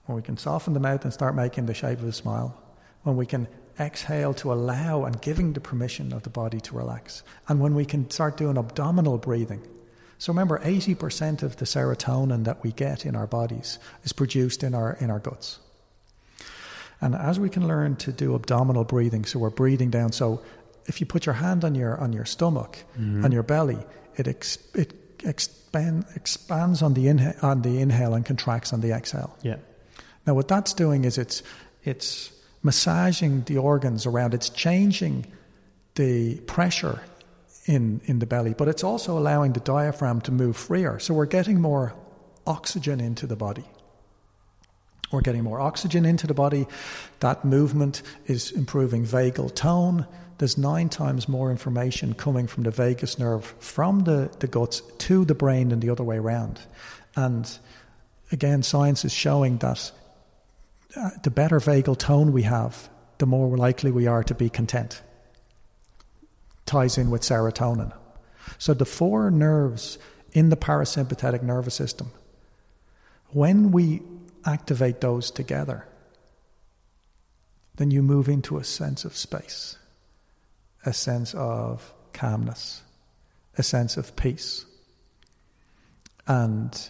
when 0.06 0.16
we 0.16 0.22
can 0.22 0.38
soften 0.38 0.74
the 0.74 0.80
mouth 0.80 1.04
and 1.04 1.14
start 1.14 1.36
making 1.36 1.66
the 1.68 1.74
shape 1.74 2.00
of 2.00 2.06
a 2.06 2.12
smile, 2.12 2.58
when 3.04 3.18
we 3.18 3.26
can 3.26 3.48
exhale 3.80 4.34
to 4.36 4.54
allow 4.54 5.06
and 5.06 5.22
giving 5.22 5.54
the 5.54 5.62
permission 5.62 6.14
of 6.14 6.24
the 6.24 6.30
body 6.30 6.60
to 6.60 6.76
relax, 6.76 7.24
and 7.48 7.60
when 7.60 7.76
we 7.76 7.86
can 7.86 8.10
start 8.10 8.38
doing 8.38 8.58
abdominal 8.58 9.18
breathing. 9.18 9.62
So 10.18 10.32
remember, 10.32 10.60
80% 10.60 11.42
of 11.42 11.58
the 11.58 11.66
serotonin 11.66 12.44
that 12.44 12.62
we 12.62 12.72
get 12.72 13.08
in 13.08 13.16
our 13.16 13.26
bodies 13.26 13.80
is 14.04 14.14
produced 14.14 14.64
in 14.64 14.76
our, 14.76 14.94
in 15.00 15.10
our 15.10 15.18
guts. 15.18 15.58
And 17.02 17.16
as 17.16 17.40
we 17.40 17.50
can 17.50 17.68
learn 17.68 17.96
to 17.98 18.12
do 18.12 18.36
abdominal 18.36 18.84
breathing, 18.84 19.26
so 19.26 19.40
we're 19.40 19.50
breathing 19.50 19.90
down. 19.90 20.12
So 20.12 20.42
if 20.86 21.00
you 21.00 21.08
put 21.08 21.26
your 21.26 21.34
hand 21.34 21.66
on 21.66 21.74
your 21.74 21.98
on 22.00 22.14
your 22.14 22.26
stomach, 22.26 22.78
mm-hmm. 22.94 23.26
on 23.26 23.32
your 23.32 23.44
belly, 23.44 23.80
it 24.16 24.28
ex, 24.28 24.58
it 24.76 24.94
expand, 25.24 26.06
expands 26.16 26.82
on 26.82 26.94
the 26.94 27.08
inhale, 27.08 27.34
on 27.42 27.62
the 27.64 27.80
inhale 27.80 28.14
and 28.14 28.26
contracts 28.26 28.74
on 28.74 28.82
the 28.82 28.92
exhale. 28.92 29.36
Yeah. 29.42 29.58
Now, 30.28 30.36
what 30.36 30.48
that's 30.48 30.74
doing 30.74 31.06
is 31.06 31.18
it's 31.18 31.42
it's 31.84 32.32
massaging 32.64 33.44
the 33.44 33.58
organs 33.58 34.06
around. 34.06 34.34
It's 34.34 34.50
changing 34.50 35.26
the 35.96 36.40
pressure 36.42 37.02
in 37.66 38.02
in 38.06 38.20
the 38.20 38.26
belly, 38.26 38.54
but 38.54 38.68
it's 38.68 38.84
also 38.84 39.18
allowing 39.18 39.54
the 39.54 39.60
diaphragm 39.60 40.22
to 40.22 40.32
move 40.32 40.58
freer. 40.58 41.00
So 41.00 41.14
we're 41.14 41.26
getting 41.26 41.62
more 41.62 41.94
oxygen 42.46 43.00
into 43.00 43.28
the 43.28 43.36
body. 43.36 43.66
We're 45.12 45.22
getting 45.22 45.44
more 45.44 45.60
oxygen 45.60 46.06
into 46.06 46.26
the 46.26 46.34
body. 46.34 46.68
That 47.20 47.44
movement 47.44 48.02
is 48.28 48.52
improving 48.52 49.06
vagal 49.06 49.56
tone. 49.56 50.08
There's 50.38 50.58
nine 50.58 50.90
times 50.90 51.28
more 51.28 51.52
information 51.52 52.14
coming 52.14 52.48
from 52.48 52.64
the 52.64 52.72
vagus 52.72 53.20
nerve 53.20 53.54
from 53.60 54.06
the, 54.06 54.32
the 54.40 54.48
guts 54.48 54.82
to 55.00 55.26
the 55.26 55.36
brain 55.36 55.72
and 55.72 55.82
the 55.82 55.90
other 55.90 56.04
way 56.04 56.18
around. 56.18 56.62
And 57.16 57.48
again, 58.32 58.64
science 58.64 59.06
is 59.06 59.14
showing 59.14 59.58
that 59.58 59.92
uh, 60.96 61.12
the 61.24 61.32
better 61.32 61.60
vagal 61.60 61.98
tone 61.98 62.32
we 62.32 62.44
have, 62.44 62.90
the 63.18 63.26
more 63.26 63.58
likely 63.58 63.92
we 63.92 64.08
are 64.08 64.24
to 64.24 64.36
be 64.36 64.50
content. 64.50 65.02
Ties 66.66 66.98
in 66.98 67.10
with 67.10 67.22
serotonin. 67.22 67.94
So 68.58 68.74
the 68.74 68.86
four 68.86 69.32
nerves 69.32 69.98
in 70.34 70.50
the 70.50 70.58
parasympathetic 70.58 71.44
nervous 71.44 71.76
system, 71.76 72.12
when 73.30 73.72
we 73.72 74.02
activate 74.46 75.02
those 75.02 75.32
together, 75.32 75.88
then 77.76 77.92
you 77.92 78.02
move 78.02 78.28
into 78.28 78.58
a 78.58 78.64
sense 78.64 79.06
of 79.06 79.16
space, 79.16 79.78
a 80.86 80.94
sense 80.94 81.34
of 81.34 81.94
calmness, 82.14 82.84
a 83.58 83.64
sense 83.64 83.98
of 83.98 84.16
peace. 84.16 84.66
And 86.28 86.90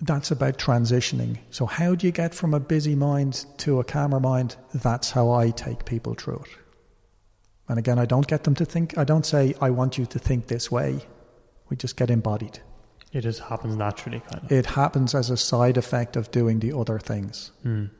that's 0.00 0.30
about 0.30 0.58
transitioning. 0.58 1.38
So, 1.50 1.66
how 1.66 1.94
do 1.94 2.06
you 2.06 2.12
get 2.12 2.34
from 2.34 2.54
a 2.54 2.60
busy 2.60 2.94
mind 2.94 3.44
to 3.58 3.80
a 3.80 3.84
calmer 3.84 4.20
mind? 4.20 4.56
That's 4.74 5.10
how 5.10 5.30
I 5.30 5.50
take 5.50 5.84
people 5.84 6.14
through 6.14 6.44
it. 6.46 6.56
And 7.68 7.78
again, 7.78 7.98
I 7.98 8.06
don't 8.06 8.26
get 8.26 8.44
them 8.44 8.54
to 8.56 8.64
think, 8.64 8.98
I 8.98 9.04
don't 9.04 9.24
say, 9.24 9.54
I 9.60 9.70
want 9.70 9.96
you 9.96 10.06
to 10.06 10.18
think 10.18 10.48
this 10.48 10.72
way. 10.72 11.00
We 11.68 11.76
just 11.76 11.96
get 11.96 12.10
embodied. 12.10 12.58
It 13.12 13.20
just 13.20 13.40
happens 13.40 13.76
naturally, 13.76 14.20
kind 14.20 14.44
of. 14.44 14.50
It 14.50 14.66
happens 14.66 15.14
as 15.14 15.30
a 15.30 15.36
side 15.36 15.76
effect 15.76 16.16
of 16.16 16.30
doing 16.30 16.58
the 16.58 16.76
other 16.76 16.98
things. 16.98 17.52
Mm. 17.64 17.90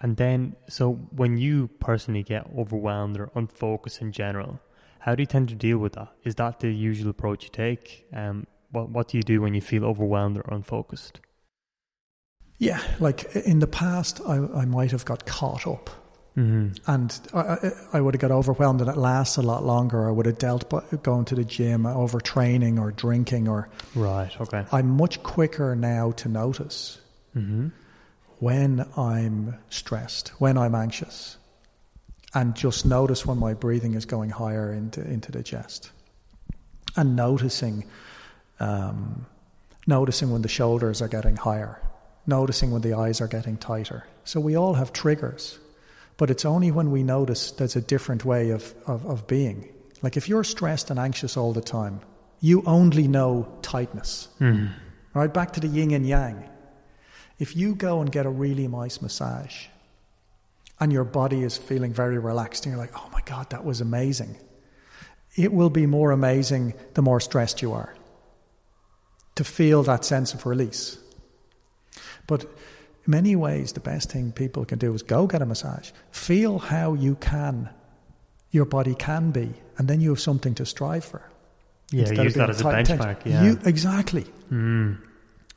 And 0.00 0.16
then, 0.16 0.56
so 0.68 0.92
when 1.10 1.38
you 1.38 1.68
personally 1.80 2.22
get 2.22 2.46
overwhelmed 2.56 3.18
or 3.18 3.30
unfocused 3.34 4.00
in 4.00 4.12
general, 4.12 4.60
how 5.00 5.14
do 5.14 5.22
you 5.22 5.26
tend 5.26 5.48
to 5.48 5.54
deal 5.54 5.78
with 5.78 5.94
that? 5.94 6.08
Is 6.24 6.34
that 6.34 6.60
the 6.60 6.70
usual 6.70 7.10
approach 7.10 7.44
you 7.44 7.50
take? 7.50 8.06
Um, 8.12 8.46
what 8.70 8.90
What 8.90 9.08
do 9.08 9.16
you 9.16 9.22
do 9.22 9.40
when 9.40 9.54
you 9.54 9.60
feel 9.60 9.84
overwhelmed 9.84 10.36
or 10.38 10.44
unfocused? 10.54 11.20
Yeah, 12.58 12.80
like 12.98 13.34
in 13.36 13.60
the 13.60 13.66
past, 13.68 14.20
I, 14.26 14.36
I 14.36 14.64
might 14.64 14.90
have 14.90 15.04
got 15.04 15.26
caught 15.26 15.66
up 15.66 15.90
Mm-hmm. 16.36 16.88
and 16.88 17.20
I, 17.34 17.72
I, 17.94 18.00
would 18.00 18.14
have 18.14 18.20
got 18.20 18.30
overwhelmed 18.30 18.80
and 18.80 18.88
it 18.88 18.96
lasts 18.96 19.38
a 19.38 19.42
lot 19.42 19.64
longer. 19.64 20.06
I 20.08 20.12
would 20.12 20.26
have 20.26 20.38
dealt 20.38 20.70
by 20.70 20.84
going 21.02 21.24
to 21.24 21.34
the 21.34 21.42
gym, 21.44 21.82
overtraining 21.82 22.78
or 22.78 22.92
drinking, 22.92 23.48
or 23.48 23.68
Right. 23.96 24.30
Okay. 24.40 24.64
I'm 24.70 24.88
much 24.90 25.20
quicker 25.24 25.74
now 25.74 26.12
to 26.12 26.28
notice 26.28 27.00
Mm-hmm. 27.36 27.68
when 28.38 28.86
I'm 28.96 29.56
stressed, 29.68 30.28
when 30.40 30.56
I'm 30.56 30.76
anxious, 30.76 31.38
and 32.34 32.54
just 32.54 32.86
notice 32.86 33.26
when 33.26 33.38
my 33.38 33.54
breathing 33.54 33.94
is 33.94 34.04
going 34.04 34.30
higher 34.30 34.72
into, 34.72 35.00
into 35.02 35.32
the 35.32 35.42
chest. 35.42 35.90
And 36.96 37.16
noticing, 37.16 37.84
um, 38.60 39.26
noticing 39.86 40.30
when 40.30 40.42
the 40.42 40.48
shoulders 40.48 41.00
are 41.00 41.08
getting 41.08 41.36
higher, 41.36 41.80
noticing 42.26 42.70
when 42.70 42.82
the 42.82 42.94
eyes 42.94 43.20
are 43.20 43.26
getting 43.26 43.56
tighter. 43.56 44.04
So 44.24 44.40
we 44.40 44.56
all 44.56 44.74
have 44.74 44.92
triggers, 44.92 45.58
but 46.16 46.30
it's 46.30 46.44
only 46.44 46.70
when 46.70 46.90
we 46.90 47.02
notice 47.02 47.52
there's 47.52 47.76
a 47.76 47.80
different 47.80 48.24
way 48.24 48.50
of, 48.50 48.74
of, 48.86 49.06
of 49.06 49.26
being. 49.26 49.68
Like 50.02 50.16
if 50.16 50.28
you're 50.28 50.44
stressed 50.44 50.90
and 50.90 50.98
anxious 50.98 51.36
all 51.36 51.52
the 51.52 51.62
time, 51.62 52.00
you 52.40 52.62
only 52.66 53.08
know 53.08 53.48
tightness. 53.62 54.28
Mm. 54.40 54.70
Right 55.14 55.32
back 55.32 55.54
to 55.54 55.60
the 55.60 55.66
yin 55.66 55.92
and 55.92 56.06
yang. 56.06 56.48
If 57.38 57.56
you 57.56 57.74
go 57.74 58.00
and 58.00 58.12
get 58.12 58.26
a 58.26 58.30
really 58.30 58.68
nice 58.68 59.00
massage 59.00 59.66
and 60.78 60.92
your 60.92 61.04
body 61.04 61.42
is 61.42 61.56
feeling 61.56 61.92
very 61.92 62.18
relaxed 62.18 62.66
and 62.66 62.72
you're 62.72 62.80
like, 62.80 62.96
oh 62.96 63.08
my 63.12 63.20
God, 63.24 63.50
that 63.50 63.64
was 63.64 63.80
amazing, 63.80 64.36
it 65.34 65.52
will 65.52 65.70
be 65.70 65.86
more 65.86 66.10
amazing 66.10 66.74
the 66.94 67.02
more 67.02 67.20
stressed 67.20 67.62
you 67.62 67.72
are 67.72 67.94
to 69.38 69.44
feel 69.44 69.84
that 69.84 70.04
sense 70.04 70.34
of 70.34 70.44
release. 70.46 70.98
But 72.26 72.42
in 72.42 72.48
many 73.06 73.36
ways, 73.36 73.72
the 73.72 73.78
best 73.78 74.10
thing 74.10 74.32
people 74.32 74.64
can 74.64 74.80
do 74.80 74.92
is 74.92 75.02
go 75.04 75.28
get 75.28 75.42
a 75.42 75.46
massage, 75.46 75.92
feel 76.10 76.58
how 76.58 76.94
you 76.94 77.14
can, 77.14 77.70
your 78.50 78.64
body 78.64 78.96
can 78.96 79.30
be, 79.30 79.54
and 79.76 79.86
then 79.86 80.00
you 80.00 80.08
have 80.08 80.18
something 80.18 80.56
to 80.56 80.66
strive 80.66 81.04
for. 81.04 81.22
Yeah, 81.92 82.10
use 82.10 82.34
that 82.34 82.50
as 82.50 82.60
a 82.60 82.64
benchmark. 82.64 83.24
Yeah. 83.24 83.44
You, 83.44 83.60
exactly. 83.64 84.26
Mm. 84.50 84.98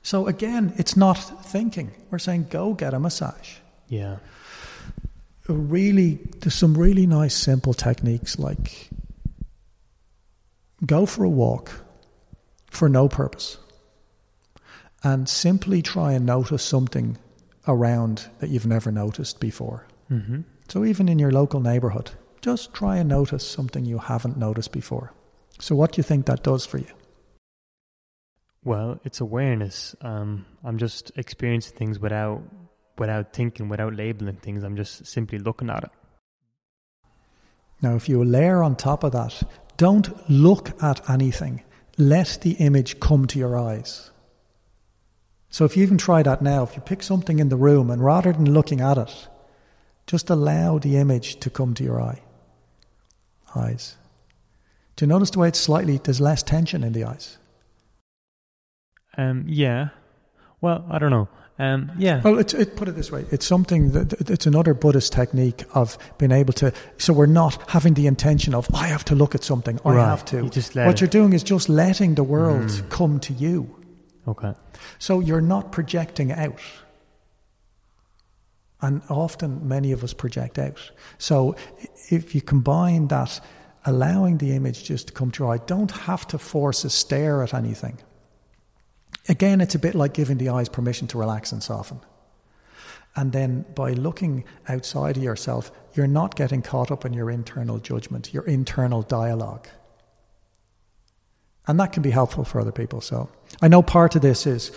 So 0.04 0.28
again, 0.28 0.76
it's 0.78 0.96
not 0.96 1.18
thinking. 1.46 1.90
We're 2.12 2.20
saying 2.20 2.50
go 2.52 2.76
get 2.76 2.94
a 2.94 3.00
massage. 3.00 3.56
Yeah. 3.88 4.18
Really, 5.48 6.20
there's 6.42 6.54
some 6.54 6.78
really 6.78 7.08
nice 7.08 7.34
simple 7.34 7.74
techniques 7.74 8.38
like 8.38 8.92
go 10.86 11.08
for 11.08 11.24
a 11.24 11.30
walk 11.30 11.72
for 12.70 12.88
no 12.88 13.10
purpose 13.10 13.58
and 15.04 15.28
simply 15.28 15.82
try 15.82 16.14
and 16.14 16.26
notice 16.26 16.64
something 16.64 17.18
around 17.68 18.30
that 18.40 18.50
you've 18.50 18.66
never 18.66 18.92
noticed 18.92 19.40
before. 19.40 19.88
Mm-hmm. 20.12 20.42
So 20.68 20.86
even 20.86 21.10
in 21.10 21.20
your 21.20 21.32
local 21.32 21.60
neighborhood, 21.60 22.12
just 22.42 22.74
try 22.74 22.98
and 22.98 23.10
notice 23.10 23.48
something 23.48 23.86
you 23.86 24.00
haven't 24.00 24.38
noticed 24.38 24.72
before. 24.72 25.14
So 25.60 25.76
what 25.76 25.92
do 25.92 26.00
you 26.00 26.04
think 26.04 26.26
that 26.26 26.44
does 26.44 26.66
for 26.66 26.80
you? 26.80 26.88
Well, 28.64 29.00
it's 29.04 29.22
awareness. 29.22 29.96
Um, 30.02 30.46
I'm 30.64 30.78
just 30.78 31.12
experiencing 31.16 31.78
things 31.78 32.00
without 32.00 32.42
without 32.98 33.34
thinking, 33.34 33.68
without 33.68 33.96
labeling 33.96 34.36
things. 34.36 34.64
I'm 34.64 34.76
just 34.76 35.08
simply 35.08 35.40
looking 35.40 35.70
at 35.70 35.84
it. 35.84 35.90
Now, 37.82 37.96
if 37.96 38.08
you 38.08 38.24
layer 38.24 38.62
on 38.62 38.76
top 38.76 39.04
of 39.04 39.14
that, 39.14 39.42
don't 39.78 40.30
look 40.30 40.82
at 40.84 41.10
anything. 41.10 41.64
Let 41.98 42.38
the 42.42 42.52
image 42.52 43.00
come 43.00 43.26
to 43.28 43.40
your 43.40 43.58
eyes. 43.58 44.12
So, 45.54 45.66
if 45.66 45.76
you 45.78 45.84
even 45.84 45.98
try 45.98 46.24
that 46.24 46.42
now, 46.42 46.64
if 46.64 46.76
you 46.76 46.82
pick 46.82 47.04
something 47.04 47.38
in 47.40 47.50
the 47.50 47.58
room 47.58 47.92
and 47.92 48.04
rather 48.04 48.32
than 48.32 48.54
looking 48.54 48.80
at 48.82 48.98
it, 48.98 49.28
just 50.08 50.30
allow 50.30 50.80
the 50.80 50.96
image 50.98 51.40
to 51.42 51.50
come 51.50 51.74
to 51.76 51.84
your 51.84 52.02
eye. 52.02 52.22
Eyes. 53.56 53.96
Do 54.96 55.04
you 55.04 55.08
notice 55.10 55.30
the 55.32 55.40
way 55.40 55.50
it's 55.50 55.60
slightly, 55.60 55.98
there's 55.98 56.22
less 56.22 56.42
tension 56.42 56.84
in 56.84 56.94
the 56.94 57.04
eyes? 57.04 57.38
Um, 59.18 59.44
yeah. 59.48 59.90
Well, 60.62 60.86
I 60.90 61.00
don't 61.00 61.12
know. 61.12 61.28
Um, 61.60 61.92
yeah. 61.98 62.22
Well, 62.24 62.40
it's, 62.40 62.54
it, 62.54 62.76
put 62.76 62.88
it 62.88 62.96
this 62.96 63.12
way: 63.12 63.26
it's 63.30 63.46
something 63.46 63.92
that 63.92 64.14
it's 64.32 64.46
another 64.48 64.74
Buddhist 64.74 65.12
technique 65.14 65.64
of 65.74 65.98
being 66.18 66.32
able 66.32 66.54
to. 66.54 66.72
So 66.98 67.12
we're 67.14 67.26
not 67.26 67.70
having 67.70 67.94
the 67.94 68.08
intention 68.08 68.56
of 68.56 68.68
I 68.74 68.88
have 68.88 69.04
to 69.06 69.16
look 69.16 69.36
at 69.36 69.44
something. 69.44 69.80
I 69.86 69.96
Right. 69.96 70.06
have 70.06 70.24
to. 70.26 70.38
You 70.38 70.44
what 70.86 70.94
it- 70.96 71.02
you're 71.02 71.08
doing 71.10 71.34
is 71.34 71.44
just 71.44 71.68
letting 71.70 72.16
the 72.16 72.24
world 72.24 72.68
Mm. 72.70 72.90
come 72.90 73.20
to 73.20 73.34
you. 73.34 73.76
Okay. 74.28 74.54
So 75.00 75.20
you're 75.20 75.42
not 75.42 75.72
projecting 75.72 76.32
out. 76.32 76.62
And 78.82 79.02
often 79.10 79.68
many 79.68 79.92
of 79.92 80.04
us 80.04 80.14
project 80.14 80.58
out. 80.58 80.92
So 81.18 81.56
if 82.10 82.34
you 82.34 82.42
combine 82.42 83.08
that, 83.08 83.40
allowing 83.86 84.38
the 84.38 84.56
image 84.56 84.84
just 84.84 85.08
to 85.08 85.14
come 85.14 85.32
your 85.38 85.54
eye, 85.54 85.58
don't 85.66 85.92
have 85.92 86.28
to 86.28 86.38
force 86.38 86.84
a 86.84 86.90
stare 86.90 87.44
at 87.44 87.54
anything. 87.54 88.00
Again, 89.30 89.62
it's 89.62 89.76
a 89.76 89.80
bit 89.80 89.96
like 89.96 90.14
giving 90.14 90.38
the 90.38 90.50
eyes 90.50 90.68
permission 90.68 91.08
to 91.10 91.18
relax 91.18 91.52
and 91.52 91.62
soften. 91.62 92.00
And 93.16 93.34
then 93.34 93.66
by 93.76 93.92
looking 93.92 94.46
outside 94.68 95.18
of 95.18 95.24
yourself, 95.24 95.72
you're 95.94 96.08
not 96.08 96.36
getting 96.36 96.62
caught 96.62 96.92
up 96.92 97.06
in 97.06 97.14
your 97.14 97.30
internal 97.30 97.78
judgment, 97.78 98.34
your 98.34 98.46
internal 98.46 99.02
dialogue. 99.02 99.68
And 101.68 101.80
that 101.80 101.92
can 101.92 102.02
be 102.02 102.12
helpful 102.12 102.44
for 102.44 102.60
other 102.60 102.72
people. 102.72 103.02
So 103.02 103.30
I 103.62 103.68
know 103.68 103.82
part 103.82 104.16
of 104.16 104.22
this 104.22 104.48
is 104.48 104.72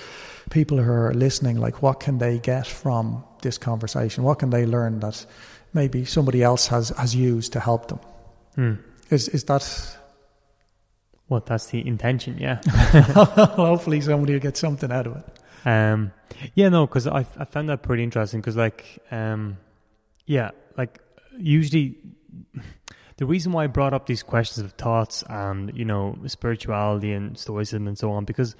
people 0.51 0.79
who 0.79 0.91
are 0.91 1.15
listening, 1.15 1.57
like, 1.59 1.83
what 1.83 2.01
can 2.01 2.19
they 2.19 2.39
get 2.39 2.67
from 2.67 3.25
this 3.43 3.59
conversation? 3.59 4.25
What 4.25 4.39
can 4.39 4.51
they 4.51 4.67
learn 4.67 5.01
that 5.01 5.25
maybe 5.73 6.05
somebody 6.05 6.43
else 6.43 6.67
has, 6.69 6.91
has 6.91 7.15
used 7.15 7.53
to 7.55 7.61
help 7.61 7.89
them? 7.89 8.01
Hmm. 8.55 8.75
Is, 9.11 9.29
is 9.29 9.45
that 9.45 9.97
Well, 11.29 11.43
that's 11.45 11.67
the 11.67 11.87
intention. 11.87 12.39
Yeah. 12.39 12.61
hopefully 13.57 14.01
somebody 14.01 14.35
will 14.35 14.41
get 14.41 14.57
something 14.57 14.93
out 14.93 15.07
of 15.07 15.17
it? 15.17 15.25
Um, 15.67 16.13
yeah, 16.55 16.69
no, 16.69 16.87
because 16.87 17.07
I 17.07 17.25
I 17.39 17.45
found 17.45 17.69
that 17.71 17.83
pretty 17.83 18.03
interesting. 18.03 18.41
Because 18.41 18.57
like, 18.57 18.99
um, 19.11 19.57
yeah, 20.27 20.51
like 20.77 21.01
usually 21.39 21.97
the 23.17 23.27
reason 23.27 23.53
why 23.53 23.65
I 23.65 23.67
brought 23.69 23.95
up 23.95 24.07
these 24.07 24.23
questions 24.23 24.65
of 24.65 24.73
thoughts 24.73 25.23
and 25.29 25.77
you 25.77 25.85
know 25.85 26.17
spirituality 26.27 27.13
and 27.13 27.39
stoicism 27.39 27.87
and 27.87 27.97
so 27.99 28.11
on, 28.13 28.25
because 28.25 28.57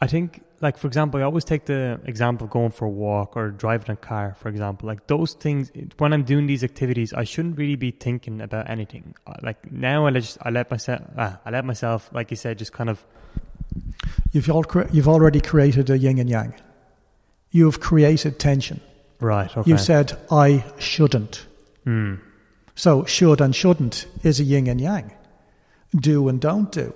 I 0.00 0.06
think, 0.08 0.42
like 0.60 0.78
for 0.78 0.88
example, 0.88 1.20
I 1.20 1.22
always 1.24 1.44
take 1.44 1.66
the 1.66 2.00
example 2.04 2.44
of 2.46 2.50
going 2.50 2.72
for 2.72 2.86
a 2.86 2.90
walk 2.90 3.36
or 3.36 3.50
driving 3.50 3.90
a 3.90 3.96
car, 3.96 4.34
for 4.40 4.48
example. 4.48 4.88
Like 4.88 5.06
those 5.06 5.34
things, 5.34 5.70
when 5.98 6.12
I'm 6.12 6.24
doing 6.24 6.46
these 6.46 6.64
activities, 6.64 7.12
I 7.12 7.22
shouldn't 7.24 7.56
really 7.56 7.76
be 7.76 7.92
thinking 7.92 8.40
about 8.40 8.68
anything. 8.68 9.14
Uh, 9.26 9.34
Like 9.42 9.70
now, 9.70 10.06
I 10.06 10.10
just 10.10 10.38
I 10.42 10.50
let 10.50 10.70
myself, 10.70 11.02
ah, 11.16 11.38
I 11.44 11.50
let 11.50 11.64
myself, 11.64 12.10
like 12.12 12.30
you 12.30 12.36
said, 12.36 12.58
just 12.58 12.72
kind 12.72 12.90
of 12.90 13.04
You've, 14.32 14.50
all, 14.50 14.64
cre- 14.64 14.88
you've 14.92 15.08
already 15.08 15.40
created 15.40 15.88
a 15.88 15.96
yin 15.96 16.18
and 16.18 16.28
yang. 16.28 16.54
You 17.50 17.64
have 17.66 17.80
created 17.80 18.38
tension. 18.38 18.80
right. 19.20 19.54
Okay. 19.56 19.70
You 19.70 19.78
said, 19.78 20.18
I 20.30 20.64
shouldn't. 20.78 21.46
Hmm. 21.84 22.16
So, 22.74 23.04
should 23.04 23.40
and 23.40 23.54
shouldn't 23.54 24.06
is 24.22 24.40
a 24.40 24.44
yin 24.44 24.66
and 24.66 24.80
yang. 24.80 25.12
Do 25.94 26.28
and 26.28 26.40
don't 26.40 26.72
do. 26.72 26.94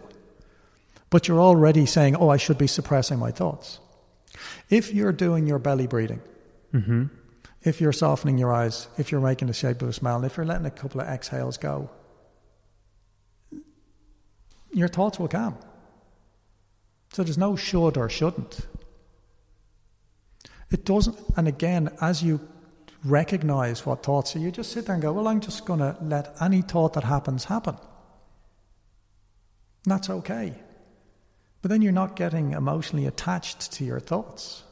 But 1.10 1.28
you're 1.28 1.40
already 1.40 1.86
saying, 1.86 2.16
oh, 2.16 2.30
I 2.30 2.36
should 2.38 2.58
be 2.58 2.66
suppressing 2.66 3.18
my 3.18 3.30
thoughts. 3.30 3.78
If 4.70 4.92
you're 4.92 5.12
doing 5.12 5.46
your 5.46 5.58
belly 5.58 5.86
breathing, 5.86 6.20
Mm-hmm. 6.74 7.04
if 7.62 7.80
you're 7.80 7.92
softening 7.92 8.36
your 8.38 8.52
eyes, 8.52 8.88
if 8.98 9.10
you're 9.10 9.20
making 9.20 9.48
the 9.48 9.54
shape 9.54 9.80
of 9.82 9.88
a 9.88 9.92
smile, 9.92 10.24
if 10.24 10.36
you're 10.36 10.44
letting 10.44 10.66
a 10.66 10.70
couple 10.70 11.00
of 11.00 11.06
exhales 11.06 11.56
go, 11.56 11.88
your 14.72 14.88
thoughts 14.88 15.18
will 15.18 15.28
come. 15.28 15.56
So 17.12 17.22
there's 17.22 17.38
no 17.38 17.56
should 17.56 17.96
or 17.96 18.08
shouldn't. 18.10 18.66
It 20.70 20.84
doesn't, 20.84 21.18
and 21.36 21.48
again, 21.48 21.96
as 22.00 22.22
you 22.22 22.40
recognize 23.06 23.86
what 23.86 24.02
thoughts 24.02 24.34
are, 24.36 24.38
you 24.38 24.50
just 24.50 24.72
sit 24.72 24.86
there 24.86 24.94
and 24.94 25.02
go, 25.02 25.12
well, 25.12 25.28
I'm 25.28 25.40
just 25.40 25.64
going 25.64 25.80
to 25.80 25.96
let 26.00 26.34
any 26.40 26.62
thought 26.62 26.94
that 26.94 27.04
happens 27.04 27.44
happen. 27.44 27.76
And 29.84 29.92
that's 29.92 30.10
okay. 30.10 30.54
But 31.62 31.70
then 31.70 31.82
you're 31.82 31.92
not 31.92 32.16
getting 32.16 32.52
emotionally 32.52 33.06
attached 33.06 33.72
to 33.72 33.84
your 33.84 34.00
thoughts. 34.00 34.62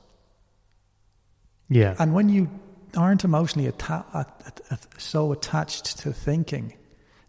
Yeah. 1.69 1.95
And 1.99 2.15
when 2.15 2.29
you 2.29 2.51
aren't 2.97 3.25
emotionally 3.25 3.69
atta- 3.69 4.05
at, 4.15 4.43
at, 4.47 4.61
at, 4.71 5.01
so 5.01 5.33
attached 5.33 5.99
to 6.01 6.13
thinking, 6.13 6.75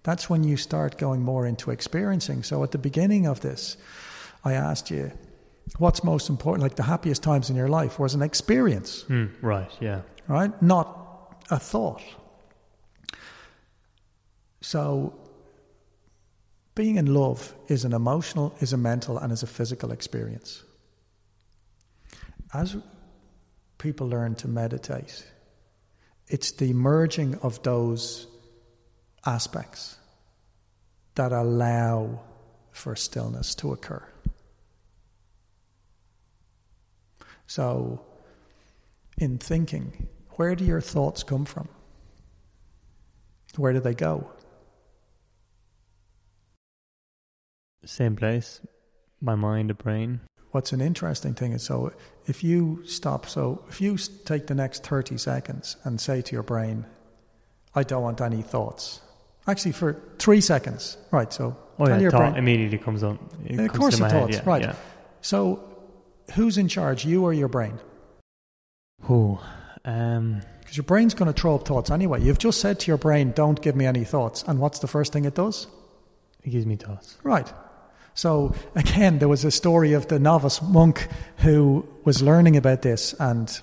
that's 0.03 0.29
when 0.29 0.43
you 0.43 0.57
start 0.57 0.97
going 0.97 1.21
more 1.21 1.47
into 1.47 1.71
experiencing. 1.71 2.43
So 2.43 2.63
at 2.63 2.71
the 2.71 2.77
beginning 2.77 3.25
of 3.25 3.41
this, 3.41 3.77
I 4.43 4.53
asked 4.53 4.91
you, 4.91 5.11
what's 5.79 6.03
most 6.03 6.29
important? 6.29 6.61
Like 6.61 6.75
the 6.75 6.83
happiest 6.83 7.23
times 7.23 7.49
in 7.49 7.55
your 7.55 7.69
life 7.69 7.97
was 7.97 8.13
an 8.13 8.21
experience, 8.21 9.01
Hmm. 9.03 9.25
right. 9.41 9.71
Yeah. 9.79 10.01
Right? 10.27 10.61
Not 10.61 11.43
a 11.49 11.59
thought. 11.59 12.01
So 14.61 15.17
being 16.73 16.97
in 16.97 17.13
love 17.13 17.53
is 17.67 17.85
an 17.85 17.93
emotional, 17.93 18.53
is 18.59 18.73
a 18.73 18.77
mental, 18.77 19.17
and 19.17 19.31
is 19.31 19.43
a 19.43 19.47
physical 19.47 19.91
experience. 19.91 20.63
As 22.53 22.75
people 23.77 24.07
learn 24.07 24.35
to 24.35 24.47
meditate, 24.47 25.25
it's 26.27 26.51
the 26.51 26.73
merging 26.73 27.35
of 27.35 27.61
those 27.63 28.27
aspects 29.25 29.97
that 31.15 31.31
allow 31.31 32.19
for 32.71 32.95
stillness 32.95 33.55
to 33.55 33.71
occur. 33.71 34.03
So, 37.47 38.01
in 39.17 39.37
thinking, 39.37 40.07
where 40.35 40.55
do 40.55 40.63
your 40.65 40.81
thoughts 40.81 41.23
come 41.23 41.45
from? 41.45 41.67
Where 43.57 43.73
do 43.73 43.79
they 43.79 43.93
go? 43.93 44.29
Same 47.85 48.15
place, 48.15 48.61
my 49.21 49.35
mind, 49.35 49.69
the 49.69 49.73
brain. 49.75 50.21
What's 50.51 50.71
an 50.73 50.81
interesting 50.81 51.33
thing 51.33 51.51
is 51.53 51.63
so 51.63 51.93
if 52.25 52.43
you 52.43 52.81
stop, 52.85 53.27
so 53.27 53.63
if 53.69 53.79
you 53.81 53.97
take 54.25 54.47
the 54.47 54.55
next 54.55 54.83
30 54.83 55.17
seconds 55.17 55.77
and 55.83 55.99
say 55.99 56.21
to 56.21 56.33
your 56.33 56.43
brain, 56.43 56.85
I 57.75 57.83
don't 57.83 58.01
want 58.01 58.21
any 58.21 58.41
thoughts. 58.41 59.01
Actually, 59.47 59.73
for 59.73 60.01
three 60.17 60.41
seconds, 60.41 60.97
right? 61.11 61.31
So 61.31 61.55
Oh 61.77 61.87
yeah, 61.87 61.99
your 61.99 62.09
thought 62.09 62.31
brain. 62.31 62.35
immediately 62.35 62.77
comes 62.79 63.03
on. 63.03 63.19
It 63.45 63.59
Of 63.59 63.67
comes 63.67 63.77
course 63.79 63.99
my 63.99 64.07
it 64.07 64.11
thoughts, 64.11 64.33
yeah, 64.37 64.41
right. 64.45 64.61
Yeah. 64.63 64.75
So 65.21 65.59
who's 66.33 66.57
in 66.57 66.67
charge, 66.67 67.05
you 67.05 67.23
or 67.23 67.33
your 67.33 67.49
brain? 67.49 67.77
Who? 69.03 69.37
Um, 69.85 70.41
Because 70.59 70.77
your 70.77 70.83
brain's 70.83 71.13
going 71.13 71.31
to 71.31 71.39
throw 71.39 71.55
up 71.55 71.67
thoughts 71.67 71.91
anyway. 71.91 72.21
You've 72.21 72.39
just 72.39 72.59
said 72.59 72.79
to 72.79 72.87
your 72.91 72.97
brain, 72.97 73.31
don't 73.35 73.61
give 73.61 73.75
me 73.75 73.85
any 73.85 74.03
thoughts. 74.03 74.43
And 74.47 74.59
what's 74.59 74.79
the 74.79 74.87
first 74.87 75.13
thing 75.13 75.25
it 75.25 75.35
does? 75.35 75.67
it 76.45 76.51
gives 76.51 76.65
me 76.65 76.75
thoughts. 76.75 77.17
Right. 77.23 77.51
So 78.13 78.53
again, 78.75 79.19
there 79.19 79.27
was 79.27 79.43
a 79.43 79.51
story 79.51 79.93
of 79.93 80.07
the 80.07 80.19
novice 80.19 80.61
monk 80.61 81.07
who 81.37 81.85
was 82.03 82.21
learning 82.21 82.55
about 82.55 82.81
this, 82.81 83.13
and 83.19 83.59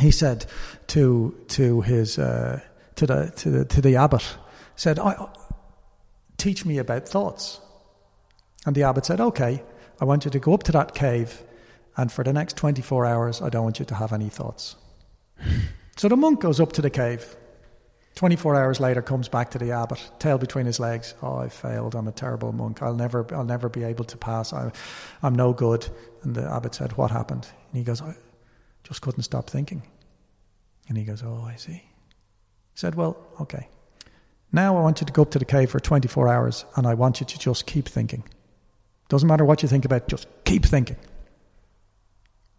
he 0.00 0.10
said 0.10 0.46
to 0.88 1.34
to 1.48 1.80
his 1.80 2.18
uh, 2.18 2.60
to 2.96 3.06
the 3.06 3.32
to 3.36 3.50
the 3.50 3.64
to 3.64 3.80
the 3.80 3.96
abbot, 3.96 4.36
said, 4.76 4.98
I, 4.98 5.26
"Teach 6.36 6.64
me 6.64 6.78
about 6.78 7.08
thoughts." 7.08 7.60
And 8.66 8.76
the 8.76 8.84
abbot 8.84 9.06
said, 9.06 9.20
"Okay, 9.20 9.62
I 10.00 10.04
want 10.04 10.24
you 10.24 10.30
to 10.30 10.38
go 10.38 10.54
up 10.54 10.62
to 10.64 10.72
that 10.72 10.94
cave, 10.94 11.42
and 11.96 12.12
for 12.12 12.24
the 12.24 12.32
next 12.32 12.56
twenty 12.56 12.82
four 12.82 13.04
hours, 13.04 13.40
I 13.40 13.48
don't 13.48 13.64
want 13.64 13.78
you 13.78 13.86
to 13.86 13.94
have 13.94 14.12
any 14.12 14.28
thoughts." 14.28 14.76
So 15.96 16.08
the 16.08 16.16
monk 16.16 16.40
goes 16.40 16.60
up 16.60 16.72
to 16.72 16.82
the 16.82 16.90
cave. 16.90 17.36
24 18.14 18.56
hours 18.56 18.80
later 18.80 19.00
comes 19.00 19.28
back 19.28 19.50
to 19.50 19.58
the 19.58 19.70
abbot 19.70 20.10
tail 20.18 20.38
between 20.38 20.66
his 20.66 20.78
legs. 20.78 21.14
Oh 21.22 21.36
i 21.36 21.48
failed. 21.48 21.94
I'm 21.94 22.08
a 22.08 22.12
terrible 22.12 22.52
monk. 22.52 22.82
I'll 22.82 22.94
never 22.94 23.26
i'll 23.34 23.44
never 23.44 23.68
be 23.68 23.84
able 23.84 24.04
to 24.04 24.16
pass. 24.16 24.52
I, 24.52 24.70
i'm 25.22 25.34
no 25.34 25.52
good. 25.52 25.88
And 26.22 26.34
the 26.34 26.50
abbot 26.50 26.74
said 26.74 26.96
what 26.96 27.10
happened? 27.10 27.48
And 27.70 27.78
he 27.78 27.84
goes 27.84 28.02
i 28.02 28.14
just 28.84 29.00
couldn't 29.00 29.22
stop 29.22 29.48
thinking. 29.48 29.82
And 30.88 30.98
he 30.98 31.04
goes 31.04 31.22
oh 31.22 31.44
i 31.46 31.56
see. 31.56 31.72
He 31.72 31.82
said 32.74 32.94
well 32.94 33.16
okay. 33.40 33.68
Now 34.52 34.76
i 34.76 34.82
want 34.82 35.00
you 35.00 35.06
to 35.06 35.12
go 35.12 35.22
up 35.22 35.30
to 35.30 35.38
the 35.38 35.46
cave 35.46 35.70
for 35.70 35.80
24 35.80 36.28
hours 36.28 36.64
and 36.76 36.86
i 36.86 36.94
want 36.94 37.20
you 37.20 37.26
to 37.26 37.38
just 37.38 37.66
keep 37.66 37.88
thinking. 37.88 38.24
Doesn't 39.08 39.28
matter 39.28 39.44
what 39.44 39.62
you 39.62 39.68
think 39.68 39.84
about 39.84 40.08
just 40.08 40.26
keep 40.44 40.64
thinking 40.64 40.96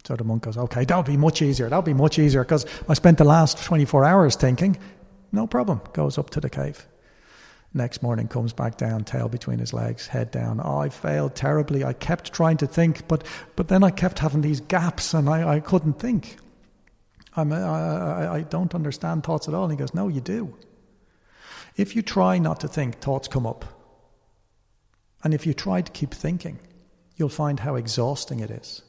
so 0.04 0.16
the 0.16 0.24
monk 0.24 0.44
goes 0.44 0.58
okay 0.58 0.86
that'll 0.86 1.04
be 1.04 1.18
much 1.18 1.42
easier 1.42 1.70
that'll 1.70 1.82
be 1.82 1.94
much 1.94 2.20
easier 2.20 2.44
because 2.44 2.66
i 2.90 2.94
spent 2.94 3.18
the 3.18 3.24
last 3.24 3.64
24 3.64 4.06
hours 4.06 4.36
thinking 4.36 4.78
no 5.34 5.48
problem. 5.48 5.82
Goes 5.94 6.18
up 6.18 6.30
to 6.30 6.40
the 6.40 6.50
cave. 6.50 6.88
Next 7.74 8.04
morning 8.04 8.28
comes 8.28 8.54
back 8.54 8.78
down, 8.78 9.04
tail 9.04 9.28
between 9.28 9.58
his 9.58 9.74
legs, 9.74 10.06
head 10.06 10.30
down. 10.30 10.62
Oh, 10.64 10.78
I 10.78 10.90
failed 10.90 11.34
terribly. 11.34 11.84
I 11.84 11.94
kept 11.94 12.32
trying 12.32 12.58
to 12.58 12.68
think, 12.68 13.08
but 13.08 13.26
but 13.56 13.68
then 13.68 13.84
I 13.84 13.90
kept 13.90 14.20
having 14.20 14.42
these 14.42 14.62
gaps, 14.62 15.16
and 15.16 15.28
I, 15.28 15.56
I 15.56 15.60
couldn't 15.60 16.00
think. 16.00 16.38
I'm 17.36 17.52
uh, 17.52 17.56
a, 17.56 17.62
I, 17.62 18.36
I 18.36 18.42
don't 18.42 18.76
understand 18.76 19.24
thoughts 19.24 19.48
at 19.48 19.56
all. 19.56 19.64
And 19.64 19.72
he 19.74 19.78
goes, 19.78 19.96
No, 19.96 20.08
you 20.08 20.22
do. 20.22 20.56
If 21.76 21.96
you 21.96 22.04
try 22.04 22.38
not 22.38 22.60
to 22.60 22.68
think, 22.68 23.00
thoughts 23.00 23.28
come 23.28 23.48
up. 23.48 23.66
And 25.24 25.34
if 25.34 25.48
you 25.48 25.56
try 25.56 25.82
to 25.82 25.92
keep 25.92 26.14
thinking, 26.14 26.60
you'll 27.16 27.30
find 27.30 27.62
how 27.62 27.74
exhausting 27.74 28.40
it 28.40 28.52
is. 28.52 28.84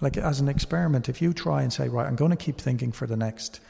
Like 0.00 0.16
as 0.16 0.40
an 0.40 0.48
experiment, 0.48 1.08
if 1.08 1.22
you 1.22 1.32
try 1.32 1.62
and 1.62 1.72
say, 1.72 1.88
Right, 1.88 2.06
I'm 2.06 2.16
going 2.16 2.30
to 2.30 2.36
keep 2.36 2.58
thinking 2.58 2.92
for 2.92 3.06
the 3.06 3.16
next 3.16 3.60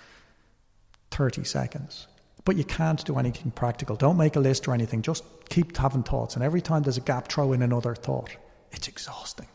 30 1.10 1.44
seconds. 1.44 2.06
But 2.44 2.56
you 2.56 2.64
can't 2.64 3.02
do 3.04 3.18
anything 3.18 3.50
practical. 3.52 3.96
Don't 3.96 4.18
make 4.18 4.36
a 4.36 4.40
list 4.40 4.68
or 4.68 4.74
anything. 4.74 5.00
Just 5.00 5.24
keep 5.48 5.76
having 5.76 6.02
thoughts. 6.02 6.34
And 6.34 6.44
every 6.44 6.60
time 6.60 6.82
there's 6.82 6.98
a 6.98 7.02
gap, 7.02 7.28
throw 7.28 7.52
in 7.52 7.62
another 7.62 7.94
thought. 7.94 8.30
It's 8.70 8.88
exhausting. 8.88 9.48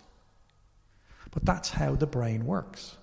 But 1.31 1.45
that's 1.45 1.69
how 1.69 1.95
the 1.95 2.07
brain 2.07 2.45
works. 2.45 2.95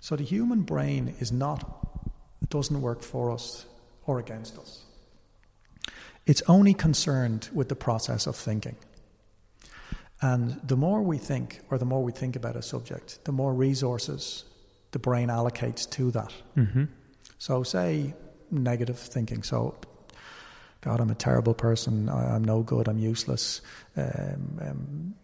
So 0.00 0.16
the 0.16 0.24
human 0.24 0.62
brain 0.62 1.14
is 1.20 1.30
not, 1.30 2.08
doesn't 2.48 2.80
work 2.80 3.02
for 3.02 3.30
us 3.30 3.66
or 4.06 4.18
against 4.18 4.58
us. 4.58 4.82
It's 6.26 6.42
only 6.48 6.72
concerned 6.72 7.50
with 7.52 7.68
the 7.68 7.76
process 7.76 8.26
of 8.26 8.36
thinking. 8.36 8.76
And 10.22 10.60
the 10.62 10.76
more 10.76 11.02
we 11.02 11.18
think, 11.18 11.60
or 11.70 11.78
the 11.78 11.84
more 11.84 12.02
we 12.02 12.12
think 12.12 12.36
about 12.36 12.54
a 12.56 12.62
subject, 12.62 13.24
the 13.24 13.32
more 13.32 13.52
resources 13.52 14.44
the 14.92 14.98
brain 14.98 15.28
allocates 15.28 15.88
to 15.90 16.10
that. 16.12 16.32
Mm-hmm. 16.56 16.84
So, 17.38 17.62
say 17.64 18.14
negative 18.50 18.98
thinking. 18.98 19.42
So, 19.42 19.74
God, 20.82 21.00
I'm 21.00 21.10
a 21.10 21.14
terrible 21.16 21.54
person. 21.54 22.08
I, 22.08 22.34
I'm 22.36 22.44
no 22.44 22.62
good. 22.62 22.86
I'm 22.88 22.98
useless. 22.98 23.62
Um, 23.96 24.58
um, 24.60 25.14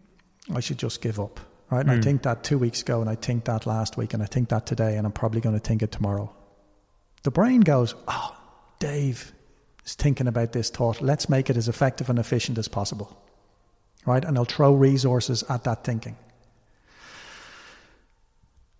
I 0.53 0.59
should 0.59 0.79
just 0.79 1.01
give 1.01 1.19
up. 1.19 1.39
Right? 1.71 1.81
And 1.81 1.91
I 1.91 1.97
Mm. 1.97 2.03
think 2.03 2.21
that 2.23 2.43
two 2.43 2.57
weeks 2.57 2.81
ago, 2.81 2.99
and 2.99 3.09
I 3.09 3.15
think 3.15 3.45
that 3.45 3.67
last 3.67 3.95
week, 3.95 4.13
and 4.15 4.23
I 4.23 4.25
think 4.25 4.49
that 4.49 4.65
today, 4.65 4.97
and 4.97 5.05
I'm 5.05 5.11
probably 5.13 5.39
going 5.39 5.53
to 5.53 5.61
think 5.65 5.83
it 5.83 5.91
tomorrow. 5.91 6.33
The 7.23 7.31
brain 7.31 7.61
goes, 7.61 7.93
Oh, 8.07 8.35
Dave 8.79 9.31
is 9.85 9.93
thinking 9.93 10.27
about 10.27 10.51
this 10.51 10.71
thought. 10.71 10.99
Let's 10.99 11.29
make 11.29 11.49
it 11.49 11.57
as 11.57 11.67
effective 11.69 12.09
and 12.09 12.17
efficient 12.17 12.57
as 12.57 12.67
possible. 12.67 13.15
Right? 14.09 14.25
And 14.25 14.37
I'll 14.37 14.45
throw 14.45 14.73
resources 14.73 15.43
at 15.49 15.63
that 15.65 15.83
thinking. 15.83 16.17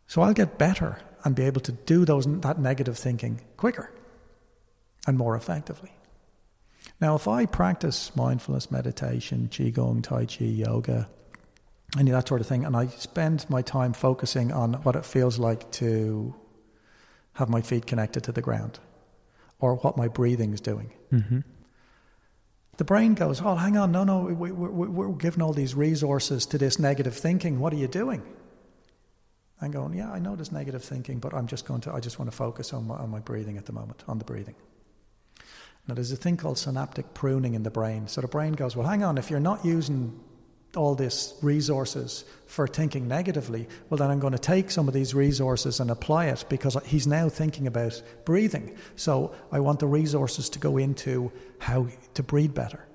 So 0.08 0.24
I'll 0.24 0.34
get 0.34 0.58
better 0.58 0.98
and 1.24 1.36
be 1.36 1.44
able 1.44 1.62
to 1.62 1.72
do 1.72 2.04
those 2.04 2.26
that 2.42 2.58
negative 2.58 2.98
thinking 2.98 3.42
quicker 3.56 3.92
and 5.06 5.20
more 5.20 5.36
effectively. 5.36 5.92
Now, 7.00 7.16
if 7.16 7.28
I 7.28 7.46
practice 7.46 8.16
mindfulness, 8.16 8.72
meditation, 8.72 9.50
qigong, 9.52 10.02
tai 10.02 10.26
chi, 10.26 10.46
yoga, 10.46 11.08
any 12.00 12.10
of 12.10 12.16
that 12.18 12.28
sort 12.28 12.42
of 12.42 12.48
thing, 12.48 12.66
and 12.66 12.76
I 12.76 12.88
spend 12.88 13.46
my 13.50 13.62
time 13.62 13.94
focusing 13.94 14.52
on 14.52 14.74
what 14.82 14.96
it 14.96 15.06
feels 15.06 15.38
like 15.38 15.70
to 15.74 16.34
have 17.34 17.50
my 17.50 17.62
feet 17.62 17.86
connected 17.86 18.24
to 18.24 18.32
the 18.32 18.42
ground, 18.42 18.80
or 19.60 19.76
what 19.76 19.96
my 19.96 20.08
breathing 20.08 20.54
is 20.54 20.62
doing, 20.62 20.92
Mm-hmm. 21.12 21.40
The 22.80 22.86
brain 22.86 23.14
goes, 23.14 23.42
"Oh, 23.42 23.56
hang 23.56 23.76
on, 23.76 23.92
no, 23.92 24.06
no, 24.06 24.22
we, 24.22 24.52
we're 24.54 25.10
giving 25.10 25.42
all 25.42 25.52
these 25.52 25.76
resources 25.76 26.46
to 26.46 26.58
this 26.58 26.80
negative 26.80 27.14
thinking. 27.14 27.60
What 27.60 27.74
are 27.74 27.76
you 27.76 27.90
doing?" 27.90 28.24
I'm 29.62 29.72
going, 29.72 29.94
"Yeah, 29.94 30.10
I 30.10 30.20
know 30.20 30.38
there's 30.38 30.54
negative 30.54 30.82
thinking, 30.82 31.20
but 31.20 31.34
I'm 31.34 31.46
just 31.46 31.66
going 31.66 31.82
to, 31.82 31.94
I 31.94 32.00
just 32.00 32.20
want 32.20 32.32
to 32.32 32.38
focus 32.38 32.72
on 32.72 32.88
my, 32.88 32.96
on 32.96 33.10
my 33.10 33.20
breathing 33.20 33.58
at 33.58 33.66
the 33.66 33.74
moment, 33.74 34.06
on 34.08 34.18
the 34.18 34.24
breathing." 34.24 34.56
Now, 35.88 35.94
there's 35.94 36.14
a 36.14 36.16
thing 36.16 36.38
called 36.38 36.58
synaptic 36.58 37.14
pruning 37.14 37.54
in 37.54 37.64
the 37.64 37.70
brain. 37.70 38.08
So 38.08 38.22
the 38.22 38.30
brain 38.30 38.54
goes, 38.54 38.78
"Well, 38.78 38.88
hang 38.88 39.04
on, 39.04 39.18
if 39.18 39.30
you're 39.30 39.42
not 39.42 39.66
using 39.66 40.18
all 40.76 40.96
this 40.96 41.34
resources 41.42 42.26
for 42.46 42.68
thinking 42.68 43.08
negatively, 43.08 43.68
well, 43.90 43.98
then 43.98 44.12
I'm 44.12 44.20
going 44.20 44.34
to 44.34 44.40
take 44.40 44.72
some 44.72 44.88
of 44.88 44.94
these 44.94 45.14
resources 45.14 45.80
and 45.80 45.90
apply 45.90 46.26
it 46.28 46.46
because 46.50 46.78
he's 46.86 47.08
now 47.08 47.30
thinking 47.30 47.68
about 47.68 48.02
breathing. 48.26 48.76
So 48.96 49.34
I 49.52 49.60
want 49.60 49.80
the 49.80 49.88
resources 49.88 50.50
to 50.50 50.60
go 50.60 50.78
into 50.78 51.32
how 51.60 51.88
to 52.14 52.24
breathe 52.24 52.54
better. 52.54 52.86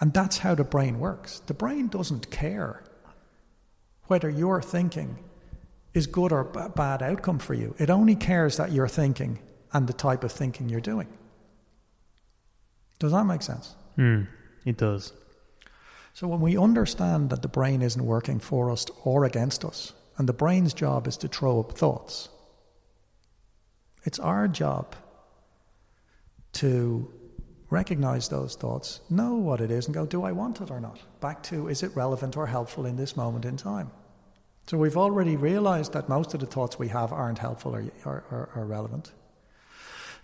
And 0.00 0.12
that's 0.12 0.38
how 0.38 0.54
the 0.54 0.64
brain 0.64 0.98
works. 0.98 1.40
The 1.46 1.54
brain 1.54 1.88
doesn't 1.88 2.30
care 2.30 2.84
whether 4.04 4.28
your 4.28 4.62
thinking 4.62 5.18
is 5.94 6.06
good 6.06 6.32
or 6.32 6.44
b- 6.44 6.60
bad 6.74 7.02
outcome 7.02 7.38
for 7.38 7.54
you. 7.54 7.74
It 7.78 7.88
only 7.90 8.14
cares 8.14 8.58
that 8.58 8.72
you're 8.72 8.88
thinking 8.88 9.38
and 9.72 9.86
the 9.86 9.94
type 9.94 10.22
of 10.22 10.32
thinking 10.32 10.68
you're 10.68 10.80
doing. 10.80 11.08
Does 12.98 13.12
that 13.12 13.24
make 13.24 13.42
sense? 13.42 13.74
Mm, 13.98 14.26
it 14.64 14.76
does. 14.76 15.12
So 16.16 16.26
when 16.26 16.40
we 16.40 16.56
understand 16.56 17.28
that 17.28 17.42
the 17.42 17.48
brain 17.48 17.82
isn't 17.82 18.02
working 18.02 18.40
for 18.40 18.70
us 18.70 18.86
or 19.04 19.26
against 19.26 19.66
us, 19.66 19.92
and 20.16 20.26
the 20.26 20.32
brain's 20.32 20.72
job 20.72 21.06
is 21.06 21.18
to 21.18 21.28
throw 21.28 21.60
up 21.60 21.76
thoughts, 21.76 22.30
it's 24.02 24.18
our 24.18 24.48
job 24.48 24.96
to 26.54 27.12
recognize 27.68 28.30
those 28.30 28.56
thoughts, 28.56 29.00
know 29.10 29.34
what 29.34 29.60
it 29.60 29.70
is, 29.70 29.84
and 29.84 29.94
go, 29.94 30.06
do 30.06 30.24
I 30.24 30.32
want 30.32 30.62
it 30.62 30.70
or 30.70 30.80
not? 30.80 30.98
Back 31.20 31.42
to, 31.50 31.68
is 31.68 31.82
it 31.82 31.94
relevant 31.94 32.34
or 32.34 32.46
helpful 32.46 32.86
in 32.86 32.96
this 32.96 33.14
moment 33.14 33.44
in 33.44 33.58
time? 33.58 33.90
So 34.68 34.78
we've 34.78 34.96
already 34.96 35.36
realized 35.36 35.92
that 35.92 36.08
most 36.08 36.32
of 36.32 36.40
the 36.40 36.46
thoughts 36.46 36.78
we 36.78 36.88
have 36.88 37.12
aren't 37.12 37.40
helpful 37.40 37.76
or, 37.76 37.84
or, 38.06 38.24
or, 38.30 38.48
or 38.56 38.64
relevant. 38.64 39.12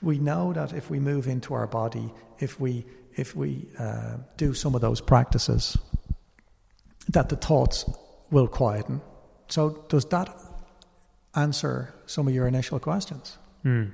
We 0.02 0.18
know 0.18 0.52
that 0.52 0.72
if 0.72 0.90
we 0.90 0.98
move 0.98 1.28
into 1.28 1.54
our 1.54 1.66
body, 1.66 2.12
if 2.38 2.58
we 2.60 2.84
if 3.14 3.36
we 3.36 3.68
uh, 3.78 4.16
do 4.36 4.54
some 4.54 4.74
of 4.74 4.80
those 4.80 5.00
practices, 5.00 5.76
that 7.08 7.28
the 7.28 7.36
thoughts 7.36 7.84
will 8.30 8.48
quieten. 8.48 9.00
So, 9.48 9.84
does 9.88 10.06
that 10.06 10.34
answer 11.34 11.94
some 12.06 12.28
of 12.28 12.34
your 12.34 12.46
initial 12.46 12.78
questions? 12.78 13.38
Mm. 13.64 13.92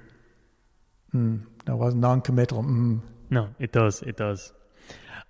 Mm, 1.15 1.47
that 1.65 1.77
was 1.77 1.95
non-committal. 1.95 2.63
Mm. 2.63 3.01
No, 3.31 3.49
it 3.59 3.73
does. 3.73 4.03
It 4.03 4.17
does. 4.17 4.53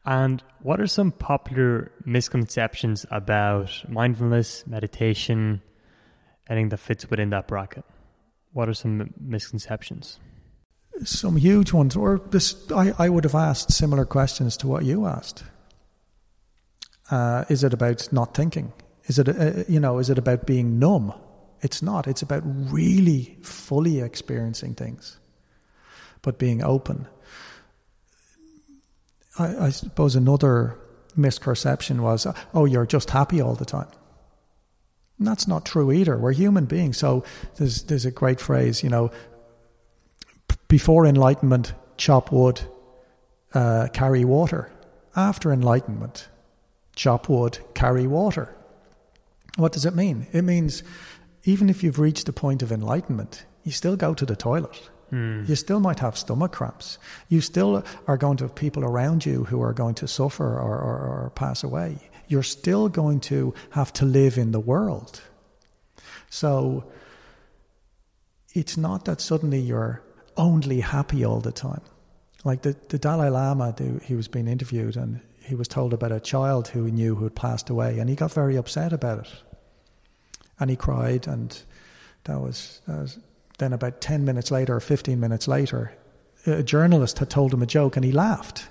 And 0.05 0.43
what 0.63 0.81
are 0.81 0.87
some 0.87 1.13
popular 1.13 1.93
misconceptions 2.05 3.05
about 3.11 3.85
mindfulness, 3.89 4.67
meditation, 4.67 5.63
anything 6.49 6.71
that 6.71 6.79
fits 6.79 7.11
within 7.11 7.31
that 7.31 7.47
bracket? 7.47 7.85
What 8.53 8.69
are 8.69 8.75
some 8.75 9.13
misconceptions? 9.21 10.19
Some 11.05 11.37
huge 11.37 11.73
ones, 11.73 11.97
or 11.97 12.21
this, 12.31 12.57
I, 12.73 12.93
I 12.99 13.09
would 13.09 13.25
have 13.25 13.35
asked 13.35 13.73
similar 13.73 14.05
questions 14.05 14.57
to 14.59 14.67
what 14.67 14.85
you 14.85 15.07
asked. 15.07 15.45
Uh, 17.11 17.45
is 17.49 17.63
it 17.65 17.73
about 17.73 18.13
not 18.13 18.35
thinking? 18.35 18.73
Is 19.07 19.19
it, 19.19 19.29
uh, 19.29 19.65
you 19.69 19.81
know, 19.81 19.99
is 19.99 20.11
it 20.11 20.19
about 20.19 20.47
being 20.47 20.79
numb? 20.79 21.15
It's 21.61 21.83
not. 21.83 22.07
It's 22.07 22.23
about 22.23 22.43
really 22.45 23.39
fully 23.43 24.01
experiencing 24.01 24.75
things, 24.75 25.19
but 26.23 26.39
being 26.39 26.63
open. 26.63 27.07
I, 29.39 29.67
I 29.67 29.71
suppose 29.71 30.17
another 30.17 30.79
misperception 31.17 32.01
was, 32.01 32.27
oh, 32.55 32.65
you're 32.65 32.87
just 32.87 33.11
happy 33.11 33.41
all 33.41 33.55
the 33.55 33.65
time. 33.65 33.89
And 35.19 35.27
that's 35.27 35.49
not 35.49 35.65
true 35.65 35.91
either. 35.91 36.17
We're 36.17 36.33
human 36.33 36.67
beings. 36.67 36.97
So 36.99 37.25
there's, 37.57 37.85
there's 37.85 38.05
a 38.05 38.11
great 38.11 38.41
phrase, 38.41 38.83
you 38.83 38.91
know, 38.91 39.11
before 40.69 41.07
enlightenment, 41.07 41.73
chop 41.97 42.31
wood, 42.31 42.61
uh, 43.55 43.89
carry 43.93 44.25
water. 44.25 44.71
After 45.17 45.53
enlightenment, 45.53 46.29
chop 46.95 47.29
wood, 47.29 47.59
carry 47.75 48.07
water. 48.07 48.55
What 49.57 49.73
does 49.73 49.85
it 49.85 49.97
mean? 49.97 50.27
It 50.33 50.43
means 50.43 50.83
even 51.45 51.69
if 51.71 51.83
you've 51.83 51.99
reached 51.99 52.27
the 52.27 52.33
point 52.33 52.63
of 52.63 52.71
enlightenment, 52.71 53.45
you 53.65 53.73
still 53.73 53.97
go 53.97 54.15
to 54.15 54.27
the 54.27 54.37
toilet. 54.37 54.91
Mm. 55.11 55.49
You 55.49 55.57
still 55.57 55.81
might 55.81 56.01
have 56.01 56.19
stomach 56.19 56.53
cramps. 56.53 56.99
You 57.29 57.41
still 57.41 57.83
are 58.07 58.19
going 58.19 58.37
to 58.37 58.45
have 58.45 58.55
people 58.55 58.85
around 58.85 59.25
you 59.25 59.45
who 59.45 59.63
are 59.63 59.73
going 59.73 59.95
to 59.97 60.07
suffer 60.07 60.45
or, 60.45 60.79
or, 60.79 61.25
or 61.25 61.33
pass 61.35 61.65
away. 61.65 61.97
You're 62.29 62.43
still 62.43 62.89
going 62.89 63.21
to 63.21 63.55
have 63.71 63.93
to 63.95 64.05
live 64.05 64.37
in 64.37 64.53
the 64.53 64.61
world. 64.61 65.23
So 66.29 66.85
it's 68.53 68.77
not 68.77 69.07
that 69.07 69.23
suddenly 69.23 69.61
you're 69.61 70.03
only 70.39 70.81
happy 70.81 71.25
all 71.25 71.41
the 71.41 71.53
time. 71.53 71.83
Like 72.45 72.63
the, 72.63 72.77
the 72.89 72.99
Dalai 72.99 73.29
Lama, 73.29 73.75
he 74.03 74.15
was 74.15 74.29
being 74.29 74.49
interviewed 74.49 74.97
and 74.97 75.21
he 75.43 75.55
was 75.55 75.69
told 75.69 75.93
about 75.93 76.13
a 76.13 76.21
child 76.21 76.69
who 76.69 76.85
he 76.85 76.93
knew 76.93 77.15
who 77.15 77.25
had 77.25 77.35
passed 77.35 77.69
away 77.69 77.99
and 77.99 78.09
he 78.09 78.17
got 78.17 78.33
very 78.33 78.57
upset 78.57 78.93
about 78.93 79.27
it. 79.27 79.33
And 80.61 80.71
he 80.71 80.77
cried 80.77 81.27
and 81.27 81.61
that 82.25 82.41
was, 82.41 82.81
that 82.87 82.99
was 82.99 83.19
then 83.59 83.73
about 83.73 84.01
10 84.01 84.25
minutes 84.25 84.51
later 84.51 84.77
or 84.77 84.81
15 84.81 85.19
minutes 85.19 85.49
later, 85.49 85.93
a 86.47 86.63
journalist 86.63 87.19
had 87.19 87.29
told 87.29 87.53
him 87.53 87.63
a 87.63 87.67
joke 87.67 87.97
and 87.97 88.05
he 88.05 88.13
laughed. 88.13 88.69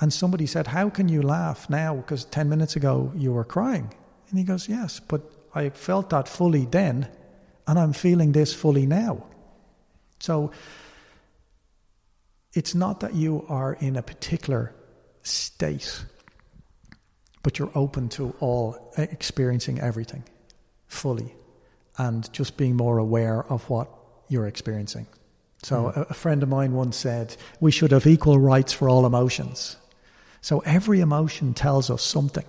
And 0.00 0.12
somebody 0.12 0.46
said, 0.46 0.68
How 0.68 0.90
can 0.90 1.08
you 1.08 1.22
laugh 1.22 1.70
now? 1.70 1.96
Because 1.96 2.24
10 2.24 2.48
minutes 2.48 2.76
ago 2.76 3.12
you 3.14 3.32
were 3.32 3.44
crying. 3.44 3.92
And 4.30 4.38
he 4.38 4.44
goes, 4.44 4.68
Yes, 4.68 5.00
but 5.00 5.22
I 5.54 5.70
felt 5.70 6.10
that 6.10 6.28
fully 6.28 6.66
then, 6.66 7.08
and 7.66 7.78
I'm 7.78 7.92
feeling 7.92 8.32
this 8.32 8.52
fully 8.52 8.86
now. 8.86 9.26
So 10.20 10.50
it's 12.56 12.74
not 12.74 13.00
that 13.00 13.14
you 13.14 13.44
are 13.50 13.74
in 13.74 13.96
a 13.96 14.02
particular 14.02 14.74
state, 15.22 16.04
but 17.42 17.58
you're 17.58 17.70
open 17.74 18.08
to 18.08 18.34
all 18.40 18.92
experiencing 18.96 19.78
everything 19.78 20.24
fully 20.88 21.34
and 21.98 22.32
just 22.32 22.56
being 22.56 22.74
more 22.74 22.96
aware 22.96 23.44
of 23.44 23.68
what 23.68 23.90
you're 24.28 24.46
experiencing. 24.46 25.06
So, 25.62 25.84
mm. 25.84 25.96
a, 25.96 26.00
a 26.10 26.14
friend 26.14 26.42
of 26.42 26.48
mine 26.48 26.72
once 26.72 26.96
said, 26.96 27.36
We 27.60 27.70
should 27.70 27.90
have 27.90 28.06
equal 28.06 28.38
rights 28.38 28.72
for 28.72 28.88
all 28.88 29.04
emotions. 29.04 29.76
So, 30.40 30.60
every 30.60 31.00
emotion 31.00 31.52
tells 31.52 31.90
us 31.90 32.02
something. 32.02 32.46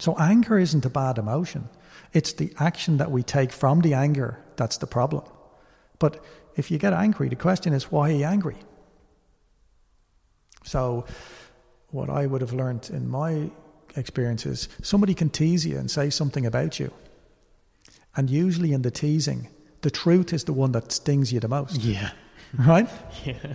So, 0.00 0.16
anger 0.18 0.58
isn't 0.58 0.84
a 0.84 0.90
bad 0.90 1.18
emotion, 1.18 1.68
it's 2.12 2.32
the 2.32 2.52
action 2.58 2.96
that 2.96 3.12
we 3.12 3.22
take 3.22 3.52
from 3.52 3.80
the 3.80 3.94
anger 3.94 4.38
that's 4.56 4.78
the 4.78 4.88
problem. 4.88 5.22
But 6.00 6.24
if 6.56 6.70
you 6.72 6.78
get 6.78 6.92
angry, 6.92 7.28
the 7.28 7.36
question 7.36 7.72
is, 7.72 7.92
why 7.92 8.10
are 8.10 8.16
you 8.16 8.24
angry? 8.24 8.56
So, 10.64 11.06
what 11.90 12.10
I 12.10 12.26
would 12.26 12.40
have 12.40 12.52
learned 12.52 12.90
in 12.92 13.08
my 13.08 13.50
experience 13.96 14.46
is 14.46 14.68
somebody 14.82 15.14
can 15.14 15.30
tease 15.30 15.66
you 15.66 15.76
and 15.76 15.90
say 15.90 16.10
something 16.10 16.46
about 16.46 16.78
you. 16.78 16.92
And 18.16 18.30
usually 18.30 18.72
in 18.72 18.82
the 18.82 18.90
teasing, 18.90 19.48
the 19.82 19.90
truth 19.90 20.32
is 20.32 20.44
the 20.44 20.52
one 20.52 20.72
that 20.72 20.92
stings 20.92 21.32
you 21.32 21.40
the 21.40 21.48
most. 21.48 21.80
Yeah. 21.82 22.10
Right? 22.58 22.88
Yeah. 23.24 23.54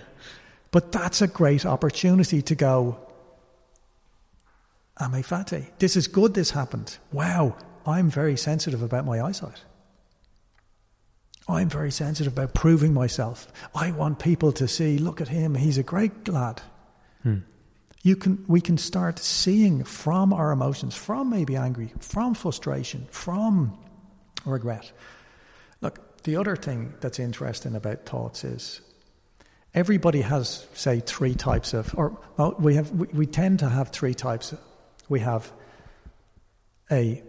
But 0.71 0.93
that's 0.93 1.21
a 1.21 1.27
great 1.27 1.65
opportunity 1.65 2.41
to 2.41 2.55
go, 2.55 2.97
Am 4.99 5.13
I 5.13 5.21
fatty? 5.21 5.65
This 5.79 5.97
is 5.97 6.07
good, 6.07 6.33
this 6.33 6.51
happened. 6.51 6.97
Wow, 7.11 7.57
I'm 7.85 8.09
very 8.09 8.37
sensitive 8.37 8.81
about 8.81 9.05
my 9.05 9.21
eyesight. 9.21 9.63
I'm 11.47 11.69
very 11.69 11.91
sensitive 11.91 12.33
about 12.33 12.53
proving 12.53 12.93
myself. 12.93 13.51
I 13.75 13.91
want 13.91 14.19
people 14.19 14.51
to 14.53 14.67
see, 14.67 14.97
look 14.97 15.19
at 15.19 15.27
him, 15.27 15.55
he's 15.55 15.77
a 15.77 15.83
great 15.83 16.27
lad. 16.27 16.61
Hmm. 17.25 17.39
You 18.03 18.15
can, 18.15 18.45
we 18.47 18.61
can 18.61 18.77
start 18.77 19.17
seeing 19.17 19.83
from 19.83 20.31
our 20.31 20.51
emotions, 20.51 20.95
from 20.95 21.31
maybe 21.31 21.55
angry, 21.55 21.91
from 21.99 22.35
frustration, 22.35 23.07
from 23.09 23.75
regret. 24.45 24.91
Look, 25.81 26.21
the 26.21 26.35
other 26.35 26.55
thing 26.55 26.93
that's 27.01 27.17
interesting 27.17 27.75
about 27.75 28.05
thoughts 28.05 28.43
is 28.43 28.81
everybody 29.73 30.21
has, 30.21 30.67
say, 30.75 30.99
three 30.99 31.33
types 31.33 31.73
of, 31.73 31.95
or 31.97 32.15
well, 32.37 32.53
we 32.59 32.75
have, 32.75 32.91
we, 32.91 33.07
we 33.07 33.25
tend 33.25 33.57
to 33.59 33.69
have 33.69 33.89
three 33.89 34.13
types. 34.13 34.53
We 35.09 35.21
have 35.21 35.51
a 36.91 37.23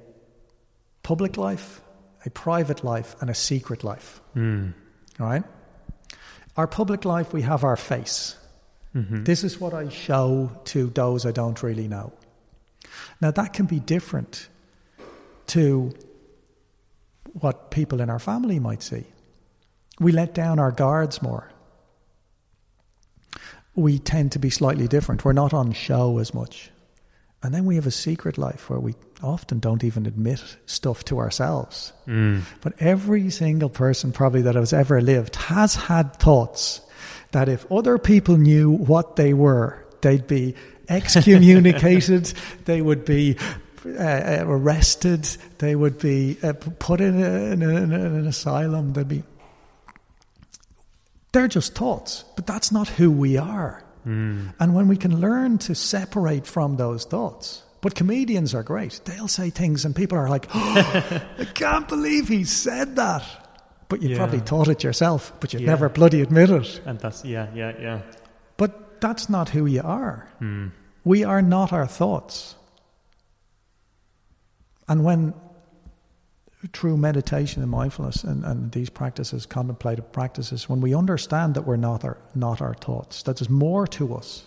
public 1.03 1.39
life, 1.39 1.81
a 2.27 2.31
private 2.31 2.85
life, 2.85 3.17
and 3.23 3.31
a 3.31 3.35
secret 3.35 3.83
life. 3.83 4.21
Mm. 4.37 4.75
Right? 5.19 5.45
Our 6.55 6.67
public 6.67 7.07
life, 7.07 7.33
we 7.33 7.41
have 7.41 7.65
our 7.65 7.77
face. 7.79 8.37
Mm-hmm. 8.97 9.25
This 9.25 9.45
is 9.45 9.61
what 9.61 9.75
I 9.75 9.91
show 9.91 10.51
to 10.67 10.87
those 10.89 11.27
I 11.27 11.31
don't 11.31 11.63
really 11.63 11.87
know. 11.87 12.15
Now, 13.21 13.31
that 13.31 13.53
can 13.53 13.67
be 13.67 13.79
different 13.79 14.49
to 15.49 15.93
what 17.41 17.71
people 17.71 18.01
in 18.01 18.09
our 18.09 18.19
family 18.19 18.59
might 18.59 18.83
see. 18.83 19.05
We 20.01 20.13
let 20.13 20.35
down 20.35 20.59
our 20.59 20.73
guards 20.73 21.21
more. 21.21 21.51
We 23.75 23.99
tend 23.99 24.33
to 24.33 24.39
be 24.39 24.49
slightly 24.49 24.89
different. 24.89 25.25
We're 25.25 25.35
not 25.35 25.53
on 25.53 25.73
show 25.73 26.19
as 26.19 26.33
much. 26.33 26.71
And 27.43 27.55
then 27.55 27.67
we 27.67 27.75
have 27.75 27.87
a 27.87 27.91
secret 27.91 28.39
life 28.39 28.71
where 28.71 28.81
we 28.81 28.95
often 29.23 29.59
don't 29.59 29.85
even 29.85 30.07
admit 30.07 30.43
stuff 30.65 31.05
to 31.05 31.19
ourselves. 31.19 31.93
Mm. 32.07 32.43
But 32.63 32.73
every 32.81 33.29
single 33.29 33.69
person, 33.69 34.13
probably 34.13 34.43
that 34.43 34.55
has 34.55 34.73
ever 34.73 35.03
lived, 35.03 35.37
has 35.37 35.75
had 35.75 36.17
thoughts 36.17 36.81
that 37.33 37.49
if 37.49 37.71
other 37.71 37.99
people 37.99 38.37
knew 38.37 38.71
what 38.71 39.17
they 39.17 39.33
were, 39.35 39.85
they'd 40.01 40.27
be 40.27 40.55
excommunicated, 40.89 42.33
they 42.65 42.81
would 42.81 43.05
be 43.05 43.37
uh, 43.85 44.45
arrested, 44.47 45.25
they 45.59 45.77
would 45.77 45.99
be 45.99 46.39
uh, 46.43 46.53
put 46.53 47.01
in, 47.01 47.23
a, 47.23 47.53
in, 47.53 47.63
a, 47.63 47.69
in, 47.69 47.93
an 47.93 48.27
asylum, 48.27 48.93
they'd 48.93 49.09
be. 49.09 49.23
They're 51.33 51.49
just 51.49 51.75
thoughts, 51.75 52.25
but 52.35 52.47
that's 52.47 52.73
not 52.73 52.89
who 52.89 53.11
we 53.11 53.37
are. 53.37 53.85
Mm. 54.07 54.55
And 54.59 54.75
when 54.75 54.89
we 54.89 54.97
can 54.97 55.21
learn 55.21 55.59
to 55.59 55.75
separate 55.75 56.47
from 56.47 56.77
those 56.77 57.05
thoughts, 57.05 57.63
but 57.81 57.95
comedians 57.95 58.55
are 58.55 58.63
great. 58.63 59.01
They'll 59.05 59.29
say 59.29 59.51
things, 59.51 59.85
and 59.85 59.95
people 59.95 60.19
are 60.19 60.29
like, 60.29 60.47
oh, 60.55 61.23
I 61.39 61.45
can't 61.45 61.89
believe 61.89 62.29
he 62.29 62.45
said 62.45 62.97
that. 62.97 63.25
But 63.89 64.03
you 64.03 64.11
yeah. 64.11 64.17
probably 64.17 64.41
taught 64.41 64.69
it 64.69 64.83
yourself, 64.83 65.33
but 65.41 65.53
you 65.53 65.61
yeah. 65.61 65.67
never 65.67 65.89
bloody 65.89 66.21
admit 66.21 66.51
it. 66.51 66.81
And 66.85 66.99
that's, 66.99 67.25
yeah, 67.25 67.49
yeah, 67.55 67.73
yeah. 67.81 68.03
But 68.57 69.01
that's 69.01 69.29
not 69.29 69.51
who 69.51 69.67
you 69.67 69.83
are. 69.83 70.29
Mm. 70.41 70.73
We 71.05 71.23
are 71.23 71.43
not 71.43 71.73
our 71.73 71.87
thoughts. 71.87 72.57
And 74.89 75.05
when 75.05 75.35
through 76.73 76.97
meditation 76.97 77.63
and 77.63 77.71
mindfulness 77.71 78.25
and, 78.25 78.45
and 78.45 78.73
these 78.73 78.91
practices, 78.91 79.47
contemplative 79.47 80.11
practices, 80.13 80.69
when 80.69 80.81
we 80.81 80.95
understand 80.95 81.55
that 81.55 81.63
we're 81.63 81.77
not 81.77 82.05
our, 82.05 82.19
not 82.35 82.61
our 82.61 82.75
thoughts, 82.75 83.23
that 83.23 83.37
there's 83.37 83.51
more 83.51 83.87
to 83.87 84.15
us, 84.15 84.47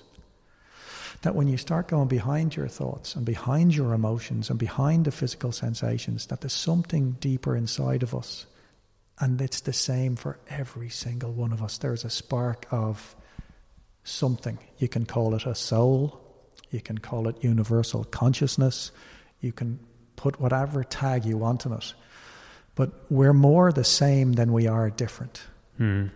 that 1.21 1.35
when 1.35 1.47
you 1.47 1.57
start 1.57 1.87
going 1.87 2.07
behind 2.07 2.55
your 2.55 2.67
thoughts 2.67 3.15
and 3.15 3.25
behind 3.25 3.75
your 3.75 3.93
emotions 3.93 4.49
and 4.49 4.57
behind 4.57 5.05
the 5.05 5.11
physical 5.11 5.51
sensations, 5.51 6.25
that 6.27 6.41
there's 6.41 6.53
something 6.53 7.11
deeper 7.19 7.55
inside 7.55 8.03
of 8.03 8.15
us. 8.15 8.45
And 9.19 9.41
it's 9.41 9.61
the 9.61 9.73
same 9.73 10.15
for 10.15 10.39
every 10.49 10.89
single 10.89 11.31
one 11.31 11.51
of 11.51 11.61
us. 11.61 11.77
There's 11.77 12.05
a 12.05 12.09
spark 12.09 12.65
of 12.71 13.15
something. 14.03 14.57
You 14.77 14.87
can 14.87 15.05
call 15.05 15.35
it 15.35 15.45
a 15.45 15.55
soul, 15.55 16.21
you 16.71 16.81
can 16.81 16.97
call 16.97 17.27
it 17.27 17.43
universal 17.43 18.05
consciousness, 18.05 18.91
you 19.41 19.51
can 19.51 19.79
put 20.15 20.39
whatever 20.39 20.83
tag 20.83 21.25
you 21.25 21.37
want 21.37 21.65
on 21.65 21.73
it. 21.73 21.93
But 22.75 22.91
we're 23.09 23.33
more 23.33 23.71
the 23.71 23.83
same 23.83 24.33
than 24.33 24.53
we 24.53 24.67
are 24.67 24.89
different. 24.89 25.41
Mm. 25.79 26.11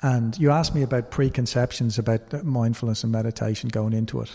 And 0.00 0.38
you 0.38 0.50
asked 0.50 0.74
me 0.74 0.82
about 0.82 1.10
preconceptions 1.10 1.98
about 1.98 2.44
mindfulness 2.44 3.04
and 3.04 3.12
meditation 3.12 3.68
going 3.68 3.92
into 3.92 4.20
it. 4.20 4.30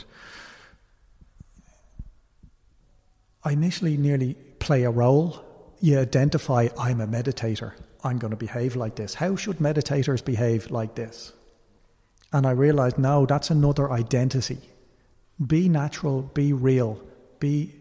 I 3.44 3.52
initially 3.54 3.98
nearly 3.98 4.36
play 4.60 4.84
a 4.84 4.92
role 4.92 5.44
you 5.82 6.00
identify, 6.00 6.68
I'm 6.78 7.02
a 7.02 7.08
meditator. 7.08 7.74
I'm 8.04 8.18
going 8.18 8.32
to 8.32 8.38
behave 8.38 8.76
like 8.76 8.96
this. 8.96 9.14
How 9.14 9.36
should 9.36 9.58
meditators 9.58 10.24
behave 10.24 10.72
like 10.72 10.96
this? 10.96 11.34
And 12.32 12.46
I 12.46 12.52
realized, 12.52 12.98
no, 12.98 13.26
that's 13.26 13.50
another 13.50 13.92
identity. 13.92 14.60
Be 15.46 15.70
natural, 15.70 16.22
be 16.22 16.54
real, 16.54 17.02
be, 17.40 17.74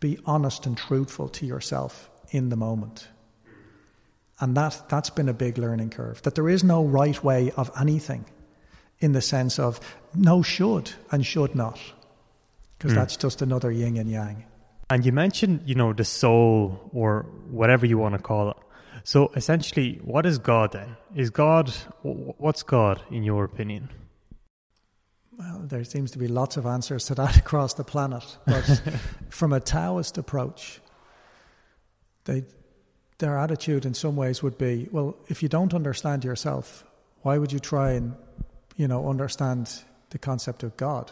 be 0.00 0.18
honest 0.26 0.66
and 0.66 0.76
truthful 0.76 1.28
to 1.30 1.46
yourself 1.46 2.10
in 2.30 2.48
the 2.48 2.56
moment. 2.56 3.08
And 4.40 4.56
that, 4.56 4.88
that's 4.88 5.10
been 5.10 5.28
a 5.28 5.34
big 5.34 5.56
learning 5.56 5.90
curve. 5.90 6.20
That 6.22 6.34
there 6.34 6.48
is 6.48 6.62
no 6.62 6.84
right 6.84 7.22
way 7.22 7.52
of 7.56 7.70
anything 7.78 8.26
in 8.98 9.12
the 9.12 9.22
sense 9.22 9.58
of 9.58 9.80
no 10.14 10.42
should 10.42 10.90
and 11.10 11.24
should 11.24 11.54
not. 11.54 11.78
Because 12.76 12.92
mm. 12.92 12.96
that's 12.96 13.16
just 13.16 13.40
another 13.40 13.70
yin 13.70 13.96
and 13.96 14.10
yang. 14.10 14.44
And 14.88 15.04
you 15.04 15.12
mentioned, 15.12 15.62
you 15.66 15.74
know, 15.74 15.92
the 15.92 16.04
soul 16.04 16.90
or 16.92 17.26
whatever 17.50 17.86
you 17.86 17.98
want 17.98 18.14
to 18.14 18.22
call 18.22 18.50
it. 18.50 18.56
So 19.02 19.30
essentially, 19.34 20.00
what 20.04 20.26
is 20.26 20.38
God 20.38 20.72
then? 20.72 20.96
Is 21.14 21.30
God, 21.30 21.70
what's 22.02 22.62
God 22.62 23.02
in 23.10 23.22
your 23.22 23.44
opinion? 23.44 23.90
Well, 25.38 25.62
there 25.64 25.84
seems 25.84 26.12
to 26.12 26.18
be 26.18 26.28
lots 26.28 26.56
of 26.56 26.66
answers 26.66 27.06
to 27.06 27.14
that 27.16 27.36
across 27.44 27.74
the 27.74 27.84
planet. 27.84 28.24
But 28.46 28.82
from 29.28 29.52
a 29.52 29.60
Taoist 29.60 30.18
approach, 30.18 30.80
they, 32.24 32.44
their 33.18 33.36
attitude 33.38 33.86
in 33.86 33.94
some 33.94 34.16
ways 34.16 34.42
would 34.42 34.58
be 34.58 34.88
well, 34.90 35.16
if 35.28 35.42
you 35.42 35.48
don't 35.48 35.74
understand 35.74 36.24
yourself, 36.24 36.84
why 37.22 37.38
would 37.38 37.52
you 37.52 37.58
try 37.58 37.92
and 37.92 38.14
you 38.76 38.88
know 38.88 39.08
understand 39.08 39.72
the 40.10 40.18
concept 40.18 40.62
of 40.62 40.76
God? 40.76 41.10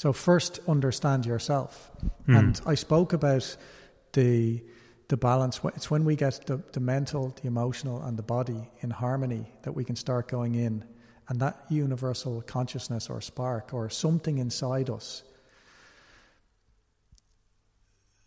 So 0.00 0.14
first 0.14 0.60
understand 0.66 1.26
yourself. 1.26 1.90
Mm. 2.26 2.38
And 2.38 2.60
I 2.64 2.74
spoke 2.74 3.12
about 3.12 3.54
the 4.14 4.64
the 5.08 5.18
balance. 5.18 5.60
It's 5.76 5.90
when 5.90 6.06
we 6.06 6.16
get 6.16 6.46
the, 6.46 6.62
the 6.72 6.80
mental, 6.80 7.36
the 7.42 7.46
emotional, 7.46 8.00
and 8.00 8.16
the 8.16 8.22
body 8.22 8.70
in 8.80 8.88
harmony 8.88 9.52
that 9.60 9.72
we 9.72 9.84
can 9.84 9.96
start 9.96 10.26
going 10.26 10.54
in. 10.54 10.84
And 11.28 11.38
that 11.40 11.66
universal 11.68 12.40
consciousness 12.40 13.10
or 13.10 13.20
spark 13.20 13.74
or 13.74 13.90
something 13.90 14.38
inside 14.38 14.88
us, 14.88 15.22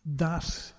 that 0.06 0.74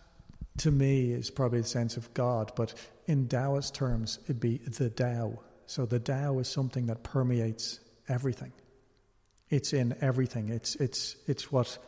to 0.59 0.71
me 0.71 1.11
is 1.11 1.29
probably 1.29 1.63
the 1.63 1.67
sense 1.67 1.97
of 1.97 2.15
God. 2.15 2.53
But 2.55 2.73
in 3.07 3.27
Taoist 3.27 3.75
terms, 3.75 4.21
it'd 4.27 4.39
be 4.39 4.59
the 4.59 4.91
Tao. 4.91 5.41
So 5.67 5.87
the 5.87 5.99
Tao 5.99 6.39
is 6.39 6.47
something 6.47 6.87
that 6.87 7.03
permeates 7.03 7.81
everything. 8.09 8.53
It's 9.55 9.73
in 9.73 9.95
everything. 10.01 10.49
It's 10.49 10.75
it's 10.75 11.15
it's 11.29 11.53
what 11.53 11.79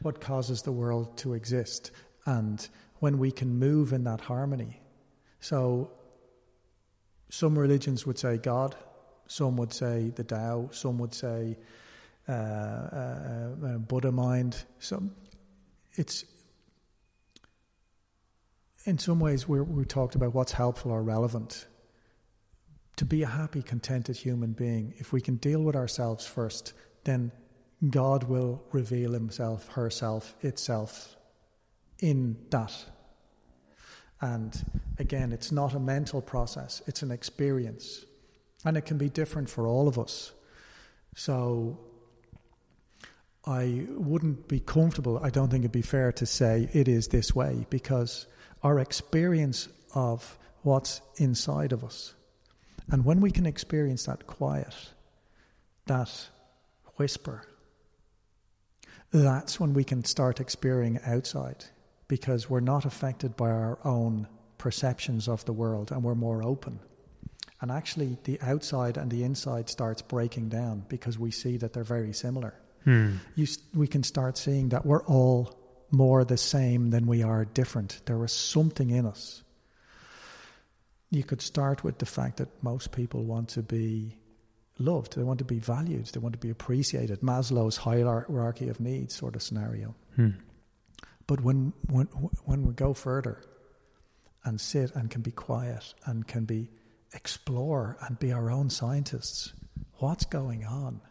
what 0.00 0.18
causes 0.18 0.62
the 0.62 0.72
world 0.72 1.18
to 1.18 1.34
exist. 1.34 1.90
And 2.24 2.66
when 3.00 3.18
we 3.18 3.30
can 3.30 3.58
move 3.58 3.92
in 3.92 4.04
that 4.04 4.22
harmony. 4.22 4.80
So 5.40 5.90
some 7.28 7.58
religions 7.58 8.06
would 8.06 8.18
say 8.18 8.38
God, 8.38 8.74
some 9.26 9.58
would 9.58 9.74
say 9.74 10.10
the 10.16 10.24
Tao, 10.24 10.70
some 10.72 10.98
would 11.00 11.12
say 11.12 11.58
uh, 12.26 12.32
uh, 12.32 13.48
uh, 13.66 13.78
Buddha 13.78 14.10
mind. 14.10 14.56
So 14.78 15.02
it's 15.96 16.24
in 18.86 18.96
some 18.96 19.20
ways 19.20 19.46
we 19.46 19.60
we 19.60 19.84
talked 19.84 20.14
about 20.14 20.32
what's 20.32 20.52
helpful 20.52 20.92
or 20.92 21.02
relevant 21.02 21.66
to 23.02 23.06
be 23.06 23.24
a 23.24 23.26
happy, 23.26 23.62
contented 23.62 24.16
human 24.16 24.52
being, 24.52 24.94
if 24.98 25.12
we 25.12 25.20
can 25.20 25.34
deal 25.34 25.60
with 25.60 25.74
ourselves 25.74 26.24
first, 26.24 26.72
then 27.02 27.32
God 27.90 28.22
will 28.22 28.62
reveal 28.70 29.10
Himself, 29.10 29.66
herself, 29.66 30.36
itself 30.42 31.16
in 31.98 32.36
that. 32.50 32.72
And 34.20 34.54
again, 35.00 35.32
it's 35.32 35.50
not 35.50 35.74
a 35.74 35.80
mental 35.80 36.22
process, 36.22 36.80
it's 36.86 37.02
an 37.02 37.10
experience. 37.10 38.04
And 38.64 38.76
it 38.76 38.82
can 38.82 38.98
be 38.98 39.08
different 39.08 39.50
for 39.50 39.66
all 39.66 39.88
of 39.88 39.98
us. 39.98 40.30
So 41.16 41.80
I 43.44 43.84
wouldn't 43.88 44.46
be 44.46 44.60
comfortable, 44.60 45.18
I 45.20 45.30
don't 45.30 45.48
think 45.48 45.62
it'd 45.62 45.72
be 45.72 45.82
fair 45.82 46.12
to 46.12 46.24
say 46.24 46.68
it 46.72 46.86
is 46.86 47.08
this 47.08 47.34
way, 47.34 47.66
because 47.68 48.28
our 48.62 48.78
experience 48.78 49.68
of 49.92 50.38
what's 50.62 51.00
inside 51.16 51.72
of 51.72 51.82
us 51.82 52.14
and 52.90 53.04
when 53.04 53.20
we 53.20 53.30
can 53.30 53.46
experience 53.46 54.04
that 54.04 54.26
quiet, 54.26 54.74
that 55.86 56.28
whisper, 56.96 57.42
that's 59.12 59.60
when 59.60 59.74
we 59.74 59.84
can 59.84 60.04
start 60.04 60.40
experiencing 60.40 61.02
outside 61.04 61.64
because 62.08 62.48
we're 62.48 62.60
not 62.60 62.84
affected 62.84 63.36
by 63.36 63.50
our 63.50 63.78
own 63.84 64.26
perceptions 64.58 65.28
of 65.28 65.44
the 65.44 65.52
world 65.52 65.92
and 65.92 66.02
we're 66.02 66.14
more 66.14 66.42
open. 66.42 66.80
And 67.60 67.70
actually, 67.70 68.18
the 68.24 68.40
outside 68.40 68.96
and 68.96 69.10
the 69.10 69.22
inside 69.22 69.68
starts 69.68 70.02
breaking 70.02 70.48
down 70.48 70.84
because 70.88 71.18
we 71.18 71.30
see 71.30 71.56
that 71.58 71.72
they're 71.72 71.84
very 71.84 72.12
similar. 72.12 72.54
Hmm. 72.84 73.16
You, 73.36 73.46
we 73.72 73.86
can 73.86 74.02
start 74.02 74.36
seeing 74.36 74.70
that 74.70 74.84
we're 74.84 75.04
all 75.04 75.56
more 75.92 76.24
the 76.24 76.36
same 76.36 76.90
than 76.90 77.06
we 77.06 77.22
are 77.22 77.44
different. 77.44 78.00
There 78.06 78.24
is 78.24 78.32
something 78.32 78.90
in 78.90 79.06
us 79.06 79.42
you 81.12 81.22
could 81.22 81.42
start 81.42 81.84
with 81.84 81.98
the 81.98 82.06
fact 82.06 82.38
that 82.38 82.48
most 82.62 82.90
people 82.90 83.22
want 83.24 83.50
to 83.50 83.62
be 83.62 84.16
loved, 84.78 85.14
they 85.14 85.22
want 85.22 85.38
to 85.38 85.44
be 85.44 85.58
valued, 85.58 86.06
they 86.06 86.18
want 86.18 86.32
to 86.32 86.38
be 86.38 86.48
appreciated. 86.48 87.20
Maslow's 87.20 87.76
hierarchy 87.76 88.70
of 88.70 88.80
needs 88.80 89.14
sort 89.14 89.36
of 89.36 89.42
scenario. 89.42 89.94
Hmm. 90.16 90.30
But 91.26 91.42
when, 91.42 91.74
when, 91.90 92.06
when 92.06 92.66
we 92.66 92.72
go 92.72 92.94
further 92.94 93.42
and 94.42 94.58
sit 94.58 94.90
and 94.94 95.10
can 95.10 95.20
be 95.20 95.30
quiet 95.30 95.92
and 96.06 96.26
can 96.26 96.46
be 96.46 96.70
explore 97.12 97.98
and 98.00 98.18
be 98.18 98.32
our 98.32 98.50
own 98.50 98.70
scientists, 98.70 99.52
what's 99.98 100.24
going 100.24 100.64
on? 100.64 101.02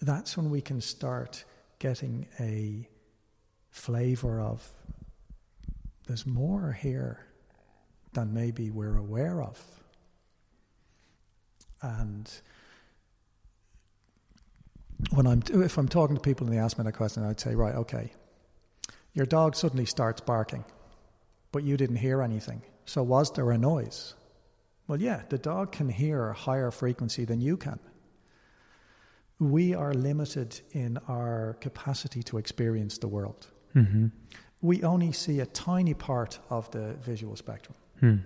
That's 0.00 0.36
when 0.36 0.48
we 0.48 0.60
can 0.60 0.80
start 0.80 1.44
getting 1.80 2.28
a 2.38 2.88
flavor 3.70 4.40
of 4.40 4.72
there's 6.06 6.24
more 6.24 6.72
here 6.72 7.25
than 8.16 8.32
maybe 8.32 8.70
we're 8.70 8.96
aware 8.96 9.42
of. 9.42 9.62
And 11.82 12.28
when 15.10 15.26
I'm 15.26 15.42
if 15.52 15.78
I'm 15.78 15.88
talking 15.88 16.16
to 16.16 16.22
people 16.22 16.46
and 16.46 16.56
they 16.56 16.58
ask 16.58 16.78
me 16.78 16.84
that 16.84 16.92
question, 16.92 17.22
I'd 17.22 17.38
say, 17.38 17.54
right, 17.54 17.74
okay, 17.74 18.12
your 19.12 19.26
dog 19.26 19.54
suddenly 19.54 19.84
starts 19.84 20.20
barking, 20.20 20.64
but 21.52 21.62
you 21.62 21.76
didn't 21.76 21.96
hear 21.96 22.22
anything. 22.22 22.62
So 22.86 23.02
was 23.02 23.30
there 23.32 23.50
a 23.50 23.58
noise? 23.58 24.14
Well, 24.88 25.00
yeah, 25.00 25.22
the 25.28 25.38
dog 25.38 25.72
can 25.72 25.88
hear 25.88 26.28
a 26.28 26.34
higher 26.34 26.70
frequency 26.70 27.24
than 27.26 27.40
you 27.40 27.56
can. 27.56 27.78
We 29.38 29.74
are 29.74 29.92
limited 29.92 30.60
in 30.72 30.98
our 31.08 31.56
capacity 31.60 32.22
to 32.22 32.38
experience 32.38 32.96
the 32.96 33.08
world. 33.08 33.48
Mm-hmm. 33.74 34.06
We 34.62 34.82
only 34.82 35.12
see 35.12 35.40
a 35.40 35.46
tiny 35.46 35.92
part 35.92 36.38
of 36.48 36.70
the 36.70 36.94
visual 37.02 37.36
spectrum. 37.36 37.76
Hmm. 38.00 38.16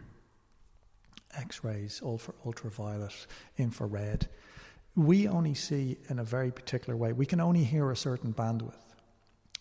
X 1.36 1.62
rays, 1.62 2.01
ultra, 2.05 2.34
ultraviolet, 2.44 3.26
infrared. 3.56 4.28
We 4.97 5.28
only 5.28 5.55
see 5.55 5.98
in 6.09 6.18
a 6.18 6.24
very 6.24 6.51
particular 6.51 6.97
way. 6.97 7.12
We 7.12 7.26
can 7.26 7.40
only 7.40 7.62
hear 7.62 7.90
a 7.90 7.97
certain 7.97 8.32
bandwidth. 8.32 8.74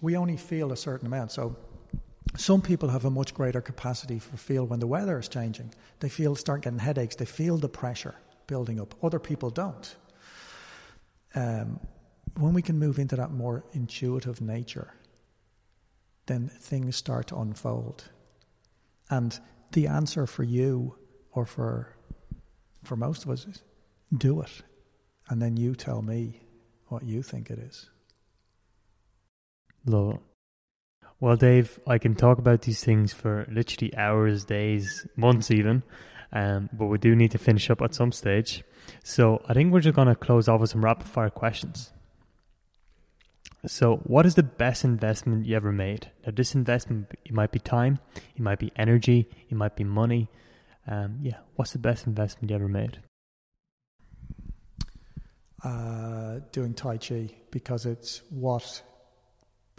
We 0.02 0.16
only 0.16 0.38
feel 0.38 0.72
a 0.72 0.78
certain 0.78 1.08
amount. 1.08 1.32
So, 1.32 1.56
some 2.38 2.62
people 2.62 2.90
have 2.90 3.06
a 3.06 3.10
much 3.10 3.34
greater 3.34 3.62
capacity 3.62 4.20
for 4.20 4.38
feel 4.38 4.66
when 4.66 4.80
the 4.80 4.88
weather 4.88 5.20
is 5.20 5.28
changing. 5.28 5.74
They 6.00 6.10
feel 6.10 6.36
start 6.36 6.62
getting 6.62 6.80
headaches. 6.80 7.16
They 7.16 7.26
feel 7.26 7.58
the 7.58 7.70
pressure 7.70 8.16
building 8.48 8.80
up. 8.80 8.96
Other 9.04 9.20
people 9.20 9.50
don't. 9.50 9.96
Um, 11.36 11.80
when 12.38 12.54
we 12.54 12.62
can 12.62 12.78
move 12.78 13.00
into 13.00 13.16
that 13.16 13.32
more 13.32 13.64
intuitive 13.74 14.42
nature, 14.42 14.94
then 16.28 16.50
things 16.50 16.96
start 16.96 17.28
to 17.28 17.38
unfold. 17.38 18.10
And 19.10 19.40
the 19.72 19.88
answer 19.88 20.26
for 20.26 20.44
you 20.44 20.96
or 21.32 21.46
for 21.46 21.96
for 22.84 22.96
most 22.96 23.24
of 23.24 23.30
us 23.30 23.46
is 23.46 23.62
do 24.16 24.42
it. 24.42 24.62
And 25.30 25.42
then 25.42 25.58
you 25.58 25.76
tell 25.76 26.02
me 26.02 26.42
what 26.88 27.04
you 27.04 27.22
think 27.22 27.50
it 27.50 27.60
is. 27.60 27.90
Love. 29.86 30.20
Well, 31.20 31.36
Dave, 31.36 31.80
I 31.86 31.98
can 31.98 32.16
talk 32.16 32.38
about 32.38 32.62
these 32.62 32.84
things 32.84 33.14
for 33.14 33.46
literally 33.52 33.96
hours, 33.96 34.46
days, 34.46 35.06
months, 35.16 35.52
even. 35.52 35.84
Um, 36.32 36.70
but 36.72 36.86
we 36.86 36.98
do 36.98 37.16
need 37.16 37.32
to 37.32 37.38
finish 37.38 37.70
up 37.70 37.82
at 37.82 37.94
some 37.94 38.12
stage. 38.12 38.64
So 39.04 39.42
I 39.48 39.54
think 39.54 39.74
we're 39.74 39.82
just 39.82 39.96
going 39.96 40.08
to 40.08 40.16
close 40.16 40.48
off 40.48 40.62
with 40.62 40.70
some 40.70 40.84
rapid 40.84 41.08
fire 41.08 41.30
questions. 41.30 41.92
So, 43.66 43.98
what 43.98 44.26
is 44.26 44.36
the 44.36 44.44
best 44.44 44.86
investment 44.86 45.46
you 45.46 45.56
ever 45.56 45.72
made? 45.72 46.12
Now, 46.26 46.32
this 46.34 46.56
investment, 46.56 47.12
it 47.26 47.34
might 47.34 47.52
be 47.52 47.60
time, 47.60 48.00
it 48.16 48.42
might 48.42 48.60
be 48.60 48.72
energy, 48.78 49.30
it 49.50 49.56
might 49.56 49.76
be 49.76 49.84
money. 49.84 50.30
Um, 50.88 51.20
yeah, 51.22 51.38
what's 51.56 51.74
the 51.74 51.80
best 51.80 52.08
investment 52.08 52.50
you 52.50 52.56
ever 52.56 52.70
made? 52.70 53.00
Uh, 55.64 56.40
doing 56.54 56.74
Tai 56.74 56.98
Chi 56.98 57.30
because 57.52 57.86
it's 57.86 58.22
what 58.30 58.82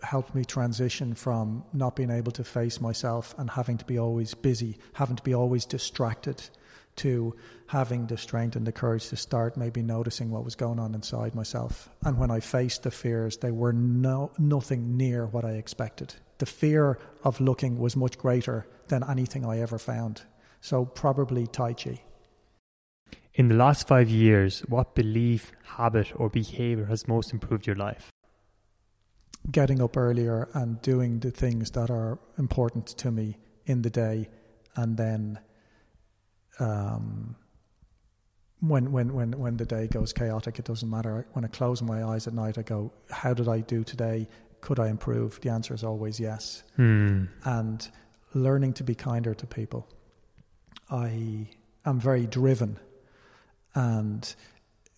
helped 0.03 0.35
me 0.35 0.45
transition 0.45 1.15
from 1.15 1.65
not 1.73 1.97
being 1.97 2.11
able 2.11 2.33
to 2.33 2.45
face 2.45 2.81
myself 2.81 3.35
and 3.39 3.51
having 3.51 3.79
to 3.79 3.85
be 3.87 3.99
always 3.99 4.35
busy, 4.35 4.79
having 4.95 5.17
to 5.17 5.23
be 5.23 5.35
always 5.35 5.65
distracted, 5.65 6.51
to 6.97 7.35
having 7.67 8.07
the 8.07 8.17
strength 8.17 8.57
and 8.57 8.67
the 8.67 8.73
courage 8.73 9.09
to 9.09 9.17
start 9.17 9.57
maybe 9.57 9.83
noticing 9.83 10.31
what 10.31 10.45
was 10.45 10.55
going 10.55 10.79
on 10.79 10.95
inside 10.95 11.35
myself. 11.35 11.89
And 12.05 12.19
when 12.19 12.31
I 12.31 12.41
faced 12.41 12.83
the 12.83 12.91
fears, 12.91 13.39
they 13.39 13.51
were 13.51 13.73
no 13.73 14.33
nothing 14.39 14.97
near 14.97 15.27
what 15.27 15.45
I 15.45 15.53
expected. 15.53 16.15
The 16.39 16.47
fear 16.47 16.99
of 17.23 17.41
looking 17.41 17.79
was 17.79 17.97
much 17.97 18.19
greater 18.19 18.67
than 18.89 19.05
anything 19.09 19.45
I 19.45 19.61
ever 19.61 19.79
found. 19.79 20.23
So 20.61 20.85
probably 20.85 21.47
Tai 21.47 21.75
Chi. 21.75 22.03
In 23.35 23.49
the 23.49 23.55
last 23.55 23.87
five 23.87 24.11
years, 24.11 24.61
what 24.69 24.95
belief, 24.95 25.53
habit, 25.63 26.13
or 26.17 26.29
behavior 26.29 26.87
has 26.87 27.07
most 27.07 27.33
improved 27.33 27.67
your 27.67 27.77
life? 27.77 28.11
Getting 29.51 29.81
up 29.81 29.97
earlier 29.97 30.49
and 30.53 30.83
doing 30.83 31.21
the 31.21 31.31
things 31.31 31.71
that 31.71 31.91
are 31.91 32.19
important 32.39 32.89
to 32.99 33.11
me 33.11 33.39
in 33.67 33.83
the 33.83 33.91
day, 33.91 34.29
and 34.77 34.97
then 34.97 35.39
um, 36.61 37.35
when 38.61 38.93
when 38.93 39.15
when 39.15 39.33
when 39.33 39.57
the 39.57 39.65
day 39.65 39.87
goes 39.87 40.13
chaotic, 40.13 40.59
it 40.59 40.65
doesn't 40.65 40.89
matter. 40.89 41.27
When 41.33 41.45
I 41.45 41.49
close 41.49 41.83
my 41.83 42.05
eyes 42.05 42.27
at 42.27 42.35
night, 42.35 42.59
I 42.59 42.63
go, 42.63 42.93
"How 43.11 43.35
did 43.35 43.49
I 43.49 43.61
do 43.61 43.83
today? 43.83 44.29
Could 44.61 44.79
I 44.79 44.89
improve?" 44.89 45.41
The 45.41 45.49
answer 45.49 45.75
is 45.75 45.83
always 45.83 46.21
yes. 46.21 46.63
Hmm. 46.77 47.25
And 47.45 47.89
learning 48.35 48.75
to 48.75 48.85
be 48.85 48.95
kinder 48.95 49.35
to 49.35 49.47
people. 49.47 49.89
I 50.91 51.49
am 51.87 51.99
very 51.99 52.27
driven, 52.27 52.79
and 53.75 54.35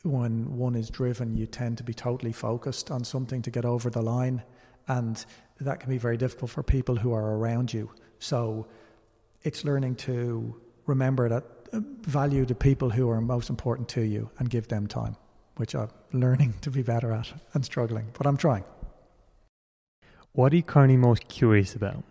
when 0.02 0.56
one 0.56 0.74
is 0.74 0.90
driven, 0.90 1.36
you 1.36 1.47
tend 1.47 1.78
to 1.78 1.84
be 1.84 1.94
totally 1.94 2.32
focused 2.32 2.90
on 2.90 3.05
something 3.05 3.43
to 3.43 3.51
get 3.51 3.64
over 3.64 3.89
the 3.89 4.02
line, 4.02 4.43
and 4.89 5.24
that 5.60 5.78
can 5.78 5.89
be 5.89 5.98
very 5.98 6.16
difficult 6.16 6.51
for 6.51 6.64
people 6.64 6.97
who 6.97 7.12
are 7.12 7.36
around 7.36 7.72
you. 7.72 7.90
So, 8.18 8.66
it's 9.44 9.64
learning 9.64 9.97
to 9.97 10.60
remember 10.93 11.28
that 11.28 11.44
uh, 11.73 11.81
value 12.02 12.44
the 12.44 12.55
people 12.55 12.90
who 12.90 13.09
are 13.09 13.20
most 13.20 13.48
important 13.51 13.89
to 13.89 14.02
you 14.02 14.31
and 14.39 14.51
give 14.51 14.69
them 14.69 14.86
time, 14.86 15.16
which 15.56 15.74
I'm 15.74 15.90
learning 16.12 16.55
to 16.60 16.70
be 16.70 16.82
better 16.82 17.12
at 17.12 17.32
and 17.55 17.64
struggling, 17.64 18.06
but 18.16 18.27
I'm 18.27 18.36
trying. 18.36 18.64
What 20.32 20.52
are 20.52 20.56
you 20.56 20.62
currently 20.62 20.97
most 20.97 21.28
curious 21.28 21.74
about? 21.74 22.05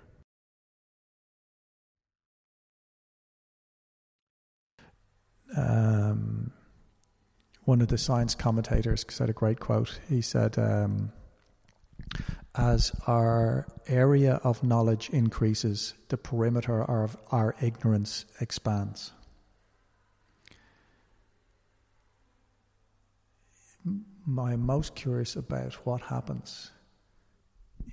Um, 5.55 6.51
one 7.65 7.81
of 7.81 7.89
the 7.89 7.97
science 7.97 8.35
commentators 8.35 9.05
said 9.09 9.29
a 9.29 9.33
great 9.33 9.59
quote. 9.59 9.99
He 10.07 10.21
said, 10.21 10.57
um, 10.57 11.11
As 12.53 12.91
our 13.07 13.65
area 13.87 14.41
of 14.43 14.63
knowledge 14.63 15.09
increases, 15.09 15.93
the 16.09 16.17
perimeter 16.17 16.83
of 16.83 17.15
our 17.31 17.55
ignorance 17.61 18.25
expands. 18.41 19.11
I'm 24.27 24.65
most 24.65 24.95
curious 24.95 25.35
about 25.35 25.73
what 25.85 26.01
happens 26.01 26.71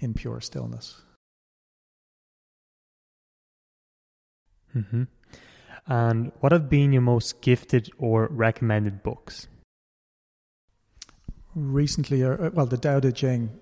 in 0.00 0.14
pure 0.14 0.40
stillness. 0.40 1.02
hmm 4.72 5.04
And 5.86 6.32
what 6.40 6.52
have 6.52 6.68
been 6.68 6.92
your 6.92 7.02
most 7.02 7.40
gifted 7.40 7.90
or 7.98 8.28
recommended 8.30 9.02
books? 9.02 9.48
Recently, 11.54 12.22
uh, 12.22 12.50
well, 12.50 12.66
the 12.66 12.76
Tao 12.76 13.00
Te 13.00 13.10
Ching, 13.12 13.58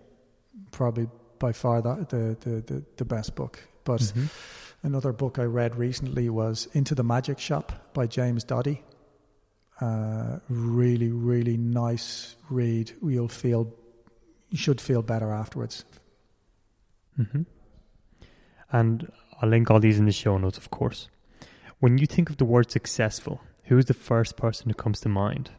probably 0.70 1.08
by 1.38 1.52
far 1.52 1.82
the, 1.82 2.06
the, 2.08 2.36
the, 2.40 2.60
the, 2.62 2.84
the 2.96 3.04
best 3.04 3.34
book. 3.34 3.60
But 3.84 4.00
Mhm. 4.00 4.28
another 4.82 5.12
book 5.12 5.38
I 5.38 5.44
read 5.44 5.76
recently 5.76 6.28
was 6.28 6.68
Into 6.72 6.94
the 6.94 7.02
Magic 7.04 7.38
Shop 7.38 7.72
by 7.94 8.06
James 8.06 8.44
Doty. 8.44 8.82
Uh, 9.80 10.38
really, 10.48 11.10
really 11.10 11.56
nice 11.56 12.36
read. 12.48 12.92
You'll 13.02 13.28
feel, 13.28 13.72
you 14.50 14.56
should 14.58 14.80
feel 14.80 15.02
better 15.02 15.30
afterwards. 15.32 15.84
hmm 17.16 17.42
And 18.72 19.12
I'll 19.40 19.48
link 19.50 19.70
all 19.70 19.80
these 19.80 19.98
in 19.98 20.06
the 20.06 20.12
show 20.12 20.38
notes, 20.38 20.58
of 20.58 20.70
course. 20.70 21.08
When 21.78 21.98
you 21.98 22.06
think 22.06 22.30
of 22.30 22.38
the 22.38 22.44
word 22.46 22.70
successful, 22.70 23.40
who 23.64 23.76
is 23.78 23.84
the 23.84 23.94
first 23.94 24.36
person 24.36 24.70
who 24.70 24.74
comes 24.74 25.00
to 25.00 25.08
mind? 25.10 25.50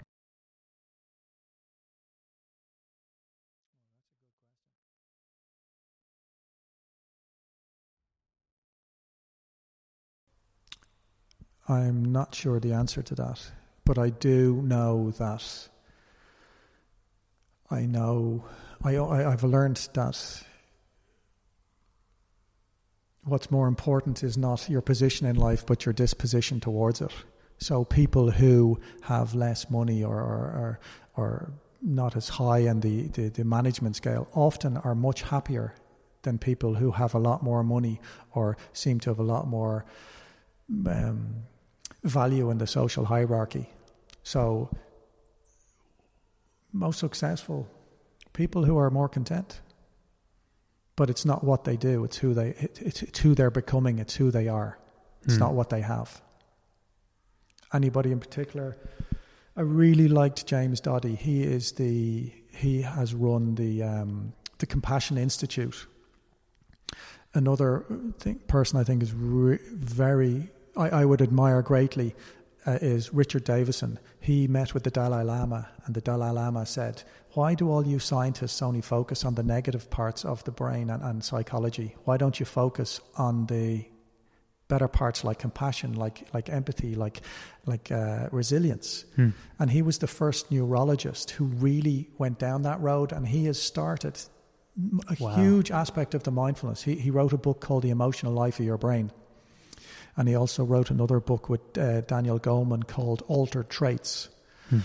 I'm 11.67 12.11
not 12.11 12.33
sure 12.33 12.59
the 12.59 12.73
answer 12.73 13.01
to 13.01 13.15
that, 13.15 13.51
but 13.83 13.97
I 13.97 14.09
do 14.09 14.61
know 14.61 15.11
that 15.17 15.69
I 17.69 17.81
know 17.81 18.45
I, 18.83 18.95
I 18.95 19.31
I've 19.31 19.43
learned 19.43 19.89
that 19.93 20.43
what's 23.23 23.51
more 23.51 23.67
important 23.67 24.23
is 24.23 24.37
not 24.37 24.69
your 24.69 24.81
position 24.81 25.27
in 25.27 25.35
life, 25.35 25.65
but 25.65 25.85
your 25.85 25.93
disposition 25.93 26.61
towards 26.61 27.01
it. 27.01 27.11
So 27.57 27.83
people 27.83 28.31
who 28.31 28.79
have 29.01 29.35
less 29.35 29.69
money 29.69 30.03
or 30.03 30.15
or, 30.15 30.39
or, 30.61 30.79
or 31.15 31.51
not 31.81 32.15
as 32.15 32.29
high 32.29 32.59
in 32.59 32.79
the, 32.79 33.07
the, 33.09 33.29
the 33.29 33.43
management 33.43 33.95
scale 33.95 34.27
often 34.33 34.77
are 34.77 34.95
much 34.95 35.21
happier 35.23 35.75
than 36.23 36.37
people 36.37 36.75
who 36.75 36.91
have 36.91 37.13
a 37.13 37.19
lot 37.19 37.43
more 37.43 37.63
money 37.63 37.99
or 38.33 38.57
seem 38.73 38.99
to 39.01 39.09
have 39.09 39.19
a 39.19 39.23
lot 39.23 39.47
more 39.47 39.85
um, 40.87 41.43
value 42.03 42.49
in 42.49 42.57
the 42.57 42.67
social 42.67 43.05
hierarchy. 43.05 43.69
So, 44.23 44.69
most 46.73 46.99
successful 46.99 47.67
people 48.33 48.65
who 48.65 48.77
are 48.77 48.89
more 48.89 49.09
content. 49.09 49.61
But 50.95 51.09
it's 51.09 51.25
not 51.25 51.43
what 51.43 51.63
they 51.63 51.77
do; 51.77 52.03
it's 52.03 52.17
who 52.17 52.33
they 52.33 52.49
it, 52.49 52.79
it's, 52.81 53.03
it's 53.03 53.19
who 53.19 53.35
they're 53.35 53.51
becoming. 53.51 53.99
It's 53.99 54.15
who 54.15 54.31
they 54.31 54.47
are. 54.47 54.77
It's 55.23 55.35
Hmm. 55.35 55.39
not 55.41 55.53
what 55.53 55.69
they 55.69 55.81
have. 55.81 56.21
Anybody 57.73 58.11
in 58.11 58.19
particular? 58.19 58.77
I 59.55 59.61
really 59.61 60.07
liked 60.07 60.45
James 60.47 60.79
Doty. 60.81 61.15
He 61.15 61.43
is 61.43 61.73
the 61.73 62.31
he 62.51 62.81
has 62.81 63.13
run 63.13 63.55
the 63.55 63.83
um, 63.83 64.33
the 64.57 64.65
Compassion 64.65 65.17
Institute. 65.17 65.87
Another 67.33 67.83
thing, 68.19 68.39
person 68.47 68.79
I 68.79 68.83
think 68.83 69.03
is 69.03 69.13
re- 69.13 69.59
very 69.71 70.49
I, 70.77 71.01
I 71.01 71.05
would 71.05 71.21
admire 71.21 71.61
greatly 71.61 72.15
uh, 72.65 72.77
is 72.81 73.13
Richard 73.13 73.43
Davidson. 73.43 73.99
He 74.19 74.47
met 74.47 74.73
with 74.73 74.83
the 74.83 74.91
Dalai 74.91 75.23
Lama, 75.23 75.69
and 75.85 75.95
the 75.95 76.01
Dalai 76.01 76.31
Lama 76.31 76.65
said, 76.65 77.03
"Why 77.31 77.55
do 77.55 77.69
all 77.71 77.87
you 77.87 77.99
scientists 77.99 78.61
only 78.61 78.81
focus 78.81 79.23
on 79.25 79.35
the 79.35 79.43
negative 79.43 79.89
parts 79.89 80.25
of 80.25 80.43
the 80.43 80.51
brain 80.51 80.89
and, 80.89 81.01
and 81.01 81.23
psychology? 81.23 81.95
Why 82.03 82.17
don't 82.17 82.39
you 82.39 82.45
focus 82.45 82.99
on 83.15 83.45
the 83.47 83.85
better 84.67 84.89
parts 84.89 85.23
like 85.23 85.39
compassion, 85.39 85.93
like 85.93 86.27
like 86.33 86.49
empathy, 86.49 86.95
like 86.95 87.21
like 87.65 87.91
uh, 87.91 88.27
resilience?" 88.31 89.05
Hmm. 89.15 89.29
And 89.59 89.71
he 89.71 89.81
was 89.81 89.97
the 89.99 90.07
first 90.07 90.51
neurologist 90.51 91.31
who 91.31 91.45
really 91.45 92.09
went 92.17 92.37
down 92.37 92.63
that 92.63 92.81
road, 92.81 93.13
and 93.13 93.27
he 93.27 93.45
has 93.45 93.61
started 93.61 94.19
a 95.07 95.15
Wow. 95.23 95.35
huge 95.35 95.71
aspect 95.71 96.13
of 96.15 96.23
the 96.23 96.31
mindfulness. 96.31 96.83
He, 96.83 96.95
he 96.95 97.09
wrote 97.11 97.33
a 97.33 97.37
book 97.37 97.61
called 97.61 97.83
The 97.83 97.89
Emotional 97.89 98.33
Life 98.33 98.59
of 98.59 98.65
Your 98.65 98.77
Brain. 98.77 99.09
And 100.17 100.27
he 100.27 100.35
also 100.35 100.65
wrote 100.65 100.89
another 100.89 101.19
book 101.19 101.47
with 101.47 101.77
uh, 101.77 102.01
Daniel 102.01 102.39
Goleman 102.39 102.87
called 102.87 103.23
Altered 103.27 103.69
Traits. 103.69 104.29
Hmm. 104.69 104.79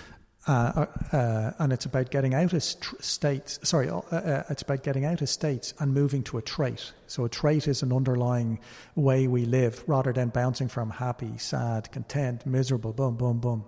Uh, 0.47 0.87
uh, 1.13 1.53
and 1.61 1.73
it's 1.73 1.85
about 1.85 2.11
getting 2.11 2.35
out 2.35 2.53
of 2.53 2.63
st- 2.63 3.03
states. 3.03 3.61
Sorry, 3.63 3.89
uh, 3.89 3.99
uh, 3.99 4.43
it's 4.51 4.63
about 4.63 4.83
getting 4.83 5.05
out 5.05 5.23
of 5.23 5.29
states 5.29 5.73
and 5.79 5.95
moving 5.95 6.23
to 6.25 6.37
a 6.37 6.43
trait. 6.43 6.93
So 7.07 7.25
a 7.25 7.29
trait 7.29 7.69
is 7.69 7.83
an 7.83 7.93
underlying 7.93 8.59
way 8.97 9.29
we 9.29 9.45
live, 9.45 9.85
rather 9.87 10.13
than 10.13 10.31
bouncing 10.31 10.69
from 10.69 10.91
happy, 10.91 11.39
sad, 11.39 11.93
content, 11.93 12.45
miserable, 12.45 12.93
boom, 12.93 13.17
boom, 13.17 13.39
boom. 13.39 13.65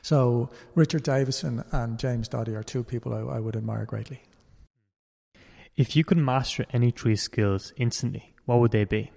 So 0.00 0.50
Richard 0.74 1.02
Davidson 1.02 1.62
and 1.72 1.98
James 1.98 2.26
Doty 2.26 2.54
are 2.54 2.62
two 2.62 2.82
people 2.82 3.12
I, 3.12 3.36
I 3.36 3.38
would 3.38 3.54
admire 3.54 3.84
greatly. 3.84 4.22
If 5.76 5.94
you 5.94 6.04
could 6.04 6.18
master 6.18 6.64
any 6.72 6.90
three 6.90 7.16
skills 7.16 7.72
instantly, 7.76 8.34
what 8.46 8.60
would 8.60 8.70
they 8.70 8.84
be? 8.84 9.10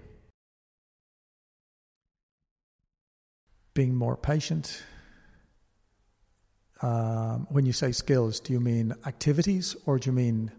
Being 3.78 3.94
more 3.94 4.16
patient. 4.16 4.82
Um, 6.82 7.46
when 7.48 7.64
you 7.64 7.72
say 7.72 7.92
skills, 7.92 8.40
do 8.40 8.52
you 8.52 8.58
mean 8.58 8.92
activities 9.06 9.76
or 9.86 10.00
do 10.00 10.10
you 10.10 10.16
mean 10.16 10.50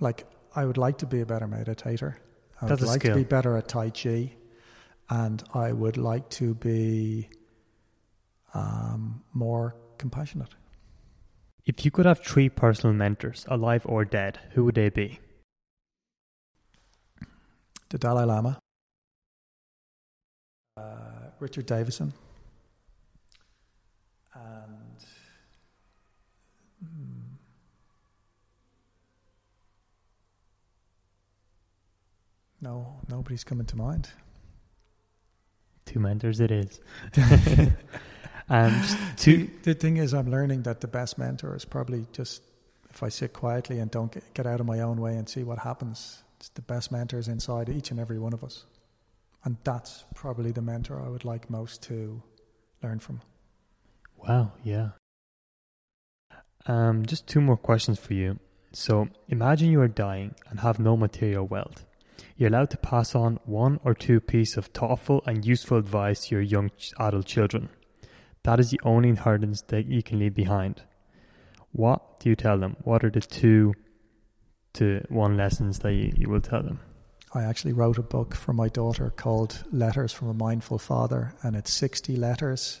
like 0.00 0.24
I 0.54 0.64
would 0.64 0.78
like 0.78 0.96
to 0.98 1.06
be 1.06 1.20
a 1.20 1.26
better 1.26 1.46
meditator? 1.46 2.14
I 2.62 2.66
That's 2.66 2.80
would 2.80 2.88
a 2.88 2.92
like 2.92 3.00
skill. 3.02 3.12
to 3.12 3.18
be 3.18 3.24
better 3.24 3.58
at 3.58 3.68
Tai 3.68 3.90
Chi, 3.90 4.32
and 5.10 5.44
I 5.52 5.72
would 5.72 5.98
like 5.98 6.30
to 6.40 6.54
be 6.54 7.28
um, 8.54 9.22
more 9.34 9.76
compassionate. 9.98 10.54
If 11.66 11.84
you 11.84 11.90
could 11.90 12.06
have 12.06 12.20
three 12.20 12.48
personal 12.48 12.94
mentors, 12.96 13.44
alive 13.48 13.82
or 13.84 14.06
dead, 14.06 14.38
who 14.52 14.64
would 14.64 14.76
they 14.76 14.88
be? 14.88 15.20
the 17.90 17.98
Dalai 17.98 18.24
Lama, 18.24 18.58
uh, 20.78 21.32
Richard 21.38 21.66
Davidson, 21.66 22.14
no, 32.66 32.86
nobody's 33.08 33.44
coming 33.44 33.66
to 33.66 33.76
mind. 33.76 34.08
Two 35.84 36.00
mentors, 36.00 36.40
it 36.40 36.50
is. 36.50 36.80
um, 38.48 38.82
the, 39.22 39.48
the 39.62 39.74
thing 39.74 39.98
is, 39.98 40.12
I'm 40.12 40.30
learning 40.30 40.62
that 40.62 40.80
the 40.80 40.88
best 40.88 41.16
mentor 41.16 41.54
is 41.54 41.64
probably 41.64 42.06
just 42.12 42.42
if 42.90 43.02
I 43.04 43.08
sit 43.08 43.32
quietly 43.32 43.78
and 43.78 43.88
don't 43.90 44.10
get, 44.10 44.34
get 44.34 44.46
out 44.46 44.58
of 44.58 44.66
my 44.66 44.80
own 44.80 45.00
way 45.00 45.14
and 45.16 45.28
see 45.28 45.44
what 45.44 45.58
happens. 45.58 46.24
It's 46.38 46.48
the 46.50 46.62
best 46.62 46.90
mentors 46.90 47.28
inside 47.28 47.68
each 47.68 47.92
and 47.92 48.00
every 48.00 48.18
one 48.18 48.32
of 48.32 48.42
us. 48.42 48.64
And 49.44 49.56
that's 49.62 50.04
probably 50.14 50.50
the 50.50 50.62
mentor 50.62 51.00
I 51.00 51.08
would 51.08 51.24
like 51.24 51.48
most 51.48 51.82
to 51.84 52.20
learn 52.82 52.98
from. 52.98 53.20
Wow, 54.16 54.50
yeah. 54.64 54.88
Um, 56.66 57.06
just 57.06 57.28
two 57.28 57.40
more 57.40 57.56
questions 57.56 58.00
for 58.00 58.14
you. 58.14 58.40
So 58.72 59.08
imagine 59.28 59.70
you 59.70 59.80
are 59.82 59.88
dying 60.06 60.34
and 60.50 60.58
have 60.60 60.80
no 60.80 60.96
material 60.96 61.46
wealth. 61.46 61.86
You're 62.36 62.48
allowed 62.48 62.70
to 62.70 62.76
pass 62.76 63.14
on 63.14 63.38
one 63.44 63.80
or 63.84 63.94
two 63.94 64.20
pieces 64.20 64.56
of 64.56 64.66
thoughtful 64.66 65.22
and 65.26 65.44
useful 65.44 65.78
advice 65.78 66.26
to 66.26 66.34
your 66.34 66.42
young 66.42 66.70
adult 66.98 67.26
children. 67.26 67.68
That 68.42 68.60
is 68.60 68.70
the 68.70 68.80
only 68.84 69.08
inheritance 69.08 69.62
that 69.68 69.86
you 69.86 70.02
can 70.02 70.18
leave 70.18 70.34
behind. 70.34 70.82
What 71.72 72.20
do 72.20 72.28
you 72.28 72.36
tell 72.36 72.58
them? 72.58 72.76
What 72.84 73.04
are 73.04 73.10
the 73.10 73.20
two 73.20 73.74
to 74.74 75.04
one 75.08 75.36
lessons 75.36 75.80
that 75.80 75.92
you, 75.92 76.12
you 76.16 76.28
will 76.28 76.40
tell 76.40 76.62
them? 76.62 76.80
I 77.34 77.42
actually 77.42 77.72
wrote 77.72 77.98
a 77.98 78.02
book 78.02 78.34
for 78.34 78.52
my 78.52 78.68
daughter 78.68 79.10
called 79.10 79.64
Letters 79.72 80.12
from 80.12 80.28
a 80.28 80.34
Mindful 80.34 80.78
Father, 80.78 81.34
and 81.42 81.56
it's 81.56 81.72
60 81.72 82.16
letters 82.16 82.80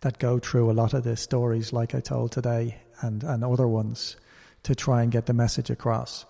that 0.00 0.18
go 0.18 0.38
through 0.38 0.70
a 0.70 0.72
lot 0.72 0.94
of 0.94 1.04
the 1.04 1.16
stories 1.16 1.72
like 1.72 1.94
I 1.94 2.00
told 2.00 2.32
today 2.32 2.78
and, 3.00 3.24
and 3.24 3.44
other 3.44 3.66
ones 3.66 4.16
to 4.62 4.74
try 4.74 5.02
and 5.02 5.10
get 5.10 5.26
the 5.26 5.32
message 5.32 5.70
across. 5.70 6.24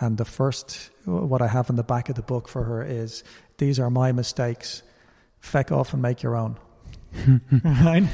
And 0.00 0.18
the 0.18 0.24
first, 0.24 0.90
what 1.04 1.42
I 1.42 1.48
have 1.48 1.70
in 1.70 1.76
the 1.76 1.82
back 1.82 2.08
of 2.08 2.16
the 2.16 2.22
book 2.22 2.48
for 2.48 2.64
her 2.64 2.82
is 2.82 3.22
these 3.58 3.78
are 3.78 3.90
my 3.90 4.12
mistakes. 4.12 4.82
Feck 5.40 5.70
off 5.70 5.92
and 5.92 6.02
make 6.02 6.22
your 6.22 6.36
own. 6.36 6.58
right? 7.64 8.08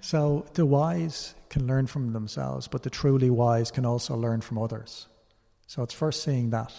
So 0.00 0.46
the 0.54 0.66
wise 0.66 1.34
can 1.48 1.66
learn 1.66 1.86
from 1.86 2.12
themselves, 2.12 2.68
but 2.68 2.82
the 2.82 2.90
truly 2.90 3.30
wise 3.30 3.70
can 3.70 3.86
also 3.86 4.14
learn 4.16 4.40
from 4.40 4.58
others. 4.58 5.08
So 5.66 5.82
it's 5.82 5.94
first 5.94 6.22
seeing 6.22 6.50
that. 6.50 6.72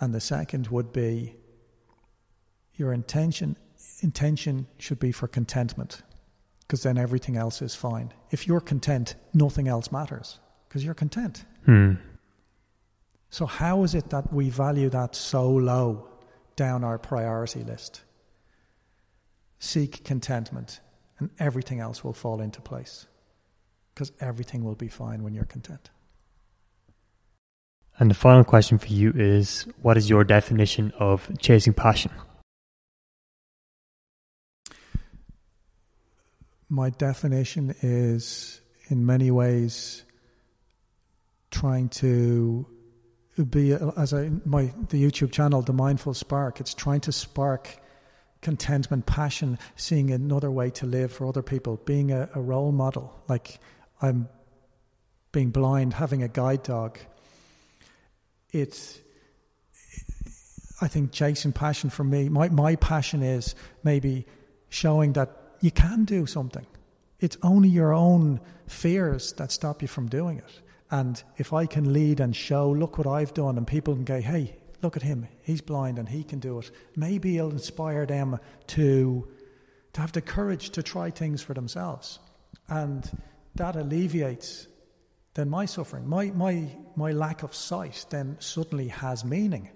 And 0.00 0.14
the 0.14 0.20
second 0.20 0.68
would 0.68 0.92
be 0.92 1.36
your 2.74 2.92
intention 2.92 3.56
intention 4.02 4.66
should 4.78 4.98
be 4.98 5.12
for 5.12 5.26
contentment 5.26 6.02
because 6.60 6.82
then 6.82 6.98
everything 6.98 7.36
else 7.36 7.62
is 7.62 7.74
fine. 7.74 8.12
If 8.30 8.46
you're 8.46 8.60
content, 8.60 9.14
nothing 9.32 9.68
else 9.68 9.92
matters 9.92 10.38
because 10.68 10.84
you're 10.84 10.94
content. 10.94 11.44
Hmm. 11.64 11.94
So, 13.30 13.46
how 13.46 13.82
is 13.82 13.94
it 13.94 14.10
that 14.10 14.32
we 14.32 14.50
value 14.50 14.88
that 14.90 15.14
so 15.14 15.50
low 15.50 16.08
down 16.54 16.84
our 16.84 16.98
priority 16.98 17.64
list? 17.64 18.02
Seek 19.58 20.04
contentment, 20.04 20.80
and 21.18 21.30
everything 21.38 21.80
else 21.80 22.04
will 22.04 22.12
fall 22.12 22.40
into 22.40 22.60
place 22.60 23.06
because 23.94 24.12
everything 24.20 24.62
will 24.62 24.74
be 24.74 24.88
fine 24.88 25.22
when 25.22 25.34
you're 25.34 25.44
content. 25.46 25.90
And 27.98 28.10
the 28.10 28.14
final 28.14 28.44
question 28.44 28.76
for 28.78 28.88
you 28.88 29.12
is 29.16 29.66
what 29.80 29.96
is 29.96 30.10
your 30.10 30.22
definition 30.22 30.92
of 30.98 31.30
chasing 31.38 31.72
passion? 31.72 32.12
My 36.68 36.90
definition 36.90 37.74
is, 37.80 38.60
in 38.88 39.06
many 39.06 39.30
ways, 39.30 40.04
trying 41.50 41.88
to 41.88 42.66
be 43.44 43.74
uh, 43.74 43.90
as 43.96 44.14
I 44.14 44.30
my 44.44 44.72
the 44.88 45.02
YouTube 45.02 45.32
channel, 45.32 45.62
the 45.62 45.72
Mindful 45.72 46.14
Spark. 46.14 46.60
It's 46.60 46.74
trying 46.74 47.00
to 47.02 47.12
spark 47.12 47.78
contentment, 48.40 49.06
passion, 49.06 49.58
seeing 49.76 50.10
another 50.10 50.50
way 50.50 50.70
to 50.70 50.86
live 50.86 51.12
for 51.12 51.26
other 51.26 51.42
people, 51.42 51.80
being 51.84 52.12
a, 52.12 52.28
a 52.34 52.40
role 52.40 52.72
model. 52.72 53.18
Like 53.28 53.58
I'm 54.00 54.28
being 55.32 55.50
blind, 55.50 55.94
having 55.94 56.22
a 56.22 56.28
guide 56.28 56.62
dog. 56.62 56.98
It's 58.52 58.98
I 60.80 60.88
think 60.88 61.12
chasing 61.12 61.52
passion 61.52 61.90
for 61.90 62.04
me. 62.04 62.28
My 62.28 62.48
my 62.48 62.76
passion 62.76 63.22
is 63.22 63.54
maybe 63.82 64.26
showing 64.68 65.12
that 65.14 65.30
you 65.60 65.70
can 65.70 66.04
do 66.04 66.26
something. 66.26 66.66
It's 67.18 67.36
only 67.42 67.68
your 67.68 67.92
own 67.92 68.40
fears 68.66 69.32
that 69.34 69.50
stop 69.50 69.82
you 69.82 69.88
from 69.88 70.08
doing 70.08 70.38
it. 70.38 70.60
And 70.90 71.22
if 71.36 71.52
I 71.52 71.66
can 71.66 71.92
lead 71.92 72.20
and 72.20 72.34
show, 72.34 72.70
look 72.70 72.98
what 72.98 73.06
I've 73.06 73.34
done, 73.34 73.56
and 73.58 73.66
people 73.66 73.94
can 73.94 74.04
go, 74.04 74.20
hey, 74.20 74.56
look 74.82 74.96
at 74.96 75.02
him, 75.02 75.26
he's 75.42 75.60
blind 75.60 75.98
and 75.98 76.08
he 76.08 76.22
can 76.22 76.38
do 76.38 76.58
it, 76.58 76.70
maybe 76.94 77.38
it'll 77.38 77.50
inspire 77.50 78.06
them 78.06 78.38
to, 78.68 79.26
to 79.94 80.00
have 80.00 80.12
the 80.12 80.20
courage 80.20 80.70
to 80.70 80.82
try 80.82 81.10
things 81.10 81.42
for 81.42 81.54
themselves. 81.54 82.18
And 82.68 83.08
that 83.56 83.76
alleviates 83.76 84.68
then 85.34 85.50
my 85.50 85.66
suffering. 85.66 86.08
My, 86.08 86.26
my, 86.30 86.68
my 86.94 87.12
lack 87.12 87.42
of 87.42 87.54
sight 87.54 88.06
then 88.10 88.36
suddenly 88.38 88.88
has 88.88 89.24
meaning. 89.24 89.70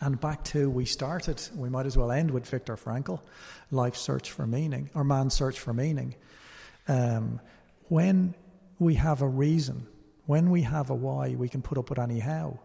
And 0.00 0.20
back 0.20 0.44
to 0.44 0.68
we 0.70 0.84
started, 0.84 1.42
we 1.56 1.68
might 1.68 1.86
as 1.86 1.96
well 1.96 2.12
end 2.12 2.30
with 2.30 2.46
Viktor 2.46 2.76
Frankl, 2.76 3.20
life's 3.70 4.00
search 4.00 4.30
for 4.30 4.46
meaning, 4.46 4.90
or 4.94 5.04
man's 5.04 5.34
search 5.34 5.58
for 5.58 5.72
meaning. 5.72 6.14
Um, 6.86 7.40
when 7.88 8.34
we 8.78 8.94
have 8.94 9.22
a 9.22 9.28
reason 9.28 9.86
when 10.28 10.50
we 10.50 10.60
have 10.60 10.90
a 10.90 10.94
why, 10.94 11.34
we 11.36 11.48
can 11.48 11.62
put 11.62 11.78
up 11.78 11.88
with 11.88 11.98
any 11.98 12.18
how. 12.18 12.60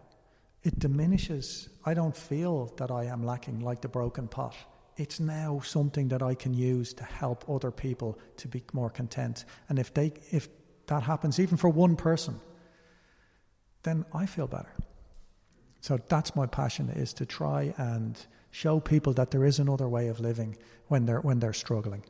It 0.64 0.80
diminishes. 0.80 1.70
I 1.86 1.94
don't 1.94 2.16
feel 2.16 2.74
that 2.76 2.92
I 2.92 3.06
am 3.06 3.24
lacking 3.26 3.62
like 3.62 3.80
the 3.80 3.88
broken 3.88 4.28
pot. 4.28 4.54
It's 4.98 5.22
now 5.22 5.62
something 5.64 6.10
that 6.10 6.22
I 6.22 6.36
can 6.36 6.54
use 6.54 6.94
to 6.96 7.06
help 7.06 7.50
other 7.50 7.72
people 7.72 8.20
to 8.36 8.50
be 8.50 8.64
more 8.74 8.90
content. 8.90 9.46
And 9.70 9.80
if 9.80 9.94
they 9.94 10.12
if 10.30 10.50
that 10.88 11.04
happens 11.04 11.40
even 11.40 11.56
for 11.56 11.70
one 11.70 11.96
person, 11.96 12.42
then 13.84 14.04
I 14.14 14.26
feel 14.26 14.48
better. 14.48 14.74
So 15.80 15.98
that's 16.10 16.36
my 16.36 16.48
passion 16.48 16.90
is 16.90 17.14
to 17.14 17.26
try 17.26 17.74
and 17.78 18.20
show 18.52 18.82
people 18.82 19.14
that 19.14 19.32
there 19.32 19.46
is 19.46 19.60
another 19.60 19.88
way 19.88 20.10
of 20.10 20.20
living 20.20 20.58
when 20.90 21.06
they're 21.06 21.22
when 21.22 21.40
they're 21.40 21.54
struggling. 21.54 22.04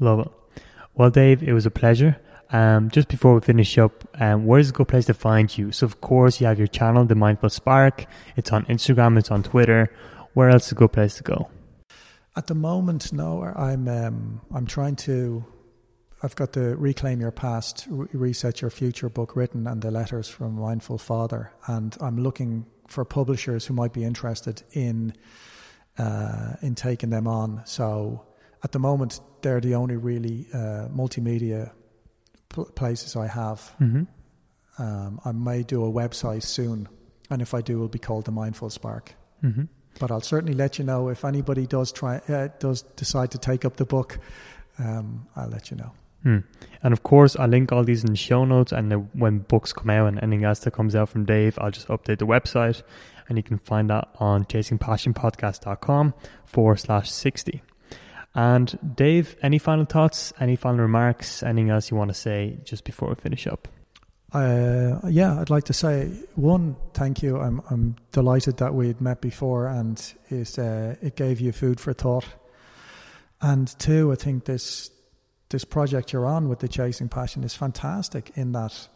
Love 0.00 0.20
it. 0.20 0.30
Well, 0.94 1.08
Dave, 1.08 1.42
it 1.42 1.54
was 1.54 1.64
a 1.64 1.70
pleasure. 1.70 2.20
Um, 2.52 2.90
just 2.90 3.08
before 3.08 3.34
we 3.34 3.40
finish 3.40 3.78
up, 3.78 4.06
um, 4.20 4.44
where 4.44 4.60
is 4.60 4.68
a 4.68 4.72
good 4.72 4.88
place 4.88 5.06
to 5.06 5.14
find 5.14 5.56
you? 5.56 5.72
So, 5.72 5.86
of 5.86 6.02
course, 6.02 6.38
you 6.38 6.46
have 6.46 6.58
your 6.58 6.66
channel, 6.66 7.06
The 7.06 7.14
Mindful 7.14 7.48
Spark. 7.48 8.04
It's 8.36 8.52
on 8.52 8.66
Instagram, 8.66 9.18
it's 9.18 9.30
on 9.30 9.42
Twitter. 9.42 9.90
Where 10.34 10.50
else 10.50 10.66
is 10.66 10.72
a 10.72 10.74
good 10.74 10.92
place 10.92 11.14
to 11.16 11.22
go? 11.22 11.48
At 12.36 12.46
the 12.46 12.54
moment, 12.54 13.12
no. 13.12 13.42
I'm 13.42 13.88
um, 13.88 14.40
I'm 14.54 14.66
trying 14.66 14.96
to. 14.96 15.44
I've 16.22 16.36
got 16.36 16.52
the 16.52 16.76
Reclaim 16.76 17.20
Your 17.20 17.32
Past, 17.32 17.86
Re- 17.90 18.06
Reset 18.12 18.60
Your 18.60 18.70
Future 18.70 19.08
book 19.08 19.34
written 19.34 19.66
and 19.66 19.82
the 19.82 19.90
letters 19.90 20.28
from 20.28 20.54
Mindful 20.54 20.98
Father. 20.98 21.52
And 21.66 21.96
I'm 22.00 22.18
looking 22.18 22.66
for 22.86 23.04
publishers 23.04 23.66
who 23.66 23.74
might 23.74 23.92
be 23.92 24.04
interested 24.04 24.62
in 24.72 25.14
uh, 25.98 26.54
in 26.62 26.74
taking 26.74 27.10
them 27.10 27.26
on. 27.26 27.62
So 27.64 28.24
at 28.62 28.72
the 28.72 28.78
moment, 28.78 29.20
they're 29.40 29.60
the 29.60 29.74
only 29.74 29.96
really 29.96 30.46
uh, 30.54 30.88
multimedia 30.88 31.72
pl- 32.52 32.66
places 32.66 33.16
I 33.16 33.26
have. 33.26 33.74
Mm-hmm. 33.80 34.02
Um, 34.82 35.20
I 35.24 35.32
may 35.32 35.62
do 35.62 35.84
a 35.84 35.90
website 35.90 36.42
soon, 36.42 36.88
and 37.30 37.42
if 37.42 37.54
I 37.54 37.60
do, 37.60 37.74
it'll 37.74 37.88
be 37.88 37.98
called 37.98 38.24
the 38.24 38.32
Mindful 38.32 38.70
Spark. 38.70 39.14
Mm-hmm. 39.42 39.64
But 39.98 40.10
I'll 40.10 40.20
certainly 40.20 40.54
let 40.54 40.78
you 40.78 40.84
know 40.84 41.08
if 41.08 41.24
anybody 41.24 41.66
does 41.66 41.92
try 41.92 42.16
uh, 42.28 42.48
does 42.58 42.82
decide 42.96 43.30
to 43.32 43.38
take 43.38 43.64
up 43.64 43.76
the 43.76 43.84
book. 43.84 44.18
Um, 44.78 45.26
I'll 45.36 45.48
let 45.48 45.70
you 45.70 45.76
know. 45.76 45.92
Mm. 46.24 46.44
And 46.82 46.92
of 46.92 47.02
course, 47.02 47.36
I'll 47.36 47.48
link 47.48 47.72
all 47.72 47.84
these 47.84 48.04
in 48.04 48.10
the 48.10 48.16
show 48.16 48.44
notes. 48.44 48.72
And 48.72 48.90
the, 48.90 48.98
when 48.98 49.40
books 49.40 49.72
come 49.72 49.90
out 49.90 50.06
and 50.06 50.22
anything 50.22 50.44
else 50.44 50.60
that 50.60 50.72
comes 50.72 50.94
out 50.94 51.08
from 51.08 51.24
Dave, 51.24 51.58
I'll 51.60 51.70
just 51.70 51.88
update 51.88 52.18
the 52.18 52.26
website. 52.26 52.82
And 53.28 53.38
you 53.38 53.42
can 53.42 53.58
find 53.58 53.90
that 53.90 54.08
on 54.18 54.44
chasingpassionpodcast.com 54.44 56.14
forward 56.44 56.80
slash 56.80 57.10
60. 57.10 57.62
And 58.34 58.96
Dave, 58.96 59.36
any 59.42 59.58
final 59.58 59.84
thoughts, 59.84 60.32
any 60.40 60.56
final 60.56 60.80
remarks, 60.80 61.42
anything 61.42 61.70
else 61.70 61.90
you 61.90 61.96
want 61.96 62.08
to 62.08 62.14
say 62.14 62.58
just 62.64 62.84
before 62.84 63.10
we 63.10 63.14
finish 63.14 63.46
up? 63.46 63.68
Uh, 64.32 64.98
yeah, 65.10 65.38
I'd 65.38 65.50
like 65.50 65.64
to 65.64 65.74
say 65.74 66.06
one, 66.36 66.76
thank 66.94 67.22
you. 67.22 67.38
I'm 67.38 67.60
I'm 67.68 67.96
delighted 68.12 68.56
that 68.58 68.72
we'd 68.72 69.00
met 69.00 69.20
before, 69.20 69.66
and 69.66 70.02
it 70.30 70.58
uh, 70.58 70.94
it 71.02 71.16
gave 71.16 71.40
you 71.40 71.52
food 71.52 71.78
for 71.78 71.92
thought. 71.92 72.24
And 73.42 73.68
two, 73.78 74.10
I 74.10 74.14
think 74.14 74.46
this 74.46 74.90
this 75.50 75.64
project 75.66 76.14
you're 76.14 76.24
on 76.24 76.48
with 76.48 76.60
the 76.60 76.68
chasing 76.68 77.10
passion 77.10 77.44
is 77.44 77.54
fantastic 77.54 78.32
in 78.34 78.52
that 78.52 78.88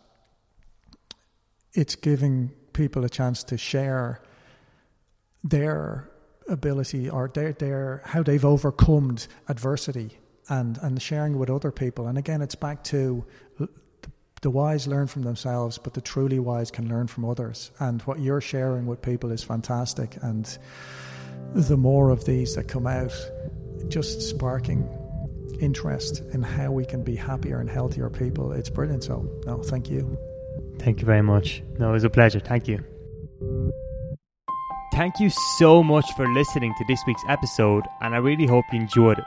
it's 1.74 1.94
giving 1.94 2.50
people 2.72 3.04
a 3.04 3.10
chance 3.10 3.44
to 3.44 3.58
share 3.58 4.22
their 5.44 6.10
ability 6.48 7.08
or 7.08 7.30
their, 7.32 7.52
their 7.52 8.02
how 8.04 8.22
they've 8.22 8.44
overcome 8.44 9.16
adversity 9.48 10.18
and 10.48 10.78
and 10.82 11.00
sharing 11.02 11.38
with 11.38 11.50
other 11.50 11.72
people. 11.72 12.06
And 12.06 12.16
again, 12.18 12.42
it's 12.42 12.54
back 12.54 12.84
to 12.84 13.24
the 14.42 14.50
wise 14.50 14.86
learn 14.86 15.06
from 15.06 15.22
themselves, 15.22 15.78
but 15.78 15.94
the 15.94 16.00
truly 16.00 16.38
wise 16.38 16.70
can 16.70 16.88
learn 16.88 17.06
from 17.06 17.24
others. 17.24 17.70
And 17.80 18.02
what 18.02 18.20
you're 18.20 18.40
sharing 18.40 18.86
with 18.86 19.02
people 19.02 19.32
is 19.32 19.42
fantastic. 19.42 20.16
And 20.22 20.46
the 21.54 21.76
more 21.76 22.10
of 22.10 22.24
these 22.24 22.54
that 22.54 22.68
come 22.68 22.86
out, 22.86 23.12
just 23.88 24.22
sparking 24.22 24.88
interest 25.60 26.22
in 26.32 26.42
how 26.42 26.70
we 26.70 26.84
can 26.84 27.02
be 27.02 27.16
happier 27.16 27.60
and 27.60 27.68
healthier 27.68 28.10
people, 28.10 28.52
it's 28.52 28.70
brilliant. 28.70 29.04
So, 29.04 29.28
no, 29.46 29.62
thank 29.62 29.90
you. 29.90 30.16
Thank 30.78 31.00
you 31.00 31.06
very 31.06 31.22
much. 31.22 31.62
No, 31.78 31.90
it 31.90 31.92
was 31.92 32.04
a 32.04 32.10
pleasure. 32.10 32.40
Thank 32.40 32.68
you. 32.68 32.84
Thank 34.92 35.20
you 35.20 35.30
so 35.58 35.82
much 35.82 36.06
for 36.16 36.26
listening 36.28 36.74
to 36.78 36.84
this 36.86 37.00
week's 37.06 37.24
episode, 37.28 37.84
and 38.00 38.14
I 38.14 38.18
really 38.18 38.46
hope 38.46 38.64
you 38.72 38.80
enjoyed 38.80 39.18
it. 39.18 39.24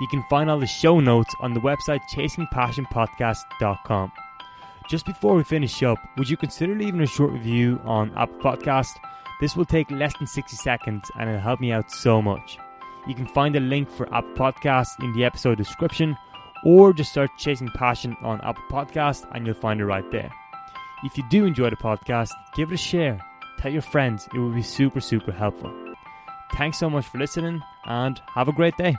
You 0.00 0.06
can 0.08 0.22
find 0.30 0.48
all 0.48 0.58
the 0.58 0.66
show 0.66 1.00
notes 1.00 1.34
on 1.40 1.52
the 1.52 1.60
website 1.60 2.00
chasingpassionpodcast.com. 2.12 4.12
Just 4.88 5.06
before 5.06 5.34
we 5.34 5.44
finish 5.44 5.82
up, 5.82 5.98
would 6.16 6.28
you 6.28 6.36
consider 6.36 6.74
leaving 6.74 7.00
a 7.00 7.06
short 7.06 7.32
review 7.32 7.80
on 7.84 8.12
Apple 8.16 8.38
Podcast? 8.38 8.90
This 9.40 9.56
will 9.56 9.64
take 9.64 9.90
less 9.90 10.16
than 10.18 10.26
60 10.26 10.56
seconds 10.56 11.10
and 11.18 11.28
it'll 11.28 11.40
help 11.40 11.60
me 11.60 11.72
out 11.72 11.90
so 11.90 12.22
much. 12.22 12.58
You 13.06 13.14
can 13.14 13.26
find 13.26 13.56
a 13.56 13.60
link 13.60 13.90
for 13.90 14.12
Apple 14.14 14.34
Podcasts 14.34 14.98
in 15.00 15.12
the 15.12 15.24
episode 15.24 15.58
description 15.58 16.16
or 16.64 16.92
just 16.92 17.12
search 17.12 17.30
Chasing 17.38 17.68
Passion 17.68 18.16
on 18.22 18.40
Apple 18.40 18.64
Podcast 18.70 19.26
and 19.32 19.46
you'll 19.46 19.54
find 19.54 19.80
it 19.80 19.86
right 19.86 20.08
there. 20.10 20.30
If 21.04 21.16
you 21.16 21.24
do 21.30 21.44
enjoy 21.44 21.70
the 21.70 21.76
podcast, 21.76 22.30
give 22.54 22.70
it 22.70 22.74
a 22.74 22.78
share. 22.78 23.20
Tell 23.60 23.70
your 23.70 23.82
friends, 23.82 24.26
it 24.32 24.38
will 24.38 24.54
be 24.54 24.62
super, 24.62 25.00
super 25.00 25.32
helpful. 25.32 25.70
Thanks 26.54 26.78
so 26.78 26.88
much 26.88 27.06
for 27.06 27.18
listening 27.18 27.60
and 27.84 28.18
have 28.34 28.48
a 28.48 28.52
great 28.52 28.74
day. 28.78 28.96